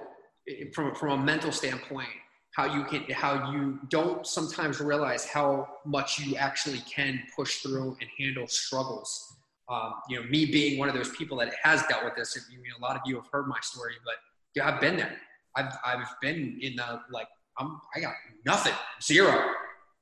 from, 0.72 0.94
from 0.94 1.20
a 1.20 1.22
mental 1.22 1.52
standpoint 1.52 2.08
how 2.52 2.66
you 2.66 2.84
can 2.84 3.04
how 3.12 3.50
you 3.50 3.78
don't 3.88 4.26
sometimes 4.26 4.80
realize 4.80 5.24
how 5.24 5.68
much 5.84 6.18
you 6.18 6.36
actually 6.36 6.80
can 6.80 7.22
push 7.34 7.62
through 7.62 7.96
and 8.00 8.10
handle 8.18 8.46
struggles 8.46 9.36
um, 9.68 9.94
you 10.08 10.18
know 10.18 10.26
me 10.28 10.46
being 10.46 10.78
one 10.78 10.88
of 10.88 10.94
those 10.94 11.10
people 11.10 11.36
that 11.38 11.52
has 11.62 11.82
dealt 11.88 12.04
with 12.04 12.14
this 12.16 12.36
I 12.36 12.56
mean, 12.56 12.72
a 12.76 12.82
lot 12.82 12.96
of 12.96 13.02
you 13.06 13.16
have 13.16 13.26
heard 13.32 13.46
my 13.46 13.58
story 13.60 13.94
but 14.04 14.14
yeah, 14.54 14.68
i've 14.68 14.80
been 14.80 14.96
there. 14.96 15.16
I've, 15.56 15.72
I've 15.84 16.06
been 16.20 16.58
in 16.60 16.76
the 16.76 17.00
like 17.10 17.28
i'm 17.58 17.80
i 17.94 18.00
got 18.00 18.14
nothing 18.44 18.74
zero. 19.02 19.50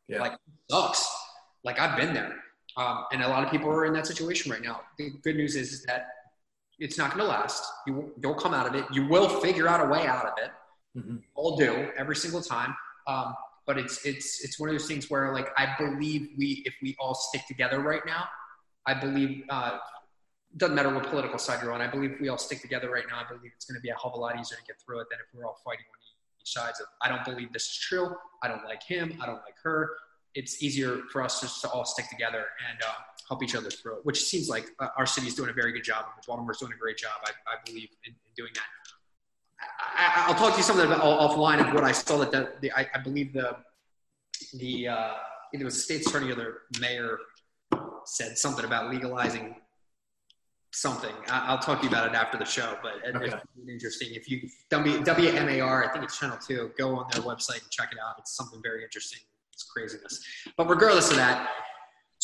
Yeah. 0.09 0.21
like 0.21 0.33
sucks. 0.71 1.09
Like 1.65 1.79
i've 1.79 1.97
been 1.97 2.15
there. 2.15 2.35
Um, 2.77 3.05
and 3.13 3.23
a 3.23 3.29
lot 3.29 3.45
of 3.45 3.51
people 3.51 3.69
are 3.69 3.85
in 3.85 3.93
that 3.95 4.07
situation 4.07 4.51
right 4.51 4.63
now. 4.63 4.83
The 4.97 5.11
good 5.23 5.37
news 5.37 5.57
is, 5.57 5.73
is 5.73 5.83
that 5.85 6.07
it's 6.79 6.97
not 6.97 7.11
going 7.11 7.21
to 7.21 7.29
last. 7.29 7.65
You, 7.87 8.13
you'll 8.23 8.35
come 8.35 8.55
out 8.55 8.67
of 8.67 8.75
it. 8.75 8.85
You 8.93 9.07
will 9.07 9.29
figure 9.29 9.69
out 9.69 9.85
a 9.85 9.89
way 9.89 10.07
out 10.07 10.25
of 10.25 10.33
it. 10.43 10.51
Mm-hmm. 10.99 11.17
All 11.35 11.57
do 11.57 11.91
every 11.97 12.17
single 12.17 12.41
time. 12.41 12.75
Um, 13.07 13.35
but 13.67 13.79
it's 13.79 14.05
it's 14.05 14.43
it's 14.43 14.59
one 14.59 14.69
of 14.69 14.75
those 14.75 14.89
things 14.89 15.11
where 15.11 15.33
like 15.33 15.49
I 15.57 15.75
believe 15.79 16.31
we 16.37 16.63
if 16.65 16.75
we 16.83 16.97
all 16.99 17.15
stick 17.15 17.47
together 17.47 17.81
right 17.81 18.05
now, 18.07 18.25
I 18.87 18.95
believe 18.95 19.45
uh, 19.49 19.79
doesn't 20.57 20.75
matter 20.75 20.93
what 20.93 21.09
political 21.09 21.39
side 21.39 21.63
you're 21.63 21.73
on. 21.73 21.81
I 21.81 21.87
believe 21.87 22.13
if 22.13 22.21
we 22.21 22.29
all 22.29 22.39
stick 22.39 22.61
together 22.61 22.91
right 22.91 23.05
now, 23.09 23.21
I 23.25 23.29
believe 23.33 23.53
it's 23.55 23.67
going 23.67 23.77
to 23.77 23.83
be 23.83 23.91
a 23.91 23.95
hell 23.95 24.11
of 24.13 24.15
a 24.15 24.21
lot 24.21 24.39
easier 24.39 24.57
to 24.59 24.65
get 24.65 24.77
through 24.85 25.01
it 25.01 25.07
than 25.11 25.19
if 25.21 25.27
we're 25.35 25.47
all 25.47 25.59
fighting 25.65 25.85
on 25.85 26.01
each 26.41 26.53
sides 26.53 26.81
of. 26.81 26.87
I 27.03 27.09
don't 27.09 27.25
believe 27.25 27.53
this 27.53 27.67
is 27.67 27.77
true. 27.77 28.15
I 28.43 28.49
don't 28.49 28.65
like 28.65 28.83
him. 28.83 29.17
I 29.23 29.27
don't 29.27 29.43
like 29.43 29.55
her. 29.63 29.91
It's 30.35 30.63
easier 30.63 31.03
for 31.13 31.23
us 31.23 31.41
just 31.41 31.61
to 31.63 31.69
all 31.71 31.85
stick 31.85 32.09
together 32.09 32.47
and 32.69 32.79
uh, 32.83 32.93
help 33.29 33.43
each 33.43 33.55
other 33.55 33.71
through 33.71 33.99
it, 33.99 34.01
which 34.05 34.25
seems 34.25 34.49
like 34.49 34.67
uh, 34.79 34.89
our 34.97 35.07
city 35.07 35.27
is 35.27 35.35
doing 35.35 35.51
a 35.51 35.53
very 35.53 35.73
good 35.73 35.85
job. 35.85 36.07
Baltimore's 36.27 36.59
doing 36.59 36.73
a 36.73 36.79
great 36.79 36.97
job. 36.97 37.13
I, 37.25 37.31
I 37.31 37.57
believe 37.65 37.89
in, 38.05 38.13
in 38.13 38.17
doing 38.37 38.51
that. 38.55 38.63
I, 39.97 40.27
will 40.29 40.35
talk 40.35 40.53
to 40.53 40.57
you 40.57 40.63
something 40.63 40.87
about 40.87 41.01
offline 41.01 41.67
of 41.67 41.75
what 41.75 41.85
I 41.85 41.93
saw 41.93 42.19
that 42.19 42.33
the, 42.33 42.53
the 42.61 42.73
I, 42.73 42.89
I, 42.95 42.99
believe 42.99 43.33
the 43.33 43.57
the 44.55 44.89
uh, 44.89 45.13
was 45.63 45.75
the 45.75 45.81
state's 45.81 46.07
attorney 46.07 46.33
or 46.33 46.35
the 46.35 46.81
mayor 46.81 47.19
said 48.11 48.37
something 48.37 48.65
about 48.65 48.91
legalizing 48.91 49.55
something. 50.73 51.15
I, 51.29 51.53
will 51.53 51.59
talk 51.59 51.81
to 51.81 51.85
you 51.85 51.91
about 51.91 52.09
it 52.09 52.15
after 52.15 52.39
the 52.39 52.45
show, 52.45 52.77
but 52.83 52.95
okay. 53.17 53.27
it's 53.27 53.69
interesting. 53.69 54.09
If 54.13 54.31
you 54.31 54.49
w, 54.71 55.01
WMAR, 55.03 55.89
I 55.89 55.93
think 55.93 56.05
it's 56.05 56.19
Channel 56.19 56.39
Two. 56.39 56.71
Go 56.79 56.97
on 56.97 57.07
their 57.13 57.23
website 57.23 57.63
and 57.63 57.71
check 57.71 57.91
it 57.93 57.99
out. 57.99 58.17
It's 58.19 58.37
something 58.37 58.61
very 58.63 58.83
interesting. 58.85 59.21
It's 59.53 59.65
craziness. 59.65 60.25
But 60.57 60.69
regardless 60.69 61.11
of 61.11 61.17
that, 61.17 61.49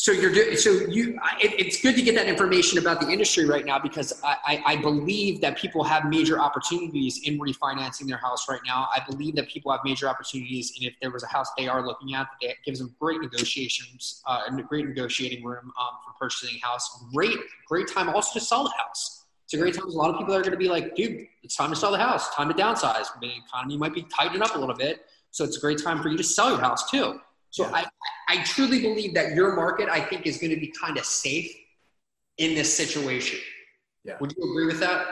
So 0.07 0.13
you're 0.13 0.31
doing. 0.31 0.55
So 0.55 0.71
you. 0.71 1.19
It, 1.41 1.59
it's 1.59 1.81
good 1.81 1.93
to 1.97 2.01
get 2.01 2.15
that 2.15 2.27
information 2.27 2.79
about 2.79 3.01
the 3.01 3.09
industry 3.09 3.43
right 3.43 3.65
now 3.65 3.77
because 3.77 4.23
I, 4.23 4.37
I, 4.45 4.63
I, 4.65 4.75
believe 4.77 5.41
that 5.41 5.57
people 5.57 5.83
have 5.83 6.05
major 6.05 6.39
opportunities 6.39 7.27
in 7.27 7.37
refinancing 7.37 8.07
their 8.07 8.15
house 8.15 8.47
right 8.47 8.61
now. 8.65 8.87
I 8.95 9.01
believe 9.05 9.35
that 9.35 9.49
people 9.49 9.69
have 9.69 9.81
major 9.83 10.07
opportunities, 10.07 10.71
and 10.77 10.87
if 10.87 10.93
there 11.01 11.11
was 11.11 11.23
a 11.23 11.27
house 11.27 11.49
they 11.57 11.67
are 11.67 11.85
looking 11.85 12.13
at, 12.15 12.27
that 12.41 12.53
gives 12.63 12.79
them 12.79 12.95
great 13.01 13.19
negotiations, 13.19 14.21
uh, 14.25 14.49
great 14.69 14.87
negotiating 14.87 15.43
room 15.43 15.73
um, 15.77 15.97
for 16.05 16.13
purchasing 16.17 16.57
a 16.63 16.65
house. 16.65 17.03
Great, 17.13 17.35
great 17.67 17.89
time 17.89 18.07
also 18.07 18.39
to 18.39 18.45
sell 18.45 18.63
the 18.63 18.71
house. 18.77 19.25
It's 19.43 19.55
a 19.55 19.57
great 19.57 19.73
time. 19.73 19.89
A 19.89 19.91
lot 19.91 20.09
of 20.09 20.17
people 20.17 20.33
are 20.33 20.39
going 20.39 20.51
to 20.51 20.57
be 20.57 20.69
like, 20.69 20.95
dude, 20.95 21.27
it's 21.43 21.57
time 21.57 21.69
to 21.71 21.75
sell 21.75 21.91
the 21.91 21.97
house. 21.97 22.33
Time 22.33 22.47
to 22.47 22.55
downsize. 22.55 23.07
The 23.19 23.29
economy 23.45 23.75
might 23.75 23.93
be 23.93 24.03
tightening 24.03 24.41
up 24.41 24.55
a 24.55 24.57
little 24.57 24.73
bit, 24.73 25.01
so 25.31 25.43
it's 25.43 25.57
a 25.57 25.59
great 25.59 25.83
time 25.83 26.01
for 26.01 26.07
you 26.07 26.15
to 26.15 26.23
sell 26.23 26.51
your 26.51 26.61
house 26.61 26.89
too. 26.89 27.19
So 27.49 27.65
yeah. 27.65 27.75
I, 27.75 27.85
I 28.27 28.43
truly 28.43 28.81
believe 28.81 29.13
that 29.13 29.33
your 29.33 29.55
market, 29.55 29.89
I 29.89 30.01
think, 30.01 30.25
is 30.25 30.37
going 30.37 30.51
to 30.51 30.59
be 30.59 30.67
kind 30.67 30.97
of 30.97 31.05
safe 31.05 31.53
in 32.37 32.55
this 32.55 32.75
situation. 32.75 33.39
Yeah. 34.03 34.17
Would 34.19 34.33
you 34.37 34.43
agree 34.51 34.67
with 34.67 34.79
that? 34.79 35.05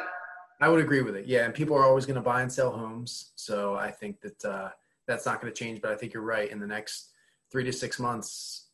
I 0.62 0.70
would 0.70 0.80
agree 0.80 1.02
with 1.02 1.16
it. 1.16 1.26
Yeah, 1.26 1.46
and 1.46 1.54
people 1.54 1.76
are 1.76 1.84
always 1.84 2.06
going 2.06 2.16
to 2.16 2.22
buy 2.22 2.42
and 2.42 2.52
sell 2.52 2.72
homes, 2.72 3.32
so 3.36 3.76
I 3.76 3.92
think 3.92 4.22
that 4.22 4.46
uh, 4.46 4.70
that's 5.08 5.26
not 5.26 5.42
going 5.42 5.52
to 5.54 5.58
change. 5.58 5.82
But 5.82 5.92
I 5.92 5.96
think 5.96 6.14
you're 6.14 6.24
right. 6.24 6.50
In 6.50 6.60
the 6.60 6.68
next 6.68 7.12
three 7.52 7.64
to 7.66 7.74
six 7.74 8.00
months, 8.00 8.68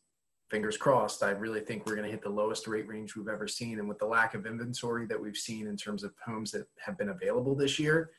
fingers 0.50 0.76
crossed, 0.76 1.22
I 1.22 1.30
really 1.30 1.60
think 1.60 1.86
we're 1.86 1.96
going 1.96 2.06
to 2.06 2.10
hit 2.10 2.22
the 2.22 2.28
lowest 2.28 2.66
rate 2.68 2.86
range 2.86 3.16
we've 3.16 3.28
ever 3.28 3.48
seen. 3.48 3.78
And 3.78 3.88
with 3.88 3.98
the 3.98 4.06
lack 4.06 4.34
of 4.34 4.46
inventory 4.46 5.06
that 5.06 5.20
we've 5.20 5.36
seen 5.36 5.66
in 5.66 5.76
terms 5.76 6.04
of 6.04 6.12
homes 6.24 6.50
that 6.52 6.66
have 6.78 6.98
been 6.98 7.08
available 7.08 7.54
this 7.54 7.78
year, 7.78 8.10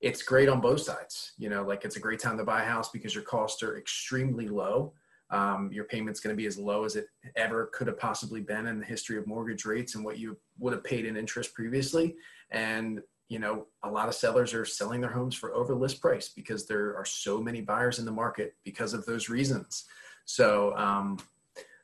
it's 0.00 0.22
great 0.22 0.48
on 0.48 0.60
both 0.60 0.80
sides. 0.80 1.32
You 1.38 1.48
know, 1.48 1.64
like 1.64 1.84
it's 1.84 1.96
a 1.96 2.00
great 2.00 2.20
time 2.20 2.36
to 2.38 2.44
buy 2.44 2.62
a 2.62 2.66
house 2.66 2.90
because 2.90 3.14
your 3.14 3.24
costs 3.24 3.62
are 3.62 3.78
extremely 3.78 4.48
low. 4.48 4.92
Um, 5.32 5.70
your 5.72 5.84
payment's 5.84 6.20
going 6.20 6.36
to 6.36 6.40
be 6.40 6.46
as 6.46 6.58
low 6.58 6.84
as 6.84 6.94
it 6.94 7.06
ever 7.36 7.70
could 7.72 7.86
have 7.86 7.98
possibly 7.98 8.40
been 8.40 8.66
in 8.66 8.78
the 8.78 8.84
history 8.84 9.18
of 9.18 9.26
mortgage 9.26 9.64
rates 9.64 9.94
and 9.94 10.04
what 10.04 10.18
you 10.18 10.36
would 10.58 10.72
have 10.72 10.84
paid 10.84 11.06
in 11.06 11.16
interest 11.16 11.54
previously. 11.54 12.14
And 12.50 13.00
you 13.32 13.38
know, 13.38 13.66
a 13.82 13.90
lot 13.90 14.08
of 14.08 14.14
sellers 14.14 14.52
are 14.52 14.66
selling 14.66 15.00
their 15.00 15.10
homes 15.10 15.34
for 15.34 15.54
over 15.54 15.74
list 15.74 16.02
price 16.02 16.28
because 16.28 16.66
there 16.66 16.94
are 16.98 17.06
so 17.06 17.40
many 17.40 17.62
buyers 17.62 17.98
in 17.98 18.04
the 18.04 18.12
market 18.12 18.54
because 18.62 18.92
of 18.92 19.06
those 19.06 19.30
reasons. 19.30 19.86
So, 20.26 20.76
um, 20.76 21.18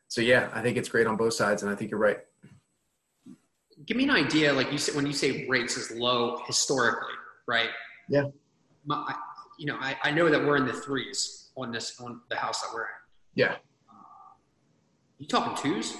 so 0.09 0.21
yeah, 0.21 0.51
I 0.53 0.61
think 0.61 0.77
it's 0.77 0.91
great 0.91 1.07
on 1.07 1.17
both 1.17 1.33
sides, 1.33 1.63
and 1.63 1.73
I 1.73 1.75
think 1.75 1.91
you're 1.91 2.01
right. 2.01 2.19
Give 3.87 3.97
me 3.97 4.05
an 4.05 4.11
idea, 4.11 4.53
like 4.53 4.71
you 4.71 4.77
said, 4.77 4.95
when 4.95 5.07
you 5.07 5.15
say 5.15 5.47
rates 5.49 5.79
is 5.79 5.91
low 5.91 6.43
historically, 6.47 7.15
right? 7.47 7.71
Yeah. 8.11 8.25
My, 8.85 9.15
you 9.59 9.65
know, 9.65 9.79
I, 9.81 9.97
I 10.05 10.11
know 10.11 10.29
that 10.29 10.45
we're 10.45 10.57
in 10.59 10.67
the 10.67 10.75
threes 10.75 11.49
on 11.57 11.73
this 11.73 11.99
on 11.99 12.21
the 12.29 12.37
house 12.37 12.61
that 12.61 12.69
we're 12.75 12.83
in. 12.83 12.89
Yeah. 13.39 13.55
You 15.19 15.29
talking 15.29 15.57
twos? 15.57 15.97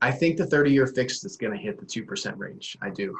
I 0.00 0.12
think 0.12 0.36
the 0.36 0.46
30 0.46 0.70
year 0.70 0.86
fixed 0.86 1.26
is 1.26 1.36
going 1.36 1.52
to 1.52 1.58
hit 1.58 1.80
the 1.80 1.84
2% 1.84 2.38
range. 2.38 2.76
I 2.80 2.90
do. 2.90 3.12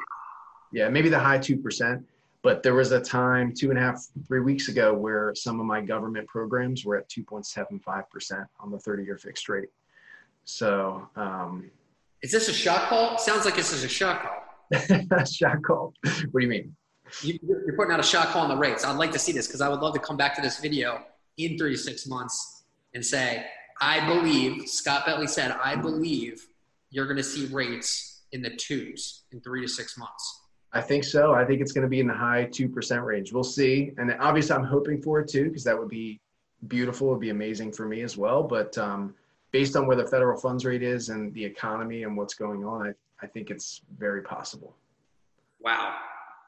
Yeah, 0.71 0.87
maybe 0.87 1.09
the 1.09 1.19
high 1.19 1.37
2%. 1.37 2.01
But 2.43 2.63
there 2.63 2.73
was 2.73 2.93
a 2.93 3.01
time 3.01 3.53
two 3.53 3.71
and 3.71 3.77
a 3.77 3.81
half, 3.81 4.05
three 4.25 4.39
weeks 4.39 4.69
ago 4.69 4.93
where 4.93 5.35
some 5.35 5.59
of 5.59 5.65
my 5.65 5.81
government 5.81 6.27
programs 6.29 6.85
were 6.85 6.95
at 6.95 7.09
2.75% 7.09 8.45
on 8.61 8.71
the 8.71 8.79
30 8.79 9.03
year 9.03 9.17
fixed 9.17 9.49
rate. 9.49 9.69
So, 10.45 11.05
um, 11.17 11.69
is 12.21 12.31
this 12.31 12.47
a 12.47 12.53
shot 12.53 12.87
call? 12.87 13.17
Sounds 13.17 13.43
like 13.43 13.55
this 13.57 13.73
is 13.73 13.83
a 13.83 13.89
shot 13.89 14.21
call. 14.21 15.25
shot 15.25 15.61
call. 15.61 15.93
What 16.31 16.39
do 16.39 16.45
you 16.45 16.49
mean? 16.49 16.73
You, 17.21 17.37
are 17.67 17.75
putting 17.75 17.93
out 17.93 17.99
a 17.99 18.03
shot 18.03 18.27
call 18.27 18.43
on 18.43 18.49
the 18.49 18.57
rates. 18.57 18.85
I'd 18.85 18.97
like 18.97 19.11
to 19.11 19.19
see 19.19 19.33
this 19.33 19.47
because 19.47 19.59
I 19.59 19.67
would 19.67 19.81
love 19.81 19.93
to 19.93 19.99
come 19.99 20.15
back 20.15 20.35
to 20.35 20.41
this 20.41 20.59
video 20.59 21.03
in 21.37 21.57
three 21.57 21.71
to 21.71 21.77
six 21.77 22.07
months 22.07 22.52
and 22.93 23.05
say, 23.05 23.45
I 23.81 24.05
believe, 24.07 24.67
Scott 24.67 25.05
Bentley 25.05 25.27
said, 25.27 25.51
I 25.51 25.75
believe 25.75 26.47
you're 26.89 27.05
going 27.05 27.17
to 27.17 27.23
see 27.23 27.47
rates 27.47 28.21
in 28.31 28.41
the 28.41 28.51
twos 28.51 29.23
in 29.31 29.41
three 29.41 29.61
to 29.61 29.67
six 29.67 29.97
months. 29.97 30.41
I 30.73 30.81
think 30.81 31.03
so. 31.03 31.33
I 31.33 31.45
think 31.45 31.61
it's 31.61 31.71
going 31.71 31.83
to 31.83 31.89
be 31.89 31.99
in 31.99 32.07
the 32.07 32.13
high 32.13 32.45
2% 32.45 33.05
range. 33.05 33.31
We'll 33.31 33.43
see. 33.43 33.91
And 33.97 34.15
obviously, 34.19 34.55
I'm 34.55 34.63
hoping 34.63 35.01
for 35.01 35.19
it 35.19 35.27
too, 35.27 35.45
because 35.45 35.63
that 35.65 35.77
would 35.77 35.89
be 35.89 36.19
beautiful. 36.67 37.09
It 37.09 37.11
would 37.11 37.19
be 37.19 37.29
amazing 37.29 37.71
for 37.73 37.85
me 37.87 38.01
as 38.01 38.17
well. 38.17 38.43
But 38.43 38.75
um, 38.77 39.13
based 39.51 39.75
on 39.75 39.85
where 39.85 39.95
the 39.95 40.05
federal 40.05 40.39
funds 40.39 40.65
rate 40.65 40.81
is 40.81 41.09
and 41.09 41.33
the 41.33 41.45
economy 41.45 42.03
and 42.03 42.17
what's 42.17 42.33
going 42.33 42.65
on, 42.65 42.87
I, 42.87 42.93
I 43.23 43.27
think 43.27 43.51
it's 43.51 43.81
very 43.97 44.23
possible. 44.23 44.75
Wow. 45.59 45.95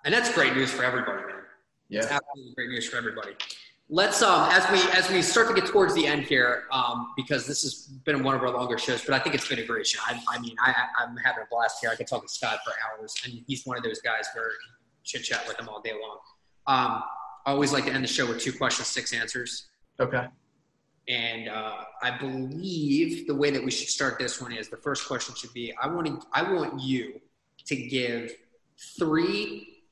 And 0.05 0.13
that's 0.13 0.33
great 0.33 0.55
news 0.55 0.71
for 0.71 0.83
everybody, 0.83 1.23
man. 1.23 1.35
Yeah. 1.89 1.99
It's 1.99 2.11
absolutely 2.11 2.53
great 2.55 2.69
news 2.69 2.87
for 2.87 2.97
everybody. 2.97 3.31
Let's 3.87 4.23
um 4.23 4.49
as 4.49 4.67
we 4.71 4.91
as 4.93 5.11
we 5.11 5.21
start 5.21 5.47
to 5.49 5.53
get 5.53 5.67
towards 5.67 5.93
the 5.93 6.07
end 6.07 6.23
here, 6.23 6.63
um, 6.71 7.13
because 7.15 7.45
this 7.45 7.61
has 7.61 7.87
been 8.03 8.23
one 8.23 8.33
of 8.33 8.41
our 8.41 8.49
longer 8.49 8.79
shows, 8.79 9.03
but 9.05 9.13
I 9.13 9.19
think 9.19 9.35
it's 9.35 9.47
been 9.47 9.59
a 9.59 9.63
great 9.63 9.85
show. 9.85 9.99
I, 10.07 10.19
I 10.27 10.39
mean, 10.39 10.55
I, 10.59 10.73
I'm 10.99 11.15
having 11.17 11.43
a 11.43 11.47
blast 11.51 11.77
here. 11.81 11.91
I 11.91 11.95
could 11.95 12.07
talk 12.07 12.23
to 12.23 12.27
Scott 12.27 12.59
for 12.65 12.73
hours, 12.83 13.13
and 13.23 13.43
he's 13.45 13.63
one 13.63 13.77
of 13.77 13.83
those 13.83 14.01
guys 14.01 14.25
where 14.33 14.49
chit 15.03 15.23
chat 15.23 15.47
with 15.47 15.59
him 15.59 15.69
all 15.69 15.81
day 15.81 15.91
long. 15.91 16.17
Um, 16.65 17.03
I 17.45 17.51
always 17.51 17.71
like 17.71 17.85
to 17.85 17.91
end 17.91 18.03
the 18.03 18.07
show 18.07 18.25
with 18.25 18.41
two 18.41 18.53
questions, 18.53 18.87
six 18.87 19.13
answers. 19.13 19.67
Okay. 19.99 20.25
And 21.07 21.47
uh, 21.47 21.83
I 22.01 22.17
believe 22.17 23.27
the 23.27 23.35
way 23.35 23.51
that 23.51 23.63
we 23.63 23.69
should 23.69 23.89
start 23.89 24.17
this 24.17 24.41
one 24.41 24.51
is 24.51 24.67
the 24.67 24.77
first 24.77 25.07
question 25.07 25.35
should 25.35 25.53
be: 25.53 25.75
I 25.79 25.85
want 25.85 26.07
to, 26.07 26.27
I 26.33 26.51
want 26.51 26.81
you 26.81 27.21
to 27.67 27.75
give 27.75 28.31
three. 28.97 29.83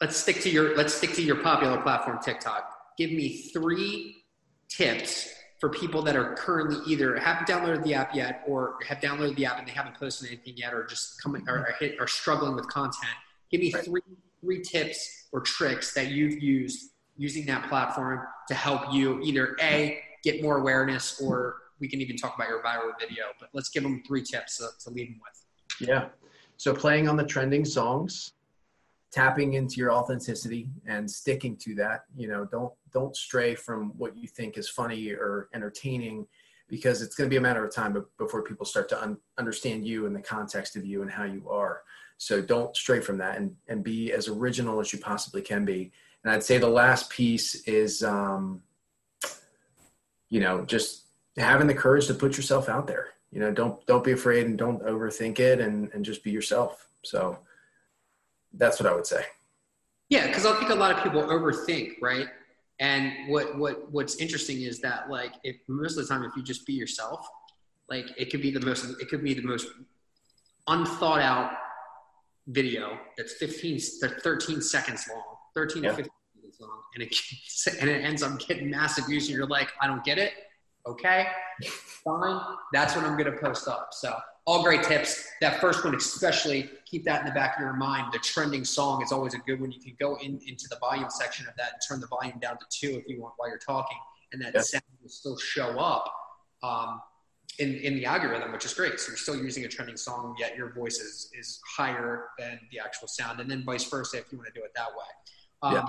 Let's 0.00 0.16
stick 0.16 0.40
to 0.40 0.48
your 0.48 0.74
let's 0.74 0.94
stick 0.94 1.12
to 1.16 1.22
your 1.22 1.36
popular 1.36 1.82
platform, 1.82 2.18
TikTok 2.24 2.73
give 2.96 3.10
me 3.10 3.50
three 3.52 4.24
tips 4.68 5.28
for 5.60 5.68
people 5.70 6.02
that 6.02 6.16
are 6.16 6.34
currently 6.34 6.78
either 6.86 7.16
haven't 7.16 7.48
downloaded 7.48 7.82
the 7.84 7.94
app 7.94 8.14
yet 8.14 8.42
or 8.46 8.76
have 8.86 8.98
downloaded 8.98 9.36
the 9.36 9.46
app 9.46 9.58
and 9.58 9.66
they 9.66 9.72
haven't 9.72 9.98
posted 9.98 10.28
anything 10.28 10.54
yet 10.56 10.74
or 10.74 10.84
just 10.84 11.22
coming 11.22 11.42
or, 11.48 11.58
or, 11.58 11.74
hit, 11.78 11.96
or 11.98 12.06
struggling 12.06 12.54
with 12.54 12.68
content. 12.68 13.12
Give 13.50 13.60
me 13.60 13.72
right. 13.72 13.84
three 13.84 14.02
three 14.40 14.60
tips 14.62 15.28
or 15.32 15.40
tricks 15.40 15.94
that 15.94 16.08
you've 16.08 16.42
used 16.42 16.90
using 17.16 17.46
that 17.46 17.66
platform 17.68 18.20
to 18.48 18.54
help 18.54 18.92
you 18.92 19.20
either 19.22 19.56
a 19.62 20.00
get 20.22 20.42
more 20.42 20.58
awareness 20.58 21.20
or 21.20 21.56
we 21.80 21.88
can 21.88 22.00
even 22.00 22.16
talk 22.16 22.34
about 22.34 22.48
your 22.48 22.62
viral 22.62 22.92
video. 23.00 23.24
But 23.40 23.48
let's 23.52 23.70
give 23.70 23.82
them 23.82 24.02
three 24.06 24.22
tips 24.22 24.58
to, 24.58 24.68
to 24.84 24.90
leave 24.90 25.08
them 25.08 25.20
with. 25.22 25.88
Yeah. 25.88 26.08
So 26.56 26.74
playing 26.74 27.08
on 27.08 27.16
the 27.16 27.24
trending 27.24 27.64
songs 27.64 28.32
tapping 29.14 29.54
into 29.54 29.76
your 29.76 29.92
authenticity 29.92 30.68
and 30.86 31.08
sticking 31.08 31.56
to 31.56 31.72
that 31.76 32.04
you 32.16 32.26
know 32.26 32.44
don't 32.50 32.72
don't 32.92 33.14
stray 33.16 33.54
from 33.54 33.92
what 33.96 34.16
you 34.16 34.26
think 34.26 34.58
is 34.58 34.68
funny 34.68 35.12
or 35.12 35.48
entertaining 35.54 36.26
because 36.68 37.00
it's 37.00 37.14
going 37.14 37.28
to 37.28 37.32
be 37.32 37.36
a 37.36 37.40
matter 37.40 37.64
of 37.64 37.72
time 37.72 37.96
before 38.18 38.42
people 38.42 38.66
start 38.66 38.88
to 38.88 39.00
un- 39.00 39.18
understand 39.38 39.86
you 39.86 40.06
and 40.06 40.16
the 40.16 40.20
context 40.20 40.74
of 40.74 40.84
you 40.84 41.02
and 41.02 41.10
how 41.10 41.22
you 41.22 41.48
are. 41.48 41.82
So 42.16 42.40
don't 42.40 42.74
stray 42.74 43.00
from 43.00 43.18
that 43.18 43.36
and, 43.36 43.54
and 43.68 43.84
be 43.84 44.12
as 44.12 44.28
original 44.28 44.80
as 44.80 44.92
you 44.92 44.98
possibly 44.98 45.42
can 45.42 45.64
be. 45.64 45.92
And 46.24 46.32
i'd 46.32 46.42
say 46.42 46.56
the 46.58 46.66
last 46.66 47.10
piece 47.10 47.54
is 47.66 48.02
um, 48.02 48.62
you 50.28 50.40
know 50.40 50.64
just 50.64 51.04
having 51.36 51.68
the 51.68 51.74
courage 51.74 52.08
to 52.08 52.14
put 52.14 52.36
yourself 52.36 52.68
out 52.68 52.88
there. 52.88 53.10
You 53.30 53.38
know 53.40 53.52
don't 53.52 53.86
don't 53.86 54.02
be 54.02 54.12
afraid 54.12 54.46
and 54.46 54.58
don't 54.58 54.82
overthink 54.82 55.38
it 55.38 55.60
and, 55.60 55.88
and 55.92 56.04
just 56.04 56.24
be 56.24 56.32
yourself. 56.32 56.88
So 57.02 57.38
that's 58.56 58.80
what 58.80 58.90
I 58.90 58.94
would 58.94 59.06
say. 59.06 59.24
Yeah, 60.08 60.26
because 60.26 60.46
I 60.46 60.56
think 60.58 60.70
a 60.70 60.74
lot 60.74 60.96
of 60.96 61.02
people 61.02 61.22
overthink, 61.22 61.94
right? 62.00 62.28
And 62.80 63.28
what 63.28 63.56
what 63.56 63.90
what's 63.92 64.16
interesting 64.16 64.62
is 64.62 64.80
that 64.80 65.08
like 65.08 65.32
if 65.44 65.56
most 65.68 65.96
of 65.96 66.06
the 66.06 66.14
time 66.14 66.24
if 66.24 66.36
you 66.36 66.42
just 66.42 66.66
be 66.66 66.72
yourself, 66.72 67.26
like 67.88 68.06
it 68.16 68.30
could 68.30 68.42
be 68.42 68.50
the 68.50 68.60
most 68.60 68.84
it 69.00 69.08
could 69.08 69.22
be 69.22 69.34
the 69.34 69.42
most 69.42 69.68
unthought 70.66 71.20
out 71.20 71.52
video 72.48 72.98
that's 73.16 73.34
15 73.34 73.78
to 74.00 74.08
13 74.08 74.60
seconds 74.60 75.08
long, 75.08 75.22
13 75.54 75.82
yeah. 75.82 75.90
to 75.90 75.96
15 75.96 76.10
seconds 76.34 76.56
long, 76.60 76.82
and 76.94 77.02
it 77.04 77.16
and 77.80 77.90
it 77.90 78.04
ends 78.04 78.22
up 78.22 78.38
getting 78.40 78.70
massive 78.70 79.06
views, 79.06 79.28
and 79.28 79.36
you're 79.36 79.46
like, 79.46 79.70
I 79.80 79.86
don't 79.86 80.04
get 80.04 80.18
it. 80.18 80.32
Okay, 80.86 81.26
fine. 82.04 82.40
That's 82.72 82.94
what 82.96 83.04
I'm 83.04 83.16
gonna 83.16 83.36
post 83.40 83.68
up. 83.68 83.90
So 83.92 84.14
all 84.46 84.62
great 84.62 84.82
tips. 84.82 85.30
That 85.40 85.60
first 85.60 85.84
one, 85.84 85.94
especially, 85.94 86.70
keep 86.84 87.04
that 87.04 87.20
in 87.20 87.26
the 87.26 87.32
back 87.32 87.56
of 87.56 87.60
your 87.60 87.72
mind. 87.72 88.12
The 88.12 88.18
trending 88.18 88.64
song 88.64 89.02
is 89.02 89.10
always 89.10 89.34
a 89.34 89.38
good 89.38 89.60
one. 89.60 89.72
You 89.72 89.80
can 89.80 89.96
go 89.98 90.16
in 90.16 90.40
into 90.46 90.68
the 90.68 90.76
volume 90.80 91.08
section 91.10 91.46
of 91.48 91.54
that 91.56 91.72
and 91.72 91.82
turn 91.86 92.00
the 92.00 92.06
volume 92.06 92.38
down 92.40 92.58
to 92.58 92.64
two 92.70 92.98
if 92.98 93.08
you 93.08 93.20
want 93.20 93.34
while 93.36 93.48
you're 93.48 93.58
talking, 93.58 93.96
and 94.32 94.42
that 94.42 94.54
yep. 94.54 94.64
sound 94.64 94.82
will 95.02 95.08
still 95.08 95.38
show 95.38 95.78
up 95.78 96.12
um, 96.62 97.00
in 97.58 97.74
in 97.76 97.94
the 97.94 98.04
algorithm, 98.04 98.52
which 98.52 98.64
is 98.64 98.74
great. 98.74 99.00
So 99.00 99.10
you're 99.10 99.16
still 99.16 99.36
using 99.36 99.64
a 99.64 99.68
trending 99.68 99.96
song, 99.96 100.36
yet 100.38 100.56
your 100.56 100.72
voice 100.74 100.98
is 100.98 101.30
is 101.38 101.60
higher 101.76 102.26
than 102.38 102.60
the 102.70 102.80
actual 102.80 103.08
sound, 103.08 103.40
and 103.40 103.50
then 103.50 103.64
vice 103.64 103.84
versa 103.84 104.18
if 104.18 104.30
you 104.30 104.38
want 104.38 104.52
to 104.52 104.60
do 104.60 104.64
it 104.64 104.72
that 104.76 104.88
way. 104.88 105.04
Um, 105.62 105.74
yep. 105.74 105.84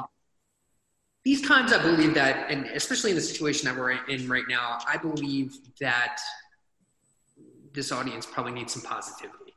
These 1.26 1.42
times, 1.42 1.74
I 1.74 1.82
believe 1.82 2.14
that, 2.14 2.52
and 2.52 2.68
especially 2.68 3.10
in 3.10 3.16
the 3.16 3.22
situation 3.22 3.66
that 3.66 3.76
we're 3.76 3.94
in 4.06 4.30
right 4.30 4.44
now, 4.48 4.78
I 4.88 4.98
believe 4.98 5.58
that 5.82 6.20
this 7.76 7.92
audience 7.92 8.26
probably 8.26 8.54
needs 8.54 8.74
some 8.74 8.82
positivity. 8.82 9.54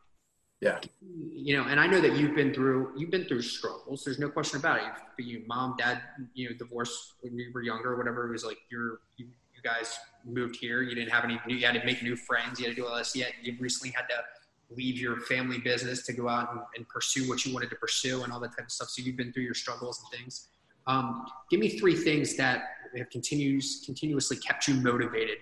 Yeah. 0.61 0.81
You 1.01 1.57
know, 1.57 1.65
and 1.69 1.79
I 1.79 1.87
know 1.87 2.01
that 2.01 2.17
you've 2.17 2.35
been 2.35 2.53
through 2.53 2.93
you've 2.97 3.11
been 3.11 3.25
through 3.25 3.43
struggles. 3.43 4.03
There's 4.05 4.19
no 4.19 4.29
question 4.29 4.59
about 4.59 4.79
it. 4.79 4.93
For 5.15 5.23
you, 5.23 5.45
mom, 5.47 5.77
dad, 5.79 6.03
you 6.35 6.51
know, 6.51 6.57
divorce 6.57 7.15
when 7.21 7.39
you 7.39 7.51
were 7.55 7.63
younger, 7.63 7.93
or 7.93 7.97
whatever. 7.97 8.29
It 8.29 8.33
was 8.33 8.45
like 8.45 8.59
you're 8.71 8.99
you, 9.17 9.27
you 9.55 9.63
guys 9.63 9.97
moved 10.25 10.57
here. 10.57 10.83
You 10.83 10.97
didn't 10.97 11.11
have 11.11 11.25
any. 11.25 11.39
You 11.47 11.65
had 11.65 11.81
to 11.81 11.85
make 11.87 12.03
new 12.03 12.17
friends. 12.17 12.59
You 12.59 12.67
had 12.67 12.75
to 12.75 12.83
do 12.83 12.89
all 12.89 12.97
this. 12.97 13.15
Yet 13.15 13.33
you 13.41 13.57
recently 13.61 13.95
had 13.97 14.09
to 14.09 14.25
leave 14.71 15.01
your 15.01 15.21
family 15.21 15.59
business 15.59 16.05
to 16.07 16.13
go 16.13 16.29
out 16.29 16.53
and, 16.53 16.61
and, 16.77 16.87
pursue 16.91 17.27
what 17.27 17.47
you 17.47 17.55
wanted 17.55 17.71
to 17.71 17.77
pursue 17.77 18.23
and 18.23 18.31
all 18.31 18.39
that 18.39 18.55
type 18.55 18.67
of 18.67 18.71
stuff. 18.71 18.91
So 18.91 19.01
you've 19.03 19.17
been 19.17 19.33
through 19.33 19.45
your 19.45 19.55
struggles 19.55 20.03
and 20.03 20.21
things. 20.21 20.49
Um, 20.87 21.25
give 21.51 21.59
me 21.59 21.79
three 21.79 21.97
things 21.97 22.37
that 22.37 22.65
have 22.95 23.09
continues 23.09 23.83
continuously 23.87 24.37
kept 24.37 24.69
you 24.69 24.75
motivated 24.75 25.39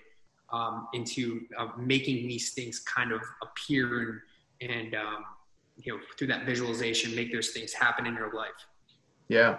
um, 0.52 0.88
into 0.94 1.42
uh, 1.58 1.68
making 1.78 2.28
these 2.28 2.52
things 2.52 2.80
kind 2.80 3.12
of 3.12 3.20
appear 3.42 4.22
and, 4.60 4.70
and 4.70 4.94
um, 4.94 5.24
you 5.76 5.92
know 5.92 6.00
through 6.16 6.28
that 6.28 6.46
visualization 6.46 7.14
make 7.14 7.32
those 7.32 7.50
things 7.50 7.72
happen 7.72 8.06
in 8.06 8.14
your 8.14 8.32
life. 8.32 8.66
Yeah, 9.28 9.58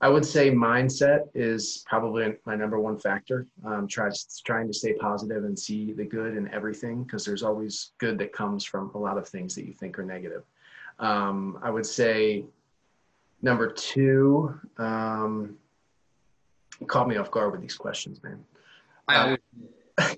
I 0.00 0.08
would 0.08 0.26
say 0.26 0.50
mindset 0.50 1.28
is 1.34 1.84
probably 1.86 2.34
my 2.44 2.54
number 2.54 2.78
one 2.78 2.98
factor. 2.98 3.46
Um, 3.64 3.88
try, 3.88 4.10
trying 4.44 4.66
to 4.66 4.74
stay 4.74 4.92
positive 4.94 5.44
and 5.44 5.58
see 5.58 5.92
the 5.92 6.04
good 6.04 6.36
in 6.36 6.52
everything 6.52 7.04
because 7.04 7.24
there's 7.24 7.42
always 7.42 7.92
good 7.98 8.18
that 8.18 8.32
comes 8.32 8.64
from 8.64 8.90
a 8.94 8.98
lot 8.98 9.16
of 9.16 9.26
things 9.26 9.54
that 9.54 9.64
you 9.64 9.72
think 9.72 9.98
are 9.98 10.04
negative. 10.04 10.42
Um, 10.98 11.58
I 11.62 11.70
would 11.70 11.86
say 11.86 12.44
number 13.40 13.70
two, 13.70 14.58
um, 14.76 15.56
caught 16.86 17.08
me 17.08 17.16
off 17.16 17.30
guard 17.30 17.52
with 17.52 17.62
these 17.62 17.76
questions, 17.76 18.22
man. 18.22 18.44
Uh, 19.08 19.36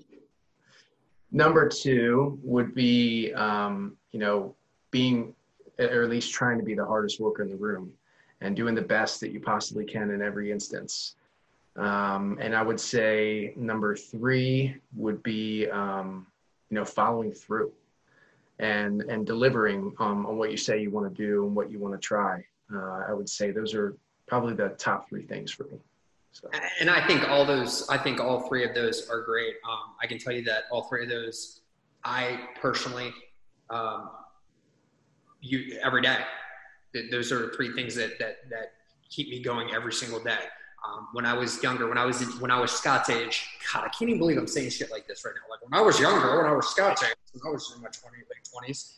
number 1.31 1.67
two 1.67 2.39
would 2.43 2.73
be, 2.73 3.33
um, 3.33 3.95
you 4.11 4.19
know, 4.19 4.55
being, 4.91 5.33
or 5.77 6.03
at 6.03 6.09
least 6.09 6.33
trying 6.33 6.57
to 6.57 6.63
be 6.63 6.75
the 6.75 6.85
hardest 6.85 7.19
worker 7.19 7.43
in 7.43 7.49
the 7.49 7.55
room 7.55 7.91
and 8.41 8.55
doing 8.55 8.75
the 8.75 8.81
best 8.81 9.19
that 9.19 9.31
you 9.31 9.39
possibly 9.39 9.85
can 9.85 10.11
in 10.11 10.21
every 10.21 10.51
instance. 10.51 11.15
Um, 11.75 12.37
and 12.41 12.55
I 12.55 12.61
would 12.61 12.79
say 12.79 13.53
number 13.55 13.95
three 13.95 14.75
would 14.95 15.21
be, 15.23 15.67
um, 15.69 16.27
you 16.69 16.75
know, 16.75 16.85
following 16.85 17.31
through 17.31 17.71
and 18.59 19.01
and 19.03 19.25
delivering 19.25 19.93
um, 19.99 20.25
on 20.25 20.37
what 20.37 20.51
you 20.51 20.57
say 20.57 20.81
you 20.81 20.91
want 20.91 21.15
to 21.15 21.23
do 21.23 21.45
and 21.45 21.55
what 21.55 21.71
you 21.71 21.79
want 21.79 21.93
to 21.93 21.99
try. 21.99 22.43
Uh, 22.73 23.03
I 23.07 23.13
would 23.13 23.29
say 23.29 23.51
those 23.51 23.73
are 23.73 23.95
probably 24.27 24.53
the 24.53 24.69
top 24.69 25.09
three 25.09 25.23
things 25.23 25.51
for 25.51 25.63
me. 25.63 25.79
So. 26.41 26.49
And 26.79 26.89
I 26.89 27.05
think 27.05 27.27
all 27.27 27.45
those, 27.45 27.87
I 27.89 27.97
think 27.97 28.21
all 28.21 28.47
three 28.47 28.63
of 28.63 28.73
those 28.73 29.09
are 29.09 29.21
great. 29.21 29.55
Um, 29.69 29.95
I 30.01 30.07
can 30.07 30.17
tell 30.17 30.31
you 30.31 30.43
that 30.45 30.63
all 30.71 30.83
three 30.83 31.03
of 31.03 31.09
those, 31.09 31.61
I 32.03 32.39
personally, 32.55 33.13
um, 33.69 34.09
you 35.41 35.77
every 35.81 36.01
day 36.01 36.17
those 37.11 37.31
are 37.31 37.51
three 37.53 37.71
things 37.73 37.95
that 37.95 38.17
that 38.19 38.49
that 38.49 38.73
keep 39.09 39.29
me 39.29 39.41
going 39.41 39.71
every 39.73 39.93
single 39.93 40.21
day. 40.21 40.37
Um, 40.87 41.09
when 41.11 41.25
I 41.25 41.33
was 41.33 41.61
younger, 41.61 41.87
when 41.89 41.97
I 41.97 42.05
was 42.05 42.21
when 42.39 42.51
I 42.51 42.59
was 42.59 42.71
Scott's 42.71 43.09
age, 43.09 43.47
God, 43.73 43.83
I 43.85 43.89
can't 43.89 44.09
even 44.09 44.19
believe 44.19 44.37
I'm 44.37 44.47
saying 44.47 44.69
shit 44.69 44.91
like 44.91 45.07
this 45.07 45.25
right 45.25 45.33
now. 45.35 45.53
Like 45.53 45.61
when 45.69 45.79
I 45.79 45.83
was 45.83 45.99
younger, 45.99 46.37
when 46.37 46.51
I 46.51 46.55
was 46.55 46.67
Scott's 46.69 47.03
age, 47.03 47.15
I 47.45 47.49
was 47.49 47.73
in 47.75 47.81
my 47.81 47.89
20, 47.89 48.17
late 48.17 48.49
twenties, 48.51 48.97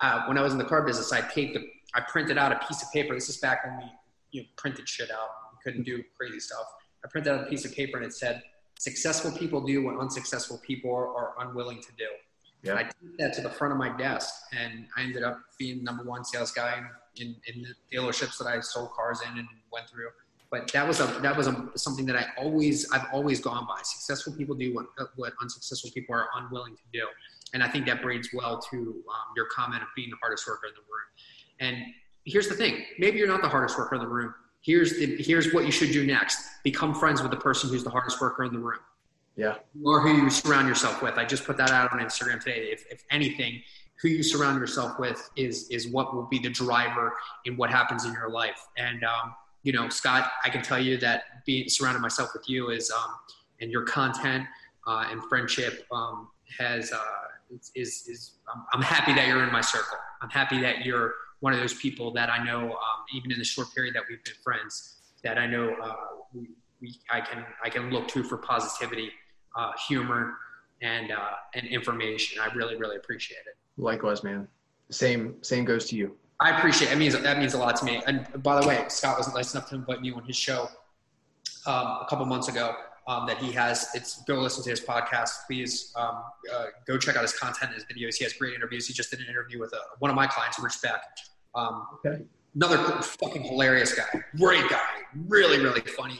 uh, 0.00 0.24
when 0.26 0.36
I 0.36 0.42
was 0.42 0.52
in 0.52 0.58
the 0.58 0.64
car 0.64 0.82
business, 0.82 1.12
I 1.12 1.20
paid 1.20 1.54
the, 1.54 1.64
I 1.94 2.00
printed 2.00 2.36
out 2.36 2.52
a 2.52 2.58
piece 2.66 2.82
of 2.82 2.92
paper. 2.92 3.14
This 3.14 3.28
is 3.28 3.38
back 3.38 3.64
when 3.64 3.78
we 3.78 3.84
you 4.32 4.42
know, 4.42 4.48
printed 4.56 4.88
shit 4.88 5.10
out. 5.10 5.28
We 5.52 5.58
couldn't 5.62 5.84
do 5.84 6.02
crazy 6.16 6.40
stuff. 6.40 6.66
I 7.04 7.08
printed 7.08 7.32
out 7.32 7.46
a 7.46 7.50
piece 7.50 7.64
of 7.64 7.74
paper 7.74 7.96
and 7.96 8.06
it 8.06 8.12
said, 8.12 8.42
"Successful 8.78 9.32
people 9.32 9.60
do 9.60 9.82
what 9.82 9.98
unsuccessful 9.98 10.58
people 10.58 10.94
are, 10.94 11.08
are 11.08 11.34
unwilling 11.40 11.80
to 11.80 11.92
do." 11.96 12.08
Yeah. 12.62 12.74
I 12.74 12.82
took 12.82 13.18
that 13.18 13.32
to 13.34 13.40
the 13.40 13.48
front 13.48 13.72
of 13.72 13.78
my 13.78 13.96
desk, 13.96 14.34
and 14.52 14.86
I 14.96 15.02
ended 15.02 15.22
up 15.22 15.40
being 15.58 15.82
number 15.82 16.04
one 16.04 16.24
sales 16.24 16.52
guy 16.52 16.82
in, 17.16 17.34
in 17.46 17.62
the 17.62 17.96
dealerships 17.96 18.36
that 18.38 18.46
I 18.46 18.60
sold 18.60 18.90
cars 18.92 19.20
in 19.22 19.38
and 19.38 19.48
went 19.72 19.88
through. 19.88 20.08
But 20.50 20.70
that 20.72 20.86
was 20.86 21.00
a 21.00 21.06
that 21.22 21.36
was 21.36 21.46
a, 21.46 21.70
something 21.76 22.04
that 22.06 22.16
I 22.16 22.26
always 22.36 22.90
I've 22.90 23.06
always 23.12 23.40
gone 23.40 23.66
by. 23.66 23.80
Successful 23.82 24.32
people 24.32 24.54
do 24.56 24.74
what 24.74 24.86
what 25.16 25.32
unsuccessful 25.40 25.90
people 25.94 26.14
are 26.14 26.28
unwilling 26.34 26.74
to 26.74 26.82
do, 26.92 27.06
and 27.54 27.62
I 27.62 27.68
think 27.68 27.86
that 27.86 28.02
breeds 28.02 28.30
well 28.32 28.60
to 28.70 28.76
um, 28.76 29.32
your 29.36 29.46
comment 29.46 29.82
of 29.82 29.88
being 29.94 30.10
the 30.10 30.16
hardest 30.20 30.46
worker 30.46 30.66
in 30.66 30.74
the 30.74 30.80
room. 30.80 31.06
And 31.60 31.94
here's 32.24 32.48
the 32.48 32.56
thing: 32.56 32.84
maybe 32.98 33.18
you're 33.18 33.28
not 33.28 33.42
the 33.42 33.48
hardest 33.48 33.78
worker 33.78 33.94
in 33.94 34.00
the 34.00 34.08
room. 34.08 34.34
Here's 34.60 34.98
the 34.98 35.16
here's 35.22 35.52
what 35.52 35.64
you 35.64 35.72
should 35.72 35.92
do 35.92 36.06
next: 36.06 36.38
become 36.64 36.94
friends 36.94 37.22
with 37.22 37.30
the 37.30 37.36
person 37.36 37.70
who's 37.70 37.84
the 37.84 37.90
hardest 37.90 38.20
worker 38.20 38.44
in 38.44 38.52
the 38.52 38.58
room. 38.58 38.80
Yeah. 39.36 39.54
Or 39.84 40.00
who 40.00 40.22
you 40.22 40.28
surround 40.28 40.68
yourself 40.68 41.02
with. 41.02 41.16
I 41.16 41.24
just 41.24 41.44
put 41.44 41.56
that 41.56 41.70
out 41.70 41.92
on 41.92 42.00
Instagram 42.00 42.42
today. 42.42 42.68
If, 42.72 42.84
if 42.90 43.04
anything, 43.10 43.62
who 44.02 44.08
you 44.08 44.22
surround 44.22 44.58
yourself 44.58 44.98
with 44.98 45.30
is 45.36 45.68
is 45.70 45.88
what 45.88 46.14
will 46.14 46.26
be 46.26 46.38
the 46.38 46.50
driver 46.50 47.14
in 47.44 47.56
what 47.56 47.70
happens 47.70 48.04
in 48.04 48.12
your 48.12 48.30
life. 48.30 48.66
And 48.76 49.02
um, 49.04 49.34
you 49.62 49.72
know, 49.72 49.88
Scott, 49.88 50.30
I 50.44 50.50
can 50.50 50.62
tell 50.62 50.78
you 50.78 50.96
that 50.98 51.44
being 51.46 51.68
surrounded 51.68 52.00
myself 52.00 52.30
with 52.34 52.48
you 52.48 52.70
is 52.70 52.90
um, 52.90 53.14
and 53.60 53.70
your 53.70 53.82
content 53.82 54.46
uh, 54.86 55.06
and 55.10 55.22
friendship 55.24 55.86
um, 55.92 56.28
has 56.58 56.92
uh, 56.92 56.98
is 57.74 58.06
is 58.08 58.32
I'm, 58.52 58.64
I'm, 58.72 58.82
happy 58.82 59.12
that 59.14 59.28
you're 59.28 59.42
in 59.42 59.52
my 59.52 59.60
circle. 59.60 59.98
I'm 60.22 60.30
happy 60.30 60.60
that 60.60 60.84
you're 60.84 61.14
one 61.40 61.52
of 61.52 61.60
those 61.60 61.74
people 61.74 62.12
that 62.12 62.30
I 62.30 62.44
know, 62.44 62.70
um, 62.70 63.04
even 63.14 63.32
in 63.32 63.38
the 63.38 63.44
short 63.44 63.74
period 63.74 63.94
that 63.94 64.02
we've 64.08 64.22
been 64.24 64.34
friends, 64.42 64.96
that 65.24 65.38
I 65.38 65.46
know 65.46 65.74
uh, 65.82 65.94
we, 66.32 66.48
we, 66.80 66.94
I 67.10 67.20
can 67.20 67.44
I 67.64 67.70
can 67.70 67.90
look 67.90 68.08
to 68.08 68.22
for 68.22 68.36
positivity, 68.36 69.10
uh, 69.56 69.72
humor, 69.88 70.34
and 70.82 71.10
uh, 71.10 71.32
and 71.54 71.66
information. 71.66 72.40
I 72.40 72.52
really 72.54 72.76
really 72.76 72.96
appreciate 72.96 73.40
it. 73.46 73.56
Likewise, 73.76 74.22
man. 74.22 74.48
Same 74.90 75.42
same 75.42 75.64
goes 75.64 75.86
to 75.86 75.96
you. 75.96 76.16
I 76.40 76.56
appreciate 76.56 76.88
it. 76.88 76.90
That 76.92 76.98
means 76.98 77.20
that 77.20 77.38
means 77.38 77.54
a 77.54 77.58
lot 77.58 77.76
to 77.76 77.84
me. 77.84 78.02
And 78.06 78.26
by 78.42 78.60
the 78.60 78.66
way, 78.66 78.84
Scott 78.88 79.18
was 79.18 79.32
nice 79.34 79.54
enough 79.54 79.68
to 79.70 79.76
invite 79.76 80.00
me 80.00 80.12
on 80.12 80.24
his 80.24 80.36
show 80.36 80.68
um, 81.66 81.86
a 82.02 82.06
couple 82.08 82.24
months 82.26 82.48
ago. 82.48 82.74
Um, 83.08 83.26
that 83.26 83.38
he 83.38 83.50
has. 83.52 83.88
It's 83.94 84.22
go 84.24 84.34
listen 84.34 84.62
to 84.62 84.70
his 84.70 84.80
podcast. 84.80 85.30
Please 85.46 85.92
um, 85.96 86.22
uh, 86.52 86.66
go 86.86 86.96
check 86.96 87.16
out 87.16 87.22
his 87.22 87.32
content, 87.32 87.72
his 87.72 87.84
videos. 87.84 88.14
He 88.14 88.24
has 88.24 88.34
great 88.34 88.54
interviews. 88.54 88.86
He 88.86 88.92
just 88.92 89.10
did 89.10 89.18
an 89.18 89.26
interview 89.26 89.58
with 89.58 89.72
a, 89.72 89.78
uh, 89.78 89.80
one 89.98 90.10
of 90.10 90.14
my 90.14 90.28
clients, 90.28 90.60
Rich 90.60 90.80
Beck. 90.80 91.00
Um, 91.54 91.86
okay. 91.94 92.22
Another 92.54 92.78
fucking 93.02 93.42
hilarious 93.42 93.94
guy, 93.94 94.22
great 94.36 94.68
guy, 94.68 94.80
really 95.28 95.58
really 95.58 95.82
funny. 95.82 96.18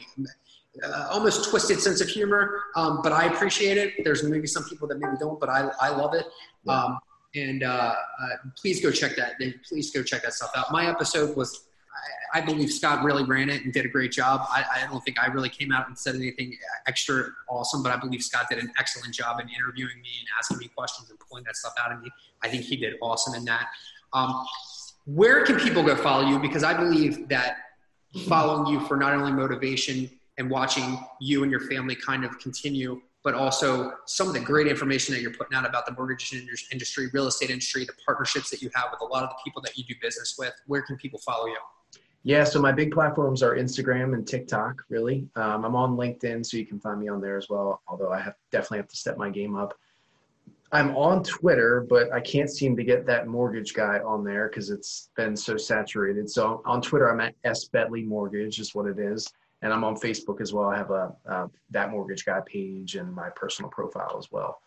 Uh, 0.85 1.09
almost 1.11 1.51
twisted 1.51 1.81
sense 1.81 2.01
of 2.01 2.09
humor, 2.09 2.63
um, 2.77 3.01
but 3.03 3.13
I 3.13 3.27
appreciate 3.27 3.77
it. 3.77 4.05
There's 4.05 4.23
maybe 4.23 4.47
some 4.47 4.65
people 4.65 4.87
that 4.89 4.99
maybe 5.01 5.17
don't, 5.19 5.41
but 5.41 5.49
I, 5.49 5.69
I 5.81 5.89
love 5.89 6.15
it. 6.15 6.27
Um, 6.69 7.01
and 7.35 7.63
uh, 7.63 7.67
uh, 7.67 7.95
please 8.57 8.81
go 8.81 8.91
check 8.91 9.17
that. 9.17 9.35
Please 9.69 9.91
go 9.91 10.03
check 10.03 10.23
that 10.23 10.33
stuff 10.33 10.51
out. 10.57 10.73
My 10.73 10.89
episode 10.89 11.37
was, 11.37 11.69
I, 12.33 12.39
I 12.39 12.41
believe 12.41 12.71
Scott 12.73 13.05
really 13.05 13.25
ran 13.25 13.51
it 13.51 13.65
and 13.65 13.73
did 13.73 13.85
a 13.85 13.89
great 13.89 14.13
job. 14.13 14.43
I, 14.49 14.65
I, 14.77 14.87
don't 14.87 15.01
think 15.01 15.21
I 15.21 15.27
really 15.27 15.49
came 15.49 15.73
out 15.73 15.89
and 15.89 15.99
said 15.99 16.15
anything 16.15 16.57
extra 16.87 17.25
awesome, 17.49 17.83
but 17.83 17.93
I 17.93 17.97
believe 17.97 18.23
Scott 18.23 18.47
did 18.51 18.59
an 18.59 18.73
excellent 18.79 19.15
job 19.15 19.41
in 19.41 19.49
interviewing 19.49 20.01
me 20.01 20.11
and 20.21 20.29
asking 20.39 20.59
me 20.59 20.69
questions 20.69 21.11
and 21.11 21.19
pulling 21.21 21.45
that 21.45 21.57
stuff 21.57 21.75
out 21.83 21.93
of 21.93 22.01
me. 22.01 22.11
I 22.43 22.49
think 22.49 22.65
he 22.65 22.77
did 22.77 22.95
awesome 23.01 23.35
in 23.35 23.45
that. 23.45 23.67
Um, 24.13 24.45
where 25.05 25.45
can 25.45 25.59
people 25.59 25.83
go 25.83 25.97
follow 25.97 26.29
you? 26.29 26.39
Because 26.39 26.63
I 26.63 26.75
believe 26.75 27.29
that 27.29 27.57
following 28.27 28.73
you 28.73 28.81
for 28.87 28.97
not 28.97 29.13
only 29.13 29.33
motivation 29.33 30.11
and 30.39 30.51
watching 30.51 30.99
you 31.21 31.43
and 31.43 31.51
your 31.51 31.61
family 31.61 31.95
kind 31.95 32.25
of 32.25 32.39
continue 32.39 33.01
but 33.23 33.35
also 33.35 33.93
some 34.07 34.29
of 34.29 34.33
the 34.33 34.41
great 34.41 34.67
information 34.67 35.15
that 35.15 35.21
you're 35.21 35.35
putting 35.35 35.57
out 35.57 35.69
about 35.69 35.85
the 35.87 35.93
mortgage 35.93 36.33
industry, 36.73 37.09
real 37.13 37.27
estate 37.27 37.51
industry, 37.51 37.85
the 37.85 37.93
partnerships 38.05 38.51
that 38.51 38.63
you 38.63 38.71
have 38.75 38.87
with 38.91 39.01
a 39.03 39.05
lot 39.05 39.23
of 39.23 39.29
the 39.31 39.37
people 39.45 39.61
that 39.63 39.77
you 39.77 39.85
do 39.85 39.95
business 40.01 40.37
with. 40.39 40.55
Where 40.67 40.83
can 40.83 40.97
people 40.97 41.21
follow 41.21 41.47
you? 41.47 41.59
Yeah, 42.23 42.45
so 42.45 42.61
my 42.61 42.73
big 42.73 42.93
platforms 42.93 43.43
are 43.43 43.57
Instagram 43.57 44.15
and 44.15 44.27
TikTok. 44.27 44.83
Really, 44.89 45.27
um, 45.37 45.65
I'm 45.65 45.75
on 45.75 45.97
LinkedIn, 45.97 46.45
so 46.45 46.57
you 46.57 46.67
can 46.67 46.79
find 46.79 47.01
me 47.01 47.09
on 47.09 47.21
there 47.21 47.37
as 47.37 47.49
well. 47.49 47.83
Although 47.89 48.13
I 48.13 48.21
have 48.21 48.35
definitely 48.51 48.79
have 48.79 48.89
to 48.89 48.97
step 48.97 49.17
my 49.17 49.31
game 49.31 49.57
up. 49.57 49.75
I'm 50.73 50.97
on 50.97 51.25
Twitter, 51.25 51.85
but 51.89 52.13
I 52.13 52.21
can't 52.21 52.51
seem 52.51 52.77
to 52.77 52.85
get 52.85 53.05
that 53.07 53.27
mortgage 53.27 53.75
guy 53.75 53.99
on 53.99 54.25
there 54.25 54.49
because 54.49 54.71
it's 54.71 55.11
been 55.17 55.37
so 55.37 55.57
saturated. 55.57 56.31
So 56.31 56.63
on 56.65 56.81
Twitter, 56.81 57.11
I'm 57.11 57.21
at 57.21 57.35
S 57.45 57.65
Bentley 57.65 58.03
Mortgage, 58.03 58.61
is 58.61 58.75
what 58.75 58.87
it 58.87 58.99
is 58.99 59.33
and 59.63 59.73
I'm 59.73 59.85
on 59.85 59.97
Facebook 59.97 60.41
as 60.41 60.53
well. 60.53 60.69
I 60.69 60.77
have 60.77 60.91
a, 60.91 61.51
that 61.71 61.91
mortgage 61.91 62.25
guy 62.25 62.41
page 62.47 62.97
and 62.97 63.13
my 63.15 63.29
personal 63.31 63.71
profile 63.71 64.17
as 64.19 64.31
well. 64.31 64.61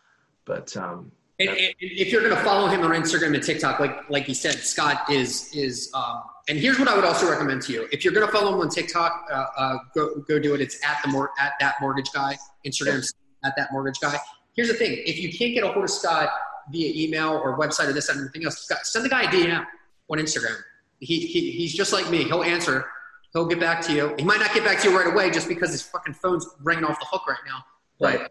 But 0.44 0.76
um, 0.76 1.10
and, 1.40 1.48
and 1.50 1.74
if 1.80 2.12
you're 2.12 2.22
going 2.22 2.34
to 2.34 2.42
follow 2.42 2.68
him 2.68 2.82
on 2.82 2.90
Instagram 2.90 3.34
and 3.34 3.42
TikTok, 3.42 3.80
like 3.80 4.08
like 4.10 4.24
he 4.24 4.34
said, 4.34 4.54
Scott 4.54 5.10
is 5.10 5.50
is. 5.54 5.90
Um, 5.94 6.22
and 6.48 6.58
here's 6.58 6.78
what 6.78 6.88
I 6.88 6.94
would 6.94 7.04
also 7.04 7.28
recommend 7.28 7.62
to 7.62 7.72
you: 7.72 7.88
if 7.90 8.04
you're 8.04 8.12
going 8.12 8.26
to 8.26 8.32
follow 8.32 8.54
him 8.54 8.60
on 8.60 8.68
TikTok, 8.68 9.26
uh, 9.32 9.46
uh, 9.56 9.78
go 9.94 10.16
go 10.28 10.38
do 10.38 10.54
it. 10.54 10.60
It's 10.60 10.78
at 10.84 11.00
the 11.02 11.08
mor- 11.08 11.32
at 11.40 11.54
that 11.60 11.76
mortgage 11.80 12.12
guy. 12.12 12.36
Instagram 12.66 12.96
yes. 12.96 13.14
at 13.42 13.54
that 13.56 13.72
mortgage 13.72 13.98
guy. 14.00 14.18
Here's 14.54 14.68
the 14.68 14.74
thing: 14.74 15.02
if 15.06 15.18
you 15.18 15.32
can't 15.32 15.54
get 15.54 15.64
a 15.64 15.68
hold 15.68 15.84
of 15.84 15.90
Scott 15.90 16.30
via 16.70 16.92
email 16.94 17.30
or 17.30 17.58
website 17.58 17.88
or 17.88 17.92
this 17.92 18.08
and 18.08 18.18
everything 18.18 18.44
else, 18.44 18.58
Scott, 18.58 18.86
send 18.86 19.04
the 19.04 19.08
guy 19.08 19.22
a 19.22 19.26
DM 19.26 19.64
on 20.10 20.18
Instagram. 20.18 20.56
He, 21.00 21.20
he 21.26 21.50
he's 21.50 21.74
just 21.74 21.92
like 21.92 22.10
me. 22.10 22.24
He'll 22.24 22.42
answer 22.42 22.86
He'll 23.34 23.46
get 23.46 23.58
back 23.58 23.80
to 23.86 23.92
you. 23.92 24.14
He 24.16 24.24
might 24.24 24.38
not 24.38 24.54
get 24.54 24.64
back 24.64 24.80
to 24.80 24.88
you 24.88 24.96
right 24.96 25.12
away 25.12 25.28
just 25.28 25.48
because 25.48 25.72
his 25.72 25.82
fucking 25.82 26.14
phone's 26.14 26.46
ringing 26.62 26.84
off 26.84 27.00
the 27.00 27.06
hook 27.06 27.26
right 27.26 27.36
now. 27.44 27.64
But 27.98 28.20
right. 28.20 28.30